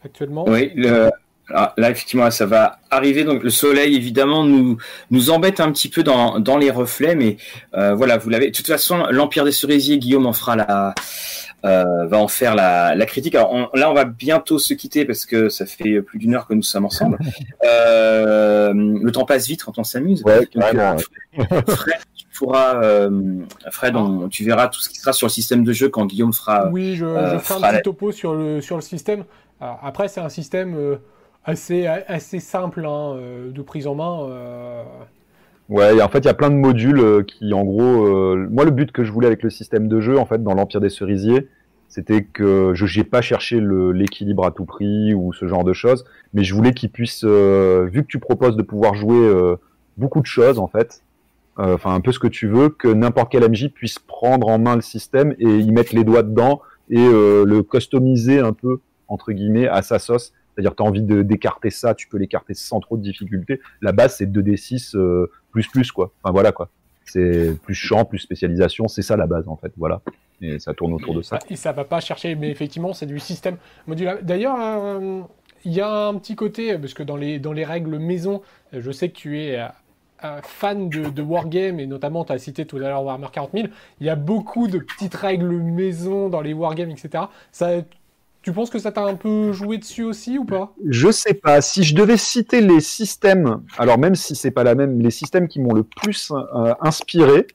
actuellement. 0.03 0.45
Oui, 0.47 0.71
le, 0.75 1.11
là, 1.49 1.89
effectivement, 1.89 2.29
ça 2.31 2.45
va 2.45 2.79
arriver. 2.89 3.23
Donc, 3.23 3.43
le 3.43 3.49
soleil, 3.49 3.95
évidemment, 3.95 4.43
nous 4.43 4.77
nous 5.11 5.29
embête 5.29 5.59
un 5.59 5.71
petit 5.71 5.89
peu 5.89 6.03
dans, 6.03 6.39
dans 6.39 6.57
les 6.57 6.71
reflets, 6.71 7.15
mais 7.15 7.37
euh, 7.75 7.93
voilà, 7.93 8.17
vous 8.17 8.29
l'avez. 8.29 8.47
De 8.47 8.55
toute 8.55 8.67
façon, 8.67 9.05
l'Empire 9.11 9.45
des 9.45 9.51
Cerisiers, 9.51 9.97
Guillaume 9.97 10.25
en 10.25 10.33
fera 10.33 10.55
la 10.55 10.93
euh, 11.65 12.05
va 12.05 12.17
en 12.17 12.27
faire 12.27 12.55
la, 12.55 12.95
la 12.95 13.05
critique. 13.05 13.35
Alors 13.35 13.71
là, 13.73 13.89
on 13.89 13.93
va 13.93 14.05
bientôt 14.05 14.59
se 14.59 14.73
quitter 14.73 15.05
parce 15.05 15.25
que 15.25 15.49
ça 15.49 15.65
fait 15.65 16.01
plus 16.01 16.19
d'une 16.19 16.35
heure 16.35 16.47
que 16.47 16.53
nous 16.53 16.63
sommes 16.63 16.85
ensemble. 16.85 17.17
Euh, 17.63 18.73
le 18.73 19.11
temps 19.11 19.25
passe 19.25 19.47
vite 19.47 19.63
quand 19.63 19.77
on 19.79 19.83
s'amuse. 19.83 20.23
Ouais, 20.23 20.47
Fred, 21.67 21.95
tu 22.15 22.25
pourras, 22.37 22.81
Fred, 23.71 23.95
on, 23.95 24.29
tu 24.29 24.43
verras 24.43 24.67
tout 24.67 24.79
ce 24.79 24.89
qui 24.89 24.99
sera 24.99 25.13
sur 25.13 25.27
le 25.27 25.31
système 25.31 25.63
de 25.63 25.73
jeu 25.73 25.89
quand 25.89 26.05
Guillaume 26.05 26.33
fera. 26.33 26.69
Oui, 26.69 26.95
je, 26.95 27.05
je 27.05 27.37
ferai 27.39 27.67
un 27.67 27.73
petit 27.73 27.81
topo 27.83 28.11
sur 28.11 28.35
le 28.35 28.61
sur 28.61 28.75
le 28.75 28.81
système. 28.81 29.25
après, 29.59 30.07
c'est 30.07 30.21
un 30.21 30.29
système 30.29 30.97
assez, 31.45 31.87
assez 31.87 32.39
simple 32.39 32.85
hein, 32.85 33.15
euh, 33.15 33.51
de 33.51 33.61
prise 33.61 33.87
en 33.87 33.95
main. 33.95 34.27
Euh. 34.29 34.83
Ouais, 35.69 36.01
en 36.01 36.09
fait, 36.09 36.19
il 36.19 36.25
y 36.25 36.29
a 36.29 36.33
plein 36.33 36.49
de 36.49 36.55
modules 36.55 36.99
euh, 36.99 37.23
qui, 37.23 37.53
en 37.53 37.63
gros, 37.63 38.35
moi, 38.35 38.65
le 38.65 38.71
but 38.71 38.91
que 38.91 39.03
je 39.03 39.11
voulais 39.11 39.27
avec 39.27 39.43
le 39.43 39.49
système 39.49 39.87
de 39.87 39.99
jeu, 39.99 40.17
en 40.19 40.25
fait, 40.25 40.43
dans 40.43 40.53
l'Empire 40.53 40.81
des 40.81 40.89
Cerisiers, 40.89 41.47
c'était 41.87 42.23
que 42.23 42.73
je 42.73 42.97
n'ai 42.97 43.03
pas 43.03 43.21
cherché 43.21 43.59
l'équilibre 43.61 44.45
à 44.45 44.51
tout 44.51 44.65
prix 44.65 45.13
ou 45.13 45.33
ce 45.33 45.47
genre 45.47 45.63
de 45.63 45.73
choses, 45.73 46.05
mais 46.33 46.43
je 46.43 46.53
voulais 46.53 46.73
qu'il 46.73 46.89
puisse, 46.89 47.23
vu 47.23 48.01
que 48.01 48.07
tu 48.07 48.19
proposes 48.19 48.55
de 48.55 48.63
pouvoir 48.63 48.95
jouer 48.95 49.55
beaucoup 49.97 50.21
de 50.21 50.25
choses, 50.25 50.59
en 50.59 50.67
fait, 50.67 51.03
enfin 51.57 51.93
un 51.93 52.01
peu 52.01 52.11
ce 52.11 52.19
que 52.19 52.27
tu 52.27 52.47
veux, 52.47 52.69
que 52.69 52.87
n'importe 52.87 53.31
quel 53.31 53.49
MJ 53.49 53.69
puisse 53.69 53.99
prendre 53.99 54.49
en 54.49 54.59
main 54.59 54.75
le 54.75 54.81
système 54.81 55.35
et 55.39 55.59
y 55.59 55.71
mettre 55.71 55.95
les 55.95 56.03
doigts 56.03 56.23
dedans 56.23 56.61
et 56.89 57.07
le 57.07 57.61
customiser 57.61 58.39
un 58.39 58.53
peu 58.53 58.79
entre 59.07 59.31
guillemets 59.31 59.67
à 59.67 59.81
sa 59.81 59.99
sauce 59.99 60.33
c'est-à-dire 60.55 60.75
tu 60.75 60.83
as 60.83 60.85
envie 60.85 61.01
d'écarter 61.01 61.69
ça, 61.69 61.93
tu 61.93 62.07
peux 62.07 62.17
l'écarter 62.17 62.53
sans 62.53 62.79
trop 62.79 62.95
de 62.95 63.01
difficulté. 63.01 63.59
La 63.81 63.91
base, 63.91 64.15
c'est 64.17 64.25
2D6 64.25 64.95
euh, 64.95 65.29
plus 65.51 65.67
plus, 65.67 65.91
quoi. 65.91 66.13
Enfin, 66.23 66.31
voilà, 66.31 66.53
quoi. 66.53 66.69
C'est 67.03 67.59
plus 67.63 67.75
champ, 67.75 68.05
plus 68.05 68.19
spécialisation, 68.19 68.87
c'est 68.87 69.01
ça 69.01 69.17
la 69.17 69.27
base, 69.27 69.47
en 69.49 69.57
fait. 69.57 69.73
Voilà. 69.77 70.01
Et 70.41 70.59
ça 70.59 70.73
tourne 70.73 70.93
autour 70.93 71.13
de 71.13 71.21
ça. 71.21 71.39
Et 71.49 71.55
ça 71.55 71.71
va 71.71 71.85
pas 71.85 71.99
chercher, 71.99 72.35
mais 72.35 72.49
effectivement, 72.49 72.93
c'est 72.93 73.05
du 73.05 73.19
système 73.19 73.57
modulaire. 73.87 74.17
D'ailleurs, 74.21 74.57
euh, 74.59 75.21
il 75.63 75.73
y 75.73 75.81
a 75.81 76.07
un 76.07 76.15
petit 76.15 76.35
côté, 76.35 76.77
parce 76.77 76.93
que 76.93 77.03
dans 77.03 77.15
les, 77.15 77.39
dans 77.39 77.53
les 77.53 77.65
règles 77.65 77.97
maison, 77.97 78.41
je 78.73 78.91
sais 78.91 79.09
que 79.09 79.15
tu 79.15 79.39
es 79.39 79.59
euh, 80.23 80.41
fan 80.43 80.89
de, 80.89 81.09
de 81.09 81.21
Wargame, 81.21 81.79
et 81.79 81.87
notamment, 81.87 82.25
tu 82.25 82.33
as 82.33 82.37
cité 82.37 82.65
tout 82.65 82.77
à 82.77 82.81
l'heure 82.81 83.03
Warhammer 83.03 83.27
40 83.31 83.51
000, 83.53 83.67
il 83.99 84.07
y 84.07 84.09
a 84.09 84.15
beaucoup 84.15 84.67
de 84.67 84.79
petites 84.79 85.15
règles 85.15 85.55
maison 85.55 86.29
dans 86.29 86.41
les 86.41 86.53
Wargames, 86.53 86.91
etc. 86.91 87.25
Ça, 87.51 87.81
tu 88.45 88.51
penses 88.51 88.69
que 88.69 88.77
ça 88.77 88.91
t'a 88.91 89.03
un 89.03 89.15
peu 89.15 89.53
joué 89.53 89.79
dessus 89.79 90.03
aussi 90.03 90.37
ou 90.37 90.45
pas? 90.45 90.71
Je 90.87 91.09
sais 91.09 91.33
pas. 91.33 91.61
Si 91.61 91.83
je 91.83 91.95
devais 91.95 92.15
citer 92.15 92.61
les 92.61 92.79
systèmes, 92.79 93.63
alors 93.79 93.97
même 93.97 94.13
si 94.13 94.35
c'est 94.35 94.51
pas 94.51 94.63
la 94.63 94.75
même, 94.75 95.01
les 95.01 95.09
systèmes 95.09 95.47
qui 95.47 95.59
m'ont 95.59 95.73
le 95.73 95.83
plus 95.83 96.31
euh, 96.31 96.73
inspiré. 96.79 97.47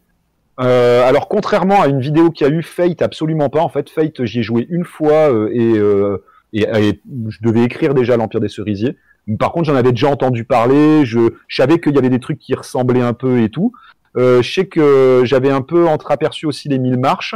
Euh, 0.60 1.08
alors 1.08 1.28
contrairement 1.28 1.80
à 1.80 1.88
une 1.88 2.00
vidéo 2.00 2.30
qui 2.30 2.44
a 2.44 2.48
eu 2.48 2.62
Fate, 2.62 3.02
absolument 3.02 3.48
pas. 3.48 3.60
En 3.60 3.68
fait, 3.68 3.88
Fate, 3.88 4.24
j'y 4.24 4.40
ai 4.40 4.42
joué 4.42 4.66
une 4.68 4.84
fois 4.84 5.32
euh, 5.32 6.20
et, 6.52 6.62
et, 6.62 7.00
je 7.28 7.38
devais 7.42 7.64
écrire 7.64 7.94
déjà 7.94 8.16
l'Empire 8.16 8.40
des 8.40 8.48
Cerisiers. 8.48 8.96
Par 9.38 9.52
contre, 9.52 9.66
j'en 9.66 9.76
avais 9.76 9.92
déjà 9.92 10.08
entendu 10.08 10.44
parler. 10.44 11.04
Je, 11.04 11.20
je 11.48 11.56
savais 11.56 11.78
qu'il 11.78 11.94
y 11.94 11.98
avait 11.98 12.10
des 12.10 12.20
trucs 12.20 12.38
qui 12.38 12.54
ressemblaient 12.54 13.00
un 13.00 13.14
peu 13.14 13.40
et 13.40 13.48
tout. 13.48 13.72
je 14.16 14.42
sais 14.42 14.66
que 14.66 15.22
j'avais 15.24 15.50
un 15.50 15.62
peu 15.62 15.86
entreaperçu 15.86 16.46
aussi 16.46 16.68
les 16.68 16.78
mille 16.78 16.98
marches. 16.98 17.34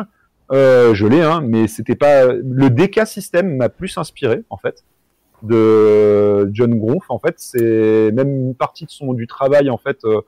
Euh, 0.52 0.94
je 0.94 1.06
l'ai, 1.06 1.22
hein, 1.22 1.40
mais 1.42 1.68
c'était 1.68 1.94
pas 1.94 2.26
le 2.26 2.68
DK 2.68 3.06
système 3.06 3.56
m'a 3.56 3.68
plus 3.68 3.96
inspiré 3.96 4.44
en 4.50 4.58
fait 4.58 4.84
de 5.42 6.50
John 6.52 6.78
Groff. 6.78 7.04
En 7.08 7.18
fait, 7.18 7.34
c'est 7.38 8.10
même 8.12 8.48
une 8.48 8.54
partie 8.54 8.84
de 8.84 8.90
son 8.90 9.14
du 9.14 9.26
travail 9.26 9.70
en 9.70 9.78
fait 9.78 9.98
euh, 10.04 10.18
euh 10.18 10.20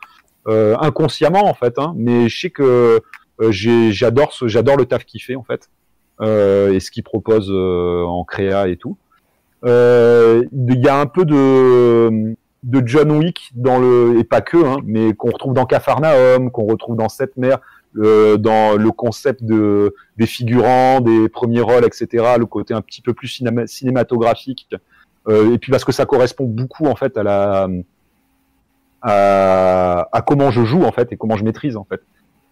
inconsciemment 0.47 1.47
en 1.47 1.55
fait. 1.55 1.79
Hein, 1.79 1.95
mais 1.97 2.29
je 2.29 2.41
sais 2.41 2.51
que 2.51 3.01
euh, 3.41 3.51
j'adore 3.51 4.33
ce, 4.33 4.49
j'adore 4.49 4.77
le 4.77 4.87
taf 4.87 5.05
qu'il 5.05 5.21
fait 5.23 5.37
en 5.37 5.43
fait 5.43 5.69
euh, 6.21 6.73
et 6.73 6.81
ce 6.81 6.91
qu'il 6.91 7.03
propose 7.03 7.51
en 7.51 8.25
créa 8.25 8.69
et 8.69 8.77
tout. 8.77 8.97
Il 9.65 10.81
y 10.83 10.89
a 10.89 11.01
un 11.01 11.07
peu 11.07 11.25
de 11.25 12.37
de 12.63 12.83
John 12.85 13.13
Wick 13.13 13.53
dans 13.55 13.79
le 13.79 14.19
et 14.19 14.25
pas 14.25 14.41
que, 14.41 14.57
hein, 14.57 14.79
mais 14.85 15.15
qu'on 15.15 15.31
retrouve 15.31 15.55
dans 15.55 15.67
Capharnaüm, 15.67 16.51
qu'on 16.51 16.67
retrouve 16.67 16.97
dans 16.97 17.09
Sept 17.09 17.37
Mers 17.37 17.61
euh, 17.99 18.37
dans 18.37 18.77
le 18.77 18.91
concept 18.91 19.43
de, 19.43 19.95
des 20.19 20.27
figurants, 20.27 21.01
des 21.01 21.29
premiers 21.29 21.63
rôles, 21.63 21.85
etc., 21.85 22.35
le 22.39 22.45
côté 22.45 22.75
un 22.75 22.83
petit 22.83 23.01
peu 23.01 23.15
plus 23.15 23.41
cinématographique, 23.67 24.69
euh, 25.29 25.55
et 25.55 25.59
puis 25.59 25.71
parce 25.71 25.85
que 25.85 25.93
ça 25.93 26.05
correspond 26.05 26.45
beaucoup 26.45 26.87
en 26.87 26.97
fait 26.97 27.17
à 27.17 27.23
la 27.23 27.69
à, 29.07 30.23
comment 30.27 30.51
je 30.51 30.65
joue 30.65 30.83
en 30.83 30.93
fait 30.93 31.13
et 31.13 31.17
comment 31.17 31.37
je 31.37 31.45
maîtrise 31.45 31.77
en 31.77 31.85
fait. 31.85 32.01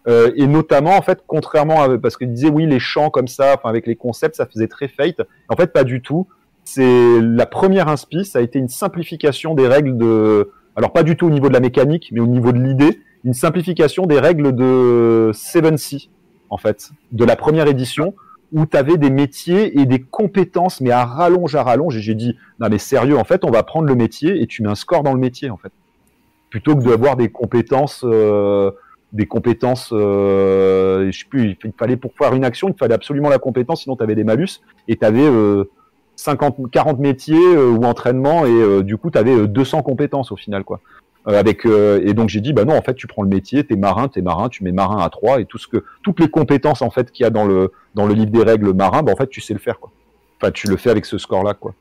Euh, 0.07 0.31
et 0.35 0.47
notamment 0.47 0.95
en 0.95 1.01
fait, 1.01 1.23
contrairement 1.25 1.81
à 1.81 1.97
parce 1.97 2.15
qu'il 2.15 2.31
disait 2.31 2.49
oui 2.49 2.65
les 2.65 2.79
chants 2.79 3.09
comme 3.09 3.27
ça, 3.27 3.55
enfin 3.55 3.69
avec 3.69 3.87
les 3.87 3.95
concepts, 3.95 4.35
ça 4.35 4.45
faisait 4.45 4.67
très 4.67 4.87
fate. 4.87 5.21
En 5.49 5.55
fait, 5.55 5.73
pas 5.73 5.83
du 5.83 6.01
tout. 6.01 6.27
C'est 6.63 7.21
la 7.21 7.45
première 7.45 7.89
inspi, 7.89 8.25
ça 8.25 8.39
a 8.39 8.41
été 8.41 8.57
une 8.57 8.69
simplification 8.69 9.53
des 9.53 9.67
règles 9.67 9.97
de, 9.97 10.51
alors 10.75 10.93
pas 10.93 11.03
du 11.03 11.15
tout 11.15 11.27
au 11.27 11.29
niveau 11.29 11.47
de 11.47 11.53
la 11.53 11.59
mécanique, 11.59 12.09
mais 12.11 12.21
au 12.21 12.27
niveau 12.27 12.51
de 12.51 12.59
l'idée 12.59 13.01
une 13.25 13.33
simplification 13.33 14.05
des 14.05 14.19
règles 14.19 14.55
de 14.55 15.31
7C, 15.33 16.09
en 16.51 16.57
fait, 16.57 16.91
de 17.11 17.25
la 17.25 17.35
première 17.35 17.67
édition, 17.67 18.13
où 18.51 18.67
tu 18.67 18.77
avais 18.77 18.97
des 18.97 19.09
métiers 19.09 19.79
et 19.79 19.85
des 19.85 19.99
compétences, 19.99 20.79
mais 20.79 20.91
à 20.91 21.03
rallonge, 21.03 21.55
à 21.55 21.63
rallonge. 21.63 21.97
Et 21.97 22.01
j'ai 22.01 22.13
dit, 22.13 22.37
non 22.59 22.67
mais 22.69 22.77
sérieux, 22.77 23.17
en 23.17 23.23
fait, 23.23 23.43
on 23.43 23.49
va 23.49 23.63
prendre 23.63 23.87
le 23.87 23.95
métier 23.95 24.41
et 24.41 24.45
tu 24.45 24.61
mets 24.61 24.69
un 24.69 24.75
score 24.75 25.01
dans 25.01 25.13
le 25.13 25.19
métier, 25.19 25.49
en 25.49 25.57
fait. 25.57 25.71
Plutôt 26.49 26.75
que 26.75 26.83
d'avoir 26.83 27.15
des 27.15 27.29
compétences, 27.29 28.03
euh, 28.05 28.71
des 29.11 29.25
compétences, 29.25 29.89
euh, 29.91 31.11
je 31.11 31.19
sais 31.19 31.25
plus, 31.29 31.57
il 31.63 31.73
fallait 31.77 31.97
pour 31.97 32.13
faire 32.17 32.33
une 32.33 32.45
action, 32.45 32.69
il 32.69 32.77
fallait 32.77 32.93
absolument 32.93 33.29
la 33.29 33.39
compétence, 33.39 33.83
sinon 33.83 33.95
tu 33.95 34.03
avais 34.03 34.15
des 34.15 34.23
malus, 34.23 34.61
et 34.87 34.95
tu 34.95 35.05
avais 35.05 35.27
50, 36.15 36.71
40 36.71 36.99
métiers 36.99 37.37
euh, 37.37 37.69
ou 37.69 37.83
entraînements, 37.83 38.45
et 38.45 38.83
du 38.83 38.97
coup, 38.97 39.11
tu 39.11 39.17
avais 39.17 39.47
200 39.47 39.81
compétences 39.81 40.31
au 40.31 40.35
final, 40.35 40.63
quoi. 40.63 40.79
avec 41.25 41.65
et 41.65 42.13
donc 42.13 42.29
j'ai 42.29 42.41
dit 42.41 42.53
bah 42.53 42.65
non 42.65 42.77
en 42.77 42.81
fait 42.83 42.93
tu 42.93 43.07
prends 43.07 43.23
le 43.23 43.29
métier, 43.29 43.63
t'es 43.63 43.75
marin, 43.75 44.07
t'es 44.07 44.21
marin, 44.21 44.47
tu 44.47 44.63
mets 44.63 44.71
marin 44.71 45.03
à 45.03 45.09
3 45.09 45.41
et 45.41 45.45
tout 45.45 45.57
ce 45.57 45.67
que 45.67 45.83
toutes 46.03 46.19
les 46.19 46.29
compétences 46.29 46.83
en 46.83 46.91
fait 46.91 47.11
qu'il 47.11 47.23
y 47.23 47.27
a 47.27 47.31
dans 47.31 47.45
le 47.45 47.71
dans 47.95 48.05
le 48.05 48.13
livre 48.13 48.31
des 48.31 48.43
règles 48.43 48.73
marin, 48.73 49.01
bah 49.01 49.11
en 49.11 49.15
fait 49.15 49.27
tu 49.27 49.41
sais 49.41 49.53
le 49.53 49.59
faire 49.59 49.79
quoi. 49.79 49.91
Enfin 50.39 50.51
tu 50.51 50.67
le 50.67 50.77
fais 50.77 50.91
avec 50.91 51.05
ce 51.05 51.17
score 51.17 51.43
là 51.43 51.55
quoi. 51.55 51.73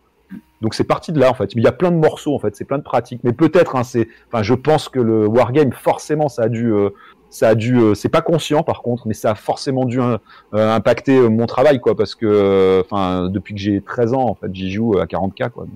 Donc 0.65 0.73
c'est 0.73 0.85
parti 0.85 1.13
de 1.13 1.21
là 1.21 1.31
en 1.31 1.35
fait. 1.35 1.53
Il 1.55 1.63
y 1.63 1.67
a 1.67 1.73
plein 1.73 1.91
de 1.91 1.99
morceaux 1.99 2.35
en 2.35 2.39
fait, 2.39 2.57
c'est 2.57 2.65
plein 2.65 2.79
de 2.79 2.83
pratiques. 2.83 3.21
Mais 3.23 3.35
peut-être, 3.35 3.77
hein, 3.77 3.85
c'est, 3.85 4.09
enfin, 4.33 4.43
je 4.43 4.55
pense 4.55 4.89
que 4.89 4.99
le 4.99 5.27
wargame 5.27 5.73
forcément 5.73 6.31
ça 6.31 6.45
a 6.45 6.49
dû, 6.49 6.73
euh, 6.73 6.89
ça 7.29 7.49
a 7.49 7.55
dû, 7.55 7.77
euh, 7.77 7.93
c'est 7.93 8.09
pas 8.09 8.23
conscient 8.23 8.63
par 8.63 8.81
contre, 8.81 9.07
mais 9.07 9.13
ça 9.13 9.33
a 9.33 9.35
forcément 9.35 9.85
dû 9.85 10.01
euh, 10.01 10.17
impacter 10.55 11.21
mon 11.29 11.45
travail 11.45 11.81
quoi, 11.81 11.95
parce 11.95 12.15
que, 12.15 12.81
enfin, 12.83 13.29
depuis 13.29 13.53
que 13.53 13.61
j'ai 13.61 13.83
13 13.83 14.15
ans 14.15 14.27
en 14.27 14.35
fait, 14.35 14.55
j'y 14.55 14.73
joue 14.73 14.99
à 14.99 15.05
40k 15.05 15.51
quoi. 15.51 15.67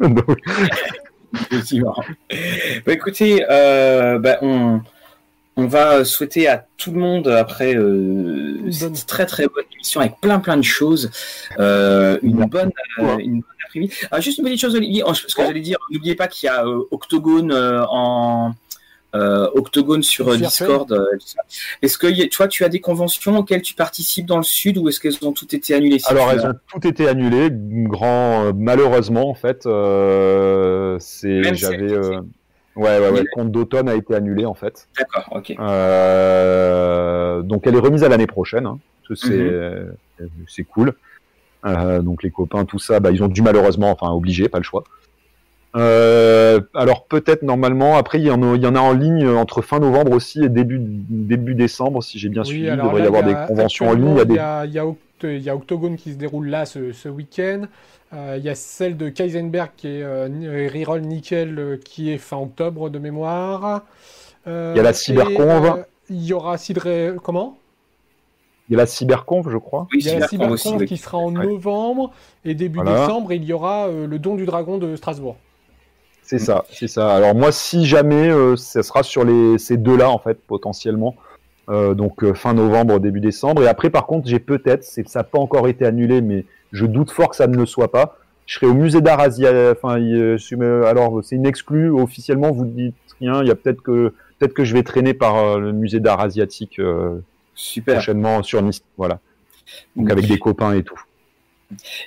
Donc, 0.00 0.32
bah, 2.86 2.92
écoutez, 2.94 3.44
bah, 3.46 4.38
on 4.40 4.80
on 5.56 5.66
va 5.66 6.04
souhaiter 6.04 6.48
à 6.48 6.66
tout 6.76 6.92
le 6.92 7.00
monde, 7.00 7.28
après 7.28 7.74
euh, 7.74 8.70
cette 8.70 9.06
très 9.06 9.24
très 9.24 9.46
bonne 9.46 9.64
émission 9.72 10.00
avec 10.00 10.20
plein 10.20 10.38
plein 10.38 10.58
de 10.58 10.62
choses, 10.62 11.10
euh, 11.58 12.18
une, 12.22 12.44
bonne, 12.44 12.70
euh, 12.98 13.16
une 13.18 13.40
bonne 13.40 13.55
Ah, 14.10 14.20
juste 14.20 14.38
une 14.38 14.44
petite 14.44 14.60
chose, 14.60 14.74
Olivier, 14.74 15.02
ce 15.12 15.34
que 15.34 15.42
j'allais 15.42 15.60
dire, 15.60 15.78
n'oubliez 15.90 16.14
pas 16.14 16.28
qu'il 16.28 16.46
y 16.46 16.50
a 16.50 16.66
euh, 16.66 16.84
Octogone 16.90 17.52
euh, 17.52 17.84
en. 17.88 18.54
Octogone 19.14 20.02
sur 20.02 20.36
Discord. 20.36 20.94
Est-ce 21.80 21.96
que 21.96 22.28
toi, 22.28 22.48
tu 22.48 22.64
as 22.64 22.68
des 22.68 22.80
conventions 22.80 23.38
auxquelles 23.38 23.62
tu 23.62 23.72
participes 23.72 24.26
dans 24.26 24.36
le 24.36 24.42
sud 24.42 24.76
ou 24.76 24.90
est-ce 24.90 25.00
qu'elles 25.00 25.16
ont 25.26 25.32
toutes 25.32 25.54
été 25.54 25.74
annulées 25.74 26.02
Alors, 26.04 26.30
elles 26.30 26.44
ont 26.44 26.52
toutes 26.70 26.84
été 26.84 27.08
annulées, 27.08 27.48
grand 27.50 28.52
malheureusement 28.54 29.30
en 29.30 29.34
fait. 29.34 29.62
c'est 31.00 31.54
j'avais 31.54 31.94
Ouais, 32.76 32.98
ouais, 32.98 33.08
ouais. 33.08 33.20
Le 33.22 33.28
compte 33.32 33.50
d'automne 33.50 33.88
a 33.88 33.94
été 33.94 34.14
annulé 34.14 34.44
en 34.44 34.54
fait. 34.54 34.88
D'accord, 34.98 35.28
ok. 35.30 35.54
Euh, 35.58 37.42
donc 37.42 37.66
elle 37.66 37.74
est 37.74 37.80
remise 37.80 38.04
à 38.04 38.08
l'année 38.08 38.26
prochaine. 38.26 38.66
Hein, 38.66 38.78
c'est 39.14 39.30
mhm. 39.30 40.28
c'est 40.46 40.64
cool. 40.64 40.92
Euh, 41.66 42.00
donc 42.00 42.22
les 42.22 42.30
copains, 42.30 42.64
tout 42.64 42.78
ça, 42.78 43.00
bah, 43.00 43.10
ils 43.10 43.22
ont 43.22 43.28
dû 43.28 43.42
malheureusement, 43.42 43.90
enfin 43.90 44.10
obligé, 44.12 44.48
pas 44.48 44.58
le 44.58 44.64
choix. 44.64 44.84
Euh, 45.74 46.60
alors 46.74 47.04
peut-être 47.04 47.42
normalement, 47.42 47.96
après 47.96 48.18
il 48.18 48.26
y, 48.26 48.30
en 48.30 48.42
a, 48.42 48.56
il 48.56 48.62
y 48.62 48.66
en 48.66 48.74
a 48.74 48.80
en 48.80 48.92
ligne 48.92 49.28
entre 49.28 49.60
fin 49.60 49.78
novembre 49.78 50.12
aussi 50.12 50.42
et 50.42 50.48
début 50.48 50.78
début 50.80 51.54
décembre, 51.54 52.02
si 52.02 52.18
j'ai 52.18 52.30
bien 52.30 52.44
suivi. 52.44 52.66
il 52.66 52.76
devrait 52.76 53.02
y 53.02 53.06
avoir 53.06 53.24
des 53.24 53.34
conventions 53.46 53.88
en 53.88 53.92
ligne. 53.92 54.12
Il 54.12 54.16
y 54.16 54.20
a, 54.20 54.24
des... 54.24 54.70
il 54.70 54.74
y 54.74 54.78
a, 54.78 54.86
il 55.24 55.42
y 55.42 55.50
a 55.50 55.56
Octogone 55.56 55.96
qui 55.96 56.12
se 56.12 56.16
déroule 56.16 56.48
là 56.48 56.64
ce, 56.64 56.92
ce 56.92 57.08
week-end. 57.08 57.66
Euh, 58.12 58.36
il 58.38 58.44
y 58.44 58.48
a 58.48 58.54
celle 58.54 58.96
de 58.96 59.08
Kaisenberg 59.08 59.70
qui 59.76 59.88
est 59.88 60.02
euh, 60.02 60.28
Reroll 60.72 61.00
Nickel 61.00 61.58
euh, 61.58 61.76
qui 61.76 62.12
est 62.12 62.18
fin 62.18 62.36
octobre 62.36 62.88
de 62.88 62.98
mémoire. 62.98 63.82
il 64.46 64.52
y 64.52 64.80
a 64.80 64.82
la 64.82 64.92
Cyberconv. 64.92 65.84
il 66.08 66.24
y 66.24 66.32
aura 66.32 66.56
Cidre... 66.56 67.16
Comment? 67.22 67.58
Il 68.68 68.72
y 68.72 68.74
a 68.74 68.78
la 68.78 68.86
Cyberconv, 68.86 69.48
je 69.50 69.58
crois. 69.58 69.86
Oui, 69.92 70.00
il 70.00 70.06
y 70.06 70.10
a 70.10 70.18
la 70.18 70.28
Cyberconv 70.28 70.84
qui 70.84 70.96
sera 70.96 71.18
en 71.18 71.30
novembre 71.30 72.12
et 72.44 72.54
début 72.54 72.80
décembre, 72.80 73.32
il 73.32 73.44
y 73.44 73.52
aura 73.52 73.88
le 73.88 74.18
Don 74.18 74.34
du 74.34 74.46
Dragon 74.46 74.78
de 74.78 74.96
Strasbourg. 74.96 75.36
C'est 76.22 76.38
ça, 76.38 76.64
c'est 76.72 76.88
ça. 76.88 77.14
Alors 77.14 77.36
moi, 77.36 77.52
si 77.52 77.86
jamais, 77.86 78.30
ça 78.56 78.82
sera 78.82 79.04
sur 79.04 79.24
les, 79.24 79.58
ces 79.58 79.76
deux-là 79.76 80.10
en 80.10 80.18
fait, 80.18 80.40
potentiellement. 80.46 81.14
donc 81.68 82.32
fin 82.32 82.54
novembre, 82.54 82.98
début 82.98 83.20
décembre. 83.20 83.62
Et 83.62 83.68
après, 83.68 83.90
par 83.90 84.06
contre, 84.06 84.28
j'ai 84.28 84.40
peut-être, 84.40 84.82
ça 84.82 85.02
n'a 85.14 85.24
pas 85.24 85.38
encore 85.38 85.68
été 85.68 85.86
annulé, 85.86 86.20
mais 86.20 86.44
je 86.72 86.86
doute 86.86 87.10
fort 87.10 87.30
que 87.30 87.36
ça 87.36 87.46
ne 87.46 87.56
le 87.56 87.66
soit 87.66 87.92
pas. 87.92 88.18
Je 88.46 88.54
serai 88.54 88.66
au 88.66 88.74
musée 88.74 89.00
d'art 89.00 89.20
asiatique. 89.20 89.78
Enfin, 89.82 90.00
alors 90.84 91.20
c'est 91.22 91.36
une 91.36 91.46
exclue 91.46 91.90
officiellement. 91.90 92.52
Vous 92.52 92.64
dites 92.64 92.94
rien. 93.20 93.42
Il 93.42 93.48
y 93.48 93.50
a 93.50 93.54
peut-être 93.54 93.82
que 93.82 94.12
peut-être 94.38 94.54
que 94.54 94.64
je 94.64 94.74
vais 94.74 94.82
traîner 94.82 95.14
par 95.14 95.36
euh, 95.36 95.58
le 95.58 95.72
musée 95.72 96.00
d'art 96.00 96.20
asiatique 96.20 96.78
euh, 96.78 97.20
Super. 97.56 97.96
prochainement 97.96 98.42
sur 98.44 98.62
Nice. 98.62 98.82
Voilà. 98.96 99.18
Donc 99.96 100.10
avec 100.10 100.26
des 100.28 100.38
copains 100.38 100.74
et 100.74 100.84
tout. 100.84 101.00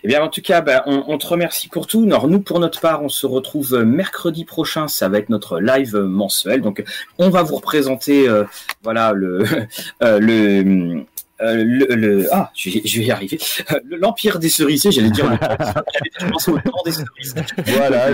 Eh 0.04 0.08
bien, 0.08 0.24
en 0.24 0.30
tout 0.30 0.42
cas, 0.42 0.62
ben, 0.62 0.82
on, 0.86 1.18
te 1.18 1.28
remercie 1.28 1.68
pour 1.68 1.86
tout. 1.86 2.04
Alors, 2.06 2.30
nous, 2.30 2.40
pour 2.40 2.62
notre 2.62 2.80
part, 2.80 3.04
on 3.04 3.10
se 3.10 3.26
retrouve 3.26 3.84
mercredi 3.84 4.46
prochain. 4.46 4.88
Ça 4.88 5.10
va 5.10 5.18
être 5.18 5.30
notre 5.30 5.60
live 5.60 5.98
mensuel. 5.98 6.62
Donc, 6.62 6.82
on 7.18 7.30
va 7.30 7.44
vous 7.44 7.58
représenter, 7.58 8.30
euh, 8.30 8.46
voilà, 8.84 9.12
le, 9.12 9.44
le, 10.02 11.04
euh, 11.42 11.64
le, 11.64 12.28
ah, 12.34 12.52
je 12.54 12.70
vais, 12.70 12.82
je 12.86 13.00
vais 13.00 13.06
y 13.06 13.12
arriver. 13.12 13.40
Euh, 13.72 13.80
l'Empire 13.86 14.40
des 14.40 14.50
cerisiers, 14.50 14.92
j'allais 14.92 15.10
dire. 15.10 15.26
j'allais 15.50 16.32
penser 16.32 16.52
au 16.52 16.60
temps 16.60 16.82
des 16.86 16.92
cerises. 16.92 17.36
Voilà, 17.66 18.08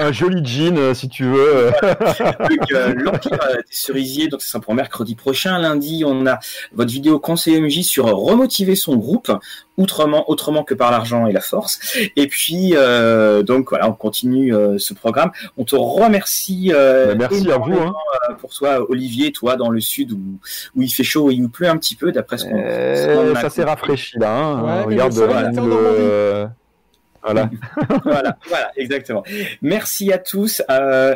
un, 0.00 0.12
joli 0.12 0.44
jean, 0.44 0.78
euh, 0.78 0.94
si 0.94 1.08
tu 1.08 1.24
veux. 1.24 1.70
L'Empire 2.96 3.38
des 3.56 3.62
cerisiers, 3.70 4.28
donc 4.28 4.40
c'est 4.42 4.60
pour 4.60 4.74
mercredi 4.74 5.14
prochain. 5.14 5.58
Lundi, 5.58 6.04
on 6.06 6.26
a 6.26 6.38
votre 6.72 6.90
vidéo 6.90 7.18
conseil 7.18 7.60
MJ 7.60 7.82
sur 7.82 8.06
remotiver 8.06 8.76
son 8.76 8.96
groupe 8.96 9.30
autrement, 9.80 10.30
autrement 10.30 10.62
que 10.62 10.74
par 10.74 10.90
l'argent 10.90 11.26
et 11.26 11.32
la 11.32 11.40
force. 11.40 11.80
Et 12.16 12.26
puis, 12.26 12.72
euh, 12.74 13.42
donc 13.42 13.70
voilà, 13.70 13.88
on 13.88 13.92
continue 13.92 14.54
euh, 14.54 14.76
ce 14.78 14.94
programme. 14.94 15.30
On 15.56 15.64
te 15.64 15.74
remercie. 15.74 16.70
Euh, 16.74 17.14
bah, 17.14 17.28
merci 17.30 17.50
à 17.50 17.56
vous. 17.56 17.72
Hein. 17.72 17.94
Pour 18.38 18.52
toi, 18.52 18.84
Olivier, 18.88 19.32
toi 19.32 19.56
dans 19.56 19.70
le 19.70 19.80
sud 19.80 20.12
où, 20.12 20.20
où 20.76 20.82
il 20.82 20.90
fait 20.90 21.04
chaud 21.04 21.30
et 21.30 21.34
il 21.34 21.48
pleut 21.48 21.68
un 21.68 21.78
petit 21.78 21.96
peu, 21.96 22.12
d'après 22.12 22.38
ce 22.38 22.44
qu'on. 22.44 23.34
ça 23.40 23.50
s'est 23.50 23.64
rafraîchi 23.64 24.18
là. 24.18 24.36
Hein. 24.36 24.82
Regarde. 24.82 25.12
Voilà. 25.14 25.50
voilà, 28.04 28.38
voilà, 28.48 28.70
exactement. 28.76 29.22
Merci 29.60 30.12
à 30.12 30.18
tous. 30.18 30.62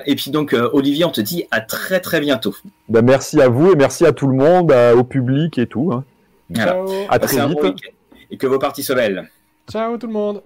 et 0.07 0.15
puis 0.15 0.31
donc, 0.31 0.55
Olivier, 0.73 1.05
on 1.05 1.11
te 1.11 1.21
dit 1.21 1.45
à 1.51 1.61
très 1.61 2.01
très 2.01 2.21
bientôt. 2.21 2.55
Bah, 2.89 3.03
merci 3.03 3.41
à 3.41 3.49
vous 3.49 3.73
et 3.73 3.77
merci 3.77 4.07
à 4.07 4.13
tout 4.13 4.27
le 4.27 4.37
monde, 4.37 4.73
au 4.97 5.05
public 5.05 5.59
et 5.59 5.67
tout. 5.67 5.93
Hein. 5.93 6.05
À 7.09 7.19
très 7.19 7.47
vite 7.47 7.59
et 8.31 8.37
que 8.37 8.47
vos 8.47 8.59
parties 8.59 8.83
se 8.83 8.93
mêlent. 8.93 9.31
Ciao 9.71 9.97
tout 9.97 10.07
le 10.07 10.13
monde 10.13 10.43